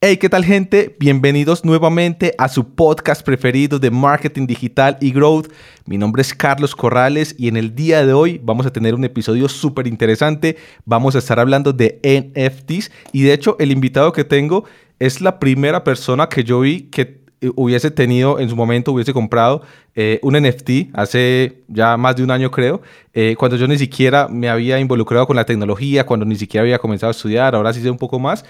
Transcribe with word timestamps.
Hey, 0.00 0.18
¿qué 0.18 0.28
tal 0.28 0.44
gente? 0.44 0.94
Bienvenidos 1.00 1.64
nuevamente 1.64 2.32
a 2.38 2.48
su 2.48 2.76
podcast 2.76 3.24
preferido 3.24 3.80
de 3.80 3.90
marketing 3.90 4.46
digital 4.46 4.96
y 5.00 5.10
growth. 5.10 5.48
Mi 5.86 5.98
nombre 5.98 6.22
es 6.22 6.34
Carlos 6.34 6.76
Corrales 6.76 7.34
y 7.36 7.48
en 7.48 7.56
el 7.56 7.74
día 7.74 8.06
de 8.06 8.12
hoy 8.12 8.40
vamos 8.40 8.64
a 8.64 8.72
tener 8.72 8.94
un 8.94 9.02
episodio 9.02 9.48
súper 9.48 9.88
interesante. 9.88 10.56
Vamos 10.84 11.16
a 11.16 11.18
estar 11.18 11.40
hablando 11.40 11.72
de 11.72 11.98
NFTs 12.04 12.92
y 13.12 13.22
de 13.22 13.32
hecho 13.32 13.56
el 13.58 13.72
invitado 13.72 14.12
que 14.12 14.22
tengo 14.22 14.66
es 15.00 15.20
la 15.20 15.40
primera 15.40 15.82
persona 15.82 16.28
que 16.28 16.44
yo 16.44 16.60
vi 16.60 16.82
que 16.82 17.24
hubiese 17.56 17.90
tenido 17.90 18.38
en 18.38 18.48
su 18.48 18.56
momento, 18.56 18.92
hubiese 18.92 19.12
comprado 19.12 19.62
eh, 19.94 20.18
un 20.22 20.34
NFT 20.34 20.94
hace 20.94 21.62
ya 21.68 21.96
más 21.96 22.16
de 22.16 22.22
un 22.22 22.30
año 22.30 22.50
creo, 22.50 22.82
eh, 23.12 23.36
cuando 23.38 23.56
yo 23.56 23.66
ni 23.66 23.78
siquiera 23.78 24.28
me 24.28 24.48
había 24.48 24.78
involucrado 24.78 25.26
con 25.26 25.36
la 25.36 25.44
tecnología, 25.44 26.06
cuando 26.06 26.26
ni 26.26 26.36
siquiera 26.36 26.62
había 26.62 26.78
comenzado 26.78 27.10
a 27.10 27.12
estudiar, 27.12 27.54
ahora 27.54 27.72
sí 27.72 27.80
sé 27.80 27.90
un 27.90 27.98
poco 27.98 28.18
más. 28.18 28.44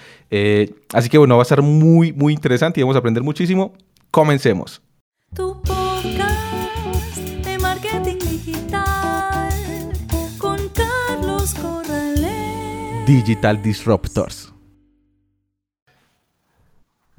así 0.93 1.09
que 1.09 1.17
bueno, 1.17 1.37
va 1.37 1.43
a 1.43 1.45
ser 1.45 1.61
muy, 1.61 2.11
muy 2.13 2.33
interesante 2.33 2.79
y 2.79 2.83
vamos 2.83 2.95
a 2.95 2.99
aprender 2.99 3.23
muchísimo. 3.23 3.73
Comencemos. 4.11 4.81
Tu 5.35 5.61
podcast 5.61 7.17
de 7.45 7.59
marketing 7.59 8.17
digital 8.17 9.53
con 10.39 10.57
Carlos 10.69 11.53
Corrales. 11.53 13.05
Digital 13.05 13.61
Disruptors. 13.61 14.48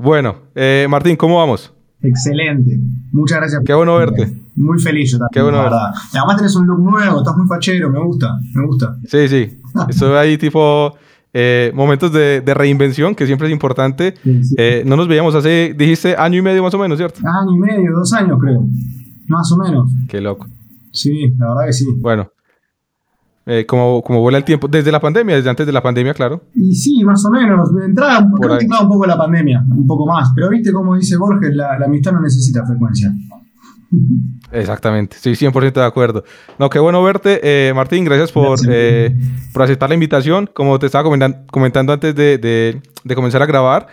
Bueno, 0.03 0.37
eh, 0.55 0.87
Martín, 0.89 1.15
¿cómo 1.15 1.37
vamos? 1.37 1.75
Excelente. 2.01 2.81
Muchas 3.13 3.39
gracias. 3.39 3.63
Qué 3.67 3.75
bueno 3.75 3.99
verte. 3.99 4.33
Muy 4.57 4.81
feliz 4.81 5.13
yo 5.13 5.19
también. 5.19 5.31
Qué 5.31 5.43
bueno 5.43 5.63
verdad. 5.63 5.93
además 6.15 6.37
tenés 6.39 6.57
un 6.57 6.67
look 6.67 6.81
nuevo, 6.81 7.19
estás 7.19 7.37
muy 7.37 7.47
fachero, 7.47 7.91
me 7.91 8.03
gusta, 8.03 8.35
me 8.55 8.67
gusta. 8.67 8.97
Sí, 9.07 9.29
sí. 9.29 9.61
Estoy 9.91 10.17
ahí 10.17 10.39
tipo 10.39 10.95
eh, 11.35 11.71
momentos 11.75 12.11
de, 12.13 12.43
reinvención, 12.47 13.15
que 13.15 13.27
siempre 13.27 13.49
es 13.49 13.53
importante. 13.53 14.15
Eh, 14.57 14.85
no 14.87 14.97
nos 14.97 15.07
veíamos 15.07 15.35
hace, 15.35 15.75
dijiste, 15.77 16.17
año 16.17 16.39
y 16.39 16.43
medio 16.43 16.63
más 16.63 16.73
o 16.73 16.79
menos, 16.79 16.97
¿cierto? 16.97 17.21
Año 17.21 17.55
y 17.55 17.59
medio, 17.59 17.93
dos 17.95 18.11
años 18.15 18.39
creo. 18.41 18.65
Más 19.27 19.53
o 19.53 19.59
menos. 19.59 19.93
Qué 20.09 20.23
loco. 20.23 20.47
Sí, 20.93 21.35
la 21.39 21.49
verdad 21.49 21.67
que 21.67 21.73
sí. 21.75 21.87
Bueno, 21.99 22.31
eh, 23.47 23.65
como, 23.67 24.03
como 24.03 24.21
vuela 24.21 24.39
el 24.39 24.45
tiempo, 24.45 24.69
desde 24.69 24.93
la 24.93 25.01
pandemia, 25.01 25.37
desde 25.37 25.51
antes 25.51 25.67
de 25.67 25.73
la 25.73 25.83
pandemia, 25.83 26.13
claro. 26.15 26.43
Y 26.55 26.75
sí, 26.75 27.03
más 27.05 27.25
o 27.25 27.31
menos. 27.31 27.75
De 27.75 27.87
entrada, 27.87 28.27
creo 28.41 28.59
que 28.59 28.67
un 28.67 28.89
poco 28.89 29.07
la 29.07 29.17
pandemia, 29.17 29.65
un 29.69 29.87
poco 29.87 30.07
más. 30.07 30.31
Pero 30.35 30.51
viste 30.51 30.73
cómo 30.73 30.95
dice 30.95 31.17
Borges, 31.17 31.55
la, 31.55 31.77
amistad 31.85 32.13
no 32.13 32.21
necesita 32.21 32.65
frecuencia. 32.67 33.13
Exactamente, 34.53 35.17
sí, 35.19 35.31
100% 35.31 35.73
de 35.73 35.85
acuerdo. 35.85 36.23
No, 36.59 36.71
qué 36.71 36.79
bueno 36.79 37.03
verte, 37.03 37.41
eh, 37.43 37.73
Martín, 37.75 38.05
gracias 38.05 38.31
por, 38.31 38.59
eh, 38.69 39.19
por 39.53 39.63
aceptar 39.63 39.89
la 39.89 39.95
invitación. 39.95 40.49
Como 40.53 40.79
te 40.79 40.87
estaba 40.87 41.03
comentando, 41.03 41.93
antes 41.93 42.15
de, 42.15 42.39
de, 42.39 42.81
de, 43.03 43.15
comenzar 43.17 43.43
a 43.43 43.47
grabar, 43.47 43.89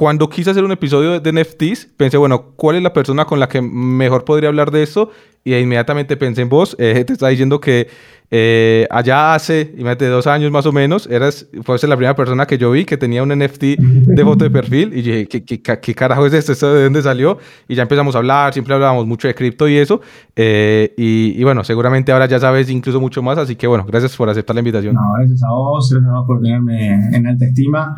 cuando 0.00 0.30
quise 0.30 0.48
hacer 0.48 0.64
un 0.64 0.72
episodio 0.72 1.20
de 1.20 1.30
NFTs, 1.30 1.84
pensé, 1.98 2.16
bueno, 2.16 2.54
¿cuál 2.56 2.76
es 2.76 2.82
la 2.82 2.94
persona 2.94 3.26
con 3.26 3.38
la 3.38 3.50
que 3.50 3.60
mejor 3.60 4.24
podría 4.24 4.48
hablar 4.48 4.70
de 4.70 4.82
esto? 4.82 5.10
y 5.44 5.54
inmediatamente 5.54 6.16
pensé 6.16 6.42
en 6.42 6.48
vos. 6.48 6.76
Eh, 6.78 7.04
te 7.04 7.12
está 7.14 7.28
diciendo 7.28 7.60
que 7.60 7.88
eh, 8.32 8.86
allá 8.90 9.34
hace, 9.34 9.72
imagínate, 9.72 10.06
dos 10.06 10.26
años 10.26 10.52
más 10.52 10.64
o 10.66 10.72
menos, 10.72 11.08
eras, 11.08 11.48
fuiste 11.64 11.88
la 11.88 11.96
primera 11.96 12.14
persona 12.14 12.46
que 12.46 12.58
yo 12.58 12.70
vi 12.70 12.84
que 12.84 12.96
tenía 12.96 13.22
un 13.22 13.30
NFT 13.30 13.62
de 13.62 14.24
foto 14.24 14.44
de 14.44 14.50
perfil 14.50 14.92
y 14.92 15.02
dije, 15.02 15.26
¿qué, 15.26 15.44
qué, 15.44 15.60
qué 15.60 15.94
carajo 15.94 16.26
es 16.26 16.34
esto? 16.34 16.52
¿Esto 16.52 16.72
de 16.72 16.84
dónde 16.84 17.02
salió? 17.02 17.38
Y 17.66 17.74
ya 17.74 17.82
empezamos 17.82 18.14
a 18.14 18.18
hablar, 18.18 18.52
siempre 18.52 18.74
hablábamos 18.74 19.06
mucho 19.06 19.26
de 19.26 19.34
cripto 19.34 19.66
y 19.66 19.78
eso. 19.78 20.00
Eh, 20.36 20.94
y, 20.96 21.42
bueno, 21.42 21.64
seguramente 21.64 22.12
ahora 22.12 22.26
ya 22.26 22.38
sabes 22.38 22.70
incluso 22.70 23.00
mucho 23.00 23.22
más, 23.22 23.38
así 23.38 23.56
que 23.56 23.66
bueno, 23.66 23.84
gracias 23.84 24.14
por 24.16 24.28
aceptar 24.28 24.54
la 24.54 24.60
invitación. 24.60 24.94
No, 24.94 25.12
gracias 25.16 25.42
a 25.42 25.50
vos, 25.50 25.90
gracias 25.90 26.12
a 26.12 26.18
vos 26.18 26.26
por 26.26 26.40
tenerme 26.40 27.16
en 27.16 27.26
alta 27.26 27.46
estima. 27.46 27.96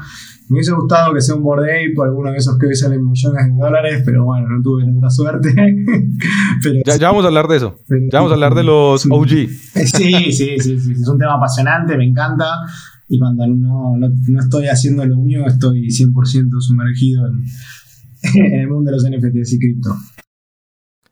Me 0.52 0.56
hubiese 0.56 0.72
gustado 0.72 1.14
que 1.14 1.22
sea 1.22 1.34
un 1.34 1.42
board 1.42 1.64
por 1.96 2.08
alguno 2.08 2.30
de 2.30 2.36
esos 2.36 2.58
que 2.58 2.66
hoy 2.66 2.74
salen 2.74 3.02
millones 3.02 3.46
de 3.46 3.58
dólares, 3.58 4.02
pero 4.04 4.26
bueno, 4.26 4.46
no 4.50 4.62
tuve 4.62 4.84
tanta 4.84 5.08
suerte. 5.08 5.48
ya, 6.84 6.96
ya, 6.98 7.08
vamos 7.08 7.24
a 7.24 7.28
hablar 7.28 7.48
de 7.48 7.56
eso. 7.56 7.78
ya 7.88 8.18
vamos 8.18 8.32
a 8.32 8.34
hablar 8.34 8.54
de 8.54 8.62
los 8.62 9.06
OG. 9.06 9.28
Sí, 9.28 9.48
sí, 10.30 10.58
sí, 10.58 10.78
sí, 10.78 10.92
Es 10.92 11.08
un 11.08 11.18
tema 11.18 11.36
apasionante, 11.36 11.96
me 11.96 12.04
encanta. 12.04 12.44
Y 13.08 13.18
cuando 13.18 13.46
no, 13.46 13.96
no, 13.96 14.40
estoy 14.40 14.66
haciendo 14.66 15.06
lo 15.06 15.16
mío, 15.16 15.46
estoy 15.46 15.86
100% 15.86 16.50
sumergido 16.60 17.28
en, 17.28 18.44
en, 18.52 18.60
el 18.60 18.68
mundo 18.68 18.90
de 18.90 18.96
los 18.98 19.08
NFTs 19.08 19.54
y 19.54 19.58
cripto. 19.58 19.96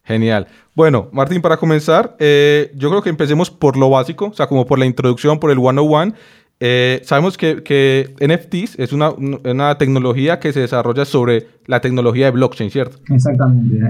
Genial. 0.05 0.49
Bueno, 0.75 1.09
Martín, 1.13 1.41
para 1.41 1.57
comenzar, 1.57 2.15
eh, 2.19 2.73
yo 2.75 2.91
creo 2.91 3.01
que 3.01 3.09
empecemos 3.09 3.51
por 3.51 3.79
lo 3.79 3.89
básico, 3.89 4.27
o 4.27 4.35
sea, 4.35 4.49
como 4.49 4.67
por 4.67 4.79
la 4.79 4.85
introducción, 4.85 5.39
por 5.39 5.51
el 5.51 5.59
101. 5.59 6.15
Eh, 6.63 7.01
sabemos 7.05 7.39
que, 7.39 7.63
que, 7.63 8.15
NFTs 8.21 8.79
es 8.79 8.93
una, 8.93 9.11
una, 9.11 9.79
tecnología 9.79 10.39
que 10.39 10.53
se 10.53 10.61
desarrolla 10.61 11.07
sobre 11.07 11.47
la 11.65 11.81
tecnología 11.81 12.27
de 12.27 12.33
blockchain, 12.33 12.71
¿cierto? 12.71 12.99
Exactamente. 13.09 13.77
Eh, 13.77 13.89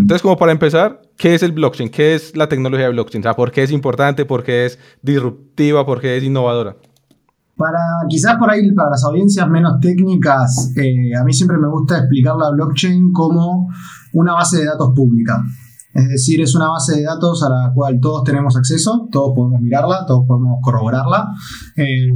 Entonces, 0.00 0.20
como 0.20 0.36
para 0.36 0.50
empezar, 0.50 1.00
¿qué 1.16 1.36
es 1.36 1.44
el 1.44 1.52
blockchain? 1.52 1.90
¿Qué 1.90 2.16
es 2.16 2.36
la 2.36 2.48
tecnología 2.48 2.86
de 2.86 2.92
blockchain? 2.92 3.22
O 3.22 3.22
sea, 3.22 3.34
¿por 3.34 3.52
qué 3.52 3.62
es 3.62 3.70
importante? 3.70 4.24
¿Por 4.24 4.42
qué 4.42 4.66
es 4.66 4.80
disruptiva? 5.00 5.86
¿Por 5.86 6.00
qué 6.00 6.16
es 6.16 6.24
innovadora? 6.24 6.74
Para 7.56 7.78
quizás 8.08 8.36
por 8.36 8.50
ahí, 8.50 8.72
para 8.72 8.90
las 8.90 9.04
audiencias 9.04 9.48
menos 9.48 9.78
técnicas, 9.78 10.72
eh, 10.76 11.14
a 11.16 11.22
mí 11.22 11.32
siempre 11.32 11.56
me 11.56 11.68
gusta 11.68 11.98
explicar 11.98 12.34
la 12.34 12.50
blockchain 12.50 13.12
como 13.12 13.68
una 14.14 14.32
base 14.32 14.58
de 14.58 14.64
datos 14.64 14.90
pública. 14.96 15.40
Es 15.94 16.08
decir, 16.08 16.40
es 16.40 16.54
una 16.54 16.68
base 16.68 16.96
de 16.96 17.04
datos 17.04 17.42
a 17.42 17.50
la 17.50 17.72
cual 17.74 17.98
todos 18.00 18.24
tenemos 18.24 18.56
acceso, 18.56 19.08
todos 19.10 19.32
podemos 19.36 19.60
mirarla, 19.60 20.04
todos 20.06 20.24
podemos 20.26 20.58
corroborarla. 20.62 21.28
Eh, 21.76 22.08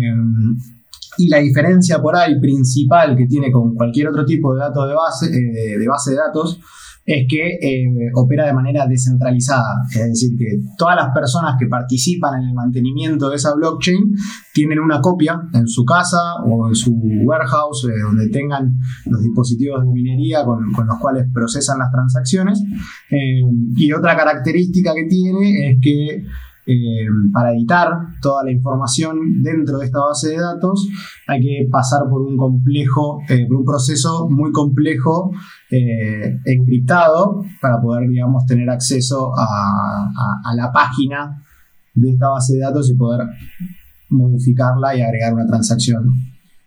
y 1.18 1.28
la 1.28 1.38
diferencia 1.38 2.00
por 2.00 2.16
ahí 2.16 2.38
principal 2.40 3.16
que 3.16 3.26
tiene 3.26 3.50
con 3.50 3.74
cualquier 3.74 4.08
otro 4.08 4.24
tipo 4.24 4.54
de 4.54 4.60
dato 4.60 4.86
de 4.86 4.94
base, 4.94 5.26
eh, 5.26 5.78
de 5.78 5.88
base 5.88 6.10
de 6.10 6.16
datos 6.16 6.60
es 7.06 7.24
que 7.28 7.58
eh, 7.62 7.86
opera 8.14 8.46
de 8.46 8.52
manera 8.52 8.86
descentralizada. 8.86 9.76
Es 9.90 10.08
decir, 10.08 10.36
que 10.36 10.58
todas 10.76 10.96
las 10.96 11.14
personas 11.14 11.54
que 11.58 11.66
participan 11.66 12.42
en 12.42 12.48
el 12.48 12.54
mantenimiento 12.54 13.30
de 13.30 13.36
esa 13.36 13.54
blockchain 13.54 14.12
tienen 14.52 14.80
una 14.80 15.00
copia 15.00 15.40
en 15.54 15.68
su 15.68 15.84
casa 15.84 16.18
o 16.44 16.68
en 16.68 16.74
su 16.74 16.92
warehouse, 17.24 17.84
eh, 17.84 18.02
donde 18.02 18.28
tengan 18.28 18.74
los 19.06 19.22
dispositivos 19.22 19.84
de 19.84 19.92
minería 19.92 20.44
con, 20.44 20.86
los 20.86 20.98
cuales 20.98 21.26
procesan 21.32 21.78
las 21.78 21.92
transacciones. 21.92 22.60
Eh, 23.10 23.40
y 23.76 23.92
otra 23.92 24.16
característica 24.16 24.92
que 24.92 25.04
tiene 25.04 25.70
es 25.70 25.78
que 25.80 26.24
eh, 26.68 27.06
para 27.32 27.52
editar 27.52 27.88
toda 28.20 28.42
la 28.42 28.50
información 28.50 29.40
dentro 29.40 29.78
de 29.78 29.86
esta 29.86 30.00
base 30.00 30.30
de 30.30 30.38
datos 30.38 30.88
hay 31.28 31.40
que 31.40 31.68
pasar 31.70 32.08
por 32.10 32.22
un 32.22 32.36
complejo, 32.36 33.20
eh, 33.28 33.46
por 33.46 33.58
un 33.58 33.64
proceso 33.64 34.28
muy 34.28 34.50
complejo 34.50 35.30
eh, 35.70 36.40
encriptado 36.44 37.44
para 37.62 37.80
poder, 37.80 38.08
digamos, 38.08 38.46
tener 38.46 38.68
acceso 38.68 39.30
a, 39.36 40.10
la 40.56 40.72
página 40.72 41.40
de 41.94 42.10
esta 42.10 42.30
base 42.30 42.54
de 42.54 42.60
datos 42.60 42.90
y 42.90 42.94
poder 42.94 43.28
modificarla 44.08 44.96
y 44.96 45.02
agregar 45.02 45.34
una 45.34 45.46
transacción 45.46 46.08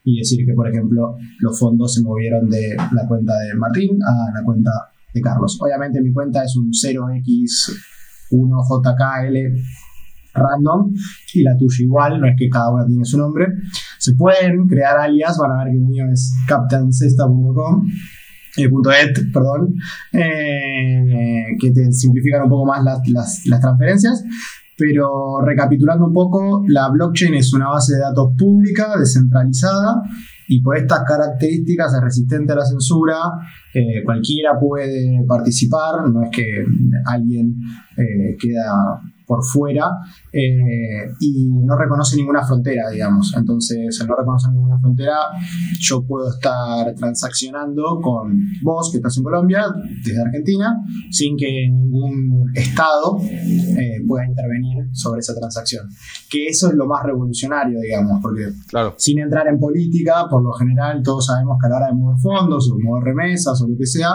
y 0.06 0.20
decir 0.20 0.46
que, 0.46 0.54
por 0.54 0.70
ejemplo, 0.70 1.18
los 1.40 1.60
fondos 1.60 1.94
se 1.94 2.02
movieron 2.04 2.50
de 2.50 2.78
la 2.78 3.06
cuenta 3.06 3.38
de 3.38 3.54
Martín 3.56 4.00
a 4.02 4.32
la 4.34 4.42
cuenta 4.46 4.72
de 5.14 5.20
Carlos. 5.20 5.60
Obviamente 5.62 6.00
mi 6.02 6.14
cuenta 6.14 6.42
es 6.44 6.56
un 6.56 6.72
0x1jkl 6.72 9.62
random 10.34 10.94
y 11.34 11.44
la 11.44 11.58
tuya 11.58 11.84
igual, 11.84 12.22
no 12.22 12.28
es 12.28 12.36
que 12.38 12.50
cada 12.50 12.72
una 12.72 12.86
tiene 12.86 13.06
su 13.06 13.18
nombre. 13.18 13.48
Se 13.98 14.14
pueden 14.14 14.68
crear 14.68 14.98
alias, 14.98 15.38
van 15.38 15.52
a 15.52 15.64
ver 15.64 15.74
que 15.74 15.80
el 15.80 15.86
mío 15.86 16.06
es 16.12 16.34
captaincesta.com. 16.48 17.88
Eh, 18.58 18.64
.et, 18.64 19.32
perdón, 19.32 19.76
eh, 20.12 21.46
que 21.60 21.72
te 21.72 21.92
simplifican 21.92 22.44
un 22.44 22.50
poco 22.50 22.66
más 22.66 22.84
las, 22.84 23.00
las, 23.08 23.46
las 23.46 23.62
transferencias. 23.62 24.24
Pero 24.78 25.42
recapitulando 25.46 26.06
un 26.06 26.14
poco, 26.14 26.64
la 26.68 26.90
blockchain 26.90 27.34
es 27.34 27.54
una 27.54 27.68
base 27.68 27.96
de 27.96 28.00
datos 28.00 28.32
pública, 28.38 28.98
descentralizada, 28.98 30.02
y 30.48 30.62
por 30.62 30.78
estas 30.78 31.04
características 31.06 31.94
es 31.94 32.02
resistente 32.02 32.54
a 32.54 32.56
la 32.56 32.66
censura, 32.66 33.18
eh, 33.74 34.04
cualquiera 34.04 34.58
puede 34.60 35.24
participar, 35.28 36.10
no 36.10 36.24
es 36.24 36.30
que 36.32 36.64
alguien 37.06 37.56
eh, 37.98 38.36
queda 38.40 39.00
por 39.30 39.46
fuera 39.46 39.86
eh, 40.34 41.06
y 41.20 41.52
no 41.52 41.78
reconoce 41.78 42.16
ninguna 42.18 42.44
frontera, 42.44 42.90
digamos. 42.90 43.32
Entonces, 43.38 44.02
al 44.02 44.08
no 44.08 44.16
reconocer 44.16 44.52
ninguna 44.52 44.80
frontera, 44.80 45.18
yo 45.80 46.04
puedo 46.04 46.32
estar 46.32 46.96
transaccionando 46.96 48.00
con 48.02 48.42
vos, 48.64 48.90
que 48.92 48.98
estás 48.98 49.16
en 49.18 49.24
Colombia, 49.24 49.66
desde 50.04 50.20
Argentina, 50.20 50.76
sin 51.12 51.38
que 51.38 51.70
ningún 51.70 52.52
Estado 52.56 53.20
eh, 53.22 54.02
pueda 54.08 54.26
intervenir 54.26 54.90
sobre 54.94 55.20
esa 55.20 55.36
transacción. 55.36 55.88
Que 56.28 56.48
eso 56.48 56.70
es 56.70 56.74
lo 56.74 56.88
más 56.88 57.04
revolucionario, 57.04 57.80
digamos, 57.82 58.20
porque 58.24 58.50
claro. 58.68 58.96
sin 58.98 59.20
entrar 59.20 59.48
en 59.48 59.60
política, 59.60 60.26
por 60.28 60.42
lo 60.42 60.54
general 60.54 61.04
todos 61.04 61.28
sabemos 61.28 61.58
que 61.62 61.68
a 61.68 61.70
la 61.70 61.78
hora 61.78 61.88
de 61.90 61.94
mover 61.94 62.18
fondos 62.20 62.72
o 62.72 62.80
mover 62.84 63.04
remesas 63.04 63.62
o 63.62 63.68
lo 63.68 63.78
que 63.78 63.86
sea, 63.86 64.10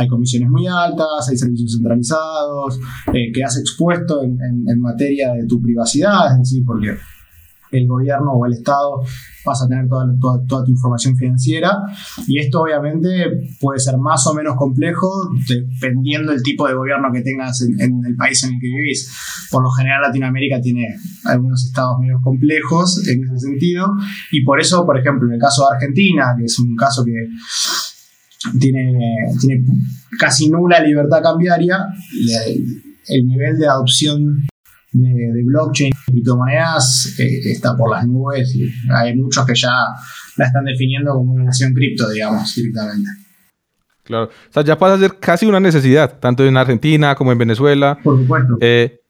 hay 0.00 0.08
comisiones 0.08 0.48
muy 0.48 0.66
altas, 0.66 1.28
hay 1.28 1.36
servicios 1.36 1.74
centralizados, 1.74 2.80
eh, 3.12 3.30
quedas 3.32 3.58
expuesto 3.58 4.22
en, 4.22 4.80
materia 4.80 5.32
de 5.34 5.46
tu 5.46 5.60
privacidad, 5.60 6.32
es 6.32 6.38
decir, 6.38 6.64
porque 6.64 6.96
el 7.70 7.86
gobierno 7.86 8.32
o 8.32 8.46
el 8.46 8.54
Estado 8.54 9.02
vas 9.44 9.62
a 9.62 9.68
tener 9.68 9.86
toda, 9.88 10.06
toda, 10.48 10.64
tu 10.64 10.70
información 10.70 11.16
financiera 11.16 11.70
y 12.26 12.38
esto 12.38 12.62
obviamente 12.62 13.08
puede 13.60 13.78
ser 13.78 13.96
más 13.98 14.26
o 14.26 14.34
menos 14.34 14.56
complejo 14.56 15.08
dependiendo 15.46 16.32
del 16.32 16.42
tipo 16.42 16.66
de 16.66 16.74
gobierno 16.74 17.08
que 17.12 17.20
tengas 17.20 17.60
en, 17.60 18.04
el 18.04 18.16
país 18.16 18.42
en 18.44 18.54
el 18.54 18.60
que 18.60 18.66
vivís. 18.66 19.14
Por 19.50 19.62
lo 19.62 19.70
general 19.70 20.02
Latinoamérica 20.02 20.60
tiene 20.60 20.86
algunos 21.26 21.64
estados 21.64 21.98
menos 22.00 22.22
complejos 22.22 23.06
en 23.06 23.22
ese 23.24 23.38
sentido 23.38 23.86
y 24.32 24.42
por 24.44 24.60
eso, 24.60 24.84
por 24.84 24.98
ejemplo, 24.98 25.28
en 25.28 25.34
el 25.34 25.40
caso 25.40 25.62
de 25.62 25.76
Argentina, 25.76 26.34
que 26.38 26.46
es 26.46 26.58
un 26.58 26.74
caso 26.74 27.04
que 27.04 27.12
tiene, 28.58 28.94
tiene 29.40 29.64
casi 30.18 30.50
nula 30.50 30.80
libertad 30.80 31.22
cambiaria, 31.22 31.86
el 33.08 33.26
nivel 33.26 33.58
de 33.58 33.66
adopción 33.66 34.46
de, 34.92 35.42
blockchain 35.44 35.90
y 35.90 36.12
criptomonedas 36.12 37.14
eh, 37.18 37.40
está 37.44 37.76
por 37.76 37.90
las 37.90 38.06
nubes 38.06 38.54
y 38.54 38.68
hay 38.92 39.16
muchos 39.16 39.44
que 39.46 39.54
ya 39.54 39.72
la 40.36 40.46
están 40.46 40.64
definiendo 40.64 41.12
como 41.12 41.32
una 41.34 41.44
nación 41.44 41.72
cripto, 41.74 42.08
digamos, 42.08 42.54
directamente. 42.54 43.08
Claro, 44.04 44.24
o 44.24 44.52
sea, 44.52 44.64
ya 44.64 44.76
pasa 44.78 44.94
a 44.94 44.98
ser 44.98 45.18
casi 45.20 45.46
una 45.46 45.60
necesidad, 45.60 46.18
tanto 46.18 46.44
en 46.44 46.56
Argentina 46.56 47.14
como 47.14 47.30
en 47.30 47.38
Venezuela. 47.38 47.98
Por 48.02 48.18
supuesto. 48.18 48.58
Eh, 48.60 49.00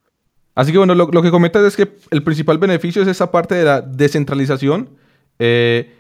así 0.55 0.73
que 0.73 0.79
bueno, 0.79 0.95
lo, 0.95 1.23
que 1.23 1.31
comentas 1.31 1.65
es 1.65 1.77
que 1.77 1.91
el 2.11 2.23
principal 2.23 2.59
beneficio 2.59 3.01
es 3.01 3.09
esa 3.09 3.31
parte 3.31 3.55
de 3.55 3.65
la 3.65 3.81
descentralización. 3.81 4.91
Eh, 5.39 6.00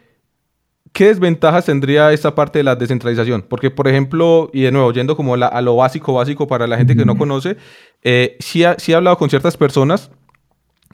¿Qué 0.92 1.06
desventajas 1.06 1.66
tendría 1.66 2.12
esta 2.12 2.34
parte 2.34 2.58
de 2.58 2.64
la 2.64 2.74
descentralización? 2.76 3.42
Porque, 3.42 3.70
por 3.70 3.86
ejemplo, 3.86 4.50
y 4.52 4.62
de 4.62 4.72
nuevo, 4.72 4.92
yendo 4.92 5.16
como 5.16 5.34
a 5.34 5.60
lo 5.60 5.76
básico, 5.76 6.14
básico 6.14 6.46
para 6.46 6.66
la 6.66 6.76
gente 6.76 6.96
que 6.96 7.04
no 7.04 7.16
conoce, 7.16 7.56
eh, 8.02 8.36
sí, 8.40 8.64
he 8.64 8.94
hablado 8.94 9.16
con 9.16 9.30
ciertas 9.30 9.56
personas 9.56 10.10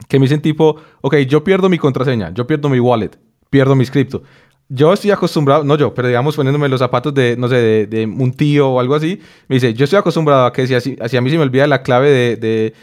que 0.07 0.19
me 0.19 0.25
dicen 0.25 0.41
tipo, 0.41 0.77
ok, 1.01 1.15
yo 1.27 1.43
pierdo 1.43 1.67
mi 1.69 1.79
contraseña, 1.79 2.31
yo 2.33 2.45
pierdo 2.45 2.69
mi 2.69 2.79
wallet, 2.79 3.17
pierdo 3.49 3.75
mis 3.75 3.89
cripto 3.89 4.21
yo 4.69 4.91
estoy 4.91 5.11
acostumbrado, 5.11 5.63
no 5.63 5.77
yo, 5.77 5.93
pero 5.93 6.09
digamos 6.09 6.35
poniéndome 6.35 6.67
los 6.67 6.79
zapatos 6.79 7.13
de, 7.13 7.37
no 7.37 7.47
sé, 7.47 7.87
de, 7.87 8.05
un 8.05 8.33
tío 8.33 8.69
o 8.69 8.79
algo 8.79 8.95
así, 8.95 9.21
me 9.47 9.55
dice, 9.55 9.73
yo 9.73 9.85
estoy 9.85 9.99
acostumbrado 9.99 10.45
a 10.45 10.51
que 10.51 10.67
si, 10.67 10.73
a 10.75 11.21
mí 11.21 11.29
se 11.29 11.37
me 11.37 11.43
olvida 11.43 11.67
la 11.67 11.81
clave 11.83 12.35
de, 12.35 12.73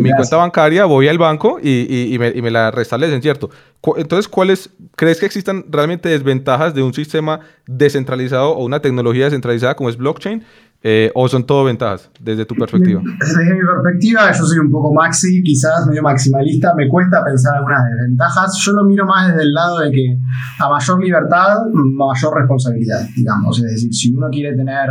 mi 0.00 0.10
cuenta 0.10 0.36
bancaria, 0.36 0.84
voy 0.84 1.08
al 1.08 1.16
banco 1.16 1.58
y, 1.62 2.16
me, 2.18 2.28
y, 2.28 2.42
me, 2.42 2.50
la 2.50 2.70
restablecen, 2.70 3.22
¿cierto? 3.22 3.50
Entonces, 3.96 4.28
¿cuáles 4.28 4.70
crees 4.96 5.18
que 5.18 5.26
existan 5.26 5.64
realmente 5.70 6.10
desventajas 6.10 6.74
de 6.74 6.82
un 6.82 6.92
sistema 6.92 7.40
descentralizado 7.66 8.50
o 8.50 8.64
una 8.64 8.80
tecnología 8.80 9.24
descentralizada 9.24 9.74
como 9.74 9.88
es 9.88 9.96
blockchain 9.96 10.44
eh, 10.82 11.10
¿O 11.14 11.28
son 11.28 11.44
todo 11.44 11.64
ventajas 11.64 12.08
desde 12.18 12.46
tu 12.46 12.54
perspectiva? 12.54 13.02
Desde 13.20 13.44
mi 13.52 13.60
perspectiva, 13.60 14.32
yo 14.32 14.46
soy 14.46 14.58
un 14.60 14.70
poco 14.70 14.94
maxi, 14.94 15.42
quizás 15.42 15.86
medio 15.86 16.02
maximalista, 16.02 16.74
me 16.74 16.88
cuesta 16.88 17.22
pensar 17.22 17.56
algunas 17.56 17.84
desventajas. 17.84 18.56
Yo 18.64 18.72
lo 18.72 18.84
miro 18.84 19.04
más 19.04 19.28
desde 19.28 19.42
el 19.42 19.52
lado 19.52 19.80
de 19.80 19.90
que 19.90 20.18
a 20.58 20.70
mayor 20.70 21.04
libertad, 21.04 21.58
mayor 21.70 22.34
responsabilidad, 22.34 23.06
digamos. 23.14 23.58
Es 23.58 23.72
decir, 23.72 23.92
si 23.92 24.10
uno 24.10 24.28
quiere 24.30 24.56
tener 24.56 24.88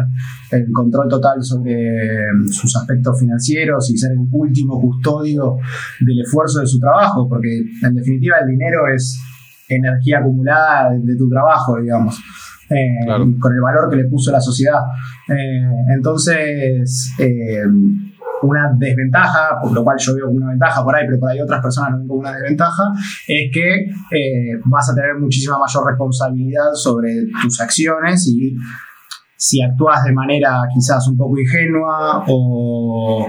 el 0.51 0.71
control 0.71 1.09
total 1.09 1.43
sobre 1.43 1.75
sus 2.51 2.75
aspectos 2.75 3.19
financieros 3.19 3.89
y 3.89 3.97
ser 3.97 4.11
el 4.11 4.27
último 4.31 4.79
custodio 4.79 5.57
del 6.01 6.21
esfuerzo 6.21 6.59
de 6.59 6.67
su 6.67 6.79
trabajo, 6.79 7.27
porque 7.27 7.63
en 7.81 7.95
definitiva 7.95 8.37
el 8.41 8.51
dinero 8.51 8.81
es 8.93 9.19
energía 9.67 10.19
acumulada 10.19 10.91
de 10.91 11.15
tu 11.15 11.27
trabajo, 11.27 11.81
digamos. 11.81 12.19
Eh, 12.69 13.07
con 13.39 13.51
el 13.51 13.61
valor 13.61 13.89
que 13.89 13.97
le 13.97 14.05
puso 14.05 14.31
la 14.31 14.39
sociedad. 14.39 14.81
Eh, 15.27 15.93
entonces, 15.95 17.11
eh, 17.17 17.63
una 18.43 18.71
desventaja, 18.77 19.59
por 19.61 19.71
lo 19.71 19.83
cual 19.83 19.97
yo 19.99 20.15
veo 20.15 20.27
como 20.27 20.37
una 20.37 20.49
ventaja 20.51 20.83
por 20.83 20.95
ahí, 20.95 21.05
pero 21.07 21.19
por 21.19 21.29
ahí 21.29 21.41
otras 21.41 21.61
personas 21.61 21.91
no 21.91 21.97
ven 21.97 22.07
como 22.07 22.19
una 22.19 22.33
desventaja, 22.33 22.83
es 23.27 23.51
que 23.51 23.87
vas 24.65 24.89
a 24.89 24.95
tener 24.95 25.15
muchísima 25.19 25.57
mayor 25.57 25.87
responsabilidad 25.87 26.71
sobre 26.73 27.09
tus 27.41 27.59
acciones 27.59 28.27
y 28.27 28.55
si 29.35 29.61
actúas 29.61 30.03
de 30.03 30.13
manera 30.13 30.61
quizás 30.73 31.07
un 31.07 31.17
poco 31.17 31.39
ingenua 31.39 32.23
o 32.27 33.27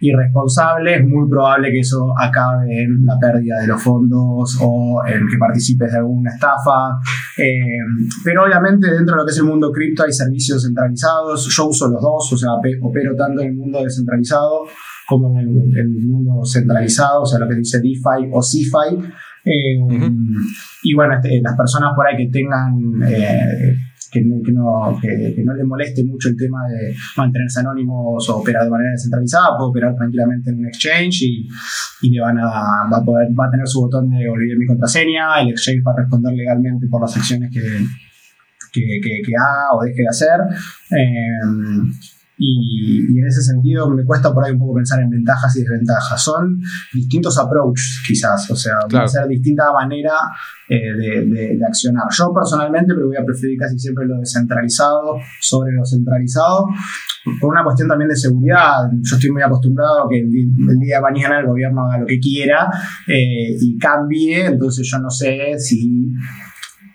irresponsable, 0.00 0.96
es 0.96 1.04
muy 1.06 1.28
probable 1.28 1.70
que 1.70 1.80
eso 1.80 2.12
acabe 2.18 2.82
en 2.82 3.04
la 3.04 3.18
pérdida 3.18 3.60
de 3.60 3.66
los 3.66 3.82
fondos 3.82 4.58
o 4.60 5.02
en 5.06 5.28
que 5.28 5.36
participes 5.38 5.92
de 5.92 5.98
alguna 5.98 6.30
estafa. 6.30 6.98
Eh, 7.36 7.78
pero 8.24 8.44
obviamente 8.44 8.90
dentro 8.90 9.14
de 9.14 9.20
lo 9.20 9.26
que 9.26 9.32
es 9.32 9.38
el 9.38 9.44
mundo 9.44 9.70
cripto 9.70 10.04
hay 10.04 10.12
servicios 10.12 10.62
centralizados. 10.62 11.46
Yo 11.54 11.68
uso 11.68 11.88
los 11.88 12.00
dos, 12.00 12.32
o 12.32 12.36
sea, 12.36 12.50
opero 12.82 13.14
tanto 13.14 13.42
en 13.42 13.48
el 13.48 13.54
mundo 13.54 13.82
descentralizado 13.82 14.62
como 15.06 15.38
en 15.38 15.48
el, 15.48 16.06
mundo 16.06 16.44
centralizado, 16.44 17.22
o 17.22 17.26
sea, 17.26 17.38
lo 17.38 17.48
que 17.48 17.56
dice 17.56 17.78
DeFi 17.78 18.30
o 18.32 18.42
CeFi. 18.42 18.96
Eh, 19.44 20.10
y 20.82 20.94
bueno, 20.94 21.14
este, 21.14 21.40
las 21.42 21.56
personas 21.56 21.92
por 21.94 22.06
ahí 22.06 22.16
que 22.16 22.30
tengan... 22.30 22.74
Eh, 23.06 23.76
que 24.10 24.22
no, 24.22 24.42
que, 24.42 24.52
no, 24.52 24.98
que, 25.00 25.42
no 25.44 25.54
le 25.54 25.64
moleste 25.64 26.04
mucho 26.04 26.28
el 26.28 26.36
tema 26.36 26.66
de 26.68 26.94
mantenerse 27.16 27.60
anónimos 27.60 28.28
o 28.28 28.36
operar 28.36 28.64
de 28.64 28.70
manera 28.70 28.90
descentralizada, 28.90 29.56
puede 29.56 29.70
operar 29.70 29.94
tranquilamente 29.96 30.50
en 30.50 30.58
un 30.58 30.66
exchange 30.66 31.22
y, 31.22 31.48
y 32.02 32.10
le 32.10 32.20
van 32.20 32.38
a, 32.38 32.88
va 32.92 32.98
a 32.98 33.04
poder, 33.04 33.28
va 33.38 33.46
a 33.46 33.50
tener 33.50 33.66
su 33.66 33.80
botón 33.82 34.10
de 34.10 34.28
olvidar 34.28 34.58
mi 34.58 34.66
contraseña, 34.66 35.40
el 35.40 35.50
exchange 35.50 35.82
va 35.86 35.92
a 35.92 36.02
responder 36.02 36.34
legalmente 36.34 36.86
por 36.88 37.00
las 37.00 37.16
acciones 37.16 37.50
que, 37.52 37.60
que, 38.72 39.00
que, 39.02 39.32
haga 39.36 39.74
o 39.74 39.82
deje 39.84 40.02
de 40.02 40.08
hacer. 40.08 40.40
Eh, 40.90 41.40
y, 42.40 43.18
en 43.18 43.26
ese 43.26 43.42
sentido 43.42 43.90
me 43.90 44.04
cuesta 44.04 44.32
por 44.32 44.44
ahí 44.44 44.52
un 44.52 44.58
poco 44.58 44.74
pensar 44.74 45.00
en 45.00 45.10
ventajas 45.10 45.54
y 45.56 45.60
desventajas. 45.60 46.22
Son 46.22 46.58
distintos 46.92 47.38
approaches 47.38 48.02
quizás, 48.06 48.50
o 48.50 48.56
sea, 48.56 48.74
a 48.92 49.08
ser 49.08 49.28
distinta 49.28 49.70
manera 49.72 50.14
eh, 50.68 50.94
de, 50.96 51.56
de, 51.56 51.66
accionar. 51.66 52.04
Yo 52.10 52.32
personalmente 52.32 52.94
me 52.94 53.04
voy 53.04 53.16
a 53.16 53.24
preferir 53.24 53.58
casi 53.58 53.78
siempre 53.78 54.06
lo 54.06 54.18
descentralizado 54.18 55.16
sobre 55.40 55.72
lo 55.72 55.84
centralizado, 55.84 56.66
por 57.40 57.52
una 57.52 57.62
cuestión 57.62 57.88
también 57.88 58.08
de 58.08 58.16
seguridad. 58.16 58.88
Yo 59.02 59.16
estoy 59.16 59.30
muy 59.30 59.42
acostumbrado 59.42 60.04
a 60.04 60.08
que 60.08 60.20
el, 60.20 60.30
día 60.30 60.96
de 60.96 61.02
mañana 61.02 61.40
el 61.40 61.46
gobierno 61.46 61.86
haga 61.86 61.98
lo 61.98 62.06
que 62.06 62.18
quiera 62.18 62.70
eh, 63.06 63.56
y 63.60 63.76
cambie, 63.78 64.46
entonces 64.46 64.88
yo 64.90 64.98
no 64.98 65.10
sé 65.10 65.58
si 65.58 66.12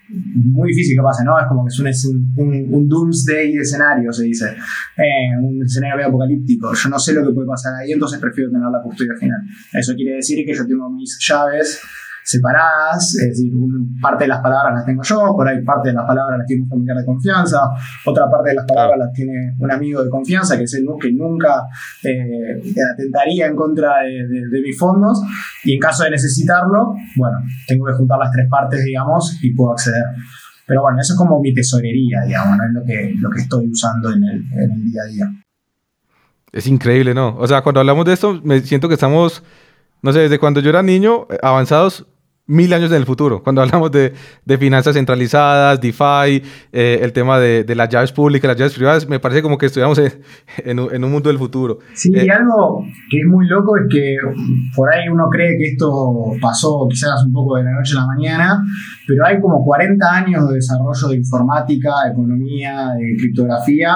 muy 0.09 0.69
difícil 0.69 0.97
que 0.97 1.03
pase, 1.03 1.23
¿no? 1.23 1.39
Es 1.39 1.45
como 1.47 1.65
que 1.65 1.89
es 1.89 2.05
un, 2.05 2.33
un, 2.71 2.87
doomsday 2.87 3.55
escenario, 3.57 4.11
se 4.11 4.23
dice. 4.23 4.55
Eh, 4.97 5.37
un 5.41 5.63
escenario 5.63 6.07
apocalíptico. 6.07 6.73
Yo 6.73 6.89
no 6.89 6.99
sé 6.99 7.13
lo 7.13 7.25
que 7.25 7.33
puede 7.33 7.47
pasar 7.47 7.73
ahí, 7.75 7.91
entonces 7.91 8.19
prefiero 8.19 8.51
tener 8.51 8.69
la 8.69 8.81
custodia 8.83 9.13
final. 9.19 9.41
Eso 9.73 9.93
quiere 9.95 10.17
decir 10.17 10.45
que 10.45 10.53
yo 10.53 10.65
tengo 10.65 10.89
mis 10.91 11.17
llaves 11.27 11.81
separadas, 12.25 13.15
es 13.21 13.29
decir, 13.29 13.53
parte 14.01 14.23
de 14.23 14.29
las 14.29 14.41
palabras 14.41 14.73
las 14.73 14.85
tengo 14.85 15.03
yo, 15.03 15.35
por 15.35 15.47
ahí 15.47 15.63
parte 15.63 15.89
de 15.89 15.93
las 15.93 16.05
palabras 16.05 16.39
las 16.39 16.47
tiene 16.47 16.63
un 16.63 16.69
familiar 16.69 16.97
de 16.97 17.05
confianza, 17.05 17.59
otra 18.03 18.27
parte 18.27 18.49
de 18.49 18.55
las 18.55 18.65
palabras 18.65 18.97
las 18.97 19.13
tiene 19.13 19.55
un 19.59 19.71
amigo 19.71 20.03
de 20.03 20.09
confianza, 20.09 20.57
que 20.57 20.63
es 20.63 20.73
el 20.73 20.87
que 20.99 21.13
nunca 21.13 21.67
eh, 22.03 22.59
atentaría 22.93 23.45
en 23.45 23.55
contra 23.55 23.99
de, 23.99 24.61
mis 24.63 24.75
fondos, 24.75 25.21
y 25.65 25.75
en 25.75 25.79
caso 25.79 26.03
de 26.03 26.11
necesitarlo, 26.11 26.95
bueno, 27.15 27.37
tengo 27.67 27.85
que 27.85 27.93
juntar 27.93 28.17
las 28.17 28.31
tres 28.31 28.47
partes, 28.49 28.83
digamos, 28.83 29.37
y 29.43 29.53
puedo 29.53 29.73
acceder. 29.73 30.05
Pero 30.65 30.81
bueno, 30.81 30.99
eso 30.99 31.13
es 31.13 31.19
como 31.19 31.39
mi 31.39 31.53
tesorería, 31.53 32.21
digamos, 32.25 32.57
¿no? 32.57 32.63
es 32.63 32.73
lo 32.73 32.83
que, 32.83 33.13
lo 33.19 33.29
que 33.29 33.41
estoy 33.41 33.67
usando 33.67 34.11
en 34.11 34.23
el, 34.23 34.43
en 34.51 34.71
el 34.71 34.83
día 34.83 35.01
a 35.03 35.05
día. 35.05 35.31
Es 36.51 36.65
increíble, 36.65 37.13
¿no? 37.13 37.35
O 37.37 37.45
sea, 37.45 37.61
cuando 37.61 37.81
hablamos 37.81 38.03
de 38.05 38.13
esto, 38.13 38.41
me 38.43 38.61
siento 38.61 38.87
que 38.87 38.95
estamos, 38.95 39.43
no 40.01 40.11
sé, 40.11 40.21
desde 40.21 40.39
cuando 40.39 40.59
yo 40.59 40.71
era 40.71 40.81
niño, 40.81 41.27
eh, 41.29 41.37
avanzados 41.43 42.07
mil 42.47 42.71
años 42.73 42.91
en 42.91 42.97
el 42.97 43.05
futuro, 43.05 43.41
cuando 43.43 43.61
hablamos 43.63 43.91
de, 43.91 44.13
de 44.43 44.57
finanzas 44.57 44.95
centralizadas, 44.95 45.79
DeFi, 45.81 46.43
eh, 46.71 46.99
el 47.01 47.11
tema 47.13 47.39
de, 47.39 47.63
de, 47.63 47.75
las 47.75 47.89
llaves 47.89 48.11
públicas, 48.11 48.47
las 48.47 48.57
llaves 48.57 48.73
privadas, 48.73 49.07
me 49.07 49.19
parece 49.19 49.41
como 49.41 49.57
que 49.57 49.67
estuviéramos 49.67 49.97
en, 49.97 50.13
en, 50.57 50.79
un, 50.79 50.93
en 50.93 51.03
un, 51.03 51.11
mundo 51.11 51.29
del 51.29 51.37
futuro. 51.37 51.79
Sí, 51.93 52.11
y 52.13 52.19
eh, 52.19 52.31
algo 52.31 52.83
que 53.09 53.19
es 53.19 53.25
muy 53.25 53.47
loco 53.47 53.77
es 53.77 53.83
que 53.89 54.15
por 54.75 54.93
ahí 54.93 55.07
uno 55.09 55.27
cree 55.31 55.57
que 55.57 55.71
esto 55.71 56.31
pasó 56.41 56.87
quizás 56.89 57.23
un 57.25 57.31
poco 57.31 57.57
de 57.57 57.63
la 57.63 57.71
noche 57.71 57.93
a 57.97 58.01
la 58.01 58.07
mañana, 58.07 58.63
pero 59.07 59.25
hay 59.25 59.39
como 59.39 59.63
40 59.63 60.05
años 60.13 60.49
de 60.49 60.55
desarrollo 60.55 61.07
de 61.09 61.15
informática, 61.17 61.91
de 62.05 62.11
economía, 62.11 62.89
de 62.97 63.15
criptografía, 63.17 63.95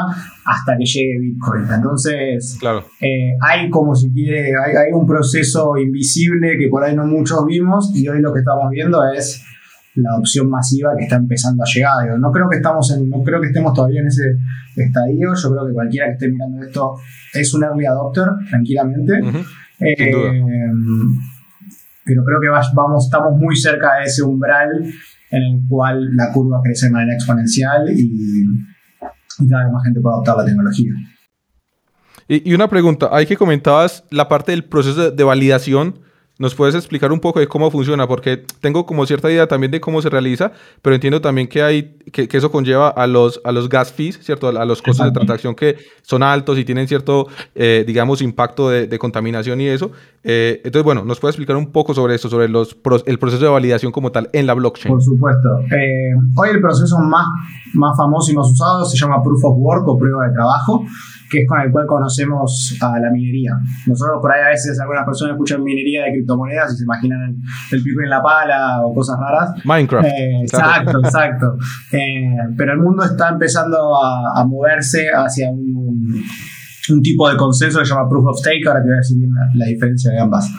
hasta 0.50 0.76
que 0.78 0.84
llegue 0.84 1.20
Bitcoin. 1.20 1.66
Entonces, 1.72 2.58
claro. 2.60 2.84
Eh, 3.00 3.34
hay 3.40 3.70
como 3.70 3.94
si 3.94 4.12
quiere, 4.12 4.48
hay, 4.48 4.76
hay 4.76 4.94
un 4.94 5.06
proceso 5.06 5.78
invisible 5.78 6.58
que 6.58 6.68
por 6.70 6.84
ahí 6.84 6.96
no 6.96 7.06
muchos 7.06 7.46
vimos 7.46 7.92
y 7.94 8.08
hoy 8.08 8.20
lo 8.20 8.34
que 8.34 8.40
estamos 8.40 8.72
viendo 8.72 9.00
es 9.12 9.46
la 9.94 10.10
adopción 10.12 10.50
masiva 10.50 10.92
que 10.98 11.04
está 11.04 11.18
empezando 11.18 11.64
a 11.64 11.68
llegar. 11.72 12.20
no 12.20 12.32
creo 12.32 12.50
que 12.50 12.58
estamos 12.58 12.92
en, 12.92 13.10
no 13.10 13.22
creo 13.24 13.40
que 13.42 13.48
estemos 13.48 13.74
todavía 13.74 14.02
en 14.02 14.08
ese 14.08 14.38
estadio. 14.76 15.34
Yo 15.36 15.50
creo 15.52 15.68
que 15.68 15.74
cualquiera 15.74 16.08
que 16.08 16.14
esté 16.14 16.30
mirando 16.30 16.66
esto 16.66 16.96
es 17.34 17.54
un 17.54 17.64
early 17.64 17.86
adopter, 17.86 18.26
tranquilamente. 18.50 19.14
Eh, 19.82 20.12
pero 22.06 22.24
creo 22.24 22.42
que 22.42 22.50
vamos, 22.74 23.06
estamos 23.06 23.40
muy 23.40 23.56
cerca 23.56 24.00
de 24.00 24.06
ese 24.06 24.24
umbral 24.24 24.84
en 25.32 25.42
el 25.44 25.62
cual 25.68 26.10
la 26.16 26.32
curva 26.32 26.60
crece 26.64 26.88
de 26.88 26.94
manera 26.94 27.14
exponencial 27.14 27.88
y, 27.96 28.46
cada 29.48 29.64
vez 29.66 29.74
más 29.74 29.84
gente 29.84 30.02
puede 30.02 30.16
adoptar 30.16 30.38
la 30.38 30.46
tecnología. 30.46 30.92
Y, 32.28 32.54
una 32.54 32.68
pregunta, 32.68 33.10
hay 33.12 33.26
que 33.26 33.38
comentabas 33.38 34.04
la 34.12 34.28
parte 34.28 34.52
del 34.52 34.64
proceso 34.64 35.12
de 35.12 35.24
validación 35.24 36.00
¿Nos 36.40 36.56
puedes 36.56 36.74
explicar 36.74 37.12
un 37.12 37.20
poco 37.20 37.42
de 37.42 37.50
cómo 37.50 37.70
funciona? 37.70 38.08
Porque 38.08 38.46
tengo 38.62 38.86
como 38.86 39.06
cierta 39.06 39.30
idea 39.30 39.46
también 39.46 39.74
de 39.74 39.82
cómo 39.82 40.02
se 40.02 40.10
realiza, 40.10 40.54
pero 40.82 40.96
entiendo 40.96 41.20
también 41.20 41.50
que 41.50 41.62
hay 41.62 41.98
que, 42.14 42.30
eso 42.32 42.50
conlleva 42.50 42.88
a 42.88 43.08
los, 43.08 43.42
a 43.44 43.52
los 43.52 43.68
gas 43.68 43.92
fees, 43.92 44.18
¿cierto? 44.24 44.48
A 44.48 44.64
los 44.64 44.82
costos 44.82 45.06
de 45.06 45.12
transacción 45.12 45.54
que 45.54 45.76
son 46.02 46.24
altos 46.24 46.58
y 46.58 46.64
tienen 46.64 46.88
cierto, 46.88 47.28
eh, 47.56 47.84
digamos, 47.86 48.22
impacto 48.22 48.70
de, 48.70 48.98
contaminación 48.98 49.60
y 49.60 49.68
eso. 49.68 49.92
Eh, 50.24 50.62
entonces, 50.64 50.86
bueno, 50.86 51.04
¿nos 51.04 51.20
puedes 51.20 51.34
explicar 51.34 51.58
un 51.58 51.74
poco 51.74 51.94
sobre 51.94 52.16
esto, 52.16 52.30
sobre 52.30 52.48
los, 52.48 52.78
el 53.06 53.20
proceso 53.20 53.44
de 53.44 53.52
validación 53.52 53.92
como 53.92 54.14
tal 54.14 54.30
en 54.32 54.48
la 54.48 54.54
blockchain? 54.54 54.94
Por 54.94 55.04
supuesto. 55.04 55.60
Eh, 55.76 56.14
hoy 56.38 56.50
el 56.52 56.62
proceso 56.62 57.00
más, 57.00 57.28
más 57.74 57.98
famoso 57.98 58.32
y 58.32 58.36
más 58.36 58.50
usado 58.50 58.86
se 58.86 58.98
llama 58.98 59.22
Proof 59.22 59.44
of 59.44 59.58
Work 59.58 59.86
o 59.90 59.98
prueba 59.98 60.26
de 60.26 60.34
trabajo 60.34 60.86
que 61.30 61.42
es 61.42 61.48
con 61.48 61.62
el 61.62 61.72
cual 61.72 61.86
conocemos 61.86 62.78
a 62.82 63.00
la 63.00 63.12
minería. 63.12 63.54
Nosotros 63.86 64.20
por 64.22 64.32
ahí 64.32 64.42
a 64.42 64.50
veces 64.50 64.80
algunas 64.80 65.06
personas 65.06 65.34
escuchan 65.34 65.64
minería 65.64 66.04
de 66.06 66.12
criptomonedas 66.14 66.74
y 66.74 66.78
se 66.78 66.84
imaginan 66.84 67.36
el, 67.72 67.84
pico 67.84 68.02
en 68.02 68.10
la 68.10 68.22
pala 68.22 68.82
o 68.84 68.94
cosas 68.94 69.18
raras. 69.20 69.54
Minecraft. 69.64 70.06
Eh, 70.06 70.42
exacto, 70.42 71.00
exacto. 71.00 71.58
Eh, 71.92 72.36
pero 72.58 72.74
el 72.74 72.80
mundo 72.80 73.04
está 73.04 73.30
empezando 73.30 73.96
a, 73.96 74.42
a 74.42 74.46
moverse 74.46 75.08
hacia 75.14 75.50
un, 75.50 75.76
un, 75.76 76.24
tipo 77.02 77.30
de 77.30 77.38
consenso 77.38 77.80
que 77.80 77.86
se 77.86 77.94
llama 77.94 78.10
Proof 78.10 78.28
of 78.28 78.40
Stake, 78.40 78.68
ahora 78.68 78.82
te 78.82 78.88
voy 78.88 78.96
a 78.96 78.98
decir 78.98 79.18
bien 79.18 79.32
la 79.56 79.66
diferencia 79.66 80.12
de 80.12 80.20
ambas. 80.20 80.50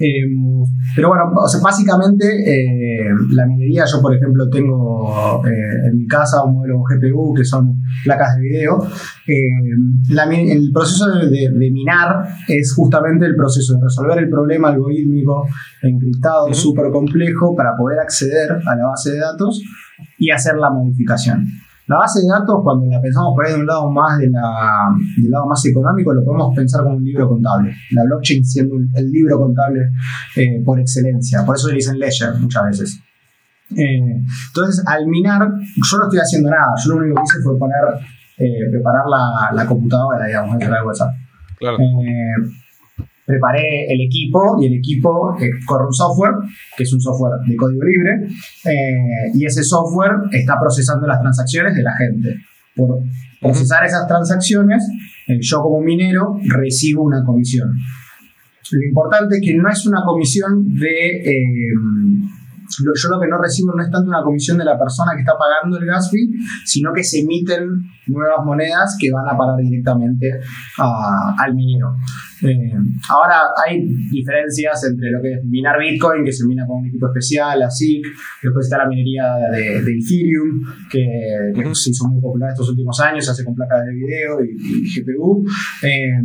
Em, 0.00 0.62
pero 0.94 1.08
bueno, 1.08 1.24
básicamente 1.60 2.24
eh, 2.26 3.10
la 3.30 3.46
minería, 3.46 3.84
yo 3.84 4.00
por 4.00 4.14
ejemplo 4.14 4.48
tengo 4.48 5.42
eh, 5.44 5.90
en 5.90 5.98
mi 5.98 6.06
casa 6.06 6.44
un 6.44 6.54
modelo 6.54 6.82
GPU 6.84 7.34
que 7.34 7.44
son 7.44 7.74
placas 8.04 8.36
de 8.36 8.42
video. 8.42 8.78
Em, 9.26 10.50
el 10.50 10.70
proceso 10.72 11.06
de, 11.08 11.50
minar 11.50 12.28
es 12.46 12.72
justamente 12.74 13.26
el 13.26 13.34
proceso 13.34 13.74
de 13.74 13.80
resolver 13.82 14.18
el 14.18 14.30
problema 14.30 14.68
algorítmico 14.68 15.46
encriptado, 15.82 16.52
súper 16.54 16.90
complejo, 16.92 17.56
para 17.56 17.76
poder 17.76 17.98
acceder 17.98 18.52
a 18.52 18.76
la 18.76 18.86
base 18.86 19.12
de 19.12 19.18
datos 19.18 19.60
y 20.18 20.30
hacer 20.30 20.56
la 20.56 20.70
modificación. 20.70 21.46
La 21.88 21.96
base 21.96 22.20
de 22.20 22.28
datos, 22.28 22.60
cuando 22.62 22.86
la 22.90 23.00
pensamos 23.00 23.32
por 23.34 23.46
ahí 23.46 23.54
de 23.54 23.60
un 23.60 23.66
lado 23.66 23.90
más 23.90 24.18
de 24.18 24.28
la, 24.30 24.90
del 25.16 25.30
lado 25.30 25.46
más 25.46 25.64
económico, 25.64 26.12
lo 26.12 26.22
podemos 26.22 26.54
pensar 26.54 26.84
como 26.84 26.96
un 26.96 27.04
libro 27.04 27.28
contable. 27.28 27.74
La 27.92 28.04
blockchain 28.04 28.44
siendo 28.44 28.76
el 28.94 29.10
libro 29.10 29.38
contable 29.38 29.80
eh, 30.36 30.62
por 30.64 30.78
excelencia. 30.78 31.44
Por 31.46 31.56
eso 31.56 31.68
le 31.68 31.76
dicen 31.76 31.98
ledger 31.98 32.34
muchas 32.38 32.64
veces. 32.64 33.00
Eh, 33.74 34.22
entonces, 34.48 34.84
al 34.86 35.06
minar, 35.06 35.40
yo 35.40 35.98
no 35.98 36.04
estoy 36.04 36.18
haciendo 36.18 36.50
nada. 36.50 36.74
Yo 36.84 36.94
lo 36.94 37.00
único 37.00 37.16
que 37.16 37.22
hice 37.24 37.42
fue 37.42 37.58
poner, 37.58 37.76
eh, 38.36 38.70
preparar 38.70 39.06
la, 39.08 39.50
la, 39.54 39.66
computadora, 39.66 40.26
digamos, 40.26 40.60
en 40.60 40.70
la 40.70 40.84
WhatsApp. 40.84 41.10
Claro 41.58 41.78
preparé 43.28 43.84
el 43.92 44.00
equipo 44.00 44.56
y 44.58 44.66
el 44.66 44.74
equipo 44.78 45.36
eh, 45.38 45.50
corre 45.66 45.84
un 45.84 45.92
software, 45.92 46.32
que 46.74 46.82
es 46.82 46.92
un 46.94 47.00
software 47.00 47.34
de 47.46 47.54
código 47.56 47.84
libre, 47.84 48.26
eh, 48.64 49.30
y 49.34 49.44
ese 49.44 49.62
software 49.62 50.12
está 50.32 50.54
procesando 50.58 51.06
las 51.06 51.20
transacciones 51.20 51.76
de 51.76 51.82
la 51.82 51.92
gente. 51.94 52.36
Por 52.74 53.00
procesar 53.38 53.84
esas 53.84 54.06
transacciones, 54.08 54.82
eh, 55.26 55.36
yo 55.40 55.60
como 55.60 55.82
minero 55.82 56.38
recibo 56.48 57.04
una 57.04 57.22
comisión. 57.22 57.68
Lo 58.70 58.86
importante 58.86 59.36
es 59.36 59.42
que 59.42 59.54
no 59.54 59.68
es 59.68 59.86
una 59.86 60.00
comisión 60.04 60.74
de 60.74 61.22
yo 62.78 63.08
lo 63.10 63.20
que 63.20 63.28
no 63.28 63.38
recibo 63.38 63.72
no 63.74 63.82
es 63.82 63.90
tanto 63.90 64.08
una 64.08 64.22
comisión 64.22 64.58
de 64.58 64.64
la 64.64 64.78
persona 64.78 65.12
que 65.14 65.20
está 65.20 65.32
pagando 65.38 65.78
el 65.78 65.86
gas 65.86 66.10
fee, 66.10 66.30
sino 66.64 66.92
que 66.92 67.02
se 67.04 67.20
emiten 67.20 67.82
nuevas 68.06 68.44
monedas 68.44 68.96
que 69.00 69.10
van 69.12 69.26
a 69.28 69.36
parar 69.36 69.56
directamente 69.58 70.40
al 70.78 71.54
minero. 71.54 71.94
Eh, 72.40 72.72
ahora 73.10 73.40
hay 73.66 73.84
diferencias 74.10 74.84
entre 74.84 75.10
lo 75.10 75.20
que 75.20 75.34
es 75.34 75.44
minar 75.44 75.78
Bitcoin, 75.78 76.24
que 76.24 76.32
se 76.32 76.46
mina 76.46 76.64
con 76.66 76.80
un 76.80 76.86
equipo 76.86 77.08
especial, 77.08 77.58
la 77.58 77.70
SIC, 77.70 78.06
después 78.42 78.66
está 78.66 78.78
la 78.78 78.88
minería 78.88 79.24
de, 79.50 79.78
Ethereum, 79.78 80.62
que, 80.90 81.52
se 81.74 81.90
hizo 81.90 82.08
muy 82.08 82.20
popular 82.20 82.50
estos 82.50 82.70
últimos 82.70 82.98
años, 83.00 83.24
se 83.24 83.32
hace 83.32 83.44
con 83.44 83.54
placas 83.54 83.84
de 83.86 83.92
video 83.92 84.38
y, 84.44 84.88
GPU. 84.88 85.44
Eh, 85.82 86.22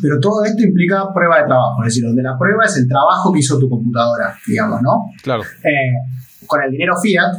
pero 0.00 0.18
todo 0.20 0.44
esto 0.44 0.62
implica 0.62 1.12
prueba 1.12 1.40
de 1.40 1.46
trabajo, 1.46 1.82
es 1.82 1.94
decir, 1.94 2.04
donde 2.04 2.22
la 2.22 2.36
prueba 2.38 2.64
es 2.64 2.76
el 2.76 2.88
trabajo 2.88 3.32
que 3.32 3.40
hizo 3.40 3.58
tu 3.58 3.68
computadora, 3.68 4.36
digamos, 4.46 4.82
¿no? 4.82 5.10
Claro. 5.22 5.42
Eh, 5.42 6.46
con 6.46 6.62
el 6.62 6.70
dinero 6.70 6.94
fiat, 7.00 7.32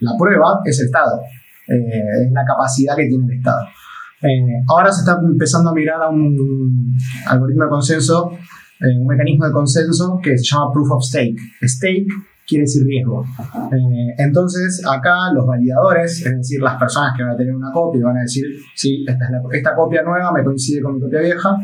la 0.00 0.12
prueba 0.18 0.60
es 0.64 0.80
el 0.80 0.86
Estado, 0.86 1.20
eh, 1.68 2.26
es 2.26 2.32
la 2.32 2.44
capacidad 2.44 2.96
que 2.96 3.06
tiene 3.06 3.26
el 3.26 3.38
Estado. 3.38 3.66
Eh, 4.22 4.62
ahora 4.68 4.90
se 4.92 5.00
está 5.00 5.18
empezando 5.22 5.70
a 5.70 5.74
mirar 5.74 6.02
a 6.02 6.08
un 6.08 6.96
algoritmo 7.26 7.64
de 7.64 7.70
consenso, 7.70 8.30
un 8.80 9.06
mecanismo 9.06 9.46
de 9.46 9.52
consenso 9.52 10.20
que 10.22 10.36
se 10.36 10.44
llama 10.44 10.72
Proof 10.72 10.90
of 10.92 11.02
Stake. 11.02 11.36
Stake 11.62 12.08
quiere 12.46 12.62
decir 12.62 12.84
riesgo. 12.84 13.24
entonces, 14.18 14.82
acá 14.86 15.32
los 15.34 15.46
validadores, 15.46 16.24
es 16.24 16.36
decir, 16.36 16.60
las 16.62 16.78
personas 16.78 17.12
que 17.16 17.22
van 17.22 17.32
a 17.32 17.36
tener 17.36 17.54
una 17.54 17.72
copia, 17.72 18.04
van 18.04 18.18
a 18.18 18.20
decir, 18.20 18.44
sí, 18.74 19.04
esta, 19.06 19.24
es 19.24 19.30
la, 19.30 19.40
esta 19.52 19.74
copia 19.74 20.02
nueva 20.02 20.32
me 20.32 20.44
coincide 20.44 20.80
con 20.80 20.94
mi 20.94 21.00
copia 21.00 21.20
vieja, 21.20 21.56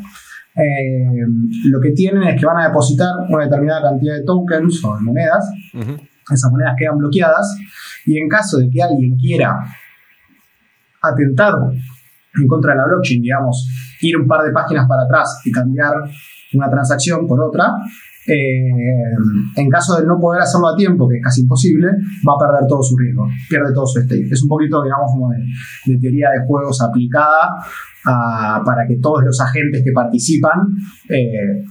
eh, 0.54 1.24
lo 1.64 1.80
que 1.80 1.92
tienen 1.92 2.22
es 2.24 2.38
que 2.38 2.46
van 2.46 2.58
a 2.58 2.68
depositar 2.68 3.08
una 3.28 3.44
determinada 3.44 3.90
cantidad 3.90 4.14
de 4.14 4.24
tokens 4.24 4.84
o 4.84 4.96
de 4.96 5.02
monedas. 5.02 5.50
Esas 6.30 6.50
monedas 6.50 6.74
quedan 6.78 6.98
bloqueadas 6.98 7.58
y 8.06 8.18
en 8.18 8.28
caso 8.28 8.58
de 8.58 8.68
que 8.70 8.82
alguien 8.82 9.16
quiera 9.16 9.58
atentar 11.00 11.54
en 12.34 12.46
contra 12.46 12.72
de 12.72 12.78
la 12.78 12.86
blockchain, 12.86 13.20
digamos, 13.20 13.68
ir 14.00 14.16
un 14.16 14.26
par 14.26 14.42
de 14.44 14.52
páginas 14.52 14.86
para 14.88 15.02
atrás 15.02 15.40
y 15.44 15.50
cambiar 15.50 15.94
una 16.54 16.70
transacción 16.70 17.26
por 17.26 17.40
otra, 17.40 17.74
eh, 18.26 19.54
en 19.56 19.68
caso 19.68 19.98
de 19.98 20.06
no 20.06 20.18
poder 20.20 20.42
hacerlo 20.42 20.68
a 20.68 20.76
tiempo, 20.76 21.08
que 21.08 21.16
es 21.16 21.22
casi 21.22 21.42
imposible, 21.42 21.88
va 21.88 22.34
a 22.34 22.38
perder 22.38 22.68
todo 22.68 22.82
su 22.82 22.96
riesgo, 22.96 23.26
pierde 23.48 23.74
todo 23.74 23.86
su 23.86 24.00
stake. 24.00 24.30
Es 24.30 24.42
un 24.42 24.48
poquito, 24.48 24.82
digamos, 24.82 25.10
como 25.12 25.30
de, 25.30 25.98
teoría 25.98 26.30
de 26.30 26.46
juegos 26.46 26.80
aplicada 26.82 27.50
para 28.04 28.86
que 28.88 28.96
todos 28.96 29.22
los 29.24 29.40
agentes 29.40 29.82
que 29.84 29.92
participan 29.92 30.58
eh, 31.08 31.64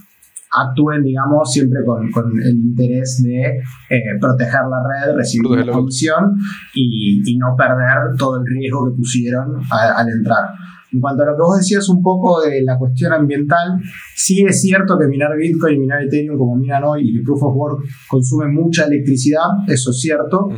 actúen, 0.52 1.02
digamos, 1.02 1.50
siempre 1.50 1.80
con, 1.84 2.08
el 2.42 2.56
interés 2.56 3.22
de 3.24 3.62
eh, 3.88 4.02
proteger 4.20 4.60
la 4.68 4.82
red, 4.82 5.16
recibir 5.16 5.62
una 5.62 5.72
comisión 5.72 6.36
y, 6.74 7.36
no 7.38 7.56
perder 7.56 8.16
todo 8.18 8.38
el 8.38 8.46
riesgo 8.46 8.90
que 8.90 8.96
pusieron 8.96 9.62
al 9.70 10.08
entrar. 10.08 10.44
En 10.92 11.00
cuanto 11.00 11.22
a 11.22 11.26
lo 11.26 11.32
que 11.36 11.42
vos 11.42 11.56
decías 11.58 11.88
un 11.88 12.02
poco 12.02 12.42
de 12.42 12.62
la 12.62 12.76
cuestión 12.76 13.12
ambiental, 13.12 13.80
sí 14.14 14.44
es 14.46 14.60
cierto 14.60 14.98
que 14.98 15.06
minar 15.06 15.36
Bitcoin 15.36 15.76
y 15.76 15.78
minar 15.80 16.02
Ethereum 16.02 16.38
como 16.38 16.56
minan 16.56 16.84
hoy 16.84 17.08
y 17.08 17.22
Proof 17.22 17.42
of 17.42 17.56
Work 17.56 17.84
consume 18.08 18.48
mucha 18.48 18.84
electricidad, 18.84 19.46
eso 19.68 19.90
es 19.90 20.00
cierto. 20.00 20.48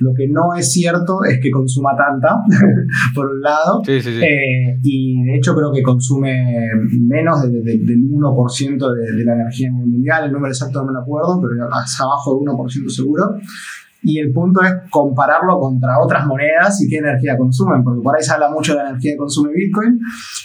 Lo 0.00 0.12
que 0.14 0.28
no 0.28 0.54
es 0.54 0.70
cierto 0.70 1.24
es 1.24 1.40
que 1.40 1.50
consuma 1.50 1.96
tanta, 1.96 2.36
por 3.14 3.26
un 3.26 3.40
lado. 3.40 3.82
Eh, 3.86 4.78
y 4.82 5.24
de 5.24 5.36
hecho 5.36 5.54
creo 5.54 5.72
que 5.72 5.82
consume 5.82 6.68
menos 7.06 7.42
del 7.42 7.62
1% 7.62 8.94
de, 8.94 9.16
de, 9.16 9.24
la 9.24 9.34
energía 9.34 9.72
mundial, 9.72 10.26
el 10.26 10.32
número 10.32 10.52
exacto 10.52 10.80
no 10.80 10.86
me 10.86 10.92
lo 10.92 11.00
acuerdo, 11.00 11.40
pero 11.40 11.66
es 11.66 12.00
abajo 12.00 12.38
del 12.38 12.48
1% 12.48 12.88
seguro 12.90 13.38
y 14.08 14.18
el 14.18 14.32
punto 14.32 14.62
es 14.62 14.72
compararlo 14.90 15.60
contra 15.60 16.00
otras 16.00 16.26
monedas 16.26 16.80
y 16.80 16.88
qué 16.88 16.96
energía 16.96 17.36
consumen, 17.36 17.84
porque 17.84 18.00
por 18.02 18.16
ahí 18.16 18.22
se 18.22 18.32
habla 18.32 18.50
mucho 18.50 18.72
de 18.72 18.82
la 18.82 18.88
energía 18.88 19.12
que 19.12 19.18
consume 19.18 19.52
Bitcoin, 19.52 20.00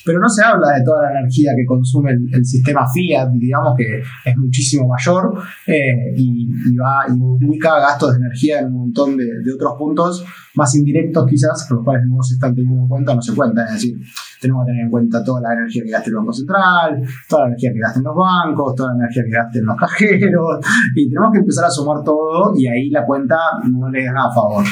pero 0.05 0.19
no 0.19 0.27
se 0.27 0.43
habla 0.43 0.73
de 0.77 0.83
toda 0.83 1.03
la 1.03 1.19
energía 1.19 1.53
que 1.55 1.65
consume 1.65 2.11
el, 2.11 2.43
sistema 2.43 2.85
fiat, 2.93 3.29
digamos 3.31 3.73
que 3.77 4.01
es 4.25 4.37
muchísimo 4.37 4.87
mayor 4.87 5.33
eh, 5.65 6.13
y, 6.17 6.75
va, 6.75 7.05
implica 7.07 7.79
gastos 7.79 8.13
de 8.13 8.17
energía 8.17 8.59
en 8.59 8.65
un 8.65 8.73
montón 8.79 9.15
de 9.17 9.53
otros 9.53 9.75
puntos 9.77 10.25
más 10.55 10.75
indirectos 10.75 11.25
quizás, 11.27 11.67
los 11.69 11.83
cuales 11.83 12.03
no 12.07 12.21
se 12.21 12.35
están 12.35 12.53
teniendo 12.53 12.83
en 12.83 12.87
cuenta, 12.87 13.15
no 13.15 13.21
se 13.21 13.33
cuentan, 13.33 13.67
es 13.67 13.73
decir, 13.73 13.97
tenemos 14.39 14.65
que 14.65 14.71
tener 14.71 14.85
en 14.85 14.91
cuenta 14.91 15.23
toda 15.23 15.41
la 15.41 15.53
energía 15.53 15.83
que 15.83 15.91
gasta 15.91 16.09
el 16.09 16.15
Banco 16.15 16.33
Central, 16.33 17.03
toda 17.27 17.41
la 17.43 17.47
energía 17.47 17.73
que 17.73 17.79
gasten 17.79 18.03
los 18.03 18.15
bancos, 18.15 18.75
toda 18.75 18.89
la 18.93 19.03
energía 19.03 19.23
que 19.23 19.31
gasten 19.31 19.65
los 19.65 19.77
cajeros, 19.77 20.59
y 20.95 21.09
tenemos 21.09 21.31
que 21.31 21.39
empezar 21.39 21.65
a 21.65 21.69
sumar 21.69 22.03
todo 22.03 22.53
y 22.55 22.67
ahí 22.67 22.89
la 22.89 23.05
cuenta 23.05 23.35
no 23.71 23.89
le 23.89 24.05
da 24.05 24.25
a 24.25 24.33
favor. 24.33 24.63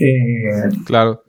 Eh, 0.00 0.68
claro. 0.84 1.25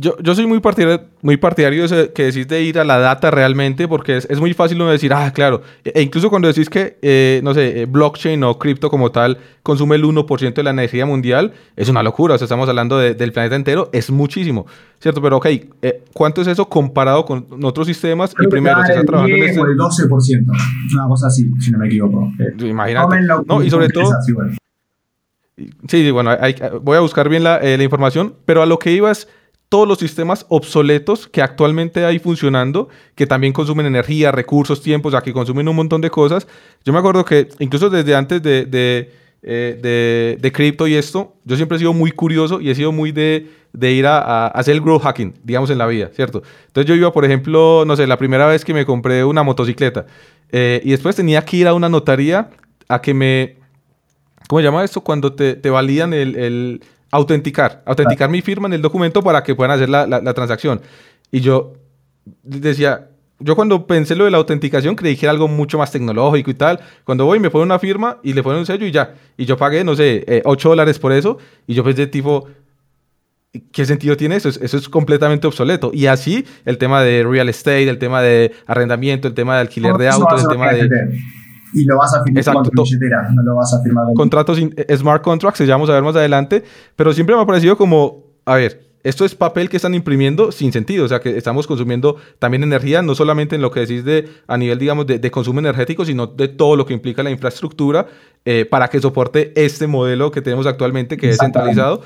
Yo, 0.00 0.16
yo 0.20 0.32
soy 0.32 0.46
muy 0.46 0.60
partidario, 0.60 1.06
muy 1.22 1.36
partidario 1.36 1.88
de 1.88 2.12
que 2.12 2.26
decís 2.26 2.46
de 2.46 2.62
ir 2.62 2.78
a 2.78 2.84
la 2.84 3.00
data 3.00 3.32
realmente, 3.32 3.88
porque 3.88 4.18
es, 4.18 4.28
es 4.30 4.38
muy 4.38 4.54
fácil 4.54 4.80
uno 4.80 4.92
decir, 4.92 5.12
ah, 5.12 5.32
claro. 5.32 5.62
E, 5.84 5.90
e 5.92 6.02
incluso 6.02 6.30
cuando 6.30 6.46
decís 6.46 6.70
que, 6.70 6.98
eh, 7.02 7.40
no 7.42 7.52
sé, 7.52 7.82
eh, 7.82 7.86
blockchain 7.86 8.44
o 8.44 8.56
cripto 8.60 8.90
como 8.90 9.10
tal 9.10 9.38
consume 9.64 9.96
el 9.96 10.04
1% 10.04 10.54
de 10.54 10.62
la 10.62 10.70
energía 10.70 11.04
mundial, 11.04 11.52
es 11.74 11.88
una 11.88 12.04
locura. 12.04 12.36
O 12.36 12.38
sea, 12.38 12.44
estamos 12.44 12.68
hablando 12.68 12.96
del 12.96 13.32
planeta 13.32 13.56
entero, 13.56 13.90
es 13.92 14.08
muchísimo, 14.12 14.66
¿cierto? 15.00 15.20
Pero, 15.20 15.38
ok, 15.38 15.46
eh, 15.82 16.04
¿cuánto 16.12 16.42
es 16.42 16.46
eso 16.46 16.68
comparado 16.68 17.24
con 17.24 17.46
otros 17.64 17.88
sistemas? 17.88 18.36
y 18.38 18.46
primero, 18.46 18.80
se 18.84 18.92
está 18.92 19.04
trabajando 19.04 19.34
en 19.34 19.42
este... 19.42 19.60
el 19.60 19.76
12%, 19.76 20.94
una 20.94 21.08
cosa 21.08 21.26
así, 21.26 21.50
si 21.58 21.72
no 21.72 21.78
me 21.78 21.88
equivoco. 21.88 22.30
Imagínate. 22.60 23.16
No, 23.46 23.64
y 23.64 23.68
sobre 23.68 23.88
todo. 23.88 24.12
Sí, 25.88 26.08
bueno, 26.12 26.30
hay, 26.40 26.54
voy 26.82 26.96
a 26.96 27.00
buscar 27.00 27.28
bien 27.28 27.42
la, 27.42 27.58
la 27.58 27.82
información, 27.82 28.34
pero 28.44 28.62
a 28.62 28.66
lo 28.66 28.78
que 28.78 28.92
ibas 28.92 29.26
todos 29.68 29.86
los 29.86 29.98
sistemas 29.98 30.46
obsoletos 30.48 31.26
que 31.26 31.42
actualmente 31.42 32.04
hay 32.04 32.18
funcionando, 32.18 32.88
que 33.14 33.26
también 33.26 33.52
consumen 33.52 33.86
energía, 33.86 34.32
recursos, 34.32 34.80
tiempos, 34.80 35.10
o 35.10 35.16
sea, 35.16 35.22
que 35.22 35.32
consumen 35.32 35.68
un 35.68 35.76
montón 35.76 36.00
de 36.00 36.10
cosas. 36.10 36.46
Yo 36.84 36.92
me 36.92 36.98
acuerdo 36.98 37.24
que 37.24 37.48
incluso 37.58 37.90
desde 37.90 38.14
antes 38.14 38.42
de, 38.42 38.64
de, 38.64 39.12
eh, 39.42 40.38
de, 40.40 40.52
cripto 40.52 40.86
y 40.86 40.94
esto, 40.94 41.34
yo 41.44 41.56
siempre 41.56 41.76
he 41.76 41.78
sido 41.80 41.92
muy 41.92 42.12
curioso 42.12 42.60
y 42.60 42.70
he 42.70 42.74
sido 42.74 42.92
muy 42.92 43.12
de, 43.12 43.50
de 43.74 43.92
ir 43.92 44.06
a, 44.06 44.46
hacer 44.46 44.74
el 44.74 44.80
growth 44.80 45.02
hacking, 45.02 45.34
digamos, 45.44 45.68
en 45.68 45.76
la 45.76 45.86
vida, 45.86 46.08
¿cierto? 46.14 46.42
Entonces 46.68 46.88
yo 46.88 46.94
iba, 46.94 47.12
por 47.12 47.26
ejemplo, 47.26 47.84
no 47.86 47.94
sé, 47.94 48.06
la 48.06 48.16
primera 48.16 48.46
vez 48.46 48.64
que 48.64 48.72
me 48.72 48.86
compré 48.86 49.22
una 49.22 49.42
motocicleta 49.42 50.06
eh, 50.50 50.80
y 50.82 50.92
después 50.92 51.14
tenía 51.14 51.44
que 51.44 51.58
ir 51.58 51.68
a 51.68 51.74
una 51.74 51.90
notaría 51.90 52.50
a 52.88 53.02
que 53.02 53.12
me... 53.12 53.56
¿Cómo 54.48 54.60
se 54.60 54.64
llama 54.64 54.82
esto? 54.82 55.02
Cuando 55.02 55.34
te, 55.34 55.56
te 55.56 55.68
validan 55.68 56.14
el 56.14 56.80
autenticar, 57.10 57.82
autenticar 57.86 58.28
mi 58.28 58.42
firma 58.42 58.68
en 58.68 58.74
el 58.74 58.82
documento 58.82 59.22
para 59.22 59.42
que 59.42 59.54
puedan 59.54 59.72
hacer 59.72 59.88
la, 59.88 60.34
transacción. 60.34 60.80
Y 61.30 61.40
yo 61.40 61.74
decía, 62.42 63.08
yo 63.38 63.54
cuando 63.56 63.86
pensé 63.86 64.14
lo 64.14 64.24
de 64.24 64.30
la 64.30 64.38
autenticación 64.38 64.94
creí 64.94 65.16
que 65.16 65.26
era 65.26 65.30
algo 65.32 65.48
mucho 65.48 65.78
más 65.78 65.90
tecnológico 65.90 66.50
y 66.50 66.54
tal. 66.54 66.80
Cuando 67.04 67.24
voy 67.24 67.38
me 67.38 67.50
pone 67.50 67.64
una 67.64 67.78
firma 67.78 68.18
y 68.22 68.32
le 68.32 68.42
ponen 68.42 68.60
un 68.60 68.66
sello 68.66 68.86
y 68.86 68.90
ya. 68.90 69.14
Y 69.36 69.44
yo 69.44 69.56
pagué, 69.56 69.84
no 69.84 69.94
sé, 69.94 70.42
8 70.44 70.68
eh, 70.68 70.70
dólares 70.70 70.98
por 70.98 71.12
eso. 71.12 71.38
Y 71.66 71.74
yo 71.74 71.84
pensé 71.84 72.06
tipo, 72.06 72.48
¿qué 73.72 73.86
sentido 73.86 74.16
tiene 74.16 74.36
eso? 74.36 74.48
Eso 74.48 74.76
es 74.76 74.88
completamente 74.88 75.46
obsoleto. 75.46 75.90
Y 75.94 76.06
así 76.06 76.44
el 76.64 76.78
tema 76.78 77.02
de 77.02 77.24
real 77.24 77.48
estate, 77.48 77.88
el 77.88 77.98
tema 77.98 78.20
de 78.22 78.52
arrendamiento, 78.66 79.28
el 79.28 79.34
tema 79.34 79.54
de 79.54 79.60
alquiler 79.62 79.94
de 79.94 80.08
autos, 80.08 80.42
el 80.42 80.48
tema 80.48 80.72
de 80.72 80.88
y 81.74 81.84
lo 81.84 81.98
vas 81.98 82.14
a 82.14 82.22
firmar 82.22 82.44
con 82.44 82.70
tu 82.70 82.82
billetera, 82.82 83.30
no 83.32 83.42
lo 83.42 83.56
vas 83.56 83.74
a 83.74 83.82
firmar 83.82 84.06
con 84.06 84.14
Contratos 84.14 84.58
eh, 84.58 84.96
smart 84.96 85.22
contracts, 85.22 85.58
se 85.58 85.66
llama 85.66 85.84
a 85.84 85.92
ver 85.92 86.02
más 86.02 86.16
adelante, 86.16 86.64
pero 86.96 87.12
siempre 87.12 87.34
me 87.34 87.42
ha 87.42 87.46
parecido 87.46 87.76
como, 87.76 88.24
a 88.44 88.56
ver, 88.56 88.88
esto 89.04 89.24
es 89.24 89.34
papel 89.34 89.68
que 89.68 89.76
están 89.76 89.94
imprimiendo 89.94 90.50
sin 90.52 90.72
sentido, 90.72 91.04
o 91.04 91.08
sea 91.08 91.20
que 91.20 91.36
estamos 91.36 91.66
consumiendo 91.66 92.16
también 92.38 92.62
energía, 92.62 93.00
no 93.00 93.14
solamente 93.14 93.54
en 93.54 93.62
lo 93.62 93.70
que 93.70 93.80
decís 93.80 94.04
de 94.04 94.28
a 94.46 94.56
nivel, 94.58 94.78
digamos, 94.78 95.06
de, 95.06 95.30
consumo 95.30 95.60
energético, 95.60 96.04
sino 96.04 96.26
de 96.26 96.48
todo 96.48 96.76
lo 96.76 96.84
que 96.84 96.94
implica 96.94 97.22
la 97.22 97.30
infraestructura 97.30 98.06
eh, 98.44 98.64
para 98.64 98.88
que 98.88 99.00
soporte 99.00 99.52
este 99.56 99.86
modelo 99.86 100.30
que 100.30 100.42
tenemos 100.42 100.66
actualmente, 100.66 101.16
que 101.16 101.30
es 101.30 101.38
centralizado, 101.38 102.02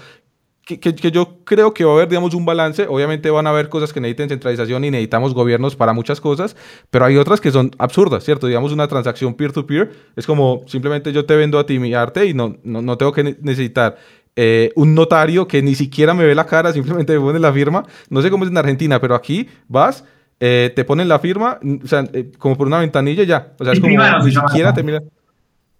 que, 0.64 0.78
que, 0.78 1.10
yo 1.10 1.38
creo 1.44 1.74
que 1.74 1.84
va 1.84 1.92
a 1.92 1.94
haber, 1.94 2.08
digamos, 2.08 2.34
un 2.34 2.44
balance. 2.44 2.86
Obviamente 2.88 3.30
van 3.30 3.46
a 3.46 3.50
haber 3.50 3.68
cosas 3.68 3.92
que 3.92 4.00
necesiten 4.00 4.28
centralización 4.28 4.84
y 4.84 4.90
necesitamos 4.90 5.34
gobiernos 5.34 5.74
para 5.74 5.92
muchas 5.92 6.20
cosas, 6.20 6.56
pero 6.90 7.04
hay 7.04 7.16
otras 7.16 7.40
que 7.40 7.50
son 7.50 7.72
absurdas, 7.78 8.24
¿cierto? 8.24 8.46
Digamos, 8.46 8.72
una 8.72 8.86
transacción 8.86 9.34
peer-to-peer 9.34 9.90
es 10.14 10.26
como 10.26 10.62
simplemente 10.66 11.12
yo 11.12 11.24
te 11.24 11.34
vendo 11.34 11.58
a 11.58 11.66
ti 11.66 11.78
mi 11.78 11.94
arte 11.94 12.26
y 12.26 12.34
no, 12.34 12.56
no, 12.62 12.80
no 12.80 12.96
tengo 12.96 13.12
que 13.12 13.36
necesitar 13.40 13.96
eh, 14.34 14.72
un 14.76 14.94
notario 14.94 15.46
que 15.46 15.60
ni 15.62 15.74
siquiera 15.74 16.14
me 16.14 16.24
ve 16.24 16.34
la 16.34 16.46
cara, 16.46 16.72
simplemente 16.72 17.12
me 17.12 17.20
pone 17.20 17.38
la 17.38 17.52
firma. 17.52 17.84
No 18.08 18.22
sé 18.22 18.30
cómo 18.30 18.44
es 18.44 18.50
en 18.50 18.56
Argentina, 18.56 19.00
pero 19.00 19.14
aquí 19.14 19.48
vas, 19.68 20.04
eh, 20.40 20.72
te 20.74 20.84
ponen 20.84 21.08
la 21.08 21.18
firma, 21.18 21.58
o 21.84 21.86
sea, 21.86 22.04
eh, 22.12 22.30
como 22.38 22.56
por 22.56 22.66
una 22.66 22.78
ventanilla 22.78 23.24
ya. 23.24 23.52
O 23.58 23.64
sea, 23.64 23.72
es 23.72 23.80
como 23.80 23.96
ni 24.24 24.32
siquiera 24.32 24.72
te 24.72 24.82
mira 24.82 25.00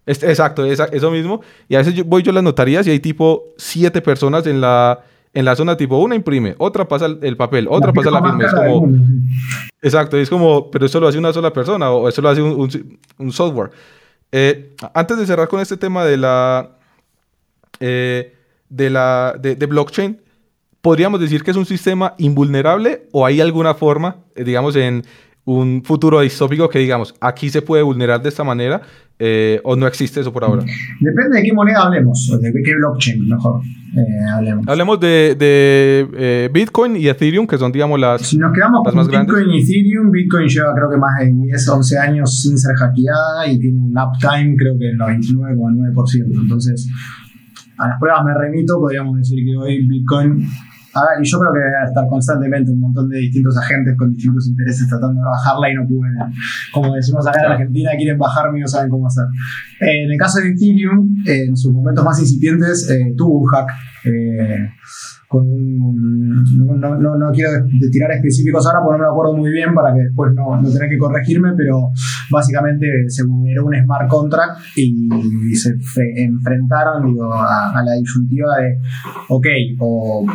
exacto, 0.06 0.64
eso 0.64 1.11
mismo. 1.11 1.40
Y 1.68 1.75
a 1.75 1.78
veces 1.78 2.04
voy 2.04 2.23
yo 2.23 2.30
a 2.30 2.35
las 2.35 2.42
notarías 2.42 2.87
y 2.87 2.90
hay 2.90 3.00
tipo 3.00 3.44
siete 3.56 4.00
personas 4.00 4.47
en 4.47 4.61
la, 4.61 5.04
en 5.35 5.44
la 5.44 5.56
zona, 5.56 5.76
tipo 5.76 5.97
una 5.99 6.14
imprime, 6.14 6.54
otra 6.59 6.87
pasa 6.87 7.06
el, 7.06 7.37
papel, 7.37 7.66
otra 7.71 7.92
pasa 7.92 8.11
la 8.11 8.23
firma. 8.23 8.44
Es 8.44 8.52
como, 8.52 8.92
exacto, 9.80 10.16
es 10.16 10.28
como, 10.28 10.71
pero 10.71 10.87
eso 10.87 11.00
lo 11.00 11.09
hace 11.09 11.18
una 11.18 11.32
sola 11.32 11.52
persona 11.52 11.90
o 11.90 12.09
eso 12.09 12.21
lo 12.21 12.28
hace 12.28 12.42
un, 12.42 13.32
software. 13.32 13.71
Eh, 14.30 14.75
antes 14.94 15.18
de 15.18 15.26
cerrar 15.26 15.49
con 15.49 15.61
este 15.61 15.76
tema 15.76 16.04
de 16.04 16.16
la, 16.16 16.71
eh, 17.80 18.35
de, 18.68 18.90
la 18.90 19.35
de, 19.38 19.66
blockchain, 19.66 20.21
¿podríamos 20.80 21.21
decir 21.21 21.42
que 21.42 21.50
es 21.50 21.56
un 21.56 21.66
sistema 21.66 22.14
invulnerable 22.18 23.06
o 23.12 23.25
hay 23.25 23.40
alguna 23.40 23.75
forma, 23.75 24.16
eh, 24.35 24.44
digamos, 24.44 24.76
en 24.76 25.02
un 25.44 25.82
futuro 25.85 26.21
distópico 26.21 26.68
que 26.68 26.78
digamos, 26.78 27.14
aquí 27.21 27.50
se 27.50 27.62
puede 27.62 27.82
vulnerar 27.82 28.23
de 28.23 28.28
esta 28.28 28.44
manera 28.44 28.82
eh, 29.19 29.61
o 29.64 29.76
no 29.76 29.87
existe 29.87 30.21
eso 30.21 30.33
por 30.33 30.45
ahora? 30.45 30.64
Depende 31.00 31.38
de 31.38 31.42
qué 31.42 31.52
moneda 31.52 31.83
hablemos, 31.85 32.31
de 32.40 32.62
qué 32.64 32.75
blockchain 32.75 33.28
mejor 33.28 33.61
eh, 33.95 34.25
hablemos. 34.33 34.66
Hablemos 34.66 35.00
de, 35.00 35.37
de 35.38 36.09
eh, 36.16 36.50
Bitcoin 36.52 36.97
y 36.97 37.09
Ethereum, 37.09 37.47
que 37.47 37.59
son, 37.59 37.71
digamos, 37.71 38.00
las. 38.00 38.23
Si 38.23 38.38
nos 38.38 38.52
quedamos 38.52 38.83
con 38.83 39.07
Bitcoin 39.07 39.51
y 39.51 39.62
Ethereum, 39.62 40.11
Bitcoin 40.11 40.48
lleva 40.48 40.75
creo 40.75 40.90
que 40.90 40.96
más 40.96 41.18
de 41.20 41.31
10, 41.31 41.68
11 41.68 41.98
años 41.98 42.40
sin 42.40 42.57
ser 42.57 42.75
hackeada 42.77 43.46
y 43.48 43.59
tiene 43.59 43.81
un 43.81 43.94
uptime, 43.96 44.57
creo 44.57 44.79
que 44.79 44.87
del 44.87 44.98
99,9%. 44.98 46.42
Entonces, 46.42 46.88
a 47.77 47.88
las 47.88 47.98
pruebas 48.01 48.25
me 48.25 48.35
remito, 48.35 48.79
podríamos 48.79 49.18
decir 49.18 49.38
que 49.44 49.57
hoy 49.57 49.87
Bitcoin 49.87 50.46
Ah, 50.94 51.16
y 51.20 51.24
yo 51.24 51.38
creo 51.38 51.52
que 51.52 51.59
debe 51.59 51.88
estar 51.88 52.07
constantemente 52.07 52.70
un 52.70 52.81
montón 52.81 53.09
de 53.09 53.18
distintos 53.18 53.57
agentes 53.57 53.94
con 53.96 54.12
distintos 54.12 54.46
intereses 54.48 54.87
tratando 54.88 55.20
de 55.20 55.26
bajarla 55.26 55.70
y 55.70 55.74
no 55.74 55.87
pueden. 55.88 56.14
Como 56.72 56.94
decimos 56.94 57.26
acá 57.26 57.40
en 57.40 57.52
Argentina, 57.52 57.90
quieren 57.96 58.18
bajarme 58.18 58.59
y 58.59 58.62
no 58.62 58.68
saben 58.68 58.90
cómo 58.90 59.07
hacer. 59.07 59.24
Eh, 59.81 60.05
en 60.05 60.12
el 60.12 60.18
caso 60.18 60.40
de 60.40 60.48
Ethereum, 60.48 61.16
en 61.26 61.57
sus 61.57 61.72
momentos 61.72 62.05
más 62.05 62.20
incipientes, 62.20 62.90
eh, 62.90 63.14
tuvo 63.16 63.40
un 63.40 63.46
hack. 63.46 63.68
Eh, 64.05 64.68
con 65.28 65.46
no, 65.48 66.98
no, 66.98 67.16
no, 67.16 67.33
quiero 67.33 67.48
tirar 67.90 68.11
específicos 68.11 68.66
ahora 68.66 68.81
porque 68.85 68.98
no 68.98 69.05
me 69.05 69.11
acuerdo 69.11 69.35
muy 69.35 69.50
bien 69.50 69.72
para 69.74 69.94
que 69.94 70.00
después 70.00 70.35
no, 70.35 70.61
no 70.61 70.70
tener 70.70 70.90
que 70.90 70.98
corregirme, 70.98 71.55
pero 71.57 71.88
básicamente 72.31 72.87
se 73.09 73.24
vulneró 73.24 73.64
un 73.64 73.74
smart 73.83 74.11
contract 74.11 74.61
y, 74.76 75.09
se 75.55 75.74
enfrentaron 76.16 77.07
digo, 77.07 77.33
a, 77.33 77.70
a 77.70 77.83
la 77.83 77.94
disyuntiva 77.94 78.59
de, 78.59 78.76
ok, 79.31 79.46
o 79.78 80.26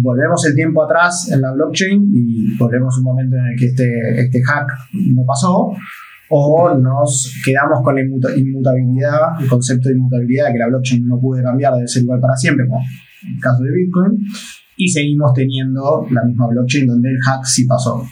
volvemos 0.00 0.44
el 0.46 0.54
tiempo 0.54 0.82
atrás 0.82 1.30
en 1.30 1.40
la 1.40 1.52
blockchain 1.52 2.10
y 2.12 2.56
volvemos 2.56 2.96
un 2.98 3.04
momento 3.04 3.36
en 3.36 3.46
el 3.52 3.58
que 3.58 3.66
este, 3.66 4.20
este 4.20 4.42
hack 4.42 4.68
no 4.92 5.24
pasó, 5.26 5.72
o 6.30 6.74
nos 6.74 7.32
quedamos 7.44 7.80
con 7.82 7.94
la 7.94 8.02
inmutabilidad, 8.02 9.40
el 9.40 9.48
concepto 9.48 9.88
de 9.88 9.94
inmutabilidad 9.94 10.52
que 10.52 10.58
la 10.58 10.68
blockchain 10.68 11.06
no 11.06 11.20
puede 11.20 11.42
cambiar, 11.42 11.74
debe 11.74 11.86
ser 11.86 12.02
igual 12.02 12.20
para 12.20 12.34
siempre, 12.34 12.66
como 12.66 12.80
en 12.80 13.34
el 13.34 13.40
caso 13.40 13.62
de 13.62 13.70
Bitcoin, 13.70 14.18
y 14.76 14.88
seguimos 14.88 15.32
teniendo 15.34 16.06
la 16.10 16.24
misma 16.24 16.48
blockchain 16.48 16.86
donde 16.86 17.10
el 17.10 17.18
hack 17.20 17.44
sí 17.44 17.66
pasó. 17.66 18.02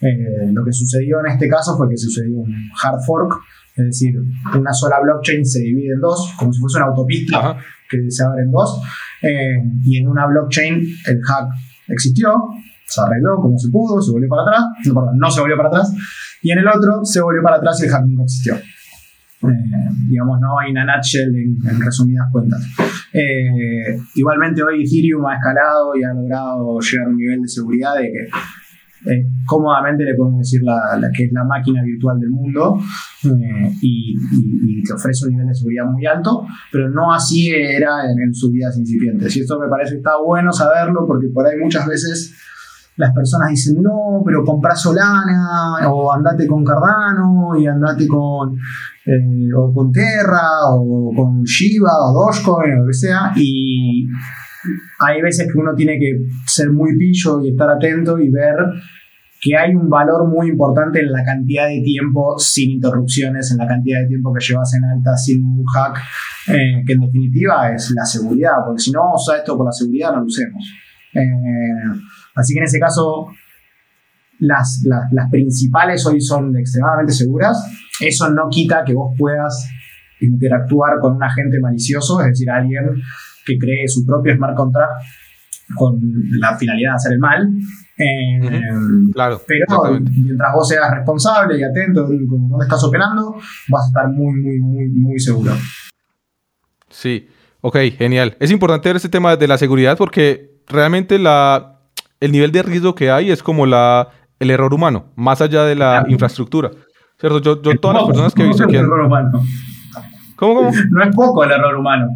Eh, 0.00 0.50
lo 0.52 0.64
que 0.64 0.72
sucedió 0.72 1.20
en 1.20 1.32
este 1.32 1.48
caso 1.48 1.76
fue 1.76 1.88
que 1.88 1.96
sucedió 1.96 2.38
un 2.38 2.54
hard 2.82 3.00
fork, 3.04 3.38
es 3.76 3.84
decir, 3.84 4.14
una 4.58 4.72
sola 4.72 4.96
blockchain 5.02 5.44
se 5.44 5.60
divide 5.60 5.92
en 5.92 6.00
dos, 6.00 6.32
como 6.38 6.52
si 6.52 6.60
fuese 6.60 6.78
una 6.78 6.86
autopista 6.86 7.58
que 7.90 8.10
se 8.10 8.24
abre 8.24 8.42
en 8.42 8.50
dos, 8.50 8.80
eh, 9.26 9.62
y 9.84 9.98
en 9.98 10.08
una 10.08 10.26
blockchain 10.26 10.74
el 10.74 11.20
hack 11.22 11.48
existió, 11.88 12.32
se 12.86 13.00
arregló 13.00 13.36
como 13.36 13.58
se 13.58 13.68
pudo, 13.70 14.00
se 14.00 14.12
volvió 14.12 14.28
para 14.28 14.42
atrás, 14.42 14.64
no, 14.86 14.94
perdón, 14.94 15.18
no 15.18 15.30
se 15.30 15.40
volvió 15.40 15.56
para 15.56 15.68
atrás, 15.68 15.92
y 16.42 16.50
en 16.50 16.58
el 16.58 16.68
otro 16.68 17.04
se 17.04 17.20
volvió 17.20 17.42
para 17.42 17.56
atrás 17.56 17.80
y 17.80 17.86
el 17.86 17.90
hack 17.90 18.04
nunca 18.06 18.22
existió. 18.22 18.54
Eh, 18.54 19.88
digamos, 20.08 20.40
no 20.40 20.58
hay 20.58 20.70
una 20.70 20.96
nutshell 20.96 21.34
en, 21.34 21.80
resumidas 21.80 22.26
cuentas. 22.32 22.66
Eh, 23.12 23.98
igualmente 24.14 24.62
hoy 24.62 24.82
Ethereum 24.84 25.24
ha 25.26 25.36
escalado 25.36 25.94
y 25.94 26.02
ha 26.02 26.12
logrado 26.14 26.78
llegar 26.80 27.06
a 27.06 27.10
un 27.10 27.16
nivel 27.16 27.42
de 27.42 27.48
seguridad 27.48 27.94
de 27.96 28.12
que 28.12 28.28
eh, 29.04 29.26
cómodamente 29.44 30.04
le 30.04 30.14
podemos 30.14 30.40
decir 30.40 30.62
la, 30.62 30.98
que 31.14 31.24
es 31.24 31.32
la 31.32 31.44
máquina 31.44 31.82
virtual 31.82 32.18
del 32.18 32.30
mundo 32.30 32.76
eh, 33.24 33.72
y, 33.82 34.82
que 34.82 34.92
ofrece 34.92 35.26
un 35.26 35.32
nivel 35.32 35.48
de 35.48 35.54
seguridad 35.54 35.84
muy 35.86 36.06
alto, 36.06 36.46
pero 36.70 36.88
no 36.90 37.12
así 37.12 37.50
era 37.50 38.04
en, 38.04 38.34
sus 38.34 38.52
días 38.52 38.76
incipientes. 38.78 39.36
Y 39.36 39.40
esto 39.40 39.58
me 39.58 39.68
parece 39.68 39.92
que 39.92 39.98
está 39.98 40.12
bueno 40.24 40.52
saberlo 40.52 41.06
porque 41.06 41.28
por 41.32 41.46
ahí 41.46 41.56
muchas 41.60 41.86
veces 41.86 42.34
las 42.96 43.12
personas 43.12 43.50
dicen, 43.50 43.82
no, 43.82 44.22
pero 44.24 44.42
compra 44.44 44.74
Solana, 44.74 45.88
o 45.90 46.12
andate 46.12 46.46
con 46.46 46.64
Cardano, 46.64 47.54
y 47.58 47.66
andate 47.66 48.06
con, 48.08 48.54
eh, 48.54 49.52
o 49.54 49.72
con 49.72 49.92
Terra, 49.92 50.64
o 50.70 51.12
con 51.14 51.42
Shiba, 51.42 51.90
o 51.90 52.12
Dogecoin, 52.14 52.72
o 52.72 52.80
lo 52.80 52.86
que 52.86 52.94
sea, 52.94 53.32
y 53.36 54.06
hay 55.00 55.22
veces 55.22 55.46
que 55.52 55.58
uno 55.58 55.74
tiene 55.74 55.98
que 55.98 56.12
ser 56.46 56.70
muy 56.70 56.96
pillo 56.96 57.42
y 57.42 57.50
estar 57.50 57.70
atento 57.70 58.18
y 58.18 58.30
ver 58.30 58.56
que 59.40 59.56
hay 59.56 59.74
un 59.74 59.88
valor 59.88 60.28
muy 60.28 60.48
importante 60.48 61.00
en 61.00 61.12
la 61.12 61.22
cantidad 61.22 61.68
de 61.68 61.80
tiempo 61.82 62.38
sin 62.38 62.70
interrupciones, 62.70 63.50
en 63.52 63.58
la 63.58 63.66
cantidad 63.66 64.00
de 64.00 64.08
tiempo 64.08 64.32
que 64.32 64.44
llevas 64.44 64.72
en 64.74 64.84
alta 64.84 65.16
sin 65.16 65.44
un 65.44 65.64
hack, 65.66 65.98
eh, 66.48 66.82
que 66.86 66.92
en 66.94 67.00
definitiva 67.00 67.72
es 67.72 67.92
la 67.94 68.04
seguridad, 68.04 68.52
porque 68.64 68.82
si 68.82 68.92
no 68.92 69.00
vamos 69.00 69.28
a 69.32 69.38
esto 69.38 69.56
por 69.56 69.66
la 69.66 69.72
seguridad 69.72 70.12
no 70.12 70.20
lo 70.20 70.26
usemos. 70.26 70.64
Eh, 71.12 72.00
así 72.34 72.54
que 72.54 72.60
en 72.60 72.64
ese 72.64 72.78
caso, 72.78 73.28
las, 74.38 74.82
las 74.84 75.30
principales 75.30 76.04
hoy 76.06 76.20
son 76.20 76.56
extremadamente 76.56 77.12
seguras. 77.12 77.62
Eso 78.00 78.30
no 78.30 78.48
quita 78.50 78.84
que 78.84 78.94
vos 78.94 79.14
puedas 79.18 79.68
interactuar 80.20 80.98
con 81.00 81.16
un 81.16 81.22
agente 81.22 81.58
malicioso, 81.60 82.20
es 82.20 82.28
decir, 82.28 82.50
alguien 82.50 82.84
que 83.46 83.56
cree 83.58 83.86
su 83.86 84.04
propio 84.04 84.34
smart 84.34 84.56
contract 84.56 84.92
con 85.74 85.98
la 86.38 86.56
finalidad 86.56 86.90
de 86.90 86.96
hacer 86.96 87.12
el 87.12 87.18
mal. 87.18 87.48
Eh, 87.98 88.40
claro. 89.12 89.40
Pero 89.46 90.00
mientras 90.00 90.52
vos 90.54 90.68
seas 90.68 90.90
responsable 90.94 91.58
y 91.58 91.62
atento 91.62 92.04
con 92.04 92.48
dónde 92.48 92.64
estás 92.64 92.84
operando, 92.84 93.36
vas 93.68 93.84
a 93.84 93.86
estar 93.88 94.08
muy, 94.08 94.34
muy, 94.40 94.58
muy, 94.60 94.88
muy 94.88 95.18
seguro. 95.18 95.52
Sí, 96.88 97.28
ok, 97.60 97.76
genial. 97.96 98.36
Es 98.38 98.50
importante 98.50 98.88
ver 98.88 98.96
este 98.96 99.08
tema 99.08 99.36
de 99.36 99.48
la 99.48 99.58
seguridad 99.58 99.96
porque 99.96 100.62
realmente 100.66 101.18
la, 101.18 101.80
el 102.20 102.32
nivel 102.32 102.52
de 102.52 102.62
riesgo 102.62 102.94
que 102.94 103.10
hay 103.10 103.30
es 103.30 103.42
como 103.42 103.66
la, 103.66 104.08
el 104.38 104.50
error 104.50 104.72
humano, 104.72 105.12
más 105.16 105.40
allá 105.40 105.64
de 105.64 105.74
la 105.74 106.04
infraestructura. 106.08 106.70
¿Cierto? 107.18 107.40
Yo, 107.40 107.62
yo 107.62 107.78
todas 107.80 107.96
las 107.96 108.06
personas 108.06 108.34
que 108.34 108.42
he 108.42 108.48
visto 108.48 108.66
que... 108.66 108.82
¿Cómo, 110.36 110.54
cómo? 110.54 110.70
No 110.90 111.02
es 111.02 111.16
poco 111.16 111.44
el 111.44 111.50
error 111.50 111.76
humano. 111.76 112.08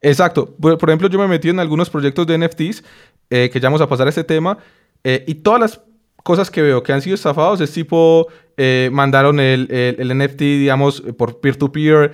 Exacto. 0.00 0.54
Por, 0.60 0.88
ejemplo, 0.88 1.08
yo 1.08 1.18
me 1.18 1.28
metí 1.28 1.48
en 1.48 1.60
algunos 1.60 1.90
proyectos 1.90 2.26
de 2.26 2.38
NFTs, 2.38 2.84
eh, 3.30 3.50
que 3.52 3.60
ya 3.60 3.68
vamos 3.68 3.80
a 3.80 3.88
pasar 3.88 4.06
a 4.06 4.10
este 4.10 4.24
tema, 4.24 4.58
eh, 5.04 5.24
y 5.26 5.36
todas 5.36 5.60
las 5.60 5.80
cosas 6.22 6.50
que 6.50 6.62
veo 6.62 6.82
que 6.82 6.92
han 6.92 7.00
sido 7.00 7.14
estafados 7.14 7.60
es 7.60 7.72
tipo, 7.72 8.26
eh, 8.56 8.90
mandaron 8.92 9.40
el, 9.40 9.68
el, 9.70 10.18
NFT, 10.18 10.40
digamos, 10.40 11.00
por 11.16 11.40
peer-to-peer, 11.40 12.12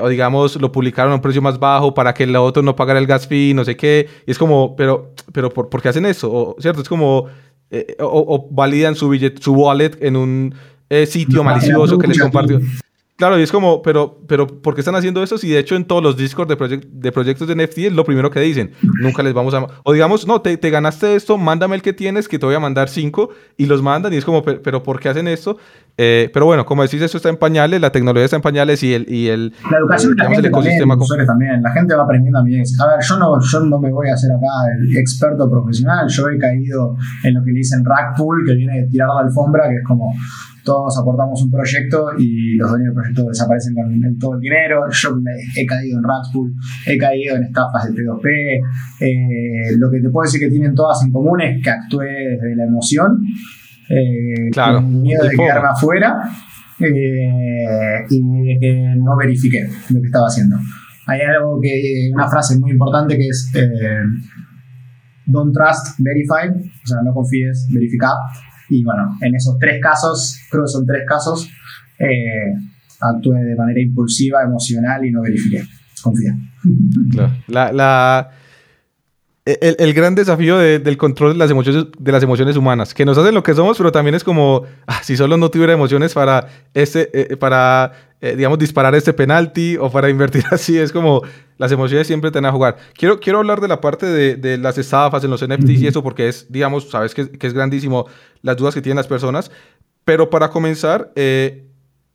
o 0.00 0.08
digamos, 0.08 0.60
lo 0.60 0.70
publicaron 0.70 1.12
a 1.12 1.14
un 1.16 1.22
precio 1.22 1.40
más 1.40 1.58
bajo 1.58 1.94
para 1.94 2.12
que 2.14 2.24
el 2.24 2.36
otro 2.36 2.62
no 2.62 2.76
pagara 2.76 2.98
el 2.98 3.06
gas 3.06 3.26
fee, 3.26 3.54
no 3.54 3.64
sé 3.64 3.76
qué. 3.76 4.08
Y 4.26 4.30
es 4.30 4.38
como, 4.38 4.76
pero, 4.76 5.12
pero 5.32 5.50
¿por, 5.50 5.68
¿por 5.68 5.80
qué 5.80 5.88
hacen 5.88 6.06
eso? 6.06 6.56
¿Cierto? 6.58 6.82
Es 6.82 6.88
como, 6.88 7.28
o, 8.00 8.48
validan 8.50 8.94
su, 8.94 9.08
billet, 9.08 9.40
su 9.40 9.54
wallet 9.54 9.96
en 10.00 10.16
un 10.16 10.54
sitio 11.06 11.42
malicioso 11.42 11.98
que 11.98 12.06
les 12.06 12.20
compartió. 12.20 12.60
Claro, 13.16 13.38
y 13.38 13.42
es 13.42 13.52
como, 13.52 13.80
pero, 13.80 14.18
pero, 14.26 14.48
¿por 14.48 14.74
qué 14.74 14.80
están 14.80 14.96
haciendo 14.96 15.22
eso? 15.22 15.38
Si 15.38 15.48
de 15.48 15.60
hecho 15.60 15.76
en 15.76 15.84
todos 15.84 16.02
los 16.02 16.16
Discord 16.16 16.48
de, 16.48 16.84
de 16.90 17.12
proyectos 17.12 17.46
de 17.46 17.54
NFT 17.54 17.78
es 17.78 17.92
lo 17.92 18.04
primero 18.04 18.28
que 18.28 18.40
dicen. 18.40 18.72
Nunca 19.00 19.22
les 19.22 19.32
vamos 19.32 19.54
a... 19.54 19.64
O 19.84 19.92
digamos, 19.92 20.26
no, 20.26 20.40
te, 20.40 20.56
te, 20.56 20.68
ganaste 20.68 21.14
esto, 21.14 21.38
mándame 21.38 21.76
el 21.76 21.82
que 21.82 21.92
tienes, 21.92 22.26
que 22.26 22.40
te 22.40 22.46
voy 22.46 22.56
a 22.56 22.58
mandar 22.58 22.88
cinco, 22.88 23.30
y 23.56 23.66
los 23.66 23.82
mandan, 23.82 24.12
y 24.12 24.16
es 24.16 24.24
como, 24.24 24.42
pero, 24.42 24.82
¿por 24.82 24.98
qué 24.98 25.10
hacen 25.10 25.28
esto? 25.28 25.58
Eh, 25.96 26.28
pero 26.34 26.46
bueno, 26.46 26.66
como 26.66 26.82
decís, 26.82 27.00
eso 27.02 27.16
está 27.16 27.28
en 27.28 27.36
pañales, 27.36 27.80
la 27.80 27.92
tecnología 27.92 28.24
está 28.24 28.34
en 28.34 28.42
pañales 28.42 28.82
y 28.82 28.94
el... 28.94 29.06
Y 29.08 29.28
el 29.28 29.52
la 29.70 29.78
educación 29.78 30.16
la 30.16 30.30
gente 30.30 30.50
también, 31.24 31.62
La 31.62 31.70
gente 31.70 31.94
va 31.94 32.02
aprendiendo 32.02 32.42
mí. 32.42 32.56
A 32.56 32.86
ver, 32.88 32.98
yo 33.00 33.16
no, 33.16 33.38
yo 33.40 33.60
no 33.60 33.78
me 33.78 33.92
voy 33.92 34.08
a 34.08 34.14
hacer 34.14 34.32
acá 34.32 34.46
el 34.76 34.96
experto 34.96 35.48
profesional, 35.48 36.08
yo 36.08 36.28
he 36.30 36.38
caído 36.38 36.96
en 37.22 37.34
lo 37.34 37.44
que 37.44 37.52
le 37.52 37.58
dicen 37.58 37.84
rack 37.84 38.16
pool, 38.16 38.42
que 38.44 38.56
viene 38.56 38.80
de 38.80 38.88
tirar 38.88 39.06
la 39.14 39.20
alfombra, 39.20 39.68
que 39.68 39.76
es 39.76 39.84
como 39.86 40.12
todos 40.64 40.98
aportamos 40.98 41.42
un 41.42 41.50
proyecto 41.50 42.06
y 42.18 42.56
los 42.56 42.70
dueños 42.70 42.86
del 42.86 42.94
proyecto 42.94 43.28
desaparecen 43.28 43.74
con 43.74 44.18
todo 44.18 44.34
el 44.34 44.40
dinero. 44.40 44.80
Yo 44.90 45.10
he 45.56 45.66
caído 45.66 45.98
en 45.98 46.04
Ratspool, 46.04 46.54
he 46.86 46.96
caído 46.96 47.36
en 47.36 47.44
estafas 47.44 47.84
de 47.84 47.92
P2P. 47.92 48.26
Eh, 49.00 49.76
lo 49.78 49.90
que 49.90 50.00
te 50.00 50.08
puedo 50.08 50.24
decir 50.24 50.40
que 50.40 50.50
tienen 50.50 50.74
todas 50.74 51.02
en 51.04 51.12
común 51.12 51.40
es 51.42 51.62
que 51.62 51.70
actué 51.70 52.06
desde 52.06 52.56
la 52.56 52.64
emoción, 52.64 53.18
eh, 53.90 54.50
con 54.54 55.02
miedo 55.02 55.24
de 55.24 55.36
quedarme 55.36 55.68
afuera 55.68 56.16
eh, 56.80 58.06
y 58.08 58.58
que 58.58 58.94
no 58.96 59.16
verifiqué 59.18 59.68
lo 59.90 60.00
que 60.00 60.06
estaba 60.06 60.26
haciendo. 60.26 60.56
Hay 61.06 61.20
algo 61.20 61.60
que, 61.60 62.10
una 62.14 62.26
frase 62.26 62.58
muy 62.58 62.70
importante 62.70 63.16
que 63.16 63.28
es 63.28 63.52
don't 65.26 65.54
trust, 65.54 65.98
verify, 65.98 66.48
o 66.48 66.86
sea, 66.86 66.98
no 67.04 67.12
confíes, 67.12 67.68
verifica. 67.72 68.08
Y 68.68 68.82
bueno, 68.82 69.16
en 69.20 69.34
esos 69.34 69.58
tres 69.58 69.80
casos, 69.82 70.40
creo 70.50 70.64
que 70.64 70.70
son 70.70 70.86
tres 70.86 71.04
casos, 71.06 71.48
eh, 71.98 72.54
actué 73.00 73.44
de 73.44 73.56
manera 73.56 73.80
impulsiva, 73.80 74.42
emocional 74.42 75.04
y 75.04 75.10
no 75.10 75.22
verifiqué. 75.22 75.62
Confía. 76.02 76.36
La, 77.48 78.30
el, 79.44 79.92
gran 79.92 80.14
desafío 80.14 80.56
del 80.56 80.96
control 80.96 81.34
de 81.34 81.38
las, 81.38 81.50
emociones, 81.50 81.86
de 81.98 82.12
las 82.12 82.22
emociones 82.22 82.56
humanas, 82.56 82.94
que 82.94 83.04
nos 83.04 83.18
hacen 83.18 83.34
lo 83.34 83.42
que 83.42 83.54
somos, 83.54 83.76
pero 83.76 83.92
también 83.92 84.14
es 84.14 84.24
como, 84.24 84.64
ah, 84.86 85.02
si 85.02 85.16
solo 85.16 85.36
no 85.36 85.50
tuviera 85.50 85.74
emociones 85.74 86.14
para, 86.14 86.48
este, 86.72 87.32
eh, 87.32 87.36
para 87.36 87.92
eh, 88.24 88.36
digamos, 88.36 88.58
disparar 88.58 88.94
este 88.94 89.12
penalti 89.12 89.76
o 89.76 89.90
para 89.90 90.08
invertir 90.10 90.44
así, 90.50 90.78
es 90.78 90.92
como 90.92 91.20
las 91.58 91.70
emociones 91.70 92.06
siempre 92.06 92.30
te 92.30 92.38
van 92.38 92.46
a 92.46 92.52
jugar. 92.52 92.78
Quiero, 92.94 93.20
quiero 93.20 93.40
hablar 93.40 93.60
de 93.60 93.68
la 93.68 93.82
parte 93.82 94.06
de, 94.06 94.36
de 94.36 94.56
las 94.56 94.78
estafas 94.78 95.22
en 95.24 95.30
los 95.30 95.46
NFTs 95.46 95.82
y 95.82 95.86
eso, 95.88 96.02
porque 96.02 96.28
es, 96.28 96.50
digamos, 96.50 96.88
sabes 96.88 97.14
que, 97.14 97.30
que, 97.30 97.46
es 97.46 97.52
grandísimo 97.52 98.06
las 98.40 98.56
dudas 98.56 98.72
que 98.72 98.80
tienen 98.80 98.96
las 98.96 99.08
personas, 99.08 99.50
pero 100.06 100.30
para 100.30 100.48
comenzar, 100.48 101.12
eh, 101.16 101.66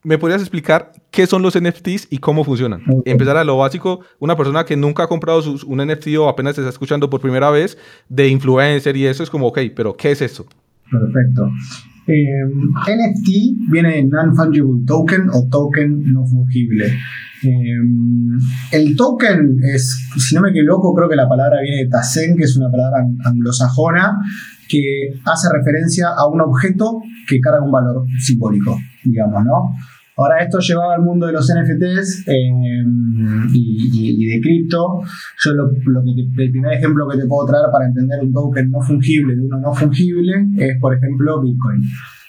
¿Me 0.02 0.18
podrías 0.18 0.42
explicar 0.42 0.94
qué 1.12 1.28
son 1.28 1.42
los 1.42 1.60
NFTs 1.60 2.08
y 2.10 2.20
cómo 2.20 2.46
funcionan? 2.46 2.82
Empezar 3.04 3.36
a 3.36 3.44
lo 3.44 3.58
básico, 3.58 4.00
una 4.20 4.38
persona 4.38 4.64
que 4.64 4.78
nunca 4.78 5.04
ha 5.04 5.08
comprado 5.08 5.42
un 5.68 5.86
NFT 5.86 6.08
o 6.18 6.30
apenas 6.30 6.58
está 6.58 6.70
escuchando 6.70 7.10
por 7.10 7.20
primera 7.20 7.50
vez 7.50 7.78
de 8.08 8.30
influencer 8.30 8.96
y 8.96 9.06
eso 9.06 9.24
es 9.24 9.30
como, 9.30 9.48
ok, 9.48 9.60
pero 9.76 9.98
¿qué 9.98 10.12
es 10.12 10.22
eso? 10.22 10.46
Perfecto. 10.90 11.50
Eh, 12.08 12.46
NFT 12.48 13.70
viene 13.72 13.96
de 13.96 14.04
Non-Fungible 14.06 14.86
Token 14.88 15.30
o 15.32 15.48
token 15.50 16.12
no 16.12 16.26
fungible. 16.26 16.88
Eh, 17.44 17.78
el 18.72 18.96
token 18.96 19.60
es, 19.62 20.10
si 20.18 20.34
no 20.34 20.42
me 20.42 20.50
equivoco, 20.50 20.96
creo 20.96 21.10
que 21.10 21.16
la 21.16 21.28
palabra 21.28 21.62
viene 21.62 21.84
de 21.84 21.90
Tazen, 21.90 22.36
que 22.36 22.46
es 22.46 22.58
una 22.58 22.72
palabra 22.72 23.06
anglosajona 23.26 24.18
que 24.68 25.14
hace 25.26 25.48
referencia 25.54 26.08
a 26.18 26.28
un 26.28 26.42
objeto 26.42 27.02
que 27.28 27.40
carga 27.40 27.64
un 27.64 27.72
valor 27.72 28.06
simbólico, 28.20 28.78
digamos, 29.04 29.44
¿no? 29.46 29.74
Ahora, 30.20 30.44
esto 30.44 30.60
llevado 30.60 30.92
al 30.92 31.02
mundo 31.02 31.28
de 31.28 31.32
los 31.32 31.48
NFTs 31.48 32.28
eh, 32.28 32.52
y, 33.54 34.26
de 34.26 34.42
cripto, 34.42 35.00
yo 35.46 35.54
lo, 35.54 35.70
que 35.70 36.44
el 36.44 36.52
primer 36.52 36.74
ejemplo 36.74 37.08
que 37.08 37.18
te 37.18 37.26
puedo 37.26 37.48
traer 37.48 37.68
para 37.72 37.86
entender 37.86 38.20
un 38.22 38.34
token 38.34 38.70
no 38.70 38.82
fungible 38.82 39.34
de 39.34 39.42
uno 39.44 39.60
no 39.60 39.74
fungible 39.74 40.34
es, 40.58 40.78
por 40.82 40.94
ejemplo, 40.94 41.42
Bitcoin. 41.42 41.82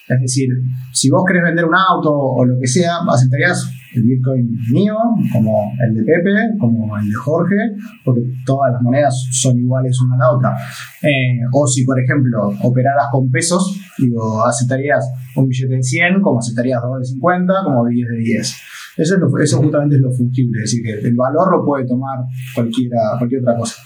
Es 0.08 0.20
decir, 0.20 0.48
si 0.92 1.10
vos 1.10 1.24
querés 1.26 1.42
vender 1.42 1.64
un 1.64 1.74
auto 1.74 2.12
o 2.12 2.44
lo 2.44 2.58
que 2.60 2.68
sea, 2.68 2.98
aceptarías 3.08 3.68
el 3.94 4.02
Bitcoin 4.04 4.56
mío, 4.72 4.96
como 5.32 5.72
el 5.86 5.94
de 5.94 6.02
Pepe, 6.02 6.58
como 6.58 6.96
el 6.96 7.08
de 7.08 7.14
Jorge, 7.14 7.56
porque 8.04 8.22
todas 8.46 8.72
las 8.72 8.82
monedas 8.82 9.14
son 9.32 9.58
iguales 9.58 9.98
una 10.00 10.16
a 10.16 10.18
la 10.18 10.30
otra. 10.32 10.56
Eh, 11.02 11.40
o 11.52 11.66
si, 11.66 11.84
por 11.84 11.98
ejemplo, 11.98 12.52
operaras 12.62 13.06
con 13.10 13.30
pesos, 13.30 13.80
digo, 13.98 14.44
aceptarías 14.44 15.04
un 15.36 15.48
billete 15.48 15.76
de 15.76 15.82
100, 15.82 16.20
como 16.22 16.38
aceptarías 16.38 16.80
dos 16.82 17.00
de 17.00 17.04
50, 17.06 17.52
como 17.64 17.86
10 17.86 18.08
de 18.08 18.16
10. 18.16 18.56
Eso, 18.96 19.14
es 19.14 19.44
eso 19.44 19.58
justamente 19.58 19.96
es 19.96 20.02
lo 20.02 20.12
fungible, 20.12 20.58
es 20.58 20.70
decir, 20.70 20.82
que 20.82 21.08
el 21.08 21.14
valor 21.14 21.50
lo 21.50 21.64
puede 21.64 21.86
tomar 21.86 22.18
cualquiera, 22.54 22.98
cualquier 23.18 23.40
otra 23.42 23.56
cosa. 23.56 23.76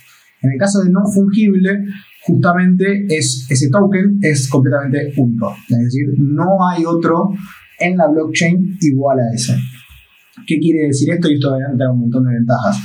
En 0.43 0.53
el 0.53 0.59
caso 0.59 0.81
de 0.81 0.91
no 0.91 1.01
fungible, 1.07 1.85
justamente 2.27 3.07
es, 3.09 3.47
ese 3.49 3.71
token 3.71 4.19
es 4.23 4.49
completamente 4.49 5.13
único. 5.17 5.55
Es 5.71 5.79
decir, 5.79 6.07
no 6.19 6.69
hay 6.69 6.85
otro 6.85 7.31
en 7.79 7.97
la 7.97 8.09
blockchain 8.09 8.79
igual 8.81 9.19
a 9.21 9.35
ese. 9.35 9.55
¿Qué 10.47 10.59
quiere 10.59 10.87
decir 10.87 11.11
esto? 11.13 11.31
Y 11.31 11.35
esto 11.35 11.51
va 11.51 11.57
a 11.57 11.93
un 11.93 12.01
montón 12.01 12.25
de 12.25 12.35
ventajas. 12.35 12.79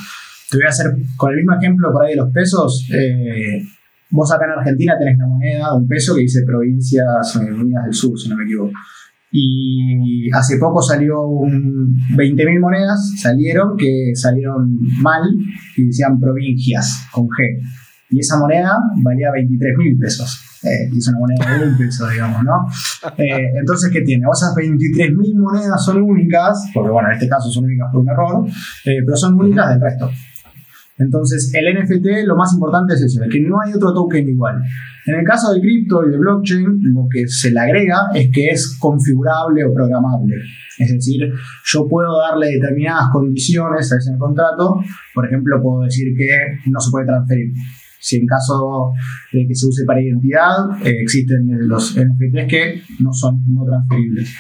Te 0.50 0.58
voy 0.58 0.66
a 0.66 0.70
hacer 0.70 0.88
con 1.16 1.32
el 1.32 1.38
mismo 1.38 1.56
ejemplo 1.56 1.92
por 1.92 2.04
ahí 2.04 2.12
de 2.12 2.18
los 2.18 2.32
pesos. 2.32 2.88
Eh, 2.92 3.62
vos 4.10 4.32
acá 4.32 4.46
en 4.46 4.60
Argentina 4.60 4.96
tenés 4.98 5.18
la 5.18 5.28
moneda 5.28 5.72
de 5.72 5.78
un 5.78 5.88
peso 5.88 6.16
que 6.16 6.22
dice 6.22 6.44
Provincias 6.46 7.36
Unidas 7.36 7.86
del 7.86 7.94
Sur, 7.94 8.20
si 8.20 8.30
no 8.30 8.36
me 8.36 8.44
equivoco. 8.44 8.72
Y 9.32 10.32
hace 10.32 10.58
poco 10.58 10.82
salió 10.82 11.22
un 11.22 11.96
20.000 12.18 12.60
monedas, 12.60 13.14
salieron 13.22 13.78
que 13.78 14.12
salieron 14.16 14.76
mal 15.02 15.22
y 15.78 15.86
decían 15.86 16.20
provincias 16.20 17.08
con 17.12 17.26
G. 17.26 17.62
Y 18.10 18.20
esa 18.20 18.40
moneda 18.40 18.76
valía 19.04 19.30
23.000 19.30 20.00
pesos. 20.00 20.49
Eh, 20.64 20.90
es 20.96 21.08
una 21.08 21.20
moneda 21.20 21.58
de 21.58 21.70
un 21.70 21.78
peso, 21.78 22.08
digamos, 22.10 22.44
¿no? 22.44 22.68
Eh, 23.18 23.52
entonces, 23.60 23.90
¿qué 23.92 24.02
tiene? 24.02 24.26
O 24.26 24.34
esas 24.34 24.54
23.000 24.56 25.36
monedas 25.36 25.84
son 25.84 26.02
únicas, 26.02 26.70
porque 26.74 26.92
bueno, 26.92 27.10
en 27.10 27.16
este 27.16 27.30
caso 27.30 27.50
son 27.50 27.66
únicas 27.66 27.88
por 27.92 28.02
un 28.02 28.10
error, 28.10 28.46
eh, 28.86 29.02
pero 29.06 29.16
son 29.16 29.36
únicas 29.36 29.70
del 29.70 29.82
resto. 29.82 30.10
Entonces, 30.98 31.54
el 31.54 31.80
NFT 31.80 32.28
lo 32.28 32.36
más 32.36 32.54
importante 32.54 32.94
es 32.94 33.02
eso, 33.02 33.22
que 33.32 33.40
no 33.40 33.62
hay 33.62 33.74
otro 33.74 33.94
token 33.94 34.28
igual. 34.28 34.62
En 35.06 35.16
el 35.16 35.26
caso 35.26 35.54
de 35.54 35.62
cripto 35.62 36.06
y 36.06 36.12
de 36.12 36.18
blockchain, 36.18 36.82
lo 36.94 37.08
que 37.10 37.26
se 37.26 37.52
le 37.52 37.60
agrega 37.60 38.10
es 38.14 38.30
que 38.34 38.50
es 38.50 38.78
configurable 38.78 39.64
o 39.64 39.74
programable. 39.74 40.36
Es 40.78 40.92
decir, 40.94 41.32
yo 41.66 41.88
puedo 41.88 42.20
darle 42.20 42.48
determinadas 42.48 43.10
condiciones 43.12 43.92
a 43.94 43.98
ese 43.98 44.18
contrato. 44.18 44.76
Por 45.16 45.26
ejemplo, 45.26 45.62
puedo 45.62 45.84
decir 45.84 46.14
que 46.18 46.70
no 46.70 46.80
se 46.82 46.92
puede 46.92 47.06
transferir. 47.06 47.54
Si 48.00 48.18
en 48.18 48.26
caso 48.26 48.92
de 49.34 49.46
que 49.48 49.56
se 49.56 49.68
use 49.68 49.84
para 49.86 50.02
identidad, 50.02 50.72
eh, 50.84 51.02
existen 51.02 51.46
los 51.68 51.96
NFTs 51.98 52.48
que 52.48 52.82
no 53.00 53.12
son 53.12 53.44
no 53.48 53.66
transferibles. 53.66 54.34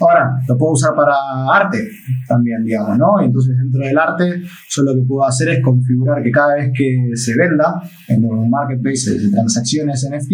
Ahora, 0.00 0.30
lo 0.48 0.58
puedo 0.58 0.72
usar 0.72 0.94
para 0.94 1.14
arte 1.52 1.88
también, 2.26 2.64
digamos, 2.64 2.98
¿no? 2.98 3.20
Entonces, 3.20 3.56
dentro 3.56 3.80
del 3.80 3.96
arte, 3.96 4.42
yo 4.68 4.82
lo 4.82 4.94
que 4.94 5.06
puedo 5.06 5.24
hacer 5.24 5.48
es 5.50 5.62
configurar 5.62 6.22
que 6.22 6.30
cada 6.30 6.56
vez 6.56 6.72
que 6.76 7.10
se 7.14 7.36
venda 7.36 7.80
en 8.08 8.24
un 8.24 8.50
marketplace 8.50 9.18
de 9.18 9.30
transacciones 9.30 10.08
NFT, 10.10 10.32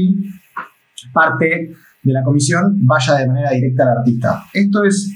parte 1.12 1.72
de 2.02 2.12
la 2.12 2.22
comisión 2.22 2.86
vaya 2.86 3.16
de 3.16 3.26
manera 3.26 3.50
directa 3.50 3.82
al 3.84 3.98
artista. 3.98 4.44
Esto 4.52 4.84
es, 4.84 5.12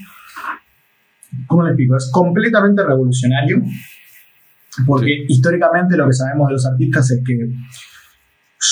¿cómo 1.47 1.63
le 1.63 1.69
explico? 1.69 1.95
Es 1.95 2.09
completamente 2.11 2.83
revolucionario, 2.83 3.63
porque 4.85 5.25
históricamente 5.27 5.95
lo 5.97 6.07
que 6.07 6.13
sabemos 6.13 6.47
de 6.47 6.53
los 6.53 6.65
artistas 6.65 7.11
es 7.11 7.21
que 7.25 7.35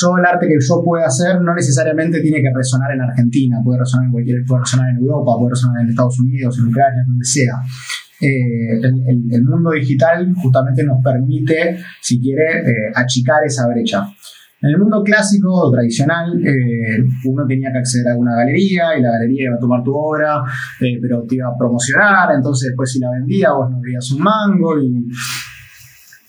yo 0.01 0.17
el 0.17 0.25
arte 0.25 0.47
que 0.47 0.57
yo 0.59 0.81
pueda 0.83 1.05
hacer 1.05 1.41
no 1.41 1.53
necesariamente 1.53 2.21
tiene 2.21 2.41
que 2.41 2.49
resonar 2.55 2.91
en 2.93 3.01
Argentina, 3.01 3.59
puede 3.63 3.79
resonar 3.79 4.07
en 4.07 4.11
cualquier, 4.11 4.37
puede 4.47 4.61
resonar 4.61 4.89
en 4.89 4.97
Europa, 4.97 5.31
puede 5.37 5.51
resonar 5.51 5.83
en 5.83 5.89
Estados 5.89 6.19
Unidos, 6.19 6.57
en 6.59 6.67
Ucrania, 6.67 7.03
donde 7.07 7.25
sea. 7.25 7.53
Eh, 8.21 8.79
el, 9.31 9.43
mundo 9.43 9.71
digital 9.71 10.33
justamente 10.35 10.83
nos 10.83 11.03
permite, 11.03 11.77
si 12.01 12.21
quiere, 12.21 12.59
eh, 12.59 12.91
achicar 12.95 13.43
esa 13.45 13.67
brecha. 13.67 14.07
En 14.61 14.69
el 14.69 14.77
mundo 14.79 15.03
clásico 15.03 15.51
o 15.51 15.71
tradicional, 15.71 16.41
eh, 16.41 17.03
uno 17.25 17.45
tenía 17.45 17.69
que 17.73 17.79
acceder 17.79 18.13
a 18.13 18.17
una 18.17 18.33
galería 18.33 18.97
y 18.97 19.01
la 19.01 19.11
galería 19.11 19.43
iba 19.47 19.55
a 19.55 19.59
tomar 19.59 19.83
tu 19.83 19.93
obra, 19.93 20.41
pero 20.79 21.23
te 21.27 21.35
iba 21.35 21.49
a 21.49 21.57
promocionar, 21.57 22.33
entonces 22.33 22.69
después 22.69 22.89
si 22.89 22.99
la 22.99 23.11
vendía 23.11 23.51
vos 23.51 23.69
no 23.69 23.81
veías 23.81 24.09
un 24.11 24.23
mango 24.23 24.81
y 24.81 25.05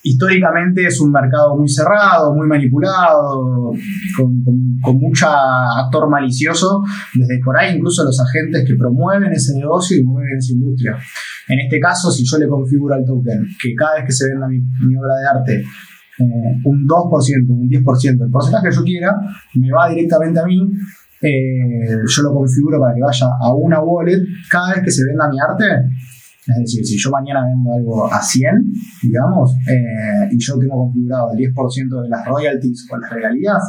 históricamente 0.04 0.86
es 0.86 1.00
un 1.00 1.10
mercado 1.10 1.56
muy 1.56 1.68
cerrado, 1.68 2.34
muy 2.34 2.46
manipulado, 2.46 3.72
con, 4.16 4.44
con, 4.82 4.98
mucho 4.98 5.26
actor 5.26 6.10
malicioso, 6.10 6.82
desde 7.14 7.40
por 7.42 7.56
ahí 7.56 7.76
incluso 7.76 8.04
los 8.04 8.20
agentes 8.20 8.64
que 8.66 8.74
promueven 8.74 9.32
ese 9.32 9.56
negocio 9.56 9.96
y 9.96 10.04
mueven 10.04 10.36
esa 10.38 10.52
industria. 10.52 10.96
En 11.48 11.58
este 11.58 11.80
caso, 11.80 12.12
si 12.12 12.22
yo 12.24 12.36
le 12.36 12.46
configuro 12.46 12.94
al 12.94 13.04
token 13.04 13.46
que 13.60 13.74
cada 13.74 13.96
vez 13.96 14.04
que 14.04 14.12
se 14.12 14.28
venda 14.28 14.46
mi, 14.46 14.94
obra 14.94 15.14
de 15.16 15.38
arte 15.38 15.64
eh, 16.18 16.60
un 16.64 16.86
2%, 16.86 17.48
un 17.48 17.68
10%, 17.68 18.24
el 18.24 18.30
porcentaje 18.30 18.68
que 18.68 18.76
yo 18.76 18.84
quiera, 18.84 19.16
me 19.54 19.72
va 19.72 19.88
directamente 19.88 20.38
a 20.38 20.44
mí. 20.44 20.70
Eh, 21.22 21.96
yo 22.06 22.22
lo 22.22 22.34
configuro 22.34 22.78
para 22.78 22.94
que 22.94 23.00
vaya 23.00 23.26
a 23.40 23.54
una 23.54 23.80
wallet 23.80 24.20
cada 24.50 24.74
vez 24.74 24.84
que 24.84 24.90
se 24.90 25.06
venda 25.06 25.30
mi 25.30 25.40
arte 25.40 25.64
es 26.46 26.58
decir, 26.58 26.84
si 26.84 26.98
yo 26.98 27.10
mañana 27.10 27.44
vendo 27.44 27.72
algo 27.72 28.12
a 28.12 28.20
100, 28.20 28.72
digamos, 29.02 29.54
eh, 29.66 30.28
y 30.30 30.38
yo 30.38 30.58
tengo 30.58 30.76
configurado 30.76 31.32
el 31.32 31.38
10% 31.38 32.02
de 32.02 32.08
las 32.08 32.26
royalties 32.26 32.86
o 32.90 32.96
las 32.98 33.10
regalías, 33.10 33.62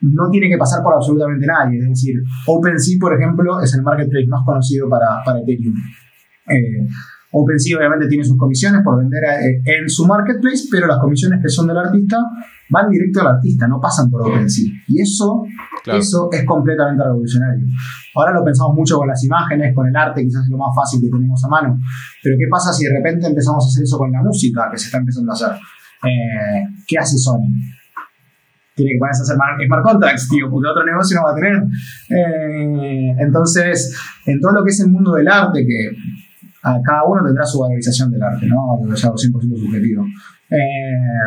no 0.00 0.28
tiene 0.30 0.50
que 0.50 0.58
pasar 0.58 0.82
por 0.82 0.94
absolutamente 0.94 1.46
nadie. 1.46 1.78
Es 1.78 1.88
decir, 1.88 2.16
OpenSea, 2.46 2.98
por 3.00 3.14
ejemplo, 3.14 3.60
es 3.62 3.74
el 3.74 3.82
marketplace 3.82 4.26
más 4.26 4.44
conocido 4.44 4.88
para, 4.88 5.24
para 5.24 5.40
Ethereum. 5.40 5.74
Eh, 6.48 6.86
OpenSea 7.34 7.78
obviamente 7.78 8.06
tiene 8.06 8.24
sus 8.24 8.38
comisiones 8.38 8.82
por 8.84 8.98
vender 8.98 9.24
eh, 9.24 9.62
en 9.64 9.88
su 9.88 10.06
marketplace, 10.06 10.64
pero 10.70 10.86
las 10.86 10.98
comisiones 10.98 11.40
que 11.42 11.48
son 11.48 11.66
del 11.66 11.78
artista 11.78 12.16
van 12.70 12.88
directo 12.88 13.20
al 13.20 13.36
artista, 13.36 13.66
no 13.66 13.80
pasan 13.80 14.08
por 14.08 14.22
OpenSea. 14.22 14.70
Y 14.88 15.00
eso, 15.00 15.42
eso 15.86 16.28
es 16.32 16.44
completamente 16.44 17.02
revolucionario. 17.02 17.66
Ahora 18.14 18.32
lo 18.32 18.44
pensamos 18.44 18.76
mucho 18.76 18.96
con 18.96 19.08
las 19.08 19.22
imágenes, 19.24 19.74
con 19.74 19.88
el 19.88 19.96
arte, 19.96 20.22
quizás 20.22 20.44
es 20.44 20.50
lo 20.50 20.58
más 20.58 20.74
fácil 20.74 21.00
que 21.00 21.10
tenemos 21.10 21.44
a 21.44 21.48
mano. 21.48 21.78
Pero 22.22 22.36
¿qué 22.38 22.46
pasa 22.48 22.72
si 22.72 22.84
de 22.84 22.94
repente 22.94 23.26
empezamos 23.26 23.64
a 23.64 23.68
hacer 23.68 23.82
eso 23.82 23.98
con 23.98 24.12
la 24.12 24.22
música 24.22 24.68
que 24.70 24.78
se 24.78 24.86
está 24.86 24.98
empezando 24.98 25.32
a 25.32 25.34
hacer? 25.34 25.50
Eh, 26.04 26.62
¿Qué 26.86 26.98
hace 26.98 27.18
Sony? 27.18 27.50
tiene 28.74 28.92
que 28.92 28.98
ponerse 28.98 29.22
a 29.22 29.24
hacer 29.24 29.36
smart 29.36 29.82
contracts, 29.82 30.28
tío, 30.28 30.50
porque 30.50 30.68
otro 30.68 30.84
negocio 30.84 31.16
no 31.16 31.24
va 31.24 31.30
a 31.30 31.34
tener. 31.34 31.62
Eh, 32.10 33.16
entonces, 33.20 33.96
en 34.26 34.40
todo 34.40 34.52
lo 34.52 34.64
que 34.64 34.70
es 34.70 34.80
el 34.80 34.90
mundo 34.90 35.14
del 35.14 35.28
arte, 35.28 35.64
que 35.64 35.90
cada 36.82 37.04
uno 37.06 37.22
tendrá 37.24 37.44
su 37.44 37.60
valorización 37.60 38.10
del 38.10 38.22
arte, 38.22 38.46
¿no? 38.46 38.92
Es 38.92 39.04
algo 39.04 39.16
100% 39.16 39.58
subjetivo. 39.58 40.04
Eh, 40.50 41.26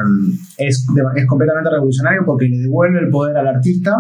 es, 0.58 0.86
es, 1.16 1.26
completamente 1.28 1.70
revolucionario 1.70 2.22
porque 2.26 2.48
le 2.48 2.60
devuelve 2.60 3.00
el 3.00 3.10
poder 3.10 3.36
al 3.38 3.48
artista 3.48 3.92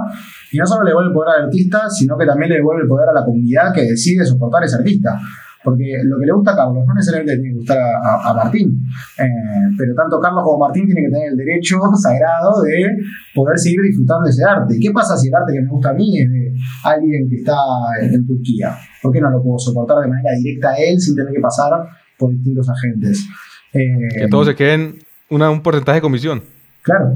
y 0.51 0.57
no 0.57 0.65
solo 0.65 0.83
le 0.83 0.91
devuelve 0.91 1.09
el 1.09 1.13
poder 1.13 1.29
al 1.37 1.45
artista, 1.45 1.89
sino 1.89 2.17
que 2.17 2.25
también 2.25 2.49
le 2.49 2.55
devuelve 2.57 2.83
el 2.83 2.87
poder 2.87 3.09
a 3.09 3.13
la 3.13 3.25
comunidad 3.25 3.73
que 3.73 3.83
decide 3.83 4.25
soportar 4.25 4.63
a 4.63 4.65
ese 4.65 4.77
artista. 4.77 5.19
Porque 5.63 5.99
lo 6.05 6.17
que 6.17 6.25
le 6.25 6.31
gusta 6.31 6.53
a 6.53 6.55
Carlos 6.55 6.85
no 6.87 6.93
necesariamente 6.93 7.35
tiene 7.35 7.49
que 7.51 7.59
gustar 7.59 7.77
a, 7.77 8.33
Martín, 8.33 8.71
eh, 9.19 9.67
pero 9.77 9.93
tanto 9.95 10.17
Carlos 10.21 10.43
como 10.43 10.59
Martín 10.65 10.85
tienen 10.85 11.05
que 11.05 11.11
tener 11.11 11.31
el 11.31 11.37
derecho 11.37 11.75
sagrado 12.01 12.61
de 12.61 12.87
poder 13.35 13.57
seguir 13.57 13.81
disfrutando 13.81 14.23
de 14.23 14.29
ese 14.29 14.45
arte. 14.45 14.77
¿Qué 14.79 14.91
pasa 14.91 15.17
si 15.17 15.27
el 15.27 15.35
arte 15.35 15.51
que 15.51 15.61
me 15.61 15.67
gusta 15.67 15.89
a 15.89 15.93
mí 15.93 16.21
es 16.21 16.29
de 16.31 16.36
alguien 16.83 17.29
que 17.29 17.37
está 17.37 17.55
en, 18.01 18.25
Turquía? 18.25 18.77
¿Por 19.01 19.11
qué 19.13 19.21
no 19.21 19.29
lo 19.29 19.41
puedo 19.41 19.59
soportar 19.59 19.97
de 20.03 20.09
manera 20.09 20.31
directa 20.41 20.71
a 20.71 20.75
él 20.77 20.99
sin 20.99 21.15
tener 21.15 21.33
que 21.33 21.41
pasar 21.41 21.71
por 22.17 22.31
distintos 22.31 22.67
agentes? 22.69 23.25
Eh, 23.73 24.21
que 24.21 24.27
todos 24.27 24.47
se 24.47 24.55
queden 24.55 24.99
un 25.29 25.61
porcentaje 25.61 25.97
de 25.97 26.01
comisión. 26.01 26.43
Claro. 26.83 27.13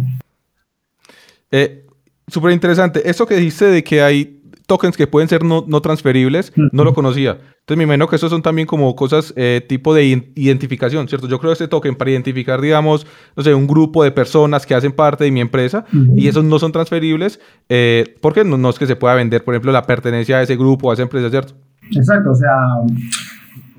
Eh, 1.52 1.82
Súper 2.32 2.54
interesante. 2.54 3.10
Eso 3.10 3.26
que 3.26 3.36
dijiste 3.36 3.66
de 3.66 3.84
que 3.84 4.02
hay 4.02 4.41
tokens 4.72 4.96
que 4.96 5.06
pueden 5.06 5.28
ser 5.28 5.44
no, 5.44 5.82
transferibles, 5.82 6.54
no 6.56 6.86
lo 6.86 6.94
conocía. 6.94 7.32
Entonces 7.32 7.78
me 7.78 7.84
imagino 7.84 8.08
que 8.08 8.16
esos 8.16 8.30
son 8.30 8.42
también 8.42 8.66
como 8.66 8.96
cosas 8.96 9.34
eh, 9.36 9.66
tipo 9.68 9.94
de 9.94 10.06
identificación, 10.06 11.10
¿cierto? 11.10 11.28
Yo 11.28 11.40
creo 11.40 11.52
este 11.52 11.68
token 11.68 11.94
para 11.94 12.10
identificar, 12.10 12.62
digamos, 12.62 13.06
no 13.36 13.44
sé, 13.44 13.54
un 13.54 13.68
grupo 13.68 14.02
de 14.02 14.12
personas 14.12 14.66
que 14.66 14.74
hacen 14.74 14.94
parte 14.94 15.26
de 15.26 15.32
mi 15.32 15.42
empresa 15.42 15.84
y 16.16 16.30
esos 16.30 16.46
no 16.46 16.58
son 16.58 16.72
transferibles 16.72 17.42
eh, 17.68 18.16
porque 18.22 18.46
no, 18.46 18.58
no, 18.58 18.70
es 18.70 18.80
que 18.80 18.88
se 18.88 18.96
pueda 18.96 19.14
vender, 19.14 19.44
por 19.44 19.54
ejemplo, 19.54 19.74
la 19.74 19.84
pertenencia 19.84 20.38
a 20.38 20.42
ese 20.42 20.56
grupo, 20.56 20.90
a 20.90 20.94
esa 20.94 21.04
empresa, 21.04 21.30
¿cierto? 21.30 21.54
Exacto, 21.94 22.32
o 22.32 22.36
sea, 22.36 22.56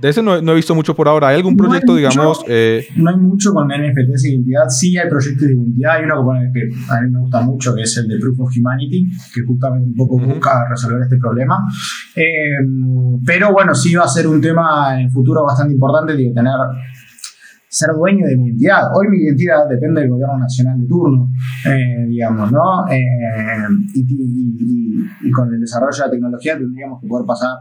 de 0.02 0.08
ese 0.08 0.20
no, 0.20 0.34
he 0.34 0.54
visto 0.56 0.74
mucho 0.74 0.96
por 0.96 1.06
ahora. 1.06 1.28
¿Hay 1.28 1.36
algún 1.36 1.56
proyecto, 1.56 1.94
digamos? 1.94 2.44
Eh? 2.48 2.84
No 2.96 3.10
hay 3.10 3.16
mucho 3.16 3.54
con 3.54 3.68
NFTs 3.68 4.22
de 4.22 4.30
identidad. 4.30 4.68
Sí 4.68 4.98
hay 4.98 5.08
proyectos 5.08 5.46
de 5.46 5.54
identidad. 5.54 5.92
Hay 5.92 6.04
uno 6.04 6.26
que 6.52 6.92
a 6.92 7.00
mí 7.02 7.10
me 7.12 7.20
gusta 7.20 7.40
mucho, 7.42 7.72
que 7.72 7.82
es 7.82 7.96
el 7.98 8.08
de 8.08 8.18
Proof 8.18 8.40
of 8.40 8.52
Humanity, 8.58 9.08
que 9.32 9.42
justamente 9.46 9.90
un 9.90 9.94
poco 9.94 10.18
busca 10.18 10.68
resolver 10.68 11.02
este 11.02 11.18
problema. 11.18 11.56
Eh, 12.16 12.58
pero 13.24 13.52
bueno, 13.52 13.76
sí 13.76 13.94
va 13.94 14.02
a 14.02 14.08
ser 14.08 14.26
un 14.26 14.40
tema 14.40 14.96
en 14.98 15.06
el 15.06 15.10
futuro 15.12 15.44
bastante 15.44 15.74
importante 15.74 16.16
de 16.16 16.32
tener 16.34 16.54
ser 17.72 17.88
dueño 17.96 18.26
de 18.26 18.36
mi 18.36 18.48
identidad. 18.48 18.82
Hoy 18.94 19.08
mi 19.08 19.24
identidad 19.24 19.66
depende 19.66 20.02
del 20.02 20.10
gobierno 20.10 20.38
nacional 20.38 20.78
de 20.78 20.86
turno, 20.86 21.30
eh, 21.64 22.04
digamos, 22.06 22.52
¿no? 22.52 22.84
y, 22.90 22.98
con 25.32 25.54
el 25.54 25.60
desarrollo 25.60 25.96
de 25.96 26.04
la 26.04 26.10
tecnología 26.10 26.58
tendríamos 26.58 27.00
que 27.00 27.08
poder 27.08 27.26
pasar 27.26 27.56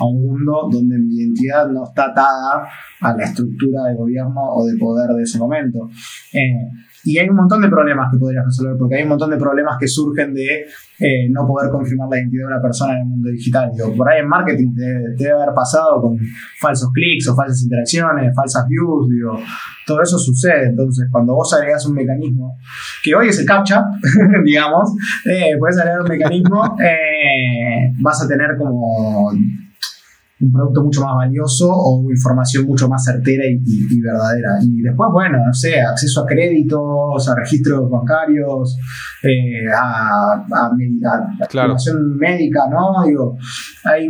a 0.00 0.04
un 0.04 0.22
mundo 0.22 0.68
donde 0.72 0.98
mi 0.98 1.14
identidad 1.14 1.68
no 1.68 1.84
está 1.84 2.06
atada 2.06 2.66
a 3.00 3.16
la 3.16 3.22
estructura 3.22 3.84
de 3.84 3.94
gobierno 3.94 4.42
o 4.42 4.66
de 4.66 4.76
poder 4.76 5.14
de 5.14 5.22
ese 5.22 5.38
momento. 5.38 5.88
Eh, 6.32 6.68
y 7.04 7.18
hay 7.18 7.28
un 7.28 7.36
montón 7.36 7.60
de 7.60 7.68
problemas 7.68 8.10
que 8.10 8.18
podrías 8.18 8.44
resolver, 8.44 8.76
porque 8.78 8.96
hay 8.96 9.02
un 9.02 9.10
montón 9.10 9.30
de 9.30 9.36
problemas 9.36 9.76
que 9.78 9.86
surgen 9.86 10.32
de 10.34 10.66
eh, 10.98 11.28
no 11.30 11.46
poder 11.46 11.70
confirmar 11.70 12.08
la 12.10 12.18
identidad 12.18 12.46
de 12.46 12.52
una 12.54 12.62
persona 12.62 12.94
en 12.94 13.00
el 13.00 13.06
mundo 13.06 13.28
digital. 13.30 13.70
Digo, 13.74 13.94
por 13.94 14.08
ahí 14.08 14.20
en 14.20 14.28
marketing 14.28 14.74
te, 14.74 15.24
debe 15.24 15.32
haber 15.32 15.54
pasado 15.54 16.00
con 16.00 16.18
falsos 16.60 16.90
clics 16.92 17.28
o 17.28 17.36
falsas 17.36 17.62
interacciones, 17.62 18.34
falsas 18.34 18.66
views, 18.68 19.08
digo, 19.08 19.38
todo 19.86 20.02
eso 20.02 20.18
sucede. 20.18 20.68
Entonces, 20.68 21.06
cuando 21.10 21.34
vos 21.34 21.52
agregás 21.52 21.86
un 21.86 21.94
mecanismo, 21.94 22.56
que 23.02 23.14
hoy 23.14 23.28
es 23.28 23.38
el 23.38 23.46
CAPTCHA, 23.46 23.84
digamos, 24.44 24.94
eh, 25.26 25.56
puedes 25.58 25.78
agregar 25.78 26.00
un 26.00 26.08
mecanismo, 26.08 26.76
vas 28.00 28.22
a 28.22 28.28
tener 28.28 28.56
como 28.56 29.30
un 30.40 30.52
producto 30.52 30.82
mucho 30.82 31.00
más 31.02 31.14
valioso 31.14 31.70
o 31.70 32.10
información 32.10 32.66
mucho 32.66 32.88
más 32.88 33.04
certera 33.04 33.44
y, 33.46 34.00
verdadera. 34.00 34.58
Y 34.62 34.82
después, 34.82 35.10
bueno, 35.12 35.38
no 35.44 35.52
sé, 35.52 35.80
acceso 35.80 36.22
a 36.22 36.26
créditos, 36.26 37.28
a 37.28 37.34
registros 37.36 37.88
bancarios, 37.88 38.76
eh, 39.22 39.70
a, 39.72 40.44
a, 40.50 40.70
información 41.40 42.16
médica, 42.16 42.62
¿no? 42.68 43.04
Digo, 43.06 43.36
hay, 43.84 44.08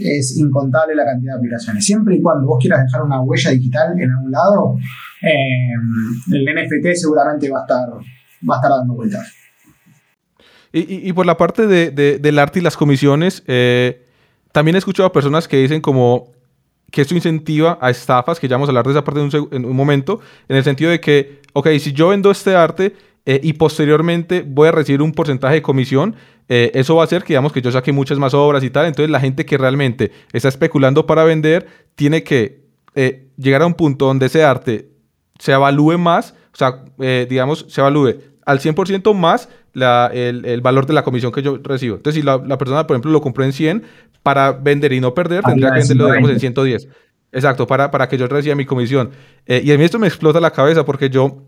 es 0.00 0.36
incontable 0.36 0.94
la 0.96 1.04
cantidad 1.04 1.34
de 1.34 1.38
aplicaciones. 1.38 1.84
Siempre 1.84 2.16
y 2.16 2.22
cuando 2.22 2.46
vos 2.46 2.58
quieras 2.60 2.84
dejar 2.84 3.02
una 3.02 3.20
huella 3.22 3.50
digital 3.50 3.94
en 3.98 4.10
algún 4.10 4.30
lado, 4.32 4.76
eh, 5.22 6.32
el 6.32 6.44
NFT 6.44 6.94
seguramente 6.94 7.48
va 7.50 7.60
a 7.60 7.62
estar, 7.62 7.88
va 7.88 8.54
a 8.54 8.58
estar 8.58 8.70
dando 8.70 8.94
vueltas. 8.94 9.32
Y, 10.72 11.12
por 11.14 11.26
la 11.26 11.36
parte 11.36 11.66
de, 11.66 11.90
del 11.90 12.38
arte 12.38 12.60
y 12.60 12.62
las 12.62 12.76
comisiones, 12.76 13.42
eh, 13.48 14.06
también 14.52 14.74
he 14.74 14.78
escuchado 14.78 15.06
a 15.06 15.12
personas 15.12 15.46
que 15.46 15.56
dicen 15.56 15.80
como 15.80 16.32
que 16.90 17.02
esto 17.02 17.14
incentiva 17.14 17.78
a 17.80 17.90
estafas, 17.90 18.40
que 18.40 18.48
ya 18.48 18.56
vamos 18.56 18.68
a 18.68 18.70
hablar 18.70 18.84
de 18.84 18.92
esa 18.92 19.04
parte 19.04 19.20
en 19.52 19.64
un, 19.64 19.76
momento, 19.76 20.20
en 20.48 20.56
el 20.56 20.64
sentido 20.64 20.90
de 20.90 21.00
que, 21.00 21.40
ok, 21.52 21.68
si 21.78 21.92
yo 21.92 22.08
vendo 22.08 22.30
este 22.30 22.54
arte 22.54 22.94
eh, 23.26 23.40
y 23.42 23.52
posteriormente 23.52 24.44
voy 24.46 24.68
a 24.68 24.72
recibir 24.72 25.02
un 25.02 25.12
porcentaje 25.12 25.54
de 25.54 25.62
comisión, 25.62 26.16
eh, 26.48 26.72
eso 26.74 26.96
va 26.96 27.02
a 27.02 27.04
hacer 27.04 27.22
que, 27.22 27.28
digamos, 27.28 27.52
que 27.52 27.62
yo 27.62 27.70
saque 27.70 27.92
muchas 27.92 28.18
más 28.18 28.34
obras 28.34 28.64
y 28.64 28.70
tal, 28.70 28.86
entonces 28.86 29.10
la 29.10 29.20
gente 29.20 29.46
que 29.46 29.56
realmente 29.56 30.10
está 30.32 30.48
especulando 30.48 31.06
para 31.06 31.22
vender 31.22 31.68
tiene 31.94 32.24
que 32.24 32.64
eh, 32.96 33.28
llegar 33.36 33.62
a 33.62 33.66
un 33.66 33.74
punto 33.74 34.06
donde 34.06 34.26
ese 34.26 34.42
arte 34.42 34.88
se 35.38 35.52
evalúe 35.52 35.96
más, 35.96 36.34
o 36.52 36.56
sea, 36.56 36.82
digamos, 37.28 37.66
se 37.68 37.80
evalúe 37.80 38.16
al 38.44 38.58
100% 38.58 39.14
más 39.14 39.48
el, 39.74 40.60
valor 40.60 40.86
de 40.86 40.92
la 40.92 41.04
comisión 41.04 41.32
que 41.32 41.40
yo 41.40 41.58
recibo. 41.62 41.96
Entonces, 41.96 42.20
si 42.20 42.26
la, 42.26 42.38
la, 42.38 42.58
persona, 42.58 42.86
por 42.86 42.96
ejemplo, 42.96 43.12
lo 43.12 43.20
compró 43.20 43.44
en 43.44 43.52
100, 43.52 43.84
para 44.22 44.52
vender 44.52 44.92
y 44.92 45.00
no 45.00 45.14
perder, 45.14 45.42
tendría 45.42 45.72
que 45.72 45.80
venderlo, 45.80 46.06
digamos, 46.06 46.30
en 46.30 46.40
110. 46.40 46.88
Exacto, 47.32 47.66
para, 47.66 47.90
para 47.90 48.08
que 48.08 48.18
yo 48.18 48.26
reciba 48.26 48.54
mi 48.54 48.66
comisión. 48.66 49.10
Eh, 49.46 49.62
y 49.64 49.72
a 49.72 49.78
mí 49.78 49.84
esto 49.84 49.98
me 49.98 50.06
explota 50.06 50.40
la 50.40 50.50
cabeza 50.50 50.84
porque 50.84 51.08
yo 51.08 51.44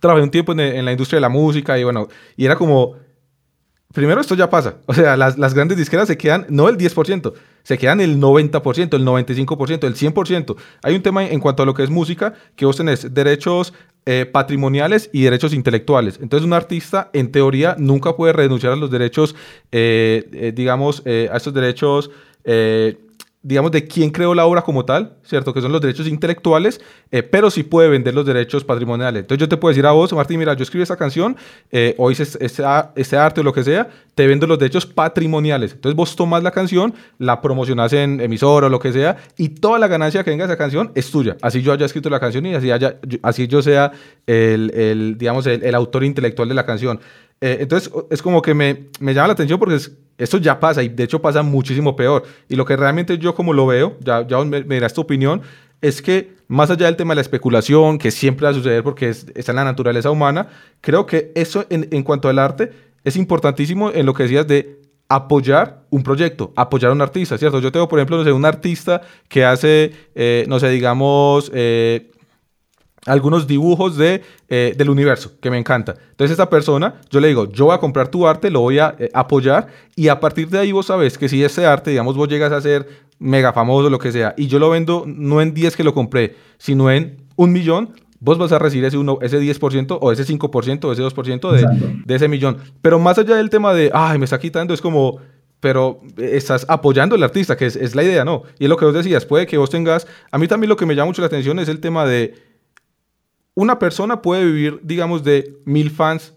trabajé 0.00 0.22
un 0.22 0.30
tiempo 0.30 0.52
en, 0.52 0.84
la 0.84 0.92
industria 0.92 1.18
de 1.18 1.20
la 1.22 1.28
música 1.28 1.78
y 1.78 1.84
bueno, 1.84 2.08
y 2.36 2.44
era 2.44 2.56
como, 2.56 2.96
primero 3.92 4.20
esto 4.20 4.34
ya 4.34 4.50
pasa, 4.50 4.76
o 4.86 4.94
sea, 4.94 5.16
las, 5.16 5.38
las 5.38 5.54
grandes 5.54 5.78
disqueras 5.78 6.08
se 6.08 6.18
quedan, 6.18 6.46
no 6.48 6.68
el 6.68 6.76
10%, 6.76 7.32
se 7.62 7.78
quedan 7.78 8.00
el 8.00 8.20
90%, 8.20 8.94
el 8.94 9.04
95%, 9.04 9.84
el 9.84 9.94
100%. 9.94 10.56
Hay 10.82 10.94
un 10.94 11.02
tema 11.02 11.24
en 11.26 11.40
cuanto 11.40 11.62
a 11.62 11.66
lo 11.66 11.74
que 11.74 11.82
es 11.82 11.90
música, 11.90 12.34
que 12.56 12.64
vos 12.64 12.76
tenés 12.76 13.12
derechos 13.12 13.74
eh, 14.06 14.24
patrimoniales 14.24 15.10
y 15.12 15.22
derechos 15.22 15.52
intelectuales. 15.52 16.18
Entonces 16.22 16.46
un 16.46 16.54
artista, 16.54 17.10
en 17.12 17.30
teoría, 17.30 17.76
nunca 17.78 18.16
puede 18.16 18.32
renunciar 18.32 18.72
a 18.72 18.76
los 18.76 18.90
derechos, 18.90 19.36
eh, 19.70 20.28
eh, 20.32 20.52
digamos, 20.54 21.02
a 21.04 21.36
estos 21.36 21.52
derechos 21.52 22.10
digamos, 23.42 23.70
de 23.70 23.86
quién 23.86 24.10
creó 24.10 24.34
la 24.34 24.46
obra 24.46 24.62
como 24.62 24.84
tal, 24.84 25.16
¿cierto? 25.22 25.54
Que 25.54 25.60
son 25.60 25.70
los 25.70 25.80
derechos 25.80 26.08
intelectuales, 26.08 26.80
eh, 27.12 27.22
pero 27.22 27.50
sí 27.50 27.62
puede 27.62 27.88
vender 27.88 28.12
los 28.12 28.26
derechos 28.26 28.64
patrimoniales. 28.64 29.20
Entonces 29.20 29.40
yo 29.40 29.48
te 29.48 29.56
puedo 29.56 29.70
decir 29.70 29.86
a 29.86 29.92
vos, 29.92 30.12
Martín, 30.12 30.40
mira, 30.40 30.54
yo 30.54 30.64
escribí 30.64 30.82
esta 30.82 30.96
canción, 30.96 31.36
eh, 31.70 31.94
o 31.98 32.10
hice 32.10 32.24
este, 32.40 33.16
arte 33.16 33.40
o 33.40 33.44
lo 33.44 33.52
que 33.52 33.62
sea, 33.62 33.88
te 34.16 34.26
vendo 34.26 34.46
los 34.48 34.58
derechos 34.58 34.86
patrimoniales. 34.86 35.72
Entonces 35.72 35.94
vos 35.94 36.16
tomas 36.16 36.42
la 36.42 36.50
canción, 36.50 36.94
la 37.18 37.40
promocionas 37.40 37.92
en 37.92 38.20
emisora 38.20 38.66
o 38.66 38.70
lo 38.70 38.80
que 38.80 38.92
sea, 38.92 39.16
y 39.36 39.50
toda 39.50 39.78
la 39.78 39.86
ganancia 39.86 40.24
que 40.24 40.30
venga 40.30 40.44
de 40.44 40.52
esa 40.52 40.58
canción 40.58 40.90
es 40.96 41.08
tuya. 41.10 41.36
Así 41.40 41.62
yo 41.62 41.72
haya 41.72 41.86
escrito 41.86 42.10
la 42.10 42.18
canción 42.18 42.44
y 42.44 42.54
así, 42.56 42.72
haya, 42.72 42.98
así 43.22 43.46
yo 43.46 43.62
sea 43.62 43.92
el, 44.26 44.72
el 44.74 45.16
digamos, 45.16 45.46
el, 45.46 45.74
autor 45.76 46.02
intelectual 46.02 46.48
de 46.48 46.54
la 46.56 46.66
canción. 46.66 46.98
Eh, 47.40 47.58
entonces 47.60 47.92
es 48.10 48.20
como 48.20 48.42
que 48.42 48.54
me, 48.54 48.88
me 49.00 49.14
llama 49.14 49.28
la 49.28 49.32
atención 49.34 49.58
porque 49.58 49.76
es, 49.76 49.92
esto 50.18 50.38
ya 50.38 50.58
pasa 50.58 50.82
y 50.82 50.88
de 50.88 51.04
hecho 51.04 51.20
pasa 51.20 51.42
muchísimo 51.42 51.94
peor. 51.94 52.24
Y 52.48 52.56
lo 52.56 52.64
que 52.64 52.76
realmente 52.76 53.18
yo 53.18 53.34
como 53.34 53.52
lo 53.52 53.66
veo, 53.66 53.96
ya, 54.00 54.26
ya 54.26 54.38
me, 54.44 54.64
me 54.64 54.74
dirás 54.74 54.94
tu 54.94 55.00
opinión, 55.00 55.42
es 55.80 56.02
que 56.02 56.36
más 56.48 56.70
allá 56.70 56.86
del 56.86 56.96
tema 56.96 57.12
de 57.12 57.16
la 57.16 57.22
especulación, 57.22 57.98
que 57.98 58.10
siempre 58.10 58.44
va 58.44 58.50
a 58.50 58.54
suceder 58.54 58.82
porque 58.82 59.10
es, 59.10 59.26
está 59.34 59.52
en 59.52 59.56
la 59.56 59.64
naturaleza 59.64 60.10
humana, 60.10 60.48
creo 60.80 61.06
que 61.06 61.30
eso 61.34 61.66
en, 61.70 61.88
en, 61.90 62.02
cuanto 62.02 62.28
al 62.28 62.38
arte 62.38 62.72
es 63.04 63.16
importantísimo 63.16 63.90
en 63.90 64.06
lo 64.06 64.14
que 64.14 64.24
decías 64.24 64.46
de 64.46 64.80
apoyar 65.08 65.84
un 65.90 66.02
proyecto, 66.02 66.52
apoyar 66.56 66.90
a 66.90 66.94
un 66.94 67.00
artista, 67.00 67.38
¿cierto? 67.38 67.60
Yo 67.60 67.72
tengo, 67.72 67.88
por 67.88 67.98
ejemplo, 67.98 68.18
no 68.18 68.24
sé, 68.24 68.32
un 68.32 68.44
artista 68.44 69.00
que 69.28 69.44
hace, 69.44 69.92
eh, 70.14 70.44
no 70.48 70.58
sé, 70.58 70.68
digamos, 70.68 71.50
eh, 71.54 72.10
algunos 73.08 73.46
dibujos 73.46 73.96
de, 73.96 74.22
eh, 74.48 74.74
del 74.76 74.90
universo, 74.90 75.32
que 75.40 75.50
me 75.50 75.58
encanta. 75.58 75.94
Entonces 76.10 76.32
esta 76.32 76.48
persona, 76.48 77.00
yo 77.10 77.20
le 77.20 77.28
digo, 77.28 77.50
yo 77.50 77.66
voy 77.66 77.74
a 77.74 77.78
comprar 77.78 78.08
tu 78.08 78.26
arte, 78.26 78.50
lo 78.50 78.60
voy 78.60 78.78
a 78.78 78.94
eh, 78.98 79.10
apoyar 79.14 79.68
y 79.96 80.08
a 80.08 80.20
partir 80.20 80.48
de 80.48 80.58
ahí 80.58 80.72
vos 80.72 80.86
sabes 80.86 81.18
que 81.18 81.28
si 81.28 81.42
ese 81.42 81.66
arte, 81.66 81.90
digamos, 81.90 82.16
vos 82.16 82.28
llegas 82.28 82.52
a 82.52 82.60
ser 82.60 82.88
mega 83.18 83.52
famoso, 83.52 83.90
lo 83.90 83.98
que 83.98 84.12
sea, 84.12 84.34
y 84.36 84.46
yo 84.46 84.58
lo 84.58 84.70
vendo 84.70 85.04
no 85.06 85.40
en 85.42 85.54
10 85.54 85.76
que 85.76 85.84
lo 85.84 85.94
compré, 85.94 86.36
sino 86.58 86.90
en 86.90 87.16
un 87.36 87.52
millón, 87.52 87.90
vos 88.20 88.38
vas 88.38 88.52
a 88.52 88.58
recibir 88.58 88.84
ese, 88.84 88.98
uno, 88.98 89.18
ese 89.22 89.40
10% 89.40 89.98
o 90.00 90.12
ese 90.12 90.24
5% 90.24 90.84
o 90.84 90.92
ese 90.92 91.02
2% 91.02 91.50
de, 91.52 92.02
de 92.04 92.14
ese 92.14 92.28
millón. 92.28 92.58
Pero 92.82 92.98
más 92.98 93.18
allá 93.18 93.36
del 93.36 93.50
tema 93.50 93.74
de, 93.74 93.90
ay, 93.94 94.18
me 94.18 94.24
está 94.24 94.38
quitando, 94.38 94.74
es 94.74 94.80
como 94.80 95.20
pero 95.60 96.00
estás 96.18 96.66
apoyando 96.68 97.16
al 97.16 97.22
artista, 97.22 97.56
que 97.56 97.66
es, 97.66 97.76
es, 97.76 97.94
la 97.94 98.04
idea, 98.04 98.24
¿no? 98.24 98.44
Y 98.58 98.64
es 98.64 98.70
lo 98.70 98.76
que 98.76 98.84
vos 98.84 98.94
decías, 98.94 99.26
puede 99.26 99.46
que 99.46 99.58
vos 99.58 99.70
tengas, 99.70 100.06
a 100.30 100.38
mí 100.38 100.46
también 100.46 100.68
lo 100.68 100.76
que 100.76 100.86
me 100.86 100.94
llama 100.94 101.06
mucho 101.06 101.20
la 101.20 101.26
atención 101.26 101.58
es 101.58 101.68
el 101.68 101.80
tema 101.80 102.06
de, 102.06 102.34
una 103.58 103.80
persona 103.80 104.22
puede 104.22 104.44
vivir, 104.44 104.78
digamos, 104.84 105.24
de 105.24 105.56
mil 105.64 105.90
fans, 105.90 106.32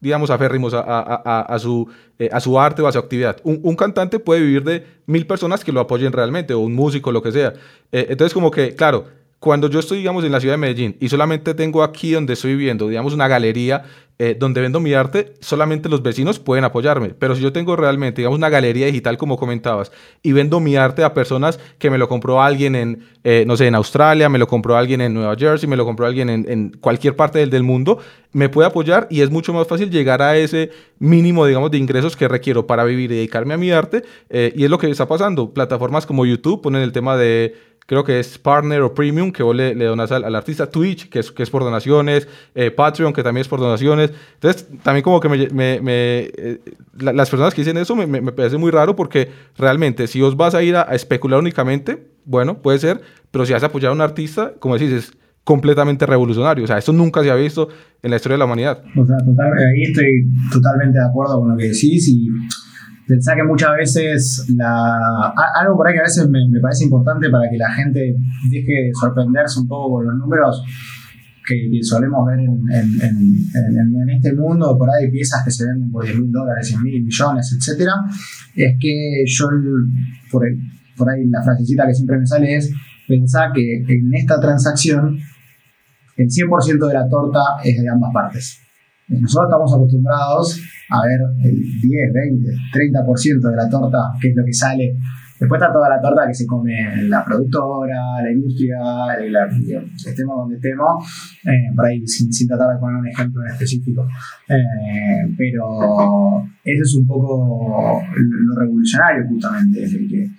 digamos, 0.00 0.28
aférrimos 0.28 0.74
a, 0.74 0.80
a, 0.80 1.40
a, 1.40 1.58
su, 1.58 1.88
eh, 2.18 2.28
a 2.30 2.40
su 2.40 2.60
arte 2.60 2.82
o 2.82 2.86
a 2.86 2.92
su 2.92 2.98
actividad. 2.98 3.38
Un, 3.42 3.74
cantante 3.74 4.18
puede 4.18 4.42
vivir 4.42 4.62
de 4.62 4.84
mil 5.06 5.26
personas 5.26 5.64
que 5.64 5.72
lo 5.72 5.80
apoyen 5.80 6.12
realmente, 6.12 6.52
o 6.52 6.58
un 6.58 6.74
músico, 6.74 7.10
lo 7.10 7.22
que 7.22 7.32
sea. 7.32 7.54
Eh, 7.90 8.08
entonces, 8.10 8.34
como 8.34 8.50
que, 8.50 8.74
claro, 8.74 9.06
cuando 9.42 9.68
yo 9.68 9.80
estoy, 9.80 9.98
digamos, 9.98 10.22
en 10.22 10.30
la 10.30 10.38
ciudad 10.38 10.54
de 10.54 10.58
Medellín 10.58 10.96
y 11.00 11.08
solamente 11.08 11.52
tengo 11.54 11.82
aquí 11.82 12.12
donde 12.12 12.34
estoy 12.34 12.52
viviendo, 12.52 12.86
digamos, 12.86 13.12
una 13.12 13.26
galería 13.26 13.82
eh, 14.20 14.36
donde 14.38 14.60
vendo 14.60 14.78
mi 14.78 14.94
arte, 14.94 15.34
solamente 15.40 15.88
los 15.88 16.00
vecinos 16.00 16.38
pueden 16.38 16.64
apoyarme. 16.64 17.08
Pero 17.08 17.34
si 17.34 17.42
yo 17.42 17.52
tengo 17.52 17.74
realmente, 17.74 18.20
digamos, 18.20 18.38
una 18.38 18.50
galería 18.50 18.86
digital, 18.86 19.18
como 19.18 19.36
comentabas, 19.36 19.90
y 20.22 20.30
vendo 20.30 20.60
mi 20.60 20.76
arte 20.76 21.02
a 21.02 21.12
personas 21.12 21.58
que 21.80 21.90
me 21.90 21.98
lo 21.98 22.08
compró 22.08 22.40
alguien 22.40 22.76
en, 22.76 23.04
eh, 23.24 23.42
no 23.44 23.56
sé, 23.56 23.66
en 23.66 23.74
Australia, 23.74 24.28
me 24.28 24.38
lo 24.38 24.46
compró 24.46 24.76
alguien 24.76 25.00
en 25.00 25.12
Nueva 25.12 25.34
Jersey, 25.36 25.68
me 25.68 25.76
lo 25.76 25.84
compró 25.84 26.06
alguien 26.06 26.28
en, 26.30 26.70
cualquier 26.80 27.16
parte 27.16 27.44
del, 27.44 27.62
mundo, 27.64 27.98
me 28.30 28.48
puede 28.48 28.68
apoyar 28.68 29.08
y 29.10 29.22
es 29.22 29.30
mucho 29.30 29.52
más 29.52 29.66
fácil 29.66 29.90
llegar 29.90 30.22
a 30.22 30.36
ese 30.36 30.70
mínimo, 31.00 31.46
digamos, 31.46 31.72
de 31.72 31.78
ingresos 31.78 32.16
que 32.16 32.28
requiero 32.28 32.64
para 32.68 32.84
vivir 32.84 33.10
y 33.10 33.16
dedicarme 33.16 33.54
a 33.54 33.58
mi 33.58 33.72
arte. 33.72 34.04
Eh, 34.30 34.52
y 34.54 34.62
es 34.62 34.70
lo 34.70 34.78
que 34.78 34.88
está 34.88 35.08
pasando. 35.08 35.52
Plataformas 35.52 36.06
como 36.06 36.26
YouTube 36.26 36.62
ponen 36.62 36.82
el 36.82 36.92
tema 36.92 37.16
de 37.16 37.71
creo 37.86 38.04
que 38.04 38.20
es 38.20 38.38
Partner 38.38 38.82
o 38.82 38.94
Premium, 38.94 39.32
que 39.32 39.42
vos 39.42 39.54
le, 39.54 39.74
donas 39.74 40.12
al, 40.12 40.34
artista, 40.34 40.70
Twitch, 40.70 41.08
que 41.08 41.20
es, 41.20 41.30
que 41.30 41.42
es 41.42 41.50
por 41.50 41.62
donaciones, 41.62 42.28
eh, 42.54 42.70
Patreon, 42.70 43.12
que 43.12 43.22
también 43.22 43.42
es 43.42 43.48
por 43.48 43.60
donaciones. 43.60 44.12
Entonces, 44.34 44.66
también 44.82 45.02
como 45.02 45.20
que 45.20 45.28
me, 45.28 45.80
eh, 45.86 46.60
las 46.98 47.30
personas 47.30 47.54
que 47.54 47.62
dicen 47.62 47.76
eso 47.76 47.96
me, 47.96 48.06
me, 48.06 48.32
parece 48.32 48.56
muy 48.56 48.70
raro 48.70 48.96
porque 48.96 49.30
realmente 49.56 50.06
si 50.06 50.20
vos 50.20 50.36
vas 50.36 50.54
a 50.54 50.62
ir 50.62 50.76
a, 50.76 50.82
especular 50.94 51.38
únicamente, 51.38 52.06
bueno, 52.24 52.58
puede 52.58 52.78
ser, 52.78 53.00
pero 53.30 53.46
si 53.46 53.52
vas 53.52 53.62
a 53.62 53.66
apoyar 53.66 53.90
a 53.90 53.94
un 53.94 54.00
artista, 54.00 54.54
como 54.58 54.78
decís, 54.78 54.92
es 54.92 55.12
completamente 55.44 56.06
revolucionario. 56.06 56.64
O 56.64 56.66
sea, 56.66 56.78
esto 56.78 56.92
nunca 56.92 57.22
se 57.22 57.30
ha 57.30 57.34
visto 57.34 57.68
en 58.02 58.10
la 58.10 58.16
historia 58.16 58.34
de 58.34 58.38
la 58.38 58.44
humanidad. 58.44 58.82
O 58.96 59.04
sea, 59.04 59.16
ahí 59.16 59.82
estoy 59.82 60.28
totalmente 60.52 60.98
de 60.98 61.04
acuerdo 61.04 61.40
con 61.40 61.50
lo 61.50 61.56
que 61.56 61.64
decís 61.64 62.08
y 62.08 62.28
Pensá 63.12 63.34
que 63.36 63.44
muchas 63.44 63.76
veces 63.76 64.46
la, 64.56 65.34
algo 65.60 65.76
por 65.76 65.86
ahí 65.86 65.92
que 65.92 66.00
a 66.00 66.04
veces 66.04 66.26
me, 66.30 66.40
parece 66.62 66.84
importante 66.84 67.28
para 67.28 67.44
que 67.50 67.58
la 67.58 67.70
gente 67.74 68.16
deje 68.50 68.72
de 68.72 68.90
sorprenderse 68.98 69.60
un 69.60 69.68
poco 69.68 69.96
con 69.96 70.06
los 70.06 70.16
números 70.16 70.64
que, 71.46 71.68
solemos 71.82 72.26
ver 72.26 72.38
en, 72.38 72.62
en, 72.72 74.08
este 74.08 74.32
mundo, 74.32 74.78
por 74.78 74.88
ahí 74.88 75.10
piezas 75.10 75.44
que 75.44 75.50
se 75.50 75.66
venden 75.66 75.90
por 75.90 76.06
10 76.06 76.20
mil 76.20 76.32
dólares, 76.32 76.66
100 76.68 76.82
mil 76.82 77.04
millones, 77.04 77.52
etc. 77.52 77.90
Es 78.56 78.76
que 78.80 79.24
yo, 79.26 79.46
por, 80.30 80.46
ahí 81.10 81.26
la 81.28 81.42
frasecita 81.42 81.86
que 81.86 81.92
siempre 81.92 82.18
me 82.18 82.26
sale 82.26 82.56
es, 82.56 82.72
pensar 83.06 83.52
que 83.52 83.84
en 83.86 84.14
esta 84.14 84.40
transacción 84.40 85.18
el 86.16 86.28
100% 86.28 86.88
de 86.88 86.94
la 86.94 87.06
torta 87.10 87.40
es 87.62 87.78
de 87.78 87.90
ambas 87.90 88.10
partes. 88.14 88.58
Nosotros 89.08 89.48
estamos 89.48 89.74
acostumbrados 89.74 90.60
a 90.90 91.06
ver 91.06 91.20
el 91.44 91.56
10, 91.56 92.12
20, 92.12 92.50
30% 92.72 93.50
de 93.50 93.56
la 93.56 93.68
torta, 93.68 93.98
que 94.20 94.28
es 94.28 94.36
lo 94.36 94.44
que 94.44 94.52
sale. 94.52 94.96
Después 95.42 95.60
está 95.60 95.72
toda 95.72 95.88
la 95.88 96.00
torta 96.00 96.26
que 96.28 96.34
se 96.34 96.46
come 96.46 96.72
la 97.08 97.24
productora, 97.24 98.22
la 98.22 98.30
industria, 98.30 98.78
estemos 100.06 100.36
donde 100.36 100.54
estemos, 100.54 101.02
eh, 101.44 101.74
por 101.74 101.84
ahí 101.84 102.06
sin, 102.06 102.46
tratar 102.46 102.74
de 102.74 102.78
poner 102.78 102.96
un 102.98 103.08
ejemplo 103.08 103.42
en 103.42 103.52
específico. 103.52 104.06
Eh, 104.48 105.34
pero 105.36 106.44
eso 106.62 106.82
es 106.82 106.94
un 106.94 107.06
poco 107.08 108.00
lo 108.16 108.60
revolucionario 108.60 109.26
justamente, 109.26 109.80
que 110.08 110.30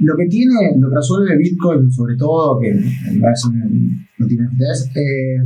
lo 0.00 0.14
que 0.14 0.26
tiene, 0.26 0.76
lo 0.78 0.90
que 0.90 0.96
resuelve 0.96 1.36
Bitcoin, 1.38 1.90
sobre 1.90 2.14
todo, 2.16 2.60
que 2.60 2.70
parece 3.18 3.48
no 4.18 4.26
tiene 4.26 4.48
interés, 4.52 4.90
eh, 4.94 5.38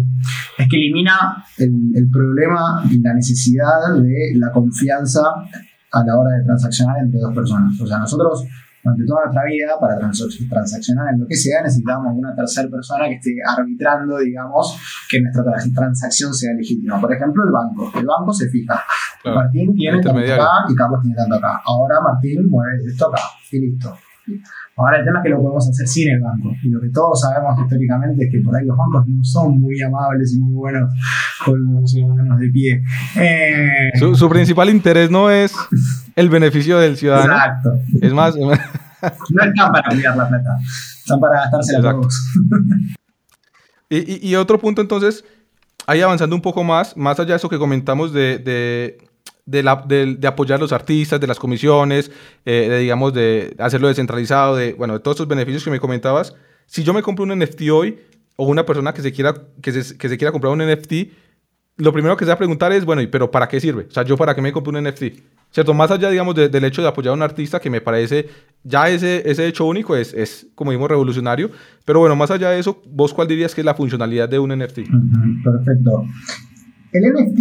es 0.62 0.68
que 0.68 0.76
elimina 0.76 1.44
el, 1.58 1.72
el, 1.94 2.10
problema 2.10 2.82
y 2.90 3.00
la 3.00 3.14
necesidad 3.14 3.94
de 3.94 4.32
la 4.36 4.50
confianza 4.50 5.22
a 5.92 6.04
la 6.04 6.16
hora 6.16 6.36
de 6.38 6.44
transaccionar 6.44 6.96
entre 7.02 7.20
dos 7.20 7.34
personas. 7.34 7.80
O 7.80 7.86
sea, 7.86 7.98
nosotros 7.98 8.46
durante 8.82 9.04
toda 9.06 9.24
nuestra 9.24 9.44
vida, 9.44 9.78
para 9.80 9.96
transaccionar 9.96 11.14
en 11.14 11.20
lo 11.20 11.26
que 11.26 11.36
sea, 11.36 11.62
necesitamos 11.62 12.14
una 12.16 12.34
tercera 12.34 12.68
persona 12.68 13.06
que 13.06 13.14
esté 13.14 13.30
arbitrando, 13.46 14.18
digamos, 14.18 14.76
que 15.08 15.20
nuestra 15.20 15.44
transacción 15.72 16.34
sea 16.34 16.52
legítima. 16.54 17.00
Por 17.00 17.12
ejemplo, 17.14 17.44
el 17.44 17.52
banco. 17.52 17.92
El 17.96 18.06
banco 18.06 18.32
se 18.32 18.48
fija. 18.48 18.82
Martín 19.24 19.74
tiene 19.74 20.00
tanto 20.02 20.18
acá 20.18 20.48
y 20.68 20.74
Carlos 20.74 21.00
tiene 21.00 21.16
tanto 21.16 21.36
acá. 21.36 21.62
Ahora 21.64 22.00
Martín 22.00 22.48
mueve 22.48 22.78
esto 22.84 23.08
acá 23.08 23.22
y 23.52 23.60
listo. 23.60 23.96
Ahora 24.76 24.98
el 24.98 25.04
tema 25.04 25.18
es 25.18 25.24
que 25.24 25.28
lo 25.30 25.36
podemos 25.36 25.68
hacer 25.68 25.86
sin 25.86 26.10
el 26.10 26.20
banco. 26.20 26.52
Y 26.62 26.70
lo 26.70 26.80
que 26.80 26.88
todos 26.90 27.20
sabemos 27.20 27.58
históricamente 27.60 28.24
es 28.24 28.30
que 28.32 28.40
por 28.40 28.56
ahí 28.56 28.64
los 28.64 28.76
bancos 28.76 29.06
no 29.06 29.22
son 29.22 29.60
muy 29.60 29.80
amables 29.82 30.34
y 30.34 30.38
muy 30.40 30.54
buenos 30.54 30.92
con 31.44 31.74
los 31.74 31.90
ciudadanos 31.90 32.38
de 32.38 32.48
pie. 32.48 32.82
Eh, 33.16 33.90
su, 33.98 34.28
principal 34.28 34.70
interés 34.70 35.10
no 35.10 35.30
es 35.30 35.54
el 36.16 36.30
beneficio 36.30 36.78
del 36.78 36.96
ciudadano. 36.96 37.32
Exacto. 37.32 37.70
Es 38.00 38.12
más... 38.12 38.34
no 39.30 39.44
están 39.44 39.72
para 39.72 39.88
cuidar 39.88 40.16
la 40.16 40.28
plata, 40.28 40.58
están 40.98 41.20
para 41.20 41.40
gastarse 41.40 41.72
la 41.80 41.90
todos. 41.90 42.32
y, 43.90 44.28
y, 44.28 44.34
otro 44.36 44.58
punto 44.58 44.80
entonces, 44.80 45.24
ahí 45.86 46.00
avanzando 46.00 46.36
un 46.36 46.42
poco 46.42 46.62
más, 46.62 46.96
más 46.96 47.18
allá 47.18 47.30
de 47.30 47.36
eso 47.36 47.48
que 47.48 47.58
comentamos 47.58 48.12
de 48.12 48.38
de, 48.38 48.98
la, 49.46 49.84
de, 49.86 50.16
de, 50.16 50.28
apoyar 50.28 50.58
a 50.58 50.60
los 50.60 50.72
artistas, 50.72 51.20
de 51.20 51.26
las 51.26 51.38
comisiones, 51.38 52.10
eh, 52.44 52.68
de, 52.68 52.78
digamos, 52.78 53.12
de 53.12 53.54
hacerlo 53.58 53.88
descentralizado, 53.88 54.56
de, 54.56 54.74
bueno, 54.74 54.94
de 54.94 55.00
todos 55.00 55.16
esos 55.16 55.28
beneficios 55.28 55.64
que 55.64 55.70
me 55.70 55.80
comentabas. 55.80 56.34
Si 56.66 56.82
yo 56.84 56.94
me 56.94 57.02
compro 57.02 57.24
un 57.24 57.38
NFT 57.38 57.62
hoy, 57.72 57.98
o 58.36 58.46
una 58.46 58.64
persona 58.64 58.94
que 58.94 59.02
se 59.02 59.12
quiera, 59.12 59.34
que 59.60 59.72
se, 59.72 59.98
que 59.98 60.08
se 60.08 60.16
quiera 60.16 60.32
comprar 60.32 60.52
un 60.52 60.60
NFT, 60.60 60.92
lo 61.76 61.92
primero 61.92 62.16
que 62.16 62.24
se 62.24 62.28
va 62.28 62.34
a 62.34 62.38
preguntar 62.38 62.72
es, 62.72 62.84
bueno, 62.84 63.02
¿y 63.02 63.06
pero 63.06 63.30
para 63.30 63.48
qué 63.48 63.60
sirve? 63.60 63.86
O 63.88 63.90
sea, 63.90 64.04
¿yo 64.04 64.16
para 64.16 64.34
qué 64.34 64.42
me 64.42 64.52
compro 64.52 64.76
un 64.76 64.84
NFT? 64.84 65.02
¿Cierto? 65.50 65.74
Más 65.74 65.90
allá, 65.90 66.08
digamos, 66.08 66.34
del 66.34 66.64
hecho 66.64 66.80
de 66.80 66.88
apoyar 66.88 67.10
a 67.10 67.14
un 67.14 67.22
artista, 67.22 67.60
que 67.60 67.68
me 67.68 67.80
parece, 67.82 68.28
ya 68.64 68.88
ese, 68.88 69.28
ese 69.30 69.46
hecho 69.46 69.66
único 69.66 69.96
es, 69.96 70.14
es, 70.14 70.46
como 70.54 70.70
dijimos, 70.70 70.88
revolucionario. 70.88 71.50
Pero 71.84 72.00
bueno, 72.00 72.16
más 72.16 72.30
allá 72.30 72.50
de 72.50 72.58
eso, 72.58 72.80
¿vos 72.88 73.12
cuál 73.12 73.28
dirías 73.28 73.54
que 73.54 73.60
es 73.60 73.64
la 73.64 73.74
funcionalidad 73.74 74.28
de 74.28 74.38
un 74.38 74.50
NFT? 74.56 74.80
perfecto. 75.44 76.04
El 76.92 77.12
NFT 77.12 77.38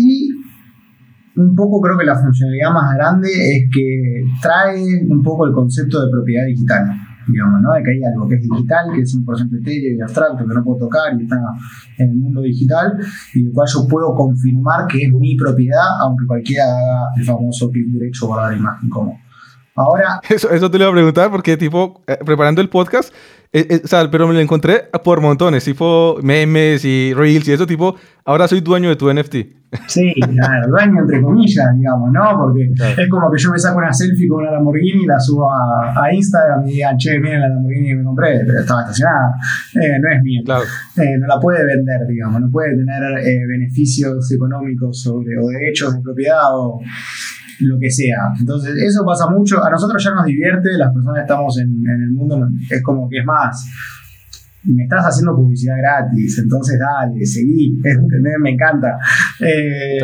un 1.35 1.55
poco 1.55 1.81
creo 1.81 1.97
que 1.97 2.05
la 2.05 2.15
funcionalidad 2.15 2.73
más 2.73 2.95
grande 2.95 3.29
es 3.29 3.69
que 3.73 4.23
trae 4.41 4.83
un 5.07 5.21
poco 5.23 5.45
el 5.45 5.53
concepto 5.53 6.03
de 6.03 6.11
propiedad 6.11 6.45
digital, 6.45 6.85
digamos, 7.27 7.61
¿no? 7.61 7.71
De 7.73 7.83
que 7.83 7.91
hay 7.91 8.03
algo 8.03 8.27
que 8.27 8.35
es 8.35 8.41
digital, 8.41 8.91
que 8.93 9.01
es 9.01 9.15
100% 9.15 9.61
etéreo 9.61 9.97
y 9.97 10.01
abstracto, 10.01 10.45
que 10.45 10.53
no 10.53 10.63
puedo 10.63 10.79
tocar 10.79 11.19
y 11.19 11.23
está 11.23 11.37
en 11.97 12.09
el 12.09 12.17
mundo 12.17 12.41
digital, 12.41 12.97
y 13.33 13.43
del 13.43 13.53
cual 13.53 13.67
yo 13.73 13.87
puedo 13.87 14.13
confirmar 14.13 14.87
que 14.87 15.03
es 15.03 15.13
mi 15.13 15.35
propiedad, 15.35 15.99
aunque 16.01 16.25
cualquiera 16.25 16.65
haga 16.65 17.07
el 17.17 17.23
famoso 17.23 17.69
clic 17.69 17.87
derecho 17.87 18.35
la 18.35 18.55
imagen 18.55 18.89
como. 18.89 19.17
Ahora... 19.75 20.19
Eso, 20.29 20.49
eso 20.49 20.69
te 20.69 20.77
lo 20.77 20.83
iba 20.83 20.91
a 20.91 20.93
preguntar 20.93 21.31
porque, 21.31 21.55
tipo, 21.55 22.01
eh, 22.07 22.17
preparando 22.25 22.61
el 22.61 22.67
podcast, 22.67 23.13
eh, 23.53 23.67
eh, 23.69 23.81
o 23.83 23.87
sea, 23.87 24.09
pero 24.11 24.27
me 24.27 24.33
lo 24.33 24.39
encontré 24.39 24.89
por 25.03 25.21
montones, 25.21 25.63
tipo 25.63 26.17
memes 26.21 26.83
y 26.83 27.13
reels 27.13 27.47
y 27.47 27.53
eso, 27.53 27.65
tipo, 27.65 27.95
ahora 28.25 28.47
soy 28.47 28.59
dueño 28.61 28.89
de 28.89 28.95
tu 28.97 29.11
NFT. 29.11 29.60
Sí, 29.87 30.13
claro, 30.19 30.67
dueño 30.67 31.01
entre 31.01 31.21
comillas, 31.21 31.73
digamos, 31.77 32.11
¿no? 32.11 32.37
Porque 32.37 32.73
es 32.97 33.09
como 33.09 33.31
que 33.31 33.41
yo 33.41 33.51
me 33.51 33.57
saco 33.57 33.77
una 33.77 33.93
selfie 33.93 34.27
con 34.27 34.41
una 34.41 34.51
Lamborghini 34.51 35.03
y 35.03 35.05
la 35.05 35.17
subo 35.17 35.49
a, 35.49 35.93
a 35.95 36.13
Instagram 36.13 36.67
y 36.67 36.73
digan, 36.73 36.97
che, 36.97 37.17
miren 37.19 37.39
la 37.39 37.47
Lamborghini 37.47 37.87
que 37.87 37.95
me 37.95 38.03
compré, 38.03 38.43
pero 38.45 38.59
estaba 38.59 38.81
estacionada, 38.81 39.33
eh, 39.75 39.97
no 40.01 40.11
es 40.11 40.21
mía. 40.23 40.41
Claro. 40.43 40.63
Eh, 40.97 41.17
no 41.17 41.27
la 41.27 41.39
puede 41.39 41.65
vender, 41.65 42.05
digamos, 42.05 42.41
no 42.41 42.51
puede 42.51 42.75
tener 42.75 43.19
eh, 43.19 43.45
beneficios 43.47 44.29
económicos 44.31 45.01
sobre, 45.01 45.37
o 45.39 45.47
derechos 45.47 45.95
de 45.95 46.01
propiedad 46.01 46.49
o 46.51 46.81
lo 47.61 47.79
que 47.79 47.89
sea. 47.89 48.33
Entonces, 48.37 48.75
eso 48.75 49.05
pasa 49.05 49.29
mucho. 49.29 49.63
A 49.63 49.69
nosotros 49.69 50.03
ya 50.03 50.11
nos 50.11 50.25
divierte, 50.25 50.77
las 50.77 50.91
personas 50.93 51.19
que 51.19 51.21
estamos 51.21 51.57
en, 51.59 51.69
en 51.69 52.03
el 52.03 52.11
mundo, 52.11 52.45
es 52.69 52.81
como 52.83 53.07
que 53.07 53.19
es 53.19 53.25
más 53.25 53.65
me 54.63 54.83
estás 54.83 55.05
haciendo 55.05 55.35
publicidad 55.35 55.77
gratis, 55.77 56.37
entonces 56.37 56.79
dale, 56.79 57.25
seguí, 57.25 57.79
¿entendés? 57.83 58.35
Me 58.39 58.51
encanta. 58.51 58.97
Eh, 59.41 59.97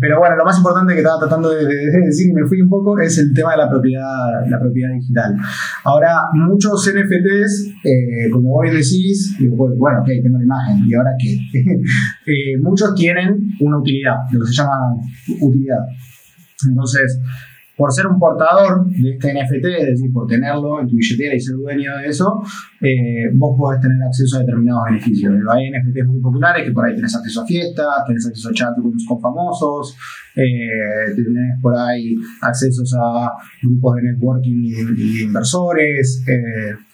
pero 0.00 0.18
bueno, 0.18 0.36
lo 0.36 0.44
más 0.44 0.56
importante 0.56 0.92
que 0.94 1.00
estaba 1.00 1.18
tratando 1.18 1.50
de, 1.50 1.66
decir 1.66 2.28
y 2.30 2.32
me 2.32 2.46
fui 2.46 2.60
un 2.60 2.68
poco 2.68 2.98
es 3.00 3.18
el 3.18 3.32
tema 3.34 3.52
de 3.52 3.58
la 3.58 3.70
propiedad, 3.70 4.46
la 4.48 4.58
propiedad 4.58 4.92
digital. 4.92 5.36
Ahora, 5.84 6.22
muchos 6.34 6.86
NFTs, 6.86 7.74
eh, 7.84 8.30
como 8.30 8.50
vos 8.50 8.70
decís, 8.70 9.36
bueno, 9.48 10.00
ok, 10.00 10.06
tengo 10.22 10.38
la 10.38 10.44
imagen, 10.44 10.84
¿y 10.86 10.94
ahora 10.94 11.10
qué? 11.18 11.36
Eh, 12.26 12.58
muchos 12.60 12.92
tienen 12.94 13.52
una 13.60 13.78
utilidad, 13.78 14.16
lo 14.32 14.40
que 14.40 14.46
se 14.46 14.54
llama 14.54 14.76
utilidad. 15.40 15.78
Entonces, 16.68 17.20
por 17.76 17.92
ser 17.92 18.06
un 18.06 18.18
portador 18.18 18.86
de 18.86 19.10
este 19.10 19.34
NFT, 19.34 19.66
es 19.66 19.86
decir, 19.86 20.12
por 20.12 20.26
tenerlo 20.26 20.80
en 20.80 20.88
tu 20.88 20.96
billetera 20.96 21.34
y 21.34 21.40
ser 21.40 21.56
dueño 21.56 21.98
de 21.98 22.06
eso, 22.06 22.42
eh, 22.80 23.28
vos 23.34 23.54
podés 23.58 23.80
tener 23.80 24.02
acceso 24.02 24.38
a 24.38 24.40
determinados 24.40 24.84
beneficios. 24.86 25.34
Hay 25.52 25.70
NFTs 25.70 26.06
muy 26.06 26.20
populares 26.20 26.64
que 26.64 26.72
por 26.72 26.86
ahí 26.86 26.94
tenés 26.94 27.14
acceso 27.14 27.42
a 27.42 27.46
fiestas, 27.46 27.86
tenés 28.06 28.26
acceso 28.26 28.48
a 28.48 28.52
chatrooms 28.52 29.04
con 29.06 29.20
famosos, 29.20 29.94
eh, 30.36 31.14
tenés 31.14 31.60
por 31.60 31.76
ahí 31.76 32.14
accesos 32.40 32.94
a 32.98 33.30
grupos 33.62 33.96
de 33.96 34.02
networking 34.02 34.62
y, 34.64 35.22
inversores. 35.24 36.24
Eh, 36.26 36.85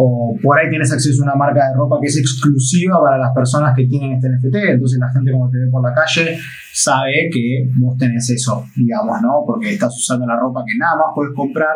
o 0.00 0.36
por 0.40 0.56
ahí 0.56 0.70
tienes 0.70 0.92
acceso 0.92 1.22
a 1.22 1.26
una 1.26 1.34
marca 1.34 1.68
de 1.68 1.74
ropa 1.74 1.98
que 2.00 2.06
es 2.06 2.16
exclusiva 2.16 3.02
para 3.02 3.18
las 3.18 3.34
personas 3.34 3.74
que 3.74 3.84
tienen 3.86 4.12
este 4.12 4.28
NFT, 4.28 4.54
entonces 4.70 4.98
la 5.00 5.10
gente 5.10 5.32
cuando 5.32 5.50
te 5.50 5.58
ve 5.58 5.70
por 5.72 5.82
la 5.82 5.92
calle 5.92 6.38
sabe 6.72 7.28
que 7.32 7.68
vos 7.80 7.96
tenés 7.98 8.30
eso, 8.30 8.64
digamos, 8.76 9.20
¿no? 9.20 9.42
Porque 9.44 9.72
estás 9.72 9.92
usando 9.98 10.24
la 10.24 10.38
ropa 10.38 10.62
que 10.64 10.78
nada 10.78 10.98
más 10.98 11.06
puedes 11.16 11.34
comprar 11.34 11.74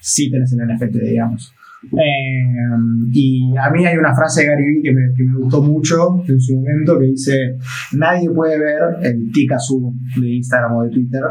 si 0.00 0.30
tenés 0.30 0.50
el 0.54 0.74
NFT, 0.74 0.94
digamos. 1.02 1.54
Eh, 1.84 2.76
y 3.12 3.54
a 3.56 3.70
mí 3.70 3.84
hay 3.84 3.96
una 3.98 4.14
frase 4.14 4.42
de 4.42 4.46
Gary 4.48 4.64
Vee 4.64 4.82
que 4.82 4.92
me, 4.92 5.14
que 5.14 5.22
me, 5.22 5.38
gustó 5.40 5.62
mucho 5.62 6.22
en 6.26 6.40
su 6.40 6.56
momento 6.56 6.98
que 6.98 7.06
dice, 7.06 7.58
nadie 7.92 8.30
puede 8.30 8.58
ver 8.58 8.82
el 9.02 9.30
tic 9.32 9.52
azul 9.52 9.92
de 10.18 10.36
Instagram 10.36 10.76
o 10.76 10.82
de 10.84 10.90
Twitter, 10.90 11.22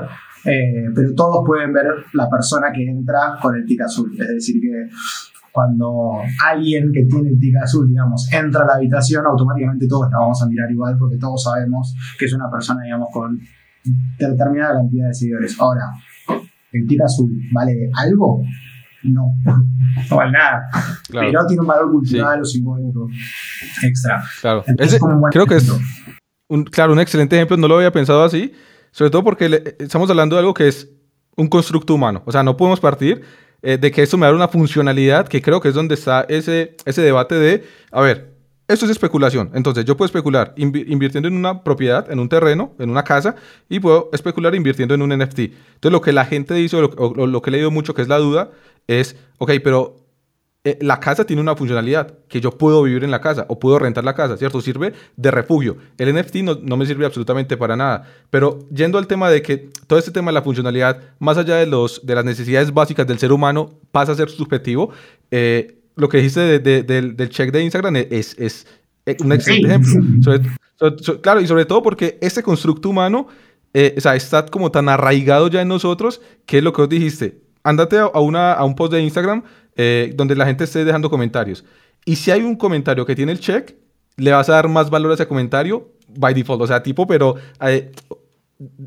eh, 0.46 0.86
pero 0.94 1.14
todos 1.16 1.44
pueden 1.44 1.74
ver 1.74 1.86
la 2.14 2.30
persona 2.30 2.68
que 2.72 2.84
entra 2.84 3.36
con 3.42 3.56
el 3.56 3.66
tic 3.66 3.82
azul. 3.82 4.12
Es 4.14 4.28
decir, 4.28 4.62
que 4.62 4.90
cuando 5.60 6.22
alguien 6.46 6.90
que 6.94 7.04
tiene 7.04 7.32
el 7.32 7.38
tic 7.38 7.54
azul, 7.62 7.86
digamos, 7.86 8.32
entra 8.32 8.64
a 8.64 8.66
la 8.66 8.74
habitación, 8.76 9.26
automáticamente 9.26 9.90
todos 9.90 10.10
la 10.10 10.20
vamos 10.20 10.42
a 10.42 10.48
mirar 10.48 10.72
igual 10.72 10.96
porque 10.98 11.18
todos 11.18 11.44
sabemos 11.44 11.94
que 12.18 12.26
es 12.26 12.34
una 12.34 12.50
persona, 12.50 12.82
digamos, 12.86 13.10
con 13.12 13.38
determinada 14.18 14.76
cantidad 14.76 15.10
de 15.10 15.14
seguidores. 15.14 15.60
Ahora, 15.60 15.82
¿el 16.72 16.88
tic 16.88 17.02
azul 17.02 17.30
vale 17.52 17.92
algo? 17.94 18.42
No, 19.04 19.34
no 20.10 20.16
vale 20.16 20.32
nada. 20.32 20.62
Pero 21.12 21.46
tiene 21.46 21.62
un 21.62 21.68
valor 21.68 21.92
cultural 21.92 22.40
o 22.40 22.46
simbólico 22.46 23.10
extra. 23.84 24.24
Claro, 24.40 24.64
creo 25.32 25.46
que 25.46 25.56
es 25.56 25.70
un, 26.48 26.64
claro, 26.64 26.94
un 26.94 27.02
excelente 27.02 27.36
ejemplo. 27.36 27.58
No 27.58 27.68
lo 27.68 27.76
había 27.76 27.92
pensado 27.92 28.24
así, 28.24 28.54
sobre 28.92 29.12
todo 29.12 29.26
porque 29.26 29.76
estamos 29.78 30.10
hablando 30.10 30.38
de 30.38 30.40
algo 30.40 30.54
que 30.54 30.70
es 30.70 30.90
un 31.36 31.50
constructo 31.50 31.96
humano. 31.96 32.24
O 32.26 32.32
sea, 32.32 32.44
no 32.44 32.56
podemos 32.56 32.80
partir 32.80 33.24
eh, 33.62 33.78
de 33.78 33.92
que 33.92 34.04
esto 34.04 34.18
me 34.18 34.26
da 34.26 34.34
una 34.34 34.48
funcionalidad, 34.48 35.28
que 35.28 35.42
creo 35.42 35.60
que 35.62 35.70
es 35.70 35.74
donde 35.74 35.96
está 35.96 36.26
ese, 36.30 36.76
ese 36.86 37.02
debate 37.02 37.36
de, 37.36 37.64
a 37.92 38.02
ver, 38.02 38.34
esto 38.68 38.86
es 38.86 38.92
especulación. 38.92 39.50
Entonces, 39.56 39.84
yo 39.84 39.98
puedo 39.98 40.06
especular 40.06 40.54
invirtiendo 40.56 41.28
en 41.28 41.36
una 41.36 41.64
propiedad, 41.64 42.10
en 42.12 42.20
un 42.20 42.30
terreno, 42.30 42.74
en 42.78 42.92
una 42.92 43.04
casa, 43.04 43.36
y 43.68 43.80
puedo 43.80 44.10
especular 44.14 44.54
invirtiendo 44.54 44.94
en 44.94 45.02
un 45.02 45.10
NFT. 45.10 45.40
Entonces, 45.40 45.92
lo 45.92 46.02
que 46.02 46.14
la 46.14 46.26
gente 46.26 46.54
dice, 46.54 46.78
o 46.78 47.14
lo, 47.16 47.26
lo 47.26 47.42
que 47.42 47.50
he 47.50 47.54
leído 47.54 47.72
mucho, 47.72 47.96
que 47.96 48.04
es 48.04 48.08
la 48.08 48.20
duda, 48.20 48.52
es, 48.86 49.16
ok, 49.40 49.54
pero 49.64 49.96
eh, 50.66 50.78
la 50.82 51.00
casa 51.00 51.24
tiene 51.24 51.42
una 51.42 51.56
funcionalidad, 51.56 52.16
que 52.28 52.42
yo 52.42 52.52
puedo 52.52 52.84
vivir 52.84 53.06
en 53.06 53.12
la 53.12 53.22
casa 53.22 53.46
o 53.48 53.60
puedo 53.60 53.80
rentar 53.80 54.04
la 54.04 54.14
casa, 54.14 54.36
¿cierto? 54.36 54.60
Sirve 54.60 54.92
de 55.16 55.32
refugio. 55.32 55.78
El 55.98 56.14
NFT 56.14 56.36
no, 56.38 56.76
me 56.76 56.86
sirve 56.86 57.06
absolutamente 57.06 57.56
para 57.56 57.78
nada. 57.78 58.04
Pero 58.30 58.60
yendo 58.70 58.98
al 58.98 59.08
tema 59.08 59.30
de 59.30 59.42
que 59.42 59.70
todo 59.88 59.98
este 59.98 60.12
tema 60.12 60.32
de 60.32 60.34
la 60.34 60.42
funcionalidad, 60.42 61.00
más 61.20 61.38
allá 61.38 61.56
de, 61.56 61.66
los, 61.66 62.06
de 62.06 62.14
las 62.14 62.26
necesidades 62.26 62.74
básicas 62.74 63.08
del 63.08 63.20
ser 63.20 63.32
humano, 63.32 63.70
pasa 63.94 64.12
a 64.12 64.16
ser 64.16 64.30
subjetivo, 64.30 64.92
eh, 65.32 65.80
lo 65.96 66.10
que 66.10 66.18
dijiste 66.18 66.60
del, 66.60 67.30
check 67.30 67.54
de 67.54 67.64
Instagram 67.64 67.96
es, 67.96 68.38
es 68.38 68.68
eh, 69.06 69.16
un 69.22 69.32
excelente 69.32 69.70
ejemplo. 69.70 70.02
claro, 71.22 71.40
y 71.40 71.48
sobre 71.48 71.64
todo 71.66 71.82
porque 71.82 72.18
este 72.20 72.44
constructo 72.44 72.90
humano 72.90 73.28
o 73.74 74.02
sea, 74.02 74.16
está 74.16 74.46
como 74.46 74.72
tan 74.72 74.90
arraigado 74.90 75.48
ya 75.48 75.62
en 75.62 75.70
nosotros, 75.70 76.22
que 76.46 76.58
es 76.58 76.64
lo 76.64 76.74
que 76.74 76.82
os 76.82 76.90
dijiste. 76.90 77.49
Ándate 77.64 77.98
a, 77.98 78.20
una, 78.20 78.54
a 78.54 78.64
un 78.64 78.76
post 78.76 78.94
de 78.94 79.02
Instagram 79.02 79.44
eh, 79.76 80.14
donde 80.16 80.36
la 80.36 80.46
gente 80.46 80.64
esté 80.64 80.86
dejando 80.86 81.10
comentarios. 81.10 81.64
Y 82.06 82.16
si 82.16 82.32
hay 82.32 82.42
un 82.42 82.56
comentario 82.56 83.06
que 83.06 83.16
tiene 83.16 83.32
el 83.32 83.40
check, 83.40 83.76
le 84.18 84.32
vas 84.32 84.50
a 84.50 84.54
dar 84.54 84.68
más 84.68 84.90
valor 84.90 85.12
a 85.12 85.14
ese 85.16 85.28
comentario 85.28 85.92
by 86.18 86.34
default. 86.34 86.62
O 86.62 86.68
sea, 86.68 86.84
tipo, 86.84 87.08
pero 87.08 87.36
eh, 87.62 87.92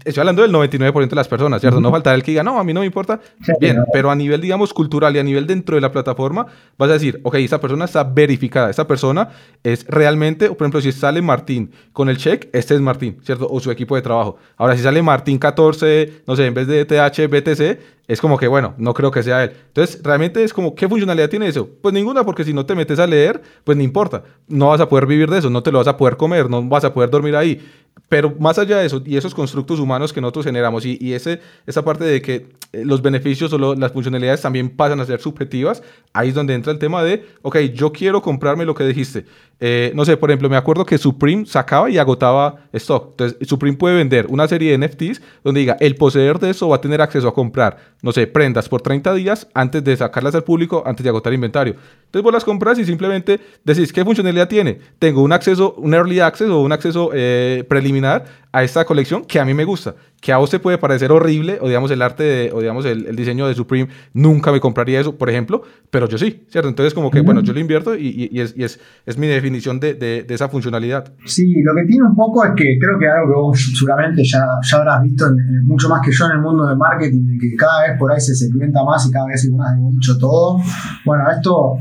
estoy 0.05 0.21
hablando 0.21 0.43
del 0.43 0.53
99% 0.53 1.09
de 1.09 1.17
las 1.17 1.29
personas, 1.29 1.61
¿cierto? 1.63 1.81
No 1.81 1.91
faltará 1.91 2.15
el 2.15 2.23
que 2.23 2.33
diga, 2.33 2.43
no, 2.43 2.59
a 2.59 2.65
mí 2.65 2.75
no 2.75 2.81
me 2.81 2.87
importa. 2.87 3.21
Bien, 3.59 3.79
pero 3.93 4.11
a 4.11 4.15
nivel, 4.15 4.41
digamos, 4.41 4.75
cultural 4.75 5.17
y 5.17 5.19
a 5.19 5.23
nivel 5.23 5.47
dentro 5.47 5.77
de 5.77 5.81
la 5.81 5.91
plataforma, 5.91 6.47
vas 6.77 6.91
a 6.91 6.95
decir, 6.95 7.21
ok, 7.23 7.37
esta 7.37 7.61
persona 7.61 7.87
está 7.87 8.05
verificada, 8.05 8.69
esta 8.69 8.87
persona 8.87 9.31
es 9.63 9.87
realmente, 9.87 10.49
por 10.49 10.59
ejemplo, 10.59 10.81
si 10.83 10.93
sale 10.93 11.23
Martín 11.23 11.73
con 11.93 12.11
el 12.11 12.19
check, 12.19 12.49
este 12.53 12.75
es 12.75 12.81
Martín, 12.81 13.19
¿cierto? 13.23 13.49
O 13.51 13.61
su 13.61 13.71
equipo 13.71 13.97
de 13.97 14.03
trabajo. 14.03 14.37
Ahora, 14.59 14.77
si 14.77 14.83
sale 14.83 15.01
Martín 15.03 15.39
14, 15.39 16.23
no 16.27 16.37
sé, 16.37 16.47
en 16.47 16.55
vez 16.55 16.67
de 16.67 16.85
TH, 16.85 17.29
BTC, 17.29 17.79
es 18.09 18.21
como 18.21 18.37
que, 18.37 18.49
bueno, 18.49 18.75
no 18.77 18.93
creo 18.93 19.11
que 19.11 19.23
sea 19.23 19.45
él. 19.45 19.53
Entonces, 19.69 20.03
realmente 20.03 20.45
es 20.45 20.53
como, 20.53 20.75
¿qué 20.75 20.89
funcionalidad 20.89 21.31
tiene 21.31 21.47
eso? 21.47 21.69
Pues 21.81 21.95
ninguna, 21.95 22.25
porque 22.25 22.45
si 22.45 22.53
no 22.53 22.67
te 22.67 22.75
metes 22.75 22.99
a 22.99 23.07
leer, 23.07 23.41
pues 23.65 23.79
no 23.79 23.83
importa. 23.83 24.25
No 24.49 24.69
vas 24.69 24.81
a 24.81 24.89
poder 24.89 25.07
vivir 25.07 25.31
de 25.31 25.39
eso, 25.39 25.49
no 25.49 25.63
te 25.63 25.73
lo 25.73 25.79
vas 25.79 25.87
a 25.87 25.97
poder 25.97 26.17
comer, 26.17 26.51
no 26.51 26.63
vas 26.65 26.85
a 26.85 26.93
poder 26.93 27.09
dormir 27.09 27.37
ahí. 27.37 27.63
Pero 28.09 28.35
más 28.39 28.59
allá 28.59 28.79
de 28.79 28.87
eso, 28.87 29.03
y 29.07 29.17
esos 29.17 29.35
constructos 29.35 29.81
humanos 29.81 30.13
que 30.13 30.21
nosotros 30.21 30.45
generamos, 30.45 30.85
y, 30.85 30.99
y 31.01 31.15
ese, 31.15 31.41
esa 31.67 31.83
parte 31.83 32.05
de 32.05 32.21
que 32.21 32.49
eh, 32.73 32.85
los 32.85 33.01
beneficios 33.01 33.53
o 33.55 33.75
las 33.75 33.93
funcionalidades 33.93 34.43
también 34.43 34.69
pasan 34.69 35.01
a 35.01 35.07
ser 35.07 35.21
subjetivas, 35.21 35.83
ahí 36.13 36.29
es 36.29 36.35
donde 36.35 36.53
entra 36.53 36.73
el 36.73 36.79
tema 36.79 37.03
de, 37.03 37.25
ok, 37.41 37.59
yo 37.75 37.91
quiero 37.91 38.21
comprarme 38.21 38.67
lo 38.67 38.75
que 38.75 38.85
dijiste. 38.85 39.25
Eh, 39.65 39.93
no 39.95 40.05
sé, 40.05 40.17
por 40.17 40.29
ejemplo, 40.29 40.51
me 40.51 40.57
acuerdo 40.57 40.85
que 40.85 40.99
Supreme 40.99 41.47
sacaba 41.47 41.89
y 41.89 41.97
agotaba 41.97 42.57
stock. 42.73 43.11
Entonces, 43.13 43.49
Supreme 43.49 43.77
puede 43.77 43.95
vender 43.95 44.27
una 44.29 44.49
serie 44.49 44.77
de 44.77 44.89
NFTs 44.89 45.23
donde 45.45 45.61
diga, 45.61 45.77
el 45.79 45.95
poseedor 45.95 46.41
de 46.41 46.51
eso 46.51 46.69
va 46.69 46.77
a 46.77 46.81
tener 46.81 47.01
acceso 47.01 47.29
a 47.29 47.35
comprar, 47.35 47.77
no 48.03 48.11
sé, 48.11 48.27
prendas 48.27 48.69
por 48.69 48.83
30 48.83 49.15
días 49.15 49.47
antes 49.55 49.85
de 49.85 49.97
sacarlas 49.97 50.35
al 50.35 50.43
público, 50.43 50.83
antes 50.85 51.05
de 51.05 51.11
agotar 51.11 51.33
inventario. 51.33 51.77
Entonces, 52.07 52.25
vos 52.25 52.33
las 52.33 52.45
compras 52.45 52.77
y 52.81 52.85
simplemente 52.85 53.39
decís, 53.63 53.93
¿qué 53.93 54.05
funcionalidad 54.05 54.49
tiene? 54.49 54.81
Tengo 54.99 55.23
un 55.23 55.33
acceso, 55.33 55.75
un 55.79 55.95
early 55.95 56.19
access 56.19 56.49
o 56.49 56.61
un 56.61 56.73
acceso 56.73 57.11
eh, 57.15 57.65
preliminar 57.69 58.25
a 58.53 58.63
esta 58.63 58.85
colección 58.85 59.25
que 59.25 59.41
a 59.41 59.45
mí 59.45 59.55
me 59.55 59.65
gusta 59.65 59.95
que 60.23 60.33
a 60.33 60.37
vos 60.37 60.49
te 60.49 60.61
puede 60.61 60.79
parecer 60.79 61.11
horrible, 61.11 61.59
o 61.61 61.67
digamos 61.67 61.91
el 61.91 62.01
arte, 62.01 62.53
o 62.53 62.61
digamos 62.61 62.85
el, 62.85 63.17
diseño 63.17 63.49
de 63.49 63.55
Supreme, 63.57 63.89
nunca 64.15 64.53
me 64.53 64.61
compraría 64.61 65.01
eso, 65.01 65.19
por 65.19 65.29
ejemplo, 65.29 65.63
pero 65.91 66.09
yo 66.09 66.17
sí, 66.17 66.45
¿cierto? 66.49 66.69
Entonces 66.69 66.95
como 66.95 67.11
que, 67.11 67.21
bueno, 67.23 67.41
yo 67.41 67.53
lo 67.53 67.59
invierto 67.59 67.97
y, 67.97 68.31
es, 68.33 68.55
y 68.57 68.63
es, 68.63 68.79
es, 69.05 69.19
mi 69.19 69.27
definición 69.27 69.81
de, 69.81 69.95
de, 69.95 70.25
esa 70.29 70.49
funcionalidad. 70.49 71.13
Sí, 71.27 71.53
lo 71.65 71.75
que 71.75 71.89
tiene 71.89 72.05
un 72.05 72.15
poco 72.15 72.45
es 72.45 72.53
que 72.57 72.79
creo 72.79 73.01
que 73.01 73.09
algo 73.09 73.27
que 73.27 73.35
vos 73.35 73.73
seguramente 73.77 74.23
ya, 74.23 74.45
ya 74.63 74.77
habrás 74.77 75.03
visto 75.03 75.27
mucho 75.65 75.89
más 75.89 76.01
que 76.07 76.13
yo 76.13 76.27
en 76.27 76.37
el 76.37 76.41
mundo 76.41 76.69
de 76.69 76.77
marketing, 76.77 77.37
que 77.41 77.57
cada 77.57 77.89
vez 77.89 77.99
por 77.99 78.13
ahí 78.13 78.21
se 78.21 78.37
segmenta 78.37 78.85
más 78.85 79.05
y 79.05 79.11
cada 79.11 79.27
vez 79.27 79.43
hay 79.45 79.51
más 79.51 79.75
de 79.75 79.81
mucho 79.81 80.17
todo. 80.19 80.59
Bueno, 81.05 81.25
esto 81.37 81.79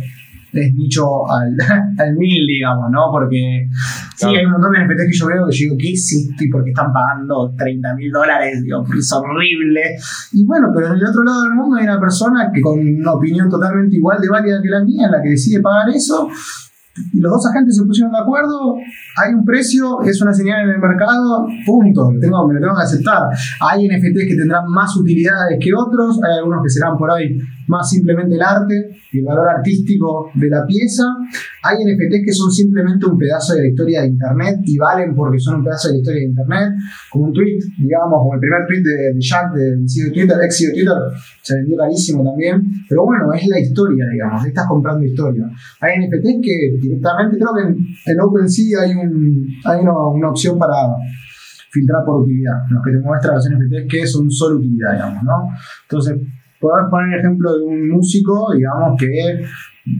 es 0.51 0.73
nicho 0.73 1.31
al, 1.31 1.55
al 1.99 2.15
mil, 2.15 2.47
digamos, 2.47 2.89
¿no? 2.89 3.11
Porque 3.11 3.67
sí, 4.21 4.35
hay 4.35 4.45
un 4.45 4.51
montón 4.51 4.71
de 4.71 4.85
NFTs 4.85 5.07
que 5.07 5.17
yo 5.17 5.27
veo 5.27 5.47
que 5.47 5.55
yo 5.55 5.63
digo, 5.65 5.75
¿qué 5.79 5.91
esto? 5.93 6.43
¿Y 6.43 6.49
por 6.49 6.63
qué 6.63 6.69
están 6.69 6.93
pagando 6.93 7.53
30 7.57 7.95
mil 7.95 8.11
dólares? 8.11 8.61
Digo, 8.63 8.83
es 8.97 9.11
horrible. 9.11 9.81
Y 10.33 10.45
bueno, 10.45 10.67
pero 10.73 10.87
en 10.87 10.93
el 10.93 11.05
otro 11.05 11.23
lado 11.23 11.43
del 11.43 11.53
mundo 11.53 11.77
hay 11.77 11.85
una 11.85 11.99
persona 11.99 12.51
que 12.53 12.61
con 12.61 12.79
una 12.79 13.13
opinión 13.13 13.49
totalmente 13.49 13.95
igual 13.95 14.19
de 14.21 14.29
válida 14.29 14.61
que 14.61 14.69
la 14.69 14.83
mía, 14.83 15.05
en 15.05 15.11
la 15.11 15.21
que 15.21 15.29
decide 15.29 15.61
pagar 15.61 15.89
eso, 15.89 16.29
los 17.13 17.31
dos 17.31 17.45
agentes 17.47 17.77
se 17.77 17.85
pusieron 17.85 18.11
de 18.11 18.19
acuerdo, 18.19 18.75
hay 19.15 19.33
un 19.33 19.45
precio, 19.45 20.01
es 20.01 20.21
una 20.21 20.33
señal 20.33 20.63
en 20.63 20.75
el 20.75 20.79
mercado, 20.79 21.47
punto, 21.65 22.09
tengo, 22.19 22.47
me 22.47 22.55
lo 22.55 22.59
tengo 22.59 22.75
que 22.75 22.83
aceptar. 22.83 23.23
Hay 23.61 23.87
NFTs 23.87 24.27
que 24.27 24.35
tendrán 24.35 24.67
más 24.67 24.95
utilidades 24.97 25.57
que 25.61 25.71
otros, 25.73 26.19
hay 26.23 26.37
algunos 26.37 26.63
que 26.63 26.69
serán 26.69 26.97
por 26.97 27.11
ahí 27.11 27.39
más 27.71 27.89
simplemente 27.89 28.35
el 28.35 28.41
arte 28.41 28.91
y 29.13 29.19
el 29.19 29.25
valor 29.25 29.47
artístico 29.47 30.29
de 30.35 30.49
la 30.49 30.65
pieza. 30.65 31.03
Hay 31.63 31.77
NFTs 31.77 32.25
que 32.25 32.33
son 32.33 32.51
simplemente 32.51 33.05
un 33.05 33.17
pedazo 33.17 33.55
de 33.55 33.61
la 33.61 33.67
historia 33.69 34.01
de 34.01 34.07
Internet 34.07 34.59
y 34.65 34.77
valen 34.77 35.15
porque 35.15 35.39
son 35.39 35.55
un 35.55 35.63
pedazo 35.63 35.87
de 35.87 35.93
la 35.93 35.99
historia 35.99 36.19
de 36.19 36.27
Internet, 36.27 36.69
como 37.09 37.25
un 37.25 37.33
tweet, 37.33 37.59
digamos, 37.79 38.19
como 38.19 38.33
el 38.35 38.39
primer 38.39 38.67
tweet 38.67 38.83
de, 38.83 39.19
Jack 39.19 39.53
del 39.53 39.87
CEO 39.87 40.05
de 40.07 40.11
Twitter, 40.11 40.37
ex 40.43 40.57
CEO 40.57 40.67
de 40.67 40.73
Twitter, 40.73 40.97
se 41.41 41.55
vendió 41.55 41.77
carísimo 41.77 42.23
también, 42.23 42.61
pero 42.89 43.05
bueno, 43.05 43.31
es 43.33 43.47
la 43.47 43.59
historia, 43.59 44.05
digamos, 44.11 44.45
estás 44.45 44.67
comprando 44.67 45.05
historia. 45.05 45.49
Hay 45.79 45.99
NFTs 45.99 46.39
que 46.43 46.77
directamente, 46.81 47.37
creo 47.37 47.53
que 47.55 48.11
en, 48.11 48.19
OpenSea 48.19 48.81
hay, 48.81 48.91
un, 48.95 49.47
hay 49.63 49.79
una, 49.79 50.29
opción 50.29 50.59
para 50.59 50.75
filtrar 51.71 52.03
por 52.05 52.23
utilidad, 52.23 52.67
los 52.69 52.83
que 52.83 52.91
te 52.91 52.99
muestran 52.99 53.35
los 53.35 53.49
NFTs 53.49 53.87
que 53.89 54.05
son 54.05 54.29
solo 54.29 54.57
utilidad, 54.57 54.93
digamos, 54.93 55.23
¿no? 55.23 55.47
Entonces, 55.83 56.17
podemos 56.61 56.91
poner 56.91 57.13
el 57.15 57.19
ejemplo 57.19 57.57
de 57.57 57.63
un 57.63 57.89
músico, 57.89 58.53
digamos, 58.53 58.97
que 58.99 59.43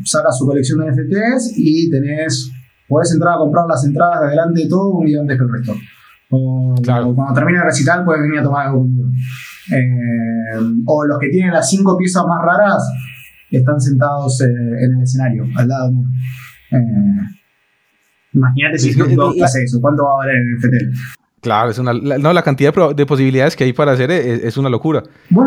saca 0.06 0.32
su 0.32 0.46
colección 0.46 0.80
de 0.80 0.92
NFTs 0.92 1.54
y 1.58 1.90
tenés, 1.90 2.52
podés 2.88 3.12
entrar 3.14 3.34
a 3.34 3.38
comprar 3.38 3.66
las 3.68 3.84
entradas 3.84 4.22
de 4.22 4.28
adelante 4.28 4.62
de 4.62 4.70
todo 4.70 4.90
un 4.90 5.06
día 5.06 5.20
antes 5.20 5.38
que 5.38 5.44
el 5.44 5.52
resto. 5.52 5.74
O, 6.30 6.76
cuando 6.86 7.34
termina 7.34 7.60
el 7.60 7.66
recital 7.66 8.06
puedes 8.06 8.22
venir 8.22 8.40
a 8.40 8.44
tomar 8.44 8.68
algo 8.68 8.80
conmigo. 8.80 9.10
Eh, 9.72 10.84
o 10.86 11.06
los 11.06 11.20
que 11.20 11.30
tienen 11.30 11.52
las 11.52 11.70
cinco 11.70 11.98
piezas 11.98 12.24
más 12.26 12.42
raras 12.42 12.84
están 13.50 13.80
sentados 13.80 14.40
eh, 14.42 14.46
en 14.46 14.98
el 14.98 15.04
escenario, 15.04 15.44
al 15.56 15.68
lado 15.68 15.92
mío. 15.92 16.08
Eh, 16.72 16.78
imagínate 18.34 18.78
si 18.78 18.94
Snoop 18.94 19.44
hace 19.44 19.64
eso, 19.64 19.82
¿cuánto 19.82 20.04
va 20.04 20.14
a 20.14 20.18
valer 20.18 20.36
el 20.38 20.56
NFT? 20.56 21.21
Claro, 21.42 21.72
es 21.72 21.80
una, 21.80 21.92
la, 21.92 22.20
no, 22.20 22.32
la 22.34 22.44
cantidad 22.44 22.72
de, 22.94 23.06
posibilidades 23.08 23.56
que 23.56 23.64
hay 23.64 23.74
para 23.74 23.94
hacer 23.94 24.12
es, 24.12 24.58
una 24.58 24.70
locura. 24.70 25.02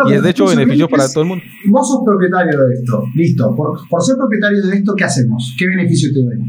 y 0.08 0.12
es 0.12 0.22
de 0.24 0.30
hecho 0.30 0.46
beneficio 0.46 0.88
para 0.88 1.08
todo 1.08 1.22
el 1.22 1.28
mundo. 1.28 1.44
Vos 1.66 1.88
sos 1.88 2.00
propietario 2.04 2.50
de 2.50 2.74
esto, 2.74 3.04
listo. 3.14 3.54
Por, 3.54 3.78
por, 3.88 4.02
ser 4.02 4.16
propietario 4.16 4.60
de 4.66 4.76
esto, 4.76 4.92
¿qué 4.96 5.04
hacemos? 5.04 5.54
¿Qué 5.56 5.68
beneficio 5.68 6.10
te 6.12 6.18
doy? 6.18 6.44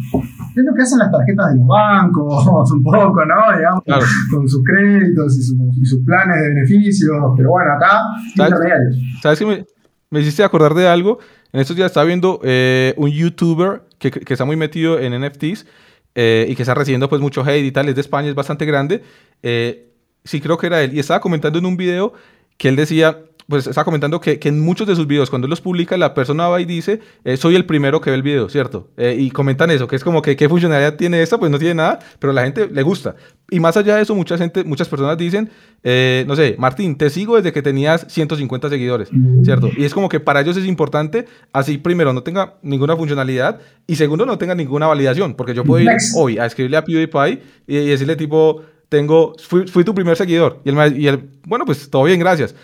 Es 0.56 0.64
lo 0.66 0.74
que 0.74 0.82
hacen 0.82 0.98
las 0.98 1.12
tarjetas 1.12 1.54
de 1.54 1.60
los 1.60 1.68
bancos, 1.68 2.72
un 2.72 2.82
poco, 2.82 3.24
¿no? 3.24 3.56
Digamos, 3.56 3.84
con 4.32 4.50
sus 4.50 4.64
créditos 4.64 5.38
y, 5.38 5.86
sus 5.86 6.04
planes 6.04 6.42
de 6.42 6.50
beneficios. 6.50 7.16
Pero 7.38 7.52
bueno, 7.52 7.72
acá, 7.74 8.02
intermediarios. 8.36 8.98
¿Sabes 9.22 9.38
qué 9.38 9.46
me, 9.46 9.66
me, 10.10 10.22
hiciste 10.22 10.44
acordar 10.44 10.74
de 10.74 10.88
algo? 10.88 11.20
En 11.54 11.60
estos 11.60 11.76
días 11.76 11.92
estaba 11.92 12.08
viendo 12.08 12.40
eh, 12.44 12.96
un 12.98 13.12
youtuber 13.12 13.84
que, 14.00 14.10
que 14.10 14.34
está 14.34 14.44
muy 14.44 14.56
metido 14.56 15.00
en 15.00 15.22
NFTs 15.22 15.68
eh, 16.16 16.48
y 16.50 16.56
que 16.56 16.64
está 16.64 16.74
recibiendo 16.74 17.10
pues 17.10 17.22
mucho 17.22 17.44
hate 17.44 17.66
y 17.66 17.72
tal, 17.72 17.90
es 17.90 17.96
de 17.96 18.02
España, 18.02 18.30
es 18.30 18.36
bastante 18.36 18.66
grande. 18.66 19.04
Eh, 19.44 19.90
sí, 20.24 20.42
creo 20.42 20.58
que 20.58 20.68
era 20.68 20.82
él. 20.82 20.94
Y 20.96 21.00
estaba 21.00 21.20
comentando 21.20 21.60
en 21.60 21.66
un 21.66 21.78
video 21.78 22.14
que 22.58 22.70
él 22.70 22.76
decía, 22.76 23.20
pues 23.48 23.68
está 23.68 23.84
comentando 23.84 24.20
que, 24.20 24.40
que, 24.40 24.50
en 24.50 24.60
muchos 24.60 24.88
de 24.88 24.96
sus 24.96 25.06
videos, 25.06 25.30
cuando 25.30 25.46
él 25.46 25.50
los 25.50 25.62
publica, 25.62 25.98
la 25.98 26.14
persona 26.14 26.48
va 26.48 26.60
y 26.62 26.66
dice, 26.66 27.00
eh, 27.24 27.38
soy 27.38 27.56
el 27.56 27.66
primero 27.66 28.02
que 28.02 28.10
ve 28.10 28.16
el 28.16 28.24
video, 28.24 28.50
¿cierto? 28.50 28.90
Eh, 28.98 29.16
y 29.20 29.30
comentan 29.30 29.70
eso, 29.70 29.88
que 29.88 29.96
es 29.96 30.04
como 30.04 30.22
que 30.22 30.36
qué 30.36 30.50
funcionalidad 30.50 30.96
tiene 30.96 31.22
esta, 31.22 31.38
pues 31.38 31.52
no 31.52 31.60
tiene 31.60 31.76
nada, 31.76 32.00
pero 32.20 32.32
a 32.32 32.34
la 32.34 32.44
gente 32.44 32.68
le 32.68 32.82
gusta. 32.82 33.16
Y 33.52 33.60
más 33.60 33.78
allá 33.78 33.98
de 33.98 34.02
eso, 34.02 34.16
mucha 34.16 34.38
gente, 34.38 34.64
muchas 34.64 34.90
personas 34.90 35.18
dicen, 35.18 35.52
eh, 35.84 36.26
no 36.28 36.36
sé, 36.36 36.56
Martín, 36.58 36.98
te 36.98 37.12
sigo 37.12 37.36
desde 37.36 37.54
que 37.54 37.62
tenías 37.62 38.06
150 38.10 38.70
seguidores, 38.70 39.10
¿cierto? 39.44 39.70
Y 39.78 39.86
es 39.86 39.94
como 39.94 40.10
que 40.10 40.20
para 40.20 40.42
ellos 40.42 40.58
es 40.58 40.66
importante, 40.66 41.26
así 41.54 41.78
primero, 41.78 42.14
no 42.14 42.24
tenga 42.24 42.56
ninguna 42.64 42.96
funcionalidad 42.96 43.60
y 43.86 43.96
segundo, 43.96 44.26
no 44.26 44.40
tenga 44.40 44.56
ninguna 44.56 44.88
validación, 44.88 45.36
porque 45.36 45.54
yo 45.54 45.64
puedo 45.64 45.84
ir 45.84 45.90
hoy 46.16 46.40
a 46.40 46.48
escribirle 46.48 46.78
a 46.78 46.84
PewDiePie 46.84 47.42
y, 47.68 47.78
y 47.78 47.88
decirle 47.90 48.16
tipo, 48.16 48.64
tengo, 48.90 49.34
fui, 49.40 49.68
fui, 49.68 49.84
tu 49.84 49.94
primer 49.94 50.16
seguidor. 50.16 50.62
Y 50.64 50.70
él, 50.70 50.98
y 50.98 51.08
él, 51.08 51.30
bueno, 51.46 51.66
pues 51.66 51.90
todo 51.90 52.04
bien, 52.04 52.20
gracias. 52.20 52.56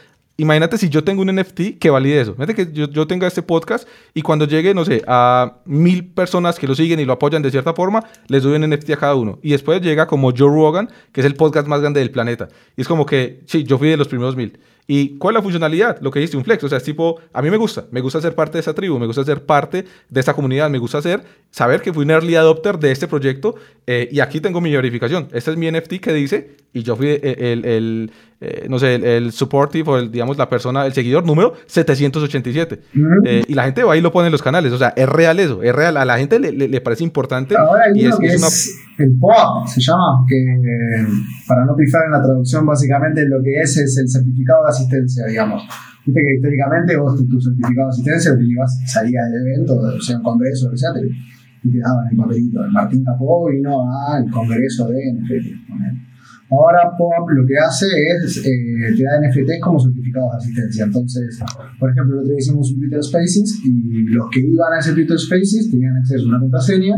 Imagínate 0.42 0.80
si 0.80 0.89
yo 0.89 1.04
tengo 1.04 1.22
un 1.22 1.36
NFT 1.36 1.78
que 1.80 1.92
valide 1.92 2.20
eso. 2.20 2.32
Imagínate 2.32 2.56
que 2.56 2.74
yo, 2.74 2.89
yo, 2.89 3.06
tenga 3.06 3.28
este 3.28 3.44
podcast 3.44 3.88
y 4.16 4.24
cuando 4.24 4.46
llegue, 4.46 4.74
no 4.74 4.84
sé, 4.84 5.04
a 5.06 5.58
mil 5.66 6.04
personas 6.04 6.58
que 6.58 6.66
lo 6.66 6.74
siguen 6.74 7.00
y 7.00 7.06
lo 7.06 7.14
apoyan 7.14 7.44
de 7.44 7.52
cierta 7.52 7.76
forma, 7.76 8.04
les 8.28 8.42
doy 8.42 8.56
un 8.56 8.68
NFT 8.68 8.89
a 8.89 8.98
cada 8.98 9.14
uno. 9.14 9.38
Y 9.44 9.52
después 9.52 9.80
llega 9.84 10.08
como 10.08 10.32
Joe 10.36 10.50
Rogan, 10.50 10.89
que 11.12 11.22
es 11.22 11.28
el 11.28 11.36
podcast 11.36 11.68
más 11.68 11.82
grande 11.82 12.00
del 12.00 12.10
planeta. 12.10 12.50
Y 12.76 12.82
es 12.82 12.88
como 12.88 13.06
que, 13.06 13.44
sí, 13.46 13.66
yo 13.66 13.78
fui 13.78 13.89
de 13.89 13.98
los 13.98 14.08
primeros 14.08 14.36
mil. 14.36 14.58
¿Y 14.94 15.18
cuál 15.18 15.36
es 15.36 15.38
la 15.38 15.42
funcionalidad? 15.44 16.02
Lo 16.02 16.12
que 16.12 16.20
dice 16.20 16.36
un 16.36 16.44
flex. 16.44 16.62
O 16.66 16.68
sea, 16.68 16.78
es 16.78 16.84
tipo, 16.84 17.18
a 17.32 17.42
mí 17.42 17.50
me 17.50 17.56
gusta, 17.56 17.86
me 17.92 18.02
gusta 18.02 18.20
ser 18.20 18.36
parte 18.36 18.58
de 18.58 18.60
esa 18.60 18.74
tribu, 18.74 19.00
me 19.00 19.06
gusta 19.06 19.24
ser 19.24 19.46
parte 19.46 19.86
de 20.10 20.20
esta 20.20 20.34
comunidad, 20.34 20.70
me 20.70 20.80
gusta 20.80 21.02
ser, 21.02 21.24
saber 21.50 21.82
que 21.82 21.94
fui 21.94 22.04
un 22.04 22.12
early 22.12 22.36
adopter 22.36 22.78
de 22.78 22.92
este 22.92 23.08
proyecto 23.08 23.56
eh, 23.88 24.10
y 24.12 24.20
aquí 24.20 24.42
tengo 24.42 24.60
mi 24.60 24.76
verificación. 24.76 25.30
Este 25.32 25.52
es 25.52 25.56
mi 25.56 25.72
NFT 25.72 26.02
que 26.02 26.12
dice 26.12 26.58
y 26.74 26.84
yo 26.84 26.98
fui 26.98 27.20
el, 27.22 27.66
el, 27.66 28.12
eh, 28.39 28.66
no 28.70 28.80
sé, 28.80 28.96
el, 28.96 29.32
supportive 29.32 29.92
o 29.92 29.98
el, 29.98 30.12
digamos, 30.12 30.38
la 30.38 30.50
persona, 30.50 30.86
el 30.86 30.94
seguidor 30.94 31.26
número 31.26 31.54
787. 31.68 32.82
Eh, 33.26 33.44
y 33.48 33.54
la 33.54 33.66
gente 33.66 33.84
va 33.84 33.96
y 33.96 34.02
lo 34.02 34.12
pone 34.12 34.28
en 34.28 34.32
los 34.32 34.42
canales. 34.42 34.74
O 34.74 34.78
sea, 34.78 34.94
es 34.96 35.08
real 35.08 35.39
eso, 35.39 35.62
es 35.62 35.76
real. 35.76 35.98
A 35.98 36.06
la 36.06 36.18
gente 36.18 36.39
le, 36.39 36.52
le, 36.52 36.82
parece 36.82 37.04
importante. 37.04 37.56
Ahora 37.56 37.84
hay 37.84 38.02
y 38.02 38.08
es, 38.08 38.16
que 38.18 38.28
es, 38.28 38.80
el 38.98 39.18
POAP, 39.20 39.68
se 39.68 39.82
llama, 39.82 40.26
que 40.28 40.38
para 41.48 41.66
no 41.66 41.76
pifar 41.76 42.06
en 42.06 42.12
la 42.12 42.22
traducción, 42.22 42.66
básicamente 42.66 43.26
lo 43.28 43.44
que 43.44 43.62
es 43.62 43.78
es 43.78 43.98
el 43.98 44.10
certificado 44.10 44.64
de 44.64 44.70
asistencia, 44.70 44.81
digamos. 45.28 45.64
Viste 46.06 46.22
que 46.26 46.36
históricamente 46.36 46.98
vos 46.98 47.16
tu, 47.16 47.40
certificado 47.40 47.88
de 47.88 47.92
asistencia 47.92 48.34
utilizabas, 48.34 48.80
salías 48.88 49.32
del 49.32 49.48
evento, 49.48 49.76
o 49.76 50.02
sea, 50.02 50.18
un 50.18 50.24
congreso, 50.24 50.70
o 50.72 50.78
sea, 50.78 50.90
y 51.64 51.72
te 51.72 51.78
daban 51.78 52.08
el 52.10 52.18
papelito. 52.18 52.64
El 52.64 52.72
Martín 52.72 53.04
Capó 53.04 53.50
vino 53.50 53.86
al 54.08 54.30
congreso 54.32 54.88
de 54.88 55.14
NFT. 55.14 55.62
Ahora 56.52 56.92
POAP 56.98 57.30
lo 57.30 57.48
que 57.48 57.58
hace 57.58 57.86
es, 57.86 58.38
eh, 58.40 58.94
te 58.98 59.04
da 59.04 59.22
NFTs 59.22 59.62
como 59.62 59.80
certificados 59.80 60.32
de 60.32 60.38
asistencia. 60.38 60.84
Entonces, 60.84 61.40
por 61.80 61.92
ejemplo, 61.92 62.16
el 62.16 62.20
otro 62.20 62.32
día 62.32 62.40
hicimos 62.40 62.74
un 62.74 62.80
Twitter 62.82 63.02
Spaces 63.02 63.62
y 63.64 64.04
los 64.08 64.26
que 64.30 64.42
iban 64.42 64.74
a 64.74 64.80
ese 64.80 64.94
Twitter 64.94 65.18
Spaces 65.18 65.70
tenían 65.72 65.96
acceso 65.96 66.26
a 66.26 66.30
una 66.30 66.40
contraseña 66.42 66.98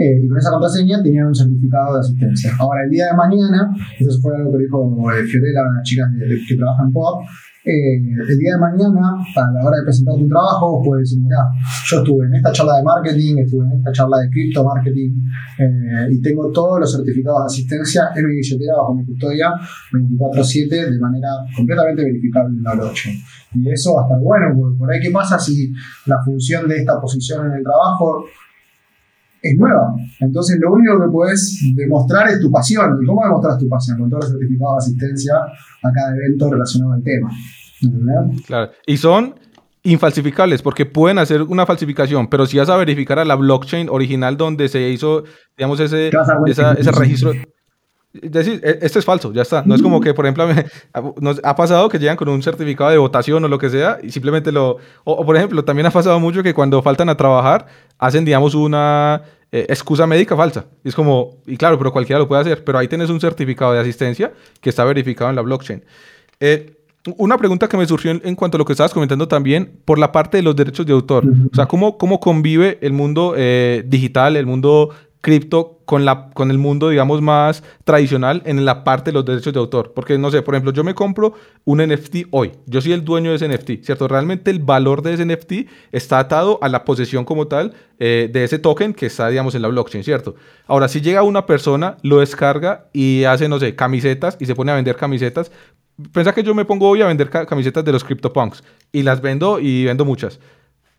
y 0.00 0.28
con 0.28 0.38
esa 0.38 0.50
contraseña 0.50 1.02
tenían 1.02 1.26
un 1.26 1.34
certificado 1.34 1.94
de 1.94 2.00
asistencia. 2.00 2.52
Ahora, 2.58 2.84
el 2.84 2.90
día 2.90 3.06
de 3.06 3.14
mañana, 3.14 3.70
eso 3.98 4.18
fue 4.20 4.34
algo 4.36 4.52
que 4.52 4.58
dijo 4.58 5.12
eh, 5.12 5.24
Fiorella, 5.24 5.60
una 5.68 5.82
chica 5.82 6.04
que 6.48 6.56
trabaja 6.56 6.82
en 6.84 6.92
POAP, 6.92 7.22
eh, 7.62 8.00
el 8.26 8.38
día 8.38 8.54
de 8.54 8.58
mañana, 8.58 9.20
a 9.20 9.52
la 9.52 9.60
hora 9.62 9.76
de 9.76 9.84
presentar 9.84 10.14
tu 10.16 10.26
trabajo, 10.26 10.80
puedes 10.82 11.10
decir, 11.10 11.22
mira, 11.22 11.44
yo 11.90 11.98
estuve 11.98 12.26
en 12.26 12.34
esta 12.36 12.52
charla 12.52 12.78
de 12.78 12.82
marketing, 12.82 13.36
estuve 13.36 13.66
en 13.66 13.78
esta 13.78 13.92
charla 13.92 14.16
de 14.16 14.30
cripto 14.30 14.64
marketing 14.64 15.10
eh, 15.58 16.08
y 16.10 16.22
tengo 16.22 16.50
todos 16.50 16.80
los 16.80 16.90
certificados 16.90 17.40
de 17.40 17.46
asistencia 17.46 18.08
en 18.16 18.28
mi 18.28 18.36
billetera 18.36 18.76
bajo 18.78 18.94
mi 18.94 19.04
custodia 19.04 19.52
24/7 19.92 20.90
de 20.90 20.98
manera 20.98 21.28
completamente 21.54 22.02
verificable 22.02 22.56
en 22.56 22.62
la 22.62 22.74
blockchain. 22.76 23.16
Y 23.52 23.70
eso 23.70 23.92
va 23.94 24.02
a 24.02 24.04
estar 24.04 24.20
bueno, 24.20 24.56
porque 24.56 24.78
por 24.78 24.90
ahí 24.90 25.00
qué 25.00 25.10
pasa 25.10 25.38
si 25.38 25.70
la 26.06 26.16
función 26.24 26.66
de 26.66 26.78
esta 26.78 26.98
posición 26.98 27.46
en 27.46 27.58
el 27.58 27.62
trabajo 27.62 28.24
es 29.42 29.56
nueva. 29.56 29.94
Entonces 30.20 30.58
lo 30.60 30.72
único 30.72 31.00
que 31.00 31.08
puedes 31.10 31.60
demostrar 31.74 32.28
es 32.28 32.40
tu 32.40 32.50
pasión. 32.50 32.98
¿Y 33.02 33.06
cómo 33.06 33.24
demostras 33.24 33.58
tu 33.58 33.68
pasión? 33.68 33.98
Con 33.98 34.10
todos 34.10 34.24
los 34.24 34.32
certificados 34.32 34.74
de 34.74 34.90
asistencia 34.90 35.34
a 35.82 35.92
cada 35.92 36.16
evento 36.16 36.50
relacionado 36.50 36.92
al 36.92 37.02
tema. 37.02 37.30
Claro. 38.46 38.70
Y 38.86 38.96
son 38.96 39.34
infalsificables 39.82 40.62
porque 40.62 40.84
pueden 40.84 41.18
hacer 41.18 41.42
una 41.42 41.64
falsificación, 41.64 42.28
pero 42.28 42.44
si 42.44 42.58
vas 42.58 42.68
a 42.68 42.76
verificar 42.76 43.18
a 43.18 43.24
la 43.24 43.34
blockchain 43.34 43.88
original 43.88 44.36
donde 44.36 44.68
se 44.68 44.90
hizo, 44.90 45.24
digamos, 45.56 45.80
ese, 45.80 46.10
ese 46.46 46.92
registro. 46.92 47.32
Decir, 48.12 48.60
e, 48.64 48.78
esto 48.82 48.98
es 48.98 49.04
falso, 49.04 49.32
ya 49.32 49.42
está. 49.42 49.62
No 49.64 49.74
es 49.74 49.82
como 49.82 50.00
que, 50.00 50.14
por 50.14 50.26
ejemplo, 50.26 50.46
nos 51.20 51.40
ha 51.44 51.54
pasado 51.54 51.88
que 51.88 51.98
llegan 51.98 52.16
con 52.16 52.28
un 52.28 52.42
certificado 52.42 52.90
de 52.90 52.98
votación 52.98 53.44
o 53.44 53.48
lo 53.48 53.58
que 53.58 53.70
sea 53.70 53.98
y 54.02 54.10
simplemente 54.10 54.50
lo... 54.50 54.78
O, 55.04 55.24
por 55.24 55.36
ejemplo, 55.36 55.64
también 55.64 55.86
ha 55.86 55.90
pasado 55.90 56.18
mucho 56.18 56.42
que 56.42 56.52
cuando 56.52 56.82
faltan 56.82 57.08
a 57.08 57.16
trabajar 57.16 57.66
hacen, 57.98 58.24
digamos, 58.24 58.54
una 58.54 59.22
eh, 59.52 59.66
excusa 59.68 60.06
médica 60.06 60.36
falsa. 60.36 60.66
Y 60.84 60.88
es 60.88 60.94
como, 60.94 61.38
y 61.46 61.56
claro, 61.56 61.78
pero 61.78 61.92
cualquiera 61.92 62.18
lo 62.18 62.26
puede 62.26 62.40
hacer, 62.40 62.64
pero 62.64 62.78
ahí 62.78 62.88
tienes 62.88 63.10
un 63.10 63.20
certificado 63.20 63.72
de 63.72 63.80
asistencia 63.80 64.32
que 64.60 64.70
está 64.70 64.84
verificado 64.84 65.30
en 65.30 65.36
la 65.36 65.42
blockchain. 65.42 65.84
Eh, 66.40 66.76
una 67.16 67.38
pregunta 67.38 67.68
que 67.68 67.76
me 67.76 67.86
surgió 67.86 68.10
en, 68.10 68.34
cuanto 68.34 68.56
a 68.56 68.58
lo 68.58 68.64
que 68.64 68.72
estabas 68.72 68.92
comentando 68.92 69.26
también, 69.26 69.80
por 69.84 69.98
la 69.98 70.12
parte 70.12 70.36
de 70.36 70.42
los 70.42 70.54
derechos 70.54 70.84
de 70.84 70.92
autor. 70.92 71.24
O 71.50 71.54
sea, 71.54 71.66
¿cómo, 71.66 71.96
cómo 71.96 72.20
convive 72.20 72.78
el 72.82 72.92
mundo 72.92 73.34
eh, 73.36 73.82
digital, 73.86 74.36
el 74.36 74.46
mundo 74.46 74.90
cripto 75.20 75.80
con, 75.84 76.04
la, 76.04 76.30
con 76.30 76.50
el 76.50 76.58
mundo, 76.58 76.88
digamos, 76.88 77.20
más 77.20 77.62
tradicional 77.84 78.42
en 78.46 78.64
la 78.64 78.84
parte 78.84 79.10
de 79.10 79.14
los 79.14 79.24
derechos 79.24 79.52
de 79.52 79.58
autor. 79.58 79.92
Porque, 79.94 80.16
no 80.18 80.30
sé, 80.30 80.42
por 80.42 80.54
ejemplo, 80.54 80.72
yo 80.72 80.84
me 80.84 80.94
compro 80.94 81.34
un 81.64 81.78
NFT 81.78 82.28
hoy. 82.30 82.52
Yo 82.66 82.80
soy 82.80 82.92
el 82.92 83.04
dueño 83.04 83.30
de 83.30 83.36
ese 83.36 83.48
NFT, 83.48 83.84
¿cierto? 83.84 84.08
Realmente 84.08 84.50
el 84.50 84.60
valor 84.60 85.02
de 85.02 85.14
ese 85.14 85.26
NFT 85.26 85.68
está 85.92 86.18
atado 86.18 86.58
a 86.62 86.68
la 86.68 86.84
posesión 86.84 87.24
como 87.24 87.48
tal 87.48 87.74
eh, 87.98 88.30
de 88.32 88.44
ese 88.44 88.58
token 88.58 88.94
que 88.94 89.06
está, 89.06 89.28
digamos, 89.28 89.54
en 89.54 89.62
la 89.62 89.68
blockchain, 89.68 90.04
¿cierto? 90.04 90.36
Ahora, 90.66 90.88
si 90.88 91.00
llega 91.00 91.22
una 91.22 91.44
persona, 91.44 91.96
lo 92.02 92.20
descarga 92.20 92.88
y 92.92 93.24
hace, 93.24 93.48
no 93.48 93.58
sé, 93.58 93.74
camisetas 93.74 94.36
y 94.40 94.46
se 94.46 94.54
pone 94.54 94.72
a 94.72 94.76
vender 94.76 94.96
camisetas. 94.96 95.50
Piensa 96.12 96.32
que 96.32 96.42
yo 96.42 96.54
me 96.54 96.64
pongo 96.64 96.88
hoy 96.88 97.02
a 97.02 97.06
vender 97.06 97.28
camisetas 97.28 97.84
de 97.84 97.92
los 97.92 98.04
CryptoPunks 98.04 98.62
y 98.90 99.02
las 99.02 99.20
vendo 99.20 99.60
y 99.60 99.84
vendo 99.84 100.06
muchas 100.06 100.40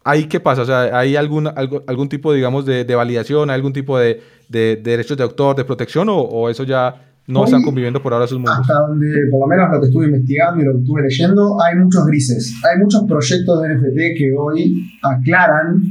¿Ahí 0.03 0.25
qué 0.25 0.39
pasa? 0.39 0.63
O 0.63 0.65
sea, 0.65 0.97
¿hay 0.97 1.15
algún, 1.15 1.47
algún 1.47 2.09
tipo, 2.09 2.33
digamos, 2.33 2.65
de, 2.65 2.83
validación, 2.95 3.49
¿Hay 3.49 3.55
algún 3.55 3.73
tipo 3.73 3.99
de, 3.99 4.21
derechos 4.49 5.15
de 5.17 5.23
autor, 5.23 5.55
de 5.55 5.63
protección, 5.65 6.07
o, 6.09 6.49
eso 6.49 6.63
ya 6.63 7.07
no 7.27 7.45
están 7.45 7.63
conviviendo 7.63 8.01
por 8.01 8.13
ahora 8.13 8.25
sus 8.25 8.39
mundos? 8.39 8.57
Hasta 8.59 8.73
donde, 8.79 9.07
por 9.29 9.41
lo 9.41 9.47
menos 9.47 9.71
lo 9.71 9.79
que 9.79 9.87
estuve 9.87 10.05
investigando 10.05 10.61
y 10.61 10.65
lo 10.65 10.73
que 10.73 10.79
estuve 10.79 11.01
leyendo, 11.03 11.61
hay 11.61 11.75
muchos 11.75 12.05
grises. 12.05 12.53
Hay 12.69 12.79
muchos 12.79 13.03
proyectos 13.07 13.61
de 13.61 13.75
NFT 13.75 14.17
que 14.17 14.33
hoy 14.37 14.91
aclaran 15.03 15.81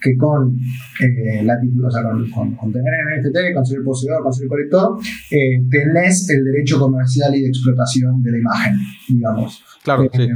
que 0.00 0.16
con 0.16 0.56
eh, 1.00 1.42
la 1.42 1.54
o 1.54 1.90
sea, 1.90 2.02
con, 2.02 2.54
con, 2.56 2.72
tener 2.72 2.92
NFT, 3.18 3.54
con 3.54 3.64
ser 3.64 3.78
el 3.78 3.84
poseedor, 3.84 4.22
con 4.22 4.32
ser 4.32 4.44
el 4.44 4.48
colector, 4.48 4.98
eh, 5.30 5.62
tenés 5.70 6.28
el 6.30 6.44
derecho 6.44 6.78
comercial 6.78 7.34
y 7.34 7.42
de 7.42 7.48
explotación 7.48 8.22
de 8.22 8.32
la 8.32 8.38
imagen, 8.38 8.74
digamos. 9.08 9.62
Claro, 9.82 10.08
sí. 10.12 10.22
Eh, 10.22 10.28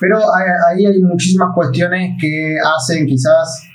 pero 0.00 0.18
ahí 0.68 0.86
hay 0.86 1.02
muchísimas 1.02 1.48
cuestiones 1.54 2.16
que 2.20 2.56
hacen 2.58 3.06
quizás 3.06 3.68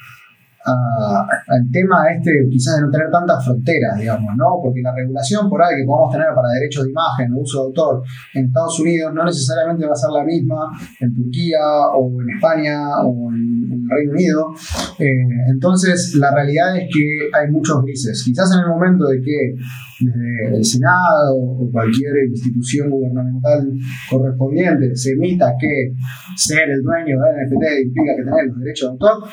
al 0.65 1.69
tema 1.71 2.05
este 2.15 2.31
quizás 2.49 2.77
de 2.77 2.83
no 2.83 2.91
tener 2.91 3.09
tantas 3.11 3.43
fronteras, 3.43 3.99
digamos, 3.99 4.31
¿no? 4.37 4.59
Porque 4.63 4.81
la 4.81 4.93
regulación 4.95 5.49
por 5.49 5.61
ahí 5.61 5.75
que 5.75 5.85
podemos 5.85 6.11
tener 6.11 6.27
para 6.33 6.47
derechos 6.49 6.85
de 6.85 6.91
imagen 6.91 7.33
o 7.33 7.41
uso 7.41 7.59
de 7.59 7.65
autor 7.67 8.03
en 8.33 8.45
Estados 8.45 8.79
Unidos 8.79 9.13
no 9.13 9.25
necesariamente 9.25 9.85
va 9.85 9.91
a 9.91 9.95
ser 9.95 10.11
la 10.11 10.23
misma 10.23 10.71
en 10.99 11.13
Turquía 11.13 11.59
o 11.95 12.21
en 12.21 12.29
España 12.29 12.79
o 13.03 13.31
en, 13.31 13.62
Reino 13.89 14.11
Unido. 14.11 14.53
Eh, 14.99 15.05
entonces, 15.53 16.15
la 16.15 16.33
realidad 16.33 16.77
es 16.77 16.89
que 16.93 17.29
hay 17.33 17.51
muchos 17.51 17.83
grises. 17.83 18.23
Quizás 18.23 18.51
en 18.53 18.61
el 18.61 18.67
momento 18.67 19.05
de 19.07 19.21
que 19.21 19.55
desde 19.99 20.57
el 20.57 20.65
Senado 20.65 21.35
o 21.35 21.69
cualquier 21.71 22.13
institución 22.29 22.89
gubernamental 22.89 23.71
correspondiente 24.09 24.95
se 24.95 25.11
emita 25.11 25.53
que 25.59 25.93
ser 26.35 26.69
el 26.69 26.81
dueño 26.81 27.15
de 27.19 27.45
NFT 27.45 27.85
implica 27.85 28.15
que 28.17 28.23
tener 28.23 28.47
los 28.47 28.59
derechos 28.59 28.87
de 28.87 28.91
autor, 28.91 29.29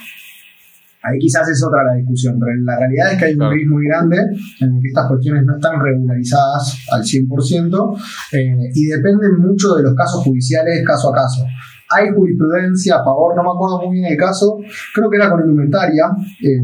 Ahí 1.03 1.18
quizás 1.18 1.48
es 1.48 1.64
otra 1.64 1.82
la 1.82 1.96
discusión, 1.96 2.38
pero 2.38 2.53
la 2.62 2.78
realidad 2.78 3.12
es 3.12 3.18
que 3.18 3.24
hay 3.24 3.32
un 3.32 3.38
país 3.38 3.66
muy 3.66 3.86
grande 3.86 4.18
en 4.18 4.68
el 4.68 4.82
que 4.82 4.88
estas 4.88 5.09
cuestiones 5.09 5.44
no 5.46 5.57
están 5.57 5.80
regularizadas 5.80 6.76
al 6.92 7.01
100% 7.01 7.98
eh, 8.32 8.70
y 8.74 8.84
dependen 8.84 9.40
mucho 9.40 9.74
de 9.76 9.82
los 9.82 9.94
casos 9.94 10.22
judiciales 10.22 10.84
caso 10.84 11.09
a 11.09 11.14
caso. 11.14 11.42
Hay 11.91 12.09
jurisprudencia 12.14 12.97
a 12.97 13.05
favor, 13.05 13.34
no 13.36 13.43
me 13.43 13.51
acuerdo 13.51 13.82
muy 13.82 13.99
bien 13.99 14.12
el 14.12 14.16
caso, 14.16 14.59
creo 14.95 15.11
que 15.11 15.16
era 15.16 15.28
con 15.28 15.41
indumentaria, 15.41 16.05
eh, 16.41 16.57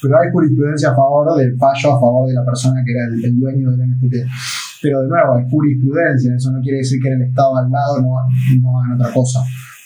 pero 0.00 0.18
hay 0.18 0.30
jurisprudencia 0.30 0.90
a 0.90 0.94
favor 0.94 1.36
del 1.36 1.56
fallo 1.56 1.96
a 1.96 2.00
favor 2.00 2.28
de 2.28 2.34
la 2.34 2.44
persona 2.44 2.82
que 2.84 2.92
era 2.92 3.04
el, 3.06 3.40
dueño 3.40 3.70
del 3.72 3.90
NFT. 3.90 4.14
Pero 4.82 5.02
de 5.02 5.08
nuevo, 5.08 5.34
hay 5.34 5.44
jurisprudencia, 5.50 6.34
eso 6.36 6.52
no 6.52 6.60
quiere 6.60 6.78
decir 6.78 7.00
que 7.02 7.08
en 7.08 7.22
el 7.22 7.28
Estado 7.28 7.56
al 7.56 7.70
lado 7.70 8.02
no, 8.02 8.10
no 8.60 8.78
hagan 8.78 9.00
otra 9.00 9.12
cosa. 9.12 9.40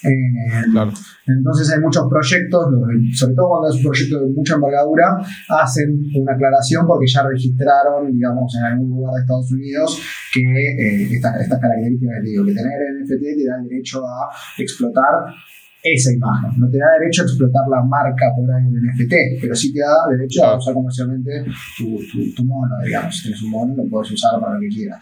Eh, 0.07 0.91
entonces 1.27 1.73
hay 1.73 1.81
muchos 1.81 2.07
proyectos, 2.09 2.67
sobre 3.15 3.35
todo 3.35 3.49
cuando 3.49 3.69
es 3.69 3.77
un 3.77 3.83
proyecto 3.83 4.21
de 4.21 4.27
mucha 4.29 4.55
envergadura, 4.55 5.19
hacen 5.49 6.01
una 6.15 6.33
aclaración 6.33 6.87
porque 6.87 7.07
ya 7.07 7.27
registraron, 7.27 8.13
digamos, 8.13 8.55
en 8.57 8.65
algún 8.65 8.91
lugar 8.91 9.15
de 9.15 9.21
Estados 9.21 9.53
Unidos 9.53 10.01
que 10.33 10.41
eh, 10.41 11.09
estas, 11.15 11.35
características 11.49 12.17
que 12.23 12.31
digo, 12.31 12.45
que 12.45 12.55
tener 12.55 12.79
NFT 13.03 13.23
te 13.23 13.45
da 13.49 13.57
el 13.61 13.69
derecho 13.69 14.07
a 14.07 14.31
explotar 14.59 15.35
esa 15.83 16.13
imagen. 16.13 16.51
No 16.59 16.69
te 16.69 16.79
da 16.79 16.87
derecho 16.99 17.23
a 17.23 17.25
explotar 17.27 17.69
la 17.69 17.83
marca 17.83 18.27
por 18.37 18.51
ahí 18.51 18.65
del 18.71 18.83
NFT, 18.83 19.41
pero 19.41 19.55
sí 19.55 19.73
te 19.73 19.81
da 19.81 19.95
derecho 20.11 20.45
a 20.45 20.59
usar 20.59 20.75
comercialmente 20.75 21.45
tu, 21.79 21.99
tu, 22.11 22.35
tu 22.35 22.45
mono, 22.45 22.75
digamos. 22.85 23.17
Si 23.17 23.23
tienes 23.23 23.43
un 23.43 23.51
mono, 23.51 23.75
lo 23.77 23.89
puedes 23.89 24.11
usar 24.13 24.41
para 24.41 24.55
lo 24.55 24.61
que 24.61 24.69
quieras. 24.69 25.01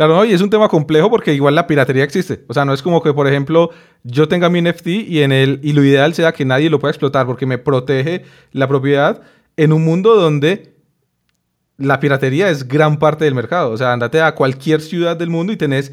Claro, 0.00 0.16
¿no? 0.16 0.24
y 0.24 0.32
es 0.32 0.40
un 0.40 0.48
tema 0.48 0.66
complejo 0.66 1.10
porque 1.10 1.34
igual 1.34 1.54
la 1.54 1.66
piratería 1.66 2.04
existe. 2.04 2.42
O 2.48 2.54
sea, 2.54 2.64
no 2.64 2.72
es 2.72 2.80
como 2.80 3.02
que, 3.02 3.12
por 3.12 3.28
ejemplo, 3.28 3.68
yo 4.02 4.28
tenga 4.28 4.48
mi 4.48 4.62
NFT 4.62 4.86
y, 4.86 5.20
en 5.20 5.30
el, 5.30 5.60
y 5.62 5.74
lo 5.74 5.84
ideal 5.84 6.14
sea 6.14 6.32
que 6.32 6.46
nadie 6.46 6.70
lo 6.70 6.78
pueda 6.78 6.90
explotar 6.90 7.26
porque 7.26 7.44
me 7.44 7.58
protege 7.58 8.24
la 8.52 8.66
propiedad 8.66 9.20
en 9.58 9.74
un 9.74 9.84
mundo 9.84 10.14
donde 10.16 10.74
la 11.76 12.00
piratería 12.00 12.48
es 12.48 12.66
gran 12.66 12.98
parte 12.98 13.26
del 13.26 13.34
mercado. 13.34 13.72
O 13.72 13.76
sea, 13.76 13.92
andate 13.92 14.22
a 14.22 14.34
cualquier 14.34 14.80
ciudad 14.80 15.18
del 15.18 15.28
mundo 15.28 15.52
y 15.52 15.58
tenés 15.58 15.92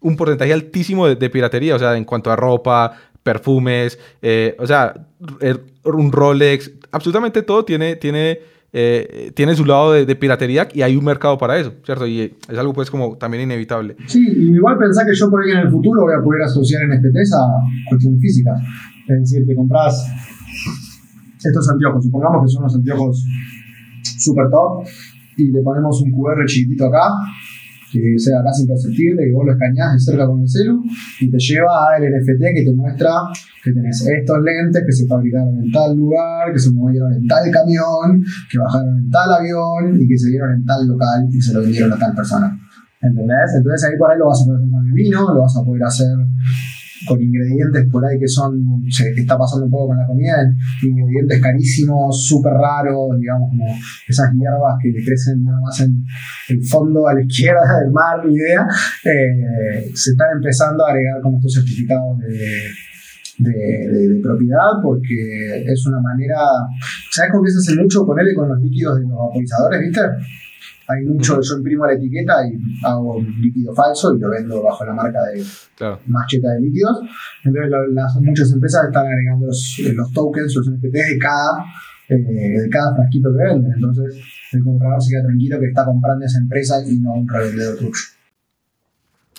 un 0.00 0.16
porcentaje 0.16 0.54
altísimo 0.54 1.06
de, 1.06 1.28
piratería. 1.28 1.76
O 1.76 1.78
sea, 1.78 1.94
en 1.98 2.06
cuanto 2.06 2.30
a 2.30 2.36
ropa, 2.36 2.96
perfumes, 3.22 3.98
eh, 4.22 4.56
o 4.60 4.66
sea, 4.66 4.94
er, 5.42 5.60
un 5.84 6.10
Rolex, 6.10 6.70
absolutamente 6.90 7.42
todo 7.42 7.66
tiene, 7.66 7.96
tiene 7.96 8.40
eh, 8.74 9.32
tiene 9.34 9.54
su 9.54 9.66
lado 9.66 9.92
de, 9.92 10.16
piratería 10.16 10.66
y 10.72 10.80
hay 10.82 10.96
un 10.96 11.04
mercado 11.04 11.36
para 11.36 11.58
eso, 11.58 11.74
¿cierto? 11.84 12.06
Y 12.06 12.20
es 12.48 12.58
algo 12.58 12.72
pues 12.72 12.90
como 12.90 13.16
también 13.18 13.42
inevitable. 13.42 13.96
Sí, 14.06 14.26
igual 14.26 14.78
pensar 14.78 15.06
que 15.06 15.14
yo 15.14 15.28
por 15.30 15.44
ahí 15.44 15.50
en 15.50 15.58
el 15.58 15.70
futuro 15.70 16.02
voy 16.02 16.14
a 16.18 16.22
poder 16.22 16.42
asociar 16.42 16.82
NFTs 16.88 17.34
a 17.34 17.46
cuestiones 17.90 18.20
físicas. 18.20 18.58
Es 19.08 19.20
decir, 19.20 19.46
te 19.46 19.54
compras 19.54 20.06
estos 21.44 21.68
anteojos, 21.70 22.04
supongamos 22.04 22.42
que 22.44 22.48
son 22.48 22.62
los 22.62 22.74
anteojos 22.74 23.24
super 24.18 24.48
top 24.50 24.86
y 25.36 25.50
le 25.50 25.60
ponemos 25.62 26.00
un 26.02 26.12
QR 26.12 26.44
chiquitito 26.46 26.86
acá 26.86 27.08
que 27.92 28.18
sea 28.18 28.42
casi 28.42 28.62
imperceptible, 28.62 29.24
que 29.24 29.32
vos 29.32 29.44
lo 29.44 29.52
escaneás 29.52 29.92
de 29.94 30.00
cerca 30.00 30.26
con 30.26 30.40
el 30.40 30.48
celu 30.48 30.82
y 31.20 31.30
te 31.30 31.38
lleva 31.38 31.92
al 31.92 32.02
NFT 32.02 32.42
que 32.54 32.64
te 32.64 32.74
muestra 32.74 33.10
que 33.62 33.72
tenés 33.72 34.06
estos 34.06 34.38
lentes 34.42 34.82
que 34.84 34.92
se 34.92 35.06
fabricaron 35.06 35.56
en 35.62 35.70
tal 35.70 35.96
lugar, 35.96 36.52
que 36.52 36.58
se 36.58 36.72
movieron 36.72 37.12
en 37.12 37.26
tal 37.28 37.50
camión, 37.50 38.24
que 38.50 38.58
bajaron 38.58 38.98
en 38.98 39.10
tal 39.10 39.32
avión 39.32 40.00
y 40.00 40.08
que 40.08 40.18
se 40.18 40.30
dieron 40.30 40.52
en 40.52 40.64
tal 40.64 40.86
local 40.88 41.28
y 41.30 41.40
se 41.40 41.54
lo 41.54 41.60
vendieron 41.60 41.92
a 41.92 41.98
tal 41.98 42.14
persona. 42.14 42.58
¿Entendés? 43.00 43.54
Entonces 43.56 43.88
ahí 43.88 43.98
por 43.98 44.10
ahí 44.10 44.18
lo 44.18 44.26
vas 44.26 44.42
a 44.42 44.44
poder 44.46 44.62
hacer 44.62 44.70
con 44.70 44.92
vino, 44.92 45.34
lo 45.34 45.42
vas 45.42 45.56
a 45.56 45.64
poder 45.64 45.84
hacer 45.84 46.08
con 47.06 47.20
ingredientes 47.20 47.86
por 47.90 48.04
ahí 48.04 48.18
que 48.18 48.28
son, 48.28 48.82
se 48.90 49.10
está 49.10 49.36
pasando 49.36 49.66
un 49.66 49.70
poco 49.70 49.88
con 49.88 49.96
la 49.96 50.06
comida, 50.06 50.36
ingredientes 50.82 51.40
carísimos, 51.40 52.24
súper 52.24 52.52
raros, 52.52 53.18
digamos, 53.18 53.50
como 53.50 53.66
esas 54.06 54.32
hierbas 54.32 54.76
que 54.82 54.92
crecen 55.04 55.44
nada 55.44 55.60
más 55.60 55.80
en 55.80 56.04
el 56.48 56.64
fondo 56.64 57.06
a 57.08 57.14
la 57.14 57.22
izquierda 57.22 57.80
del 57.80 57.92
mar, 57.92 58.26
ni 58.26 58.34
idea, 58.34 58.66
eh, 59.04 59.90
se 59.94 60.10
están 60.10 60.28
empezando 60.36 60.84
a 60.86 60.90
agregar 60.90 61.20
con 61.20 61.34
estos 61.34 61.54
certificados 61.54 62.18
de, 62.18 62.68
de, 63.38 64.20
propiedad 64.22 64.80
porque 64.82 65.64
es 65.66 65.86
una 65.86 66.00
manera, 66.00 66.36
¿sabes 67.10 67.32
cómo 67.32 67.46
se 67.46 67.58
hace 67.58 67.80
mucho? 67.80 68.06
Ponerle 68.06 68.34
con 68.34 68.48
los 68.48 68.60
líquidos 68.60 68.96
de 68.96 69.02
los 69.02 69.18
vaporizadores, 69.18 69.80
¿viste? 69.80 70.00
Hay 70.92 71.04
mucho, 71.06 71.40
yo 71.40 71.56
imprimo 71.56 71.86
la 71.86 71.94
etiqueta 71.94 72.46
y 72.46 72.58
hago 72.84 73.20
líquido 73.40 73.74
falso 73.74 74.14
y 74.14 74.20
lo 74.20 74.30
vendo 74.30 74.62
bajo 74.62 74.84
la 74.84 74.94
marca 74.94 75.20
de 75.24 75.44
macheta 76.06 76.48
de 76.50 76.60
líquidos. 76.60 77.00
Entonces 77.44 77.72
las, 77.92 78.16
muchas 78.20 78.52
empresas 78.52 78.86
están 78.86 79.06
agregando 79.06 79.46
los, 79.46 79.80
los 79.94 80.12
tokens, 80.12 80.54
los 80.56 80.70
NFTs 80.70 80.92
de 80.92 81.18
cada, 81.18 81.64
eh, 82.08 82.60
de 82.60 82.68
cada 82.70 82.94
frasquito 82.94 83.30
que 83.36 83.44
venden. 83.44 83.72
Entonces 83.74 84.22
el 84.52 84.62
comprador 84.62 85.02
se 85.02 85.10
queda 85.10 85.22
tranquilo 85.24 85.60
que 85.60 85.66
está 85.66 85.84
comprando 85.84 86.24
esa 86.24 86.38
empresa 86.38 86.76
y 86.86 86.98
no 87.00 87.14
un 87.14 87.28
revendedor 87.28 87.76
tuyo. 87.78 87.92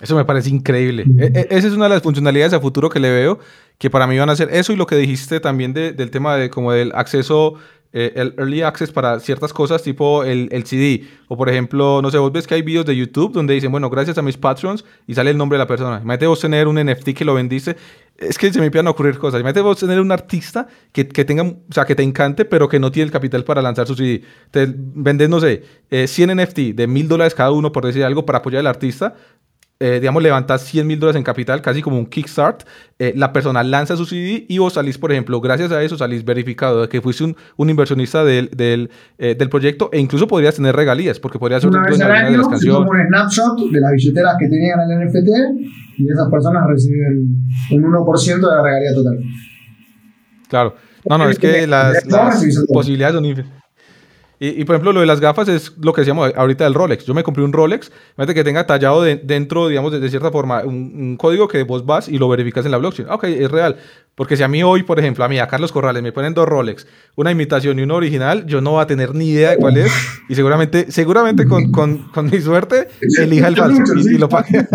Eso 0.02 0.16
me 0.16 0.26
parece 0.26 0.50
increíble. 0.50 1.06
E, 1.18 1.26
e, 1.34 1.48
esa 1.52 1.68
es 1.68 1.74
una 1.74 1.86
de 1.86 1.92
las 1.92 2.02
funcionalidades 2.02 2.54
a 2.54 2.60
futuro 2.60 2.90
que 2.90 3.00
le 3.00 3.12
veo, 3.12 3.40
que 3.78 3.90
para 3.90 4.08
mí 4.08 4.18
van 4.18 4.30
a 4.30 4.36
ser 4.36 4.50
eso 4.52 4.74
y 4.74 4.76
lo 4.76 4.88
que 4.88 4.96
dijiste 4.96 5.40
también 5.40 5.74
del 5.74 6.10
tema 6.10 6.36
de 6.36 6.50
como 6.50 6.72
del 6.72 6.92
acceso 6.96 7.56
eh, 7.96 8.12
el 8.16 8.34
early 8.38 8.64
access 8.64 8.92
para 8.92 9.20
ciertas 9.20 9.54
cosas, 9.54 9.84
tipo 9.84 10.24
el, 10.24 10.50
el, 10.52 10.66
CD. 10.66 11.08
O 11.28 11.38
por 11.38 11.48
ejemplo, 11.48 12.02
no 12.02 12.10
sé, 12.10 12.18
vos 12.18 12.32
ves 12.32 12.48
que 12.48 12.56
hay 12.56 12.64
videos 12.64 12.88
de 12.88 12.96
YouTube 12.96 13.32
donde 13.32 13.54
dicen, 13.54 13.72
bueno, 13.72 13.88
gracias 13.88 14.18
a 14.18 14.24
mis 14.24 14.36
patrons 14.36 14.84
y 15.06 15.14
sale 15.14 15.30
el 15.30 15.38
nombre 15.38 15.58
de 15.58 15.64
la 15.64 15.68
persona. 15.68 15.98
Imagínate 15.98 16.26
vos 16.26 16.40
tener 16.40 16.68
un 16.68 16.84
NFT 16.84 17.10
que 17.10 17.24
lo 17.24 17.36
vendiste. 17.36 17.78
Es 18.18 18.40
que 18.40 18.52
se 18.52 18.60
me 18.60 18.66
empiezan 18.66 18.88
a 18.88 18.92
ocurrir 18.92 19.20
cosas. 19.20 19.42
Imagínate 19.42 19.62
vos 19.62 19.80
tener 19.80 20.00
un 20.00 20.12
artista 20.12 20.68
que, 20.92 21.08
que, 21.08 21.24
tenga, 21.24 21.44
o 21.44 21.74
sea, 21.74 21.86
que 21.86 21.94
te 21.94 22.02
encante, 22.02 22.46
pero 22.46 22.68
que 22.68 22.80
no 22.80 22.92
tiene 22.92 23.06
el 23.06 23.12
capital 23.12 23.44
para 23.44 23.62
lanzar 23.62 23.86
su 23.86 23.94
CD. 23.96 24.24
Te 24.50 24.68
vendes, 24.76 25.30
no 25.30 25.40
sé, 25.40 25.64
100 25.92 26.30
eh, 26.30 26.46
NFT 26.46 26.58
de 26.76 26.88
mil 26.88 27.08
dólares 27.08 27.36
cada 27.36 27.52
uno, 27.52 27.72
por 27.72 27.86
decir 27.86 28.04
algo, 28.04 28.26
para 28.26 28.40
apoyar 28.40 28.62
al 28.62 28.68
artista 28.68 29.16
eh, 29.80 30.00
digamos, 30.00 30.24
levantas 30.24 30.62
100 30.62 30.88
mil 30.88 31.00
dólares 31.00 31.18
en 31.18 31.24
capital, 31.24 31.62
casi 31.62 31.82
como 31.82 31.98
un 31.98 32.06
kickstart, 32.06 32.64
eh, 33.00 33.14
la 33.18 33.34
persona 33.34 33.64
lanza 33.64 33.98
su 33.98 34.06
CD 34.06 34.46
y 34.48 34.58
vos 34.58 34.74
salís, 34.74 34.98
por 34.98 35.12
ejemplo, 35.12 35.42
gracias 35.42 35.72
a 35.72 35.82
eso 35.84 35.98
salís 35.98 36.24
verificado 36.24 36.84
de 36.84 36.90
que 36.90 37.02
fuiste 37.02 37.24
un, 37.24 37.36
un 37.58 37.70
inversionista 37.70 38.24
del, 38.24 38.50
del, 38.56 38.90
eh, 39.18 39.36
del, 39.36 39.50
proyecto 39.50 39.90
e 39.92 40.00
incluso 40.00 40.28
podrías 40.28 40.56
tener 40.56 40.76
regalías, 40.76 41.20
porque 41.20 41.38
podrías 41.38 41.62
ser 41.62 41.72
una 41.72 41.84
vez 41.84 42.00
al 42.00 42.12
año, 42.12 42.32
de 42.32 42.38
las 42.38 42.48
canciones. 42.48 42.90
un 42.90 43.08
snapshot 43.08 43.72
de 43.72 43.82
las 43.82 43.92
billeteras 43.92 44.36
que 44.40 44.48
tenían 44.48 44.80
el 44.80 45.08
NFT 45.08 45.98
y 45.98 46.10
esas 46.10 46.30
personas 46.30 46.64
reciben 46.68 47.46
un 47.72 47.84
1% 47.84 48.36
de 48.36 48.42
la 48.42 48.64
regalía 48.64 48.94
total. 48.94 49.20
Claro. 50.48 50.76
No, 51.10 51.18
no, 51.18 51.30
es 51.30 51.38
que 51.38 51.68
las, 51.68 52.06
las 52.06 52.66
posibilidades 52.72 53.16
son 53.16 53.26
infinitas. 53.26 53.63
Y, 54.46 54.66
por 54.66 54.76
ejemplo, 54.76 54.92
lo 54.92 55.00
de 55.00 55.06
las 55.06 55.22
gafas 55.22 55.48
es 55.48 55.72
lo 55.80 55.94
que 55.94 56.02
decíamos 56.02 56.34
ahorita 56.36 56.66
del 56.66 56.74
Rolex. 56.74 57.06
Yo 57.06 57.14
me 57.14 57.24
compré 57.24 57.46
un 57.46 57.54
Rolex, 57.54 57.90
fíjate 58.18 58.34
que 58.34 58.44
tenga 58.44 58.68
tallado 58.68 59.02
dentro, 59.02 59.70
digamos, 59.70 59.94
de, 59.94 60.10
cierta 60.10 60.32
forma, 60.32 60.64
un, 60.66 61.16
código 61.16 61.48
que 61.48 61.64
vos 61.64 61.86
vas 61.86 62.10
y 62.10 62.18
lo 62.18 62.28
verificas 62.28 62.66
en 62.66 62.72
la 62.72 62.78
blockchain. 62.78 63.08
Ah, 63.10 63.16
ok, 63.16 63.24
es 63.24 63.50
real. 63.50 63.78
Porque 64.16 64.36
si 64.36 64.44
a 64.44 64.50
mí 64.50 64.62
hoy, 64.62 64.84
por 64.84 65.00
ejemplo, 65.00 65.24
a 65.24 65.30
mí, 65.30 65.40
a 65.40 65.48
Carlos 65.48 65.72
Corrales, 65.72 66.04
me 66.04 66.12
ponen 66.12 66.34
dos 66.34 66.46
Rolex, 66.46 66.86
una 67.16 67.32
imitación 67.32 67.80
y 67.80 67.84
una 67.84 67.94
original, 67.94 68.46
yo 68.46 68.60
no 68.60 68.72
voy 68.72 68.82
a 68.82 68.86
tener 68.86 69.16
ni 69.16 69.30
idea 69.30 69.52
de 69.52 69.58
cuál 69.58 69.78
es. 69.78 69.94
Y 70.28 70.36
seguramente, 70.36 70.92
seguramente 70.92 71.48
con, 71.48 71.72
con, 71.72 72.10
con 72.10 72.30
mi 72.30 72.42
suerte, 72.42 72.90
elija 73.20 73.48
el 73.48 73.56
falso 73.56 73.82
y, 73.96 74.18
lo 74.18 74.28
pague. 74.28 74.68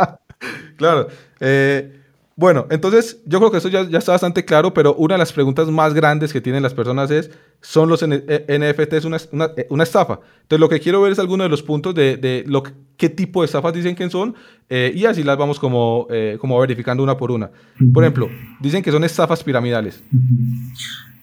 claro. 0.76 1.08
Eh, 1.40 2.02
Bueno, 2.38 2.66
entonces 2.68 3.22
yo 3.24 3.38
creo 3.38 3.50
que 3.50 3.56
eso 3.56 3.70
ya, 3.70 3.80
está 3.80 4.12
bastante 4.12 4.44
claro, 4.44 4.74
pero 4.74 4.94
una 4.94 5.14
de 5.14 5.18
las 5.18 5.32
preguntas 5.32 5.68
más 5.68 5.94
grandes 5.94 6.34
que 6.34 6.42
tienen 6.42 6.62
las 6.62 6.74
personas 6.74 7.10
es, 7.10 7.30
¿son 7.62 7.88
los 7.88 8.04
NFTs 8.06 9.06
una, 9.06 9.16
una, 9.32 9.50
una 9.70 9.82
estafa? 9.82 10.20
Entonces 10.42 10.60
lo 10.60 10.68
que 10.68 10.78
quiero 10.78 11.00
ver 11.00 11.12
es 11.12 11.18
alguno 11.18 11.44
de 11.44 11.48
los 11.48 11.62
puntos 11.62 11.94
de, 11.94 12.44
lo, 12.46 12.62
qué 12.98 13.08
tipo 13.08 13.40
de 13.40 13.46
estafas 13.46 13.72
dicen 13.72 13.96
que 13.96 14.10
son 14.10 14.34
eh, 14.68 14.92
y 14.94 15.06
así 15.06 15.22
las 15.22 15.38
vamos 15.38 15.58
como, 15.58 16.08
eh, 16.10 16.38
verificando 16.60 17.02
una 17.02 17.16
por 17.16 17.30
una. 17.30 17.50
Por 17.94 18.04
ejemplo, 18.04 18.28
dicen 18.60 18.82
que 18.82 18.92
son 18.92 19.02
estafas 19.04 19.42
piramidales. 19.42 20.04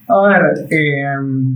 A 0.09 0.27
ver, 0.27 0.41
eh, 0.71 1.03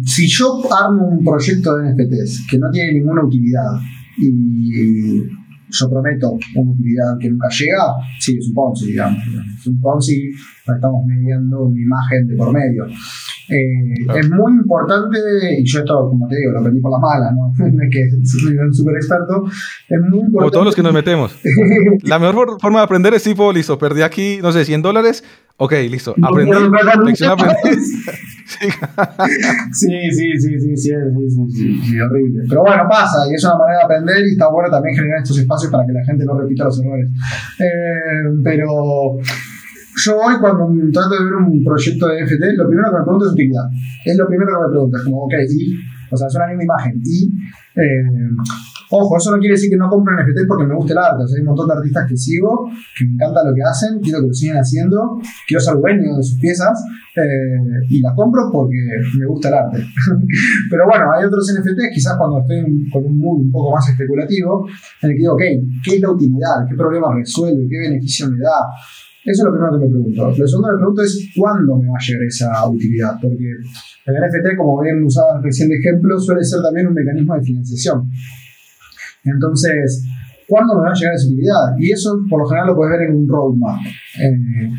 si 0.06 0.28
yo 0.30 0.62
armo 0.72 1.08
un 1.08 1.26
proyecto 1.26 1.76
de 1.78 1.94
NFTs 1.94 2.46
que 2.48 2.60
no 2.60 2.70
tiene 2.70 2.94
ninguna 2.94 3.26
utilidad 3.26 3.72
y 4.20 5.47
yo 5.70 5.90
prometo 5.90 6.38
una 6.56 6.72
utilidad 6.72 7.18
que 7.20 7.30
nunca 7.30 7.48
llega, 7.50 7.96
sí, 8.20 8.38
es 8.38 8.48
un 8.48 8.54
Ponzi, 8.54 8.88
digamos. 8.88 9.20
Es 9.60 9.68
un 9.68 9.80
Ponzi, 9.80 10.32
estamos 10.76 11.06
midiendo 11.06 11.64
una 11.64 11.80
imagen 11.80 12.28
de 12.28 12.36
por 12.36 12.54
medio. 12.54 12.86
Eh, 13.50 14.20
es 14.20 14.30
muy 14.30 14.54
importante, 14.54 15.18
y 15.58 15.66
yo 15.66 15.80
esto, 15.80 16.10
como 16.10 16.28
te 16.28 16.36
digo, 16.36 16.52
lo 16.52 16.60
aprendí 16.60 16.82
por 16.82 16.92
las 16.92 17.02
malas, 17.02 17.34
¿no? 17.34 17.54
que 17.92 18.10
soy 18.26 18.58
un 18.58 18.74
súper 18.74 18.96
experto. 18.96 19.46
Es 19.46 20.02
muy 20.02 20.20
importante. 20.20 20.38
Como 20.38 20.52
todos 20.52 20.66
los 20.66 20.76
que 20.76 20.84
nos 20.84 20.94
metemos. 20.94 21.38
La 22.04 22.20
mejor 22.20 22.60
forma 22.60 22.80
de 22.80 22.86
aprender 22.86 23.14
es 23.14 23.24
tipo, 23.24 23.52
listo, 23.54 23.78
perdí 23.78 24.02
aquí, 24.02 24.40
no 24.42 24.52
sé, 24.52 24.66
100 24.66 24.82
dólares. 24.82 25.24
Ok, 25.58 25.74
listo. 25.90 26.14
Aprendí. 26.22 26.52
Lección 27.06 27.32
aprendí. 27.32 27.82
sí, 28.48 29.90
sí, 30.12 30.38
sí, 30.38 30.60
sí, 30.60 30.78
sí, 30.78 30.78
sí, 30.78 31.82
sí, 31.84 32.00
horrible. 32.00 32.44
Pero 32.48 32.62
bueno, 32.62 32.84
pasa 32.88 33.28
y 33.30 33.34
es 33.34 33.44
una 33.44 33.58
manera 33.58 33.80
de 33.80 33.86
aprender 33.86 34.26
y 34.26 34.32
está 34.32 34.50
bueno 34.50 34.70
también 34.70 34.96
generar 34.96 35.22
estos 35.22 35.38
espacios 35.40 35.72
para 35.72 35.86
que 35.86 35.94
la 35.94 36.06
gente 36.06 36.26
no 36.26 36.40
repita 36.40 36.66
los 36.66 36.80
errores. 36.80 37.10
Eh, 37.60 38.24
pero 38.44 39.18
yo 40.06 40.18
hoy 40.18 40.36
cuando 40.40 40.70
trato 40.94 41.10
de 41.10 41.24
ver 41.26 41.34
un 41.34 41.64
proyecto 41.64 42.08
de 42.08 42.24
NFT, 42.24 42.44
lo 42.56 42.68
primero 42.68 42.92
que 42.92 42.98
me 42.98 43.04
pregunto 43.04 43.26
es 43.26 43.32
utilidad. 43.32 43.66
Es 44.06 44.18
lo 44.18 44.28
primero 44.28 44.52
que 44.52 44.62
me 44.62 44.70
pregunto, 44.70 44.98
es 44.98 45.04
como, 45.04 45.24
ok, 45.26 45.34
y, 45.50 45.76
o 46.12 46.18
sea, 46.18 46.28
es 46.28 46.36
una 46.36 46.48
linda 46.48 46.64
imagen. 46.64 47.02
Y, 47.04 47.34
eh, 47.76 48.30
ojo, 48.90 49.18
eso 49.18 49.32
no 49.32 49.38
quiere 49.38 49.56
decir 49.56 49.70
que 49.70 49.78
no 49.78 49.90
compre 49.90 50.16
NFT 50.16 50.48
porque 50.48 50.66
me 50.66 50.76
guste 50.76 50.94
el 50.94 51.00
arte. 51.00 51.24
O 51.24 51.28
sea, 51.28 51.36
hay 51.36 51.42
un 51.42 51.48
montón 51.48 51.68
de 51.68 51.74
artistas 51.74 52.08
que 52.08 52.18
sigo, 52.18 52.70
que 52.98 53.06
me 53.06 53.14
encanta 53.14 53.44
lo 53.44 53.54
que 53.54 53.62
hacen, 53.64 54.00
quiero 54.00 54.22
que 54.22 54.28
lo 54.28 54.34
sigan 54.34 54.58
haciendo, 54.58 55.20
quiero 55.48 55.62
ser 55.62 55.76
dueño 55.76 56.16
de 56.16 56.24
sus 56.24 56.40
piezas 56.40 56.84
eh, 57.16 57.86
y 57.90 58.02
las 58.02 58.14
compro 58.16 58.50
porque 58.52 58.78
me 59.18 59.26
gusta 59.26 59.50
el 59.50 59.54
arte. 59.56 59.78
Pero 60.70 60.86
bueno, 60.86 61.06
hay 61.14 61.26
otros 61.26 61.52
NFTs, 61.54 61.90
quizás 61.94 62.16
cuando 62.18 62.40
estoy 62.40 62.90
con 62.92 63.06
un 63.06 63.18
mood 63.18 63.42
un 63.42 63.52
poco 63.52 63.76
más 63.76 63.88
especulativo, 63.90 64.68
en 65.02 65.10
el 65.10 65.16
que 65.16 65.20
digo, 65.20 65.34
ok, 65.34 65.44
¿qué 65.84 65.96
es 65.96 66.02
la 66.02 66.12
utilidad? 66.12 66.66
¿Qué 66.70 66.76
problema 66.76 67.14
resuelve? 67.16 67.68
¿Qué 67.70 67.90
beneficio 67.90 68.30
me 68.30 68.40
da? 68.40 68.60
Eso 69.28 69.44
es 69.44 69.46
lo 69.46 69.52
primero 69.52 69.74
que 69.74 69.86
me 69.86 69.92
pregunto. 69.92 70.40
Lo 70.40 70.48
segundo 70.48 70.70
que 70.70 70.74
me 70.74 70.80
pregunto 70.80 71.02
es 71.02 71.32
cuándo 71.36 71.76
me 71.76 71.88
va 71.90 71.98
a 72.00 72.06
llegar 72.06 72.24
esa 72.24 72.70
utilidad, 72.70 73.20
porque 73.22 73.44
el 74.08 74.16
NFT, 74.16 74.56
como 74.56 74.82
bien 74.82 75.04
usaba 75.04 75.42
recién 75.44 75.68
de 75.68 75.76
ejemplo, 75.76 76.18
suele 76.18 76.42
ser 76.46 76.62
también 76.62 76.88
un 76.88 76.94
mecanismo 76.94 77.36
de 77.36 77.42
financiación. 77.42 78.10
Entonces, 79.34 80.04
¿cuándo 80.48 80.76
me 80.76 80.82
va 80.82 80.92
a 80.92 80.94
llegar 80.94 81.16
esa 81.16 81.28
utilidad? 81.28 81.76
Y 81.80 81.92
eso 81.92 82.20
por 82.30 82.42
lo 82.42 82.48
general 82.48 82.68
lo 82.68 82.76
puedes 82.76 82.98
ver 82.98 83.10
en 83.10 83.16
un 83.16 83.28
roadmap. 83.28 83.80
Eh, 83.86 84.72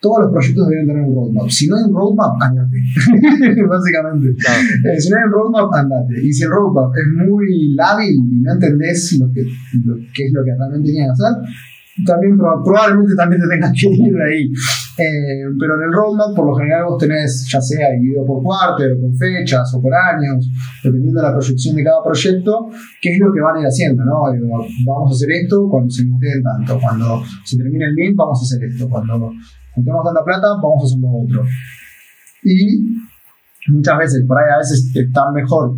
todos 0.00 0.20
los 0.22 0.32
proyectos 0.32 0.68
deben 0.68 0.86
tener 0.86 1.02
un 1.02 1.14
roadmap. 1.14 1.48
Si 1.48 1.66
no 1.66 1.76
hay 1.76 1.84
un 1.84 1.94
roadmap, 1.94 2.40
andate. 2.40 2.76
Básicamente. 3.68 4.28
Eh, 4.28 5.00
si 5.00 5.10
no 5.10 5.16
hay 5.16 5.24
un 5.24 5.32
roadmap, 5.32 5.74
andate. 5.74 6.14
Y 6.22 6.32
si 6.32 6.44
el 6.44 6.50
roadmap 6.50 6.92
es 6.94 7.26
muy 7.26 7.74
lábil 7.74 8.14
y 8.14 8.40
no 8.42 8.52
entendés 8.52 9.18
lo 9.18 9.32
que, 9.32 9.42
lo, 9.42 9.96
qué 10.14 10.26
es 10.26 10.32
lo 10.32 10.44
que 10.44 10.54
realmente 10.56 10.90
tiene 10.90 11.06
que 11.06 11.12
hacer, 11.12 11.34
también 12.06 12.38
probablemente 12.38 13.14
también 13.16 13.42
te 13.42 13.48
tengas 13.48 13.72
que 13.72 13.88
ir 13.88 14.14
de 14.14 14.24
ahí. 14.24 14.52
Eh, 14.98 15.46
pero 15.60 15.76
en 15.76 15.82
el 15.82 15.92
roadmap, 15.92 16.34
por 16.34 16.46
lo 16.46 16.54
general, 16.56 16.86
vos 16.86 16.98
tenés 16.98 17.46
ya 17.48 17.60
sea 17.60 17.92
dividido 17.92 18.26
por 18.26 18.42
cuarto, 18.42 18.82
o 18.82 19.00
con 19.00 19.16
fechas, 19.16 19.72
o 19.72 19.80
por 19.80 19.94
años, 19.94 20.50
dependiendo 20.82 21.20
de 21.20 21.28
la 21.28 21.32
proyección 21.34 21.76
de 21.76 21.84
cada 21.84 22.02
proyecto, 22.02 22.68
qué 23.00 23.12
es 23.12 23.20
lo 23.20 23.32
que 23.32 23.40
van 23.40 23.56
a 23.56 23.60
ir 23.60 23.66
haciendo, 23.66 24.04
¿no? 24.04 24.24
Vamos 24.84 25.12
a 25.12 25.14
hacer 25.14 25.30
esto 25.30 25.68
cuando 25.70 25.88
se 25.88 26.02
en 26.02 26.42
tanto, 26.42 26.80
cuando 26.80 27.22
se 27.44 27.56
termine 27.56 27.84
el 27.84 27.94
mint, 27.94 28.16
vamos 28.16 28.40
a 28.40 28.42
hacer 28.42 28.68
esto, 28.68 28.88
cuando 28.88 29.30
juntemos 29.72 30.04
tanta 30.04 30.24
plata, 30.24 30.48
vamos 30.60 30.82
a 30.82 30.86
hacer 30.86 30.98
lo 30.98 31.08
otro. 31.22 31.44
Y 32.42 32.98
muchas 33.68 33.98
veces, 33.98 34.24
por 34.26 34.36
ahí 34.36 34.50
a 34.52 34.58
veces 34.58 34.90
está 34.96 35.30
mejor 35.30 35.76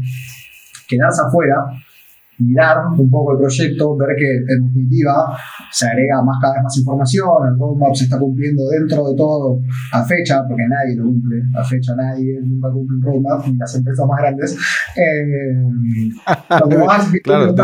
quedarse 0.88 1.20
afuera 1.26 1.56
mirar 2.40 2.78
un 2.98 3.10
poco 3.10 3.32
el 3.32 3.38
proyecto, 3.38 3.96
ver 3.96 4.16
que 4.16 4.36
en 4.36 4.66
definitiva 4.66 5.36
se 5.70 5.86
agrega 5.86 6.22
más 6.22 6.38
cada 6.40 6.54
vez 6.54 6.62
más 6.64 6.78
información, 6.78 7.28
el 7.52 7.58
roadmap 7.58 7.94
se 7.94 8.04
está 8.04 8.18
cumpliendo 8.18 8.68
dentro 8.68 9.08
de 9.08 9.16
todo 9.16 9.60
a 9.92 10.04
fecha, 10.04 10.42
porque 10.48 10.64
nadie 10.68 10.96
lo 10.96 11.04
cumple, 11.04 11.42
a 11.56 11.64
fecha 11.64 11.94
nadie 11.96 12.40
nunca 12.42 12.70
cumple 12.70 12.96
un 12.96 13.02
roadmap, 13.02 13.46
ni 13.46 13.56
las 13.56 13.74
empresas 13.74 14.06
más 14.06 14.18
grandes. 14.20 14.56
Eh, 14.96 16.10
claro, 17.22 17.54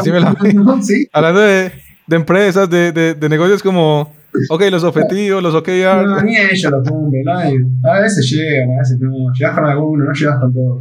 ¿Sí? 0.82 1.08
Hablando 1.12 1.40
de, 1.40 1.72
de 2.06 2.16
empresas, 2.16 2.68
de, 2.70 2.92
de, 2.92 3.14
de, 3.14 3.28
negocios 3.28 3.62
como, 3.62 4.12
ok, 4.50 4.62
los 4.70 4.84
objetivos, 4.84 5.42
los 5.42 5.54
OKR. 5.54 6.06
No, 6.06 6.22
ni 6.22 6.36
ellos 6.36 6.70
lo 6.70 6.82
cumplen, 6.82 7.24
nadie. 7.24 7.58
A 7.84 8.00
veces 8.00 8.30
llegan, 8.30 8.70
a 8.76 8.78
veces 8.78 8.98
no. 9.00 9.32
Llegas 9.32 9.54
con 9.54 9.64
alguno, 9.64 10.04
no 10.04 10.12
llegas 10.12 10.38
con 10.40 10.52
todo. 10.52 10.80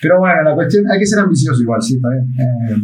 Pero 0.00 0.18
bueno, 0.18 0.42
la 0.42 0.54
cuestión, 0.54 0.84
hay 0.90 0.98
que 0.98 1.06
ser 1.06 1.20
ambicioso 1.20 1.60
igual, 1.62 1.82
sí, 1.82 1.96
está 1.96 2.08
bien. 2.08 2.26
Eh, 2.38 2.76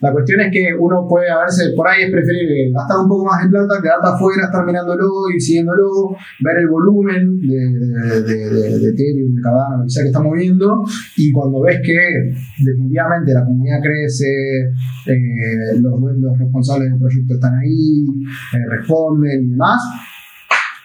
la 0.00 0.12
cuestión 0.12 0.40
es 0.40 0.52
que 0.52 0.74
uno 0.78 1.06
puede, 1.08 1.26
veces, 1.46 1.72
por 1.74 1.88
ahí 1.88 2.04
es 2.04 2.10
preferible 2.10 2.70
gastar 2.70 2.98
un 2.98 3.08
poco 3.08 3.24
más 3.24 3.42
en 3.44 3.50
plata, 3.50 3.80
quedarte 3.80 4.08
afuera, 4.08 4.44
estar 4.44 4.66
mirándolo 4.66 5.08
y 5.34 5.40
siguiéndolo, 5.40 6.12
ver 6.40 6.58
el 6.58 6.68
volumen 6.68 7.40
de, 7.40 8.22
de, 8.22 8.78
de, 8.78 8.88
Ethereum, 8.90 9.34
de 9.34 9.40
Cardano, 9.40 9.78
lo 9.78 9.84
que 9.84 9.90
sea 9.90 10.02
que 10.02 10.08
está 10.08 10.20
moviendo, 10.20 10.84
y 11.16 11.32
cuando 11.32 11.62
ves 11.62 11.80
que 11.82 11.96
definitivamente 12.62 13.32
la 13.32 13.44
comunidad 13.44 13.80
crece, 13.80 14.28
eh, 15.06 15.80
los, 15.80 15.98
los, 16.20 16.38
responsables 16.38 16.90
del 16.90 17.00
proyecto 17.00 17.34
están 17.34 17.54
ahí, 17.54 18.04
eh, 18.52 18.58
responden 18.68 19.44
y 19.44 19.50
demás, 19.52 19.80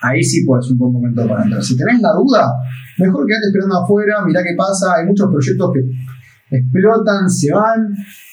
ahí 0.00 0.22
sí 0.22 0.44
puede 0.46 0.62
ser 0.62 0.72
un 0.72 0.78
buen 0.78 0.92
momento 0.92 1.28
para 1.28 1.44
entrar. 1.44 1.62
Si 1.62 1.76
tenés 1.76 2.00
la 2.00 2.12
duda, 2.12 2.48
mejor 2.98 3.26
quedate 3.26 3.46
esperando 3.46 3.82
afuera, 3.82 4.24
mirá 4.24 4.42
qué 4.42 4.54
pasa, 4.56 4.94
hay 4.96 5.06
muchos 5.06 5.28
proyectos 5.30 5.70
que 5.74 6.56
explotan, 6.56 7.28
se 7.28 7.52
van, 7.52 7.92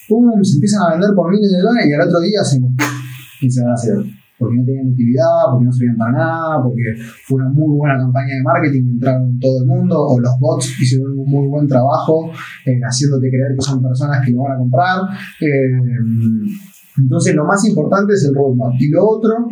pum, 0.10 0.44
se 0.44 0.56
empiezan 0.56 0.82
a 0.82 0.92
vender 0.94 1.12
por 1.16 1.30
miles 1.30 1.52
de 1.52 1.62
dólares 1.62 1.88
y 1.88 1.94
al 1.94 2.08
otro 2.08 2.20
día 2.20 2.44
se, 2.44 2.60
van 2.60 3.70
a 3.70 3.74
hacer. 3.74 3.96
Porque 4.38 4.56
no 4.56 4.64
tenían 4.64 4.88
utilidad, 4.88 5.52
porque 5.52 5.66
no 5.66 5.72
servían 5.72 5.98
para 5.98 6.12
nada, 6.12 6.64
porque 6.64 6.96
fue 7.26 7.42
una 7.42 7.50
muy 7.50 7.78
buena 7.78 7.98
campaña 8.00 8.36
de 8.36 8.44
marketing 8.44 8.84
entraron 8.96 9.38
todo 9.38 9.62
el 9.62 9.68
mundo, 9.68 9.96
o 10.00 10.20
los 10.20 10.32
bots 10.40 10.80
hicieron 10.80 11.12
un 11.20 11.30
muy 11.30 11.48
buen 11.48 11.68
trabajo 11.68 12.32
eh, 12.66 12.80
haciéndote 12.82 13.30
creer 13.30 13.54
que 13.56 13.66
son 13.66 13.82
personas 13.84 14.26
que 14.26 14.32
lo 14.32 14.44
van 14.44 14.54
a 14.54 14.58
comprar. 14.58 15.02
Eh, 15.42 16.50
entonces 16.98 17.36
lo 17.36 17.46
más 17.46 17.66
importante 17.68 18.14
es 18.14 18.26
el 18.26 18.36
roadmap. 18.36 18.74
Y 18.80 18.90
lo 18.90 19.08
otro, 19.08 19.48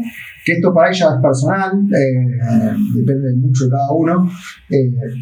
que 0.45 0.53
esto 0.53 0.73
para 0.73 0.89
ella 0.89 1.07
es 1.15 1.21
personal, 1.21 1.71
eh, 1.93 2.75
depende 2.95 3.35
mucho 3.35 3.65
de 3.65 3.71
cada 3.71 3.91
uno, 3.91 4.29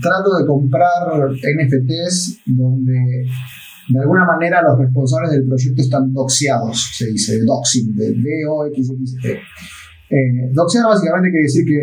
trato 0.01 0.38
de 0.38 0.45
comprar 0.45 1.31
NFTs 1.33 2.41
donde 2.45 3.25
de 3.89 3.99
alguna 3.99 4.25
manera 4.25 4.61
los 4.61 4.79
responsables 4.79 5.31
del 5.31 5.45
proyecto 5.45 5.81
están 5.81 6.11
doxeados, 6.13 6.91
se 6.97 7.07
dice, 7.07 7.43
doxing, 7.43 7.95
de 7.95 8.11
D-O-X-X-T. 8.11 9.39
Eh, 10.07 10.51
doxear 10.53 10.86
básicamente 10.86 11.29
quiere 11.31 11.43
decir 11.43 11.65
que, 11.65 11.79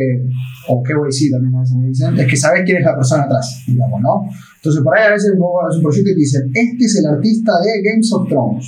o 0.69 0.83
KYC 0.83 1.31
también 1.33 1.55
a 1.57 1.61
veces 1.61 1.77
me 1.77 1.89
dicen, 1.89 2.19
es 2.19 2.27
que 2.27 2.37
sabes 2.37 2.63
quién 2.65 2.79
es 2.79 2.85
la 2.85 2.95
persona 2.95 3.25
atrás, 3.25 3.65
digamos, 3.67 4.01
¿no? 4.01 4.23
Entonces 4.57 4.83
por 4.83 4.97
ahí 4.97 5.07
a 5.07 5.11
veces 5.11 5.33
es 5.33 5.39
un 5.39 5.83
proyecto 5.83 6.11
y 6.11 6.15
te 6.15 6.21
dicen, 6.21 6.43
este 6.55 6.85
es 6.85 6.97
el 6.99 7.07
artista 7.07 7.53
de 7.61 7.83
Games 7.83 8.13
of 8.13 8.29
Thrones. 8.29 8.67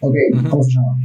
¿Ok? 0.00 0.14
¿Cómo 0.48 0.62
se 0.62 0.72
llama? 0.72 0.96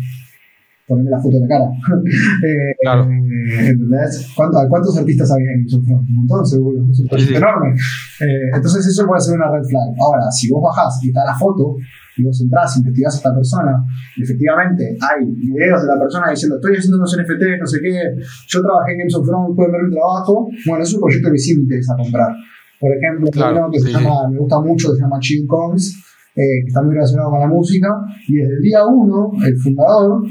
Ponerme 0.88 1.10
la 1.10 1.20
foto 1.20 1.36
de 1.36 1.42
la 1.42 1.48
cara. 1.48 1.66
eh, 2.46 2.76
claro. 2.82 3.04
Eh, 3.10 3.70
¿Entendés? 3.70 4.28
¿Cuántos, 4.36 4.98
artistas 4.98 5.32
había 5.32 5.52
en 5.52 5.66
Games 5.66 5.74
Un 5.74 6.16
montón, 6.16 6.46
seguro. 6.46 6.86
Es 6.92 7.00
un 7.00 7.08
proyecto 7.08 7.38
enorme. 7.38 7.74
Eh, 8.22 8.50
entonces, 8.56 8.86
eso 8.88 9.06
puede 9.08 9.22
ser 9.22 9.36
una 9.36 9.52
red 9.52 9.64
flag. 9.64 9.90
Ahora, 10.00 10.30
si 10.32 10.50
vos 10.52 10.62
bajás 10.64 11.00
y 11.04 11.10
está 11.10 11.26
la 11.26 11.34
foto, 11.34 11.76
y 12.18 12.24
vos 12.24 12.40
entrás, 12.42 12.78
investigás 12.78 13.16
a 13.16 13.18
esta 13.18 13.36
persona, 13.36 13.84
y 14.16 14.24
efectivamente 14.24 14.96
hay 15.02 15.26
videos 15.26 15.82
de 15.82 15.88
la 15.88 16.00
persona 16.00 16.30
diciendo, 16.30 16.56
estoy 16.56 16.78
haciendo 16.78 16.98
unos 16.98 17.18
NFT, 17.18 17.44
no 17.60 17.68
sé 17.68 17.80
qué, 17.82 18.16
yo 18.48 18.62
trabajé 18.62 18.94
en 18.94 18.98
Games 19.00 19.16
of 19.16 19.26
Thrones, 19.28 19.56
pueden 19.56 19.72
ver 19.72 19.84
mi 19.84 19.92
trabajo. 19.92 20.48
Bueno, 20.66 20.84
es 20.84 20.94
un 20.94 21.02
proyecto 21.02 21.32
que 21.32 21.38
sí 21.38 21.56
me 21.56 21.62
interesa 21.64 21.96
comprar. 21.98 22.32
Por 22.80 22.92
ejemplo, 22.96 23.28
claro, 23.32 23.58
uno 23.58 23.72
que 23.72 23.80
se 23.80 23.90
llama, 23.92 24.30
me 24.30 24.38
gusta 24.38 24.62
mucho, 24.62 24.90
que 24.92 24.96
se 24.96 25.02
llama 25.02 25.20
Chill 25.20 25.48
Combs, 25.48 25.96
eh, 26.36 26.62
que 26.64 26.68
está 26.68 26.82
muy 26.82 26.94
relacionado 26.94 27.32
con 27.32 27.40
la 27.40 27.48
música, 27.48 27.88
y 28.28 28.36
desde 28.36 28.54
el 28.54 28.62
día 28.62 28.86
uno, 28.86 29.32
el 29.44 29.58
fundador 29.58 30.22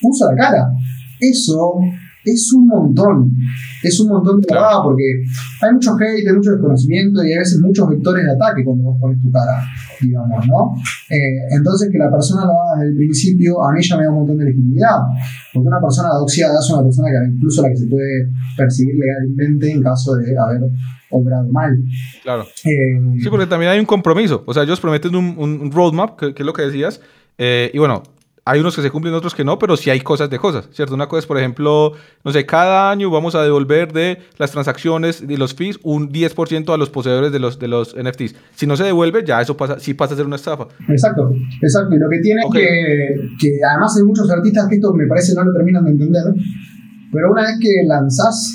puso 0.00 0.30
la 0.30 0.36
cara. 0.36 0.72
Eso 1.20 1.80
es 2.24 2.52
un 2.52 2.66
montón. 2.66 3.32
Es 3.82 3.98
un 4.00 4.08
montón 4.08 4.40
de 4.40 4.46
trabajo 4.46 4.84
porque 4.84 5.04
hay 5.62 5.72
mucho 5.72 5.94
hate, 5.96 6.26
hay 6.26 6.34
mucho 6.34 6.52
desconocimiento 6.52 7.24
y 7.24 7.32
a 7.32 7.38
veces 7.38 7.60
muchos 7.60 7.88
vectores 7.88 8.24
de 8.24 8.32
ataque 8.32 8.64
cuando 8.64 8.84
vos 8.84 8.96
pones 9.00 9.20
tu 9.20 9.30
cara. 9.30 9.62
digamos, 10.00 10.46
¿no? 10.46 10.74
Eh, 11.10 11.56
entonces, 11.56 11.88
que 11.90 11.98
la 11.98 12.10
persona 12.10 12.44
lo 12.44 12.52
haga 12.52 12.80
desde 12.80 12.90
el 12.90 12.96
principio, 12.96 13.62
a 13.62 13.72
mí 13.72 13.82
ya 13.82 13.96
me 13.96 14.04
da 14.04 14.10
un 14.10 14.16
montón 14.18 14.38
de 14.38 14.44
legitimidad, 14.46 14.96
porque 15.52 15.68
una 15.68 15.80
persona 15.80 16.08
doxiada 16.18 16.58
es 16.58 16.70
una 16.70 16.82
persona 16.82 17.08
que 17.10 17.34
incluso 17.34 17.62
la 17.62 17.68
que 17.68 17.76
se 17.76 17.86
puede 17.86 18.28
perseguir 18.56 18.94
legalmente 18.96 19.72
en 19.72 19.82
caso 19.82 20.14
de 20.16 20.36
haber 20.38 20.62
obrado 21.10 21.48
mal. 21.50 21.76
Claro. 22.22 22.44
Eh, 22.64 23.18
sí, 23.20 23.28
porque 23.28 23.46
también 23.46 23.72
hay 23.72 23.80
un 23.80 23.86
compromiso, 23.86 24.42
o 24.46 24.54
sea, 24.54 24.62
ellos 24.62 24.80
prometen 24.80 25.14
un, 25.14 25.36
un 25.36 25.70
roadmap, 25.70 26.18
que, 26.18 26.34
que, 26.34 26.42
es 26.42 26.46
lo 26.46 26.52
que 26.52 26.62
decías, 26.62 27.00
y 27.38 27.78
bueno, 27.78 28.02
hay 28.50 28.58
unos 28.58 28.74
que 28.74 28.82
se 28.82 28.90
cumplen, 28.90 29.14
otros 29.14 29.32
que 29.32 29.44
no, 29.44 29.60
pero 29.60 29.76
sí 29.76 29.90
hay 29.90 30.00
cosas 30.00 30.28
de 30.28 30.36
cosas, 30.38 30.68
¿cierto? 30.72 30.94
Una 30.94 31.06
cosa 31.06 31.20
es, 31.20 31.26
por 31.26 31.38
ejemplo, 31.38 31.92
no 32.24 32.32
sé, 32.32 32.44
cada 32.44 32.90
año 32.90 33.08
vamos 33.08 33.36
a 33.36 33.44
devolver 33.44 33.92
de 33.92 34.18
las 34.38 34.50
transacciones 34.50 35.22
y 35.22 35.36
los 35.36 35.54
fees 35.54 35.78
un 35.84 36.10
10% 36.10 36.74
a 36.74 36.76
los 36.76 36.90
poseedores 36.90 37.30
de 37.30 37.38
los, 37.38 37.60
de 37.60 37.68
los 37.68 37.94
NFTs. 37.94 38.34
Si 38.56 38.66
no 38.66 38.76
se 38.76 38.82
devuelve, 38.82 39.24
ya 39.24 39.40
eso 39.40 39.56
pasa, 39.56 39.78
sí 39.78 39.94
pasa 39.94 40.14
a 40.14 40.16
ser 40.16 40.26
una 40.26 40.34
estafa. 40.34 40.66
Exacto, 40.88 41.30
exacto. 41.62 41.94
Y 41.94 41.98
lo 41.98 42.08
que 42.10 42.18
tiene 42.18 42.40
es 42.40 42.52
que, 42.52 43.28
que, 43.38 43.58
además 43.70 43.96
hay 43.96 44.02
muchos 44.02 44.28
artistas 44.28 44.66
que 44.68 44.74
esto 44.74 44.92
me 44.94 45.06
parece 45.06 45.32
no 45.32 45.44
lo 45.44 45.52
terminan 45.52 45.84
de 45.84 45.92
entender, 45.92 46.24
pero 47.12 47.30
una 47.30 47.42
vez 47.42 47.56
que 47.60 47.70
lanzás 47.86 48.52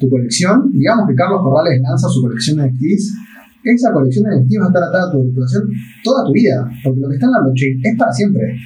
tu 0.00 0.10
colección, 0.10 0.72
digamos 0.72 1.06
que 1.08 1.14
Carlos 1.14 1.40
Corrales 1.40 1.80
lanza 1.80 2.08
su 2.08 2.20
colección 2.20 2.56
de 2.56 2.68
NFTs, 2.68 3.14
esa 3.62 3.92
colección 3.92 4.24
de 4.24 4.40
NFTs 4.40 4.58
va 4.60 4.64
a 4.64 4.68
estar 4.68 4.82
atada 4.82 5.08
a 5.08 5.12
tu 5.12 5.22
reputación 5.22 5.70
toda 6.02 6.24
tu 6.24 6.32
vida, 6.32 6.68
porque 6.82 7.00
lo 7.00 7.08
que 7.08 7.14
está 7.14 7.26
en 7.26 7.32
la 7.32 7.40
blockchain 7.42 7.80
es 7.84 7.96
para 7.96 8.12
siempre. 8.12 8.56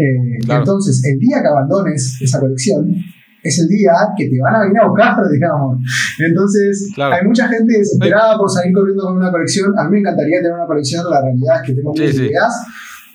Eh, 0.00 0.38
entonces, 0.48 1.04
el 1.04 1.18
día 1.18 1.42
que 1.42 1.48
abandones 1.48 2.16
esa 2.22 2.40
colección, 2.40 2.96
es 3.42 3.58
el 3.58 3.68
día 3.68 3.92
que 4.16 4.28
te 4.28 4.38
van 4.40 4.54
a 4.54 4.60
venir 4.62 4.78
a 4.80 4.88
buscar, 4.88 5.16
digamos. 5.32 5.78
Entonces, 6.18 6.92
hay 6.96 7.26
mucha 7.26 7.48
gente 7.48 7.78
desesperada 7.78 8.36
por 8.38 8.50
salir 8.50 8.72
corriendo 8.74 9.04
con 9.04 9.16
una 9.16 9.30
colección. 9.30 9.72
A 9.78 9.84
mí 9.84 9.92
me 9.92 9.98
encantaría 10.00 10.38
tener 10.38 10.52
una 10.52 10.66
colección, 10.66 11.04
la 11.10 11.22
realidad 11.22 11.60
es 11.60 11.66
que 11.66 11.74
tengo 11.74 11.90
muchas 11.90 12.14
ideas, 12.14 12.52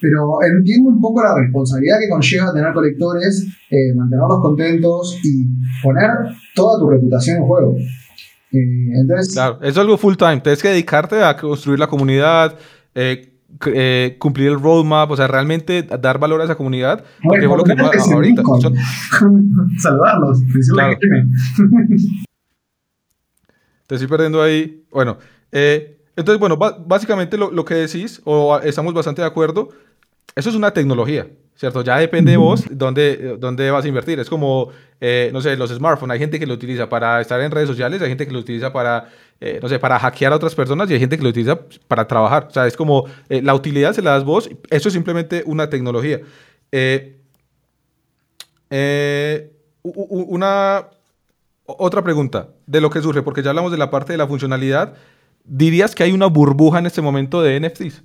pero 0.00 0.38
entiendo 0.42 0.90
un 0.90 1.00
poco 1.00 1.22
la 1.22 1.34
responsabilidad 1.34 1.96
que 2.00 2.08
conlleva 2.08 2.52
tener 2.52 2.72
colectores, 2.72 3.46
eh, 3.70 3.94
mantenerlos 3.94 4.40
contentos 4.40 5.18
y 5.24 5.46
poner 5.82 6.10
toda 6.54 6.78
tu 6.78 6.88
reputación 6.90 7.38
en 7.38 7.42
juego. 7.44 7.76
Eh, 8.52 9.00
entonces, 9.00 9.34
claro, 9.34 9.58
es 9.62 9.76
algo 9.76 9.96
full 9.96 10.14
time. 10.16 10.40
Tienes 10.40 10.62
que 10.62 10.68
dedicarte 10.68 11.22
a 11.22 11.36
construir 11.36 11.78
la 11.78 11.86
comunidad. 11.86 12.56
Eh, 12.94 13.35
eh, 13.66 14.16
cumplir 14.18 14.48
el 14.48 14.60
roadmap, 14.60 15.10
o 15.10 15.16
sea, 15.16 15.26
realmente 15.26 15.82
dar 15.82 16.18
valor 16.18 16.40
a 16.40 16.44
esa 16.44 16.56
comunidad. 16.56 17.04
Porque 17.22 17.46
lo 17.46 17.64
que 17.64 17.74
ahorita. 18.12 18.42
Saludarlos, 19.78 20.42
Te 23.86 23.94
estoy 23.94 24.08
perdiendo 24.08 24.42
ahí. 24.42 24.84
Bueno, 24.90 25.18
eh, 25.52 25.98
entonces, 26.16 26.40
bueno, 26.40 26.56
básicamente 26.56 27.36
lo, 27.36 27.50
lo, 27.50 27.64
que 27.64 27.74
decís, 27.74 28.20
o 28.24 28.58
estamos 28.58 28.94
bastante 28.94 29.22
de 29.22 29.28
acuerdo, 29.28 29.68
eso 30.34 30.50
es 30.50 30.56
una 30.56 30.72
tecnología. 30.72 31.28
¿Cierto? 31.56 31.82
Ya 31.82 31.98
depende 31.98 32.30
de 32.32 32.36
vos 32.36 32.64
dónde, 32.70 33.36
dónde 33.38 33.70
vas 33.70 33.84
a 33.84 33.88
invertir. 33.88 34.20
Es 34.20 34.28
como, 34.28 34.70
eh, 35.00 35.30
no 35.32 35.40
sé, 35.40 35.56
los 35.56 35.70
smartphones. 35.70 36.14
Hay 36.14 36.18
gente 36.18 36.38
que 36.38 36.46
lo 36.46 36.54
utiliza 36.54 36.88
para 36.88 37.20
estar 37.20 37.40
en 37.40 37.50
redes 37.50 37.68
sociales, 37.68 38.00
hay 38.02 38.08
gente 38.08 38.26
que 38.26 38.32
lo 38.32 38.40
utiliza 38.40 38.72
para, 38.72 39.08
eh, 39.40 39.58
no 39.62 39.68
sé, 39.68 39.78
para 39.78 39.98
hackear 39.98 40.32
a 40.32 40.36
otras 40.36 40.54
personas 40.54 40.90
y 40.90 40.94
hay 40.94 41.00
gente 41.00 41.16
que 41.16 41.22
lo 41.22 41.30
utiliza 41.30 41.58
para 41.88 42.06
trabajar. 42.06 42.46
O 42.48 42.52
sea, 42.52 42.66
es 42.66 42.76
como, 42.76 43.06
eh, 43.28 43.42
la 43.42 43.54
utilidad 43.54 43.92
se 43.94 44.02
la 44.02 44.12
das 44.12 44.24
vos. 44.24 44.48
Eso 44.70 44.88
es 44.88 44.92
simplemente 44.94 45.42
una 45.46 45.68
tecnología. 45.70 46.20
una 49.82 50.88
otra 51.64 52.02
pregunta 52.02 52.48
de 52.66 52.80
lo 52.80 52.90
que 52.90 53.00
surge, 53.00 53.22
porque 53.22 53.42
ya 53.42 53.50
hablamos 53.50 53.72
de 53.72 53.78
la 53.78 53.90
parte 53.90 54.12
de 54.12 54.18
la 54.18 54.26
funcionalidad. 54.26 54.94
¿Dirías 55.44 55.94
que 55.94 56.02
hay 56.02 56.12
una 56.12 56.26
burbuja 56.26 56.80
en 56.80 56.86
este 56.86 57.00
momento 57.02 57.40
de 57.40 57.60
NFTs? 57.60 58.02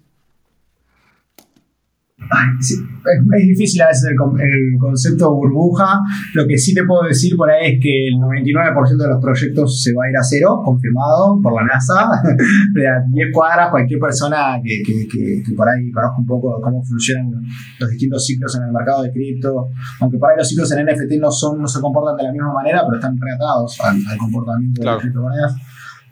Es, 2.59 3.47
difícil 3.47 3.82
a 3.82 3.88
veces 3.88 4.09
el, 4.11 4.80
concepto 4.80 5.34
burbuja. 5.34 5.99
Lo 6.34 6.47
que 6.47 6.57
sí 6.57 6.74
te 6.74 6.84
puedo 6.84 7.03
decir 7.03 7.36
por 7.36 7.49
ahí 7.49 7.74
es 7.74 7.80
que 7.82 8.07
el 8.07 8.15
99% 8.15 8.97
de 8.97 9.07
los 9.07 9.22
proyectos 9.22 9.82
se 9.82 9.93
va 9.93 10.05
a 10.05 10.09
ir 10.09 10.17
a 10.17 10.24
cero, 10.24 10.61
confirmado 10.63 11.39
por 11.41 11.53
la 11.53 11.65
NASA. 11.65 12.09
de 12.74 12.88
a 12.88 13.03
10 13.09 13.28
cuadras, 13.34 13.69
cualquier 13.69 13.99
persona 13.99 14.59
que, 14.63 14.82
que, 14.84 15.53
por 15.55 15.67
ahí 15.67 15.91
conozca 15.91 16.17
un 16.17 16.26
poco 16.26 16.59
cómo 16.61 16.84
funcionan 16.84 17.32
los 17.80 17.89
distintos 17.89 18.26
ciclos 18.26 18.55
en 18.57 18.63
el 18.63 18.72
mercado 18.72 19.03
de 19.03 19.11
cripto, 19.11 19.67
aunque 19.99 20.17
por 20.17 20.30
ahí 20.32 20.38
los 20.38 20.47
ciclos 20.47 20.72
en 20.72 20.86
NFT 20.86 21.19
no, 21.19 21.32
son, 21.32 21.61
no 21.61 21.67
se 21.67 21.82
comportan 21.82 22.15
de 22.17 22.24
la 22.24 22.32
misma 22.32 22.53
manera, 22.53 22.84
pero 22.86 22.97
están 22.97 23.17
reatados 23.19 23.80
al, 23.82 24.17
comportamiento 24.17 24.82
de 24.82 24.86
las 24.86 25.01
criptomonedas. 25.01 25.55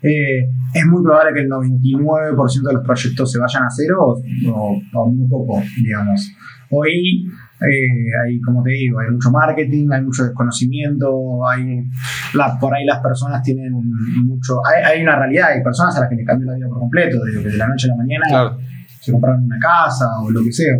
Eh, 0.02 0.50
es 0.74 0.86
muy 0.86 1.04
probable 1.04 1.34
que 1.34 1.42
el 1.42 1.50
99% 1.50 2.68
de 2.68 2.74
los 2.74 2.84
proyectos 2.86 3.32
se 3.32 3.40
vayan 3.40 3.64
a 3.64 3.70
cero 3.70 4.16
o, 4.54 5.10
muy 5.10 5.28
poco, 5.28 5.62
digamos. 5.84 6.32
Hoy 6.72 7.26
eh, 7.62 8.24
hay, 8.24 8.40
como 8.42 8.62
te 8.64 8.72
digo, 8.72 9.00
hay 9.00 9.12
mucho 9.12 9.32
marketing, 9.32 9.90
hay 9.92 10.04
mucho 10.04 10.24
desconocimiento, 10.24 11.46
hay 11.48 11.84
por 12.62 12.74
ahí 12.74 12.86
las 12.86 13.00
personas 13.02 13.42
tienen 13.42 13.74
mucho... 14.26 14.62
Hay, 14.66 15.02
una 15.02 15.18
realidad, 15.18 15.50
hay 15.50 15.64
personas 15.64 15.98
a 15.98 16.02
las 16.02 16.10
que 16.10 16.16
les 16.16 16.26
cambió 16.26 16.48
la 16.48 16.56
vida 16.56 16.68
por 16.70 16.80
completo, 16.80 17.18
de, 17.24 17.44
de 17.44 17.58
la 17.58 17.68
noche 17.68 17.88
a 17.88 17.96
la 17.96 17.98
mañana 17.98 18.58
se 19.00 19.12
compraron 19.12 19.46
una 19.46 19.60
casa 19.60 20.06
o 20.22 20.30
lo 20.30 20.44
que 20.44 20.52
sea. 20.52 20.74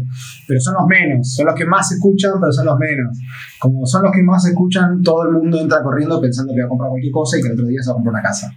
Pero 0.48 0.60
son 0.60 0.76
los 0.76 0.88
menos, 0.88 1.34
son 1.34 1.46
los 1.46 1.56
que 1.56 1.66
más 1.66 1.92
escuchan, 1.92 2.34
pero 2.40 2.52
son 2.52 2.66
los 2.66 2.78
menos. 2.78 3.18
Como 3.60 3.86
son 3.86 4.04
los 4.04 4.12
que 4.12 4.24
más 4.24 4.46
escuchan, 4.46 5.02
todo 5.02 5.24
el 5.24 5.32
mundo 5.32 5.60
entra 5.60 5.82
corriendo 5.82 6.20
pensando 6.22 6.54
que 6.54 6.62
va 6.62 6.66
a 6.66 6.70
comprar 6.70 6.90
cualquier 6.90 7.12
cosa 7.12 7.38
y 7.38 7.42
que 7.42 7.48
el 7.48 7.54
otro 7.54 7.68
día 7.68 7.82
se 7.82 7.90
va 7.90 7.94
a 7.94 7.96
comprar 7.96 8.14
una 8.14 8.24
casa. 8.24 8.52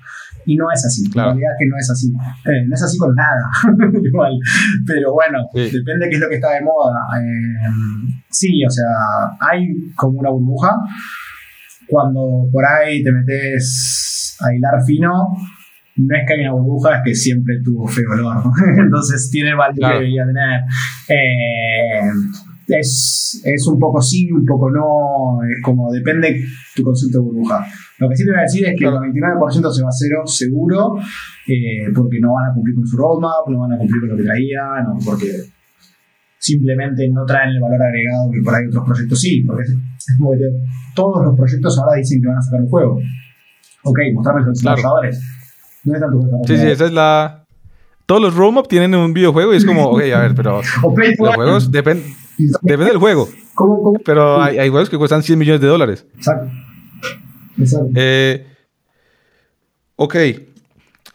Y 0.45 0.57
no 0.57 0.67
es 0.73 0.85
así, 0.85 1.05
la 1.15 1.27
realidad 1.27 1.53
es 1.53 1.59
que 1.59 1.69
no 1.69 1.77
es 1.79 1.91
así. 1.91 2.09
Eh, 2.45 2.67
no 2.67 2.75
es 2.75 2.83
así 2.83 2.99
con 2.99 3.15
nada, 3.15 3.51
igual. 4.03 4.33
Pero 4.87 5.13
bueno, 5.13 5.39
depende 5.55 6.07
de 6.07 6.11
qué 6.11 6.17
es 6.17 6.21
lo 6.21 6.29
que 6.29 6.35
está 6.37 6.55
de 6.55 6.63
moda. 6.63 6.99
Eh, 7.21 7.71
sí, 8.29 8.65
o 8.65 8.71
sea, 8.71 8.87
hay 9.41 9.93
como 9.95 10.19
una 10.19 10.31
burbuja. 10.31 10.77
Cuando 11.89 12.49
por 12.51 12.65
ahí 12.65 13.03
te 13.03 13.13
metes 13.13 14.37
a 14.41 14.55
hilar 14.55 14.83
fino, 14.85 15.37
no 15.97 16.17
es 16.17 16.23
que 16.27 16.35
haya 16.35 16.53
una 16.53 16.63
burbuja, 16.63 16.97
es 16.97 17.03
que 17.05 17.15
siempre 17.15 17.61
tuvo 17.63 17.87
feo 17.87 18.11
olor. 18.13 18.43
Entonces 18.79 19.31
tiene 19.31 19.51
el 19.51 19.57
valor 19.57 19.75
que 19.79 19.87
debería 19.87 20.25
tener. 20.27 20.61
Eh, 21.09 22.11
es, 22.69 23.43
es, 23.45 23.67
un 23.67 23.79
poco 23.79 24.01
sí, 24.01 24.31
un 24.31 24.47
poco 24.47 24.71
no, 24.71 25.41
es 25.45 25.63
como 25.63 25.93
depende 25.93 26.45
tu 26.75 26.83
concepto 26.83 27.19
de 27.19 27.25
burbuja. 27.25 27.67
Lo 27.99 28.09
que 28.09 28.17
sí 28.17 28.25
te 28.25 28.31
voy 28.31 28.39
a 28.39 28.43
decir 28.43 28.67
es 28.67 28.79
que 28.79 28.85
el 28.85 28.93
99% 28.93 29.71
se 29.71 29.83
va 29.83 29.89
a 29.89 29.93
cero 29.93 30.23
seguro, 30.25 30.97
eh, 31.47 31.91
porque 31.95 32.19
no 32.21 32.35
van 32.35 32.51
a 32.51 32.55
cumplir 32.55 32.75
con 32.77 32.87
su 32.87 32.97
roadmap, 32.97 33.49
no 33.49 33.61
van 33.61 33.73
a 33.73 33.79
cumplir 33.79 34.01
con 34.01 34.11
lo 34.11 34.17
que 34.17 34.25
traían, 34.25 34.87
o 34.87 34.99
porque 35.05 35.29
simplemente 36.39 37.09
no 37.13 37.25
traen 37.25 37.51
el 37.51 37.61
valor 37.61 37.83
agregado 37.83 38.31
que 38.33 38.41
por 38.43 38.55
ahí 38.55 38.67
otros 38.67 38.85
proyectos 38.85 39.21
sí, 39.21 39.45
porque 39.47 39.63
es, 39.63 40.17
como 40.19 40.33
que 40.33 40.51
todos 40.95 41.25
los 41.25 41.37
proyectos 41.37 41.79
ahora 41.79 41.97
dicen 41.97 42.21
que 42.21 42.29
van 42.29 42.39
a 42.39 42.43
sacar 42.43 42.61
un 42.61 42.69
juego. 42.69 42.99
Ok, 43.85 43.99
mostrarme 44.15 44.47
los 44.47 44.59
desarrolladores. 44.59 45.21
No 45.85 45.95
es 45.95 46.01
tanto 46.01 46.21
Sí, 46.47 46.57
sí, 46.57 46.67
esa 46.67 46.87
es 46.87 46.93
la. 46.93 47.45
Todos 48.07 48.21
los 48.21 48.35
roadmap 48.35 48.67
tienen 48.67 48.95
un 48.95 49.13
videojuego 49.13 49.55
y 49.55 49.57
es 49.57 49.65
como, 49.65 49.87
ok, 49.87 50.03
a 50.15 50.21
ver, 50.21 50.35
pero 50.35 50.61
los 51.19 51.35
juegos 51.35 51.71
dependen 51.71 52.15
Depende 52.63 52.87
del 52.87 52.99
juego. 52.99 53.29
Pero 54.05 54.41
hay, 54.43 54.59
hay, 54.59 54.69
juegos 54.69 54.91
que 54.91 54.99
cuestan 54.99 55.23
100 55.23 55.39
millones 55.39 55.61
de 55.61 55.67
dólares. 55.67 56.07
Exacto. 56.17 56.51
Exacto. 57.59 57.89
Eh, 57.95 58.47
ok. 59.97 60.17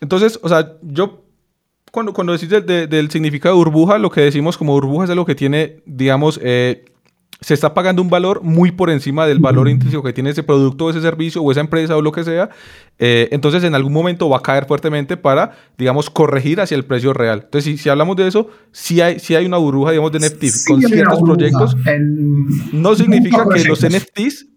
Entonces, 0.02 0.40
o 0.42 0.50
sea, 0.50 0.74
yo 0.82 1.24
cuando, 1.92 2.14
cuando 2.14 2.34
decís 2.34 2.50
del 2.50 3.10
significado 3.10 3.56
de 3.56 3.64
burbuja, 3.64 3.98
lo 3.98 4.12
que 4.12 4.22
decimos 4.22 4.58
como 4.58 4.74
burbuja 4.74 5.06
es 5.06 5.10
algo 5.10 5.26
que 5.26 5.36
tiene, 5.36 5.82
digamos, 5.86 6.40
eh, 6.44 6.86
se 7.40 7.54
está 7.54 7.74
pagando 7.74 8.02
un 8.02 8.10
valor 8.10 8.42
muy 8.42 8.72
por 8.72 8.90
encima 8.90 9.28
del 9.28 9.40
valor 9.40 9.70
intrínseco 9.70 10.04
que 10.04 10.14
tiene 10.14 10.32
ese 10.32 10.44
producto 10.44 10.86
o 10.86 10.90
ese 10.90 11.02
servicio 11.02 11.42
o 11.42 11.52
esa 11.52 11.62
empresa 11.62 11.96
o 11.96 12.02
lo 12.02 12.12
que 12.12 12.24
sea. 12.24 12.50
Eh, 13.00 13.30
entonces 13.32 13.64
en 13.64 13.76
algún 13.76 13.94
momento 13.94 14.28
va 14.28 14.38
a 14.38 14.42
caer 14.42 14.66
fuertemente 14.66 15.18
para, 15.18 15.52
digamos, 15.78 16.10
corregir 16.10 16.60
hacia 16.62 16.76
el 16.76 16.86
precio 16.86 17.14
real. 17.14 17.42
Entonces 17.46 17.80
si, 17.80 17.90
hablamos 17.90 18.16
de 18.16 18.28
eso, 18.28 18.50
si 18.72 19.02
hay, 19.02 19.20
si 19.20 19.36
hay 19.36 19.46
una 19.46 19.58
burbuja, 19.58 19.92
digamos, 19.92 20.12
de 20.12 20.20
NFTs 20.20 20.66
con 20.66 20.82
ciertos 20.82 21.22
proyectos. 21.22 21.76
No 22.72 22.96
significa 22.96 23.46
que 23.54 23.64
los 23.66 23.86
NFTs 23.86 24.48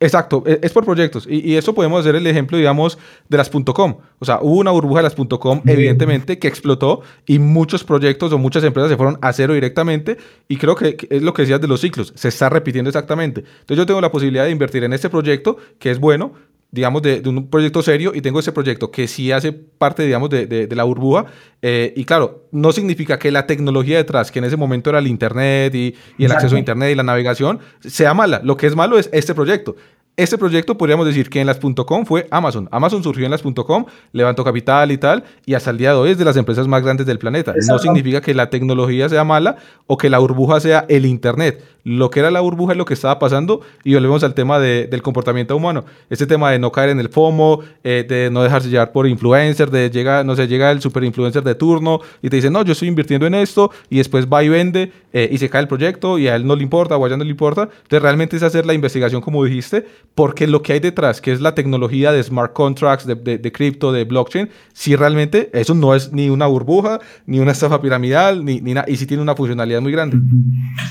Exacto, 0.00 0.42
e, 0.46 0.58
es 0.62 0.72
por 0.72 0.84
proyectos. 0.84 1.26
Y, 1.28 1.54
eso 1.56 1.74
podemos 1.74 2.00
hacer 2.00 2.16
el 2.16 2.26
ejemplo, 2.26 2.58
digamos, 2.58 2.98
de 3.28 3.36
las 3.36 3.50
.com. 3.50 3.98
O 4.18 4.24
sea, 4.24 4.38
hubo 4.42 4.58
una 4.58 4.70
burbuja 4.70 5.00
de 5.00 5.04
las 5.04 5.14
.com, 5.14 5.62
evidentemente, 5.66 6.38
que 6.38 6.48
explotó 6.48 7.02
y 7.26 7.38
muchos 7.38 7.84
proyectos 7.84 8.32
o 8.32 8.38
muchas 8.38 8.64
empresas 8.64 8.90
se 8.90 8.96
fueron 8.96 9.18
a 9.22 9.32
cero 9.32 9.54
directamente. 9.54 10.16
Y 10.48 10.56
creo 10.56 10.74
que 10.74 10.96
es 11.08 11.22
lo 11.22 11.32
que 11.32 11.42
decías 11.42 11.60
de 11.60 11.68
los 11.68 11.80
ciclos. 11.80 12.12
Se 12.16 12.28
está 12.28 12.48
repitiendo 12.48 12.90
exactamente. 12.90 13.40
Entonces 13.40 13.76
yo 13.76 13.86
tengo 13.86 14.00
la 14.00 14.10
posibilidad 14.10 14.44
de 14.44 14.50
invertir 14.50 14.84
en 14.84 14.92
este 14.92 15.08
proyecto, 15.08 15.56
que 15.78 15.90
es 15.90 15.98
bueno, 15.98 16.32
digamos, 16.74 17.02
de, 17.02 17.22
un 17.26 17.48
proyecto 17.48 17.82
serio 17.82 18.12
y 18.14 18.20
tengo 18.20 18.40
ese 18.40 18.50
proyecto 18.50 18.90
que 18.90 19.06
sí 19.06 19.30
hace 19.30 19.52
parte, 19.52 20.02
digamos, 20.04 20.28
de, 20.28 20.46
de, 20.46 20.76
la 20.76 20.84
burbuja. 20.84 21.26
Eh, 21.62 21.92
y 21.96 22.04
claro, 22.04 22.48
no 22.50 22.72
significa 22.72 23.18
que 23.18 23.30
la 23.30 23.46
tecnología 23.46 23.96
detrás, 23.96 24.30
que 24.32 24.40
en 24.40 24.46
ese 24.46 24.56
momento 24.56 24.90
era 24.90 24.98
el 24.98 25.06
Internet 25.06 25.74
y, 25.74 25.94
y 26.18 26.24
el 26.24 26.32
acceso 26.32 26.56
a 26.56 26.58
Internet 26.58 26.90
y 26.90 26.94
la 26.96 27.04
navegación, 27.04 27.60
sea 27.80 28.12
mala. 28.12 28.40
Lo 28.42 28.56
que 28.56 28.66
es 28.66 28.74
malo 28.74 28.98
es 28.98 29.08
este 29.12 29.34
proyecto. 29.34 29.76
Este 30.16 30.38
proyecto 30.38 30.78
podríamos 30.78 31.06
decir 31.06 31.28
que 31.28 31.40
en 31.40 31.48
las 31.48 31.58
.com 31.58 32.06
fue 32.06 32.28
Amazon. 32.30 32.68
Amazon 32.70 33.02
surgió 33.02 33.24
en 33.24 33.32
las 33.32 33.42
.com, 33.42 33.86
levantó 34.12 34.44
capital 34.44 34.92
y 34.92 34.98
tal, 34.98 35.24
y 35.44 35.54
hasta 35.54 35.70
el 35.70 35.78
día 35.78 35.90
de 35.90 35.96
hoy 35.96 36.10
es 36.10 36.18
de 36.18 36.24
las 36.24 36.36
empresas 36.36 36.68
más 36.68 36.84
grandes 36.84 37.04
del 37.06 37.18
planeta. 37.18 37.52
No 37.66 37.80
significa 37.80 38.20
que 38.20 38.32
la 38.32 38.48
tecnología 38.48 39.08
sea 39.08 39.24
mala 39.24 39.56
o 39.88 39.98
que 39.98 40.08
la 40.08 40.18
burbuja 40.18 40.60
sea 40.60 40.86
el 40.88 41.04
Internet. 41.04 41.64
Lo 41.84 42.10
que 42.10 42.20
era 42.20 42.30
la 42.30 42.40
burbuja 42.40 42.72
es 42.72 42.78
lo 42.78 42.86
que 42.86 42.94
estaba 42.94 43.18
pasando 43.18 43.60
y 43.84 43.94
volvemos 43.94 44.24
al 44.24 44.32
tema 44.34 44.58
del 44.58 45.02
comportamiento 45.02 45.54
humano. 45.54 45.84
Este 46.08 46.26
tema 46.26 46.50
de 46.50 46.58
no 46.58 46.72
caer 46.72 46.90
en 46.90 46.98
el 46.98 47.10
FOMO, 47.10 47.60
eh, 47.84 48.04
de 48.08 48.30
no 48.30 48.42
dejarse 48.42 48.70
llevar 48.70 48.90
por 48.90 49.06
influencers, 49.06 49.70
de 49.70 49.90
llega, 49.90 50.24
no 50.24 50.34
sé, 50.34 50.48
llega 50.48 50.70
el 50.70 50.80
super 50.80 51.04
influencer 51.04 51.42
de 51.42 51.54
turno 51.54 52.00
y 52.22 52.30
te 52.30 52.36
dice, 52.36 52.50
no, 52.50 52.64
yo 52.64 52.72
estoy 52.72 52.88
invirtiendo 52.88 53.26
en 53.26 53.34
esto 53.34 53.70
y 53.90 53.98
después 53.98 54.26
va 54.26 54.42
y 54.42 54.48
vende 54.48 54.92
eh, 55.12 55.28
y 55.30 55.36
se 55.38 55.50
cae 55.50 55.60
el 55.60 55.68
proyecto 55.68 56.18
y 56.18 56.26
a 56.28 56.36
él 56.36 56.46
no 56.46 56.56
le 56.56 56.62
importa 56.62 56.96
o 56.96 57.04
a 57.04 57.08
ella 57.08 57.18
no 57.18 57.24
le 57.24 57.30
importa. 57.30 57.62
Entonces 57.62 58.02
realmente 58.02 58.36
es 58.36 58.42
hacer 58.42 58.64
la 58.64 58.72
investigación 58.72 59.20
como 59.20 59.44
dijiste 59.44 59.86
porque 60.14 60.46
lo 60.46 60.62
que 60.62 60.72
hay 60.72 60.80
detrás, 60.80 61.20
que 61.20 61.32
es 61.32 61.40
la 61.40 61.54
tecnología 61.54 62.12
de 62.12 62.22
smart 62.22 62.54
contracts, 62.54 63.06
de, 63.06 63.14
de, 63.14 63.52
cripto, 63.52 63.92
de 63.92 64.04
blockchain, 64.04 64.48
si 64.72 64.96
realmente 64.96 65.50
eso 65.52 65.74
no 65.74 65.94
es 65.94 66.12
ni 66.12 66.30
una 66.30 66.46
burbuja, 66.46 67.00
ni 67.26 67.40
una 67.40 67.52
estafa 67.52 67.80
piramidal, 67.80 68.44
ni, 68.44 68.60
ni 68.60 68.74
y 68.86 68.96
si 68.96 69.06
tiene 69.06 69.22
una 69.22 69.34
funcionalidad 69.34 69.80
muy 69.80 69.92
grande. 69.92 70.18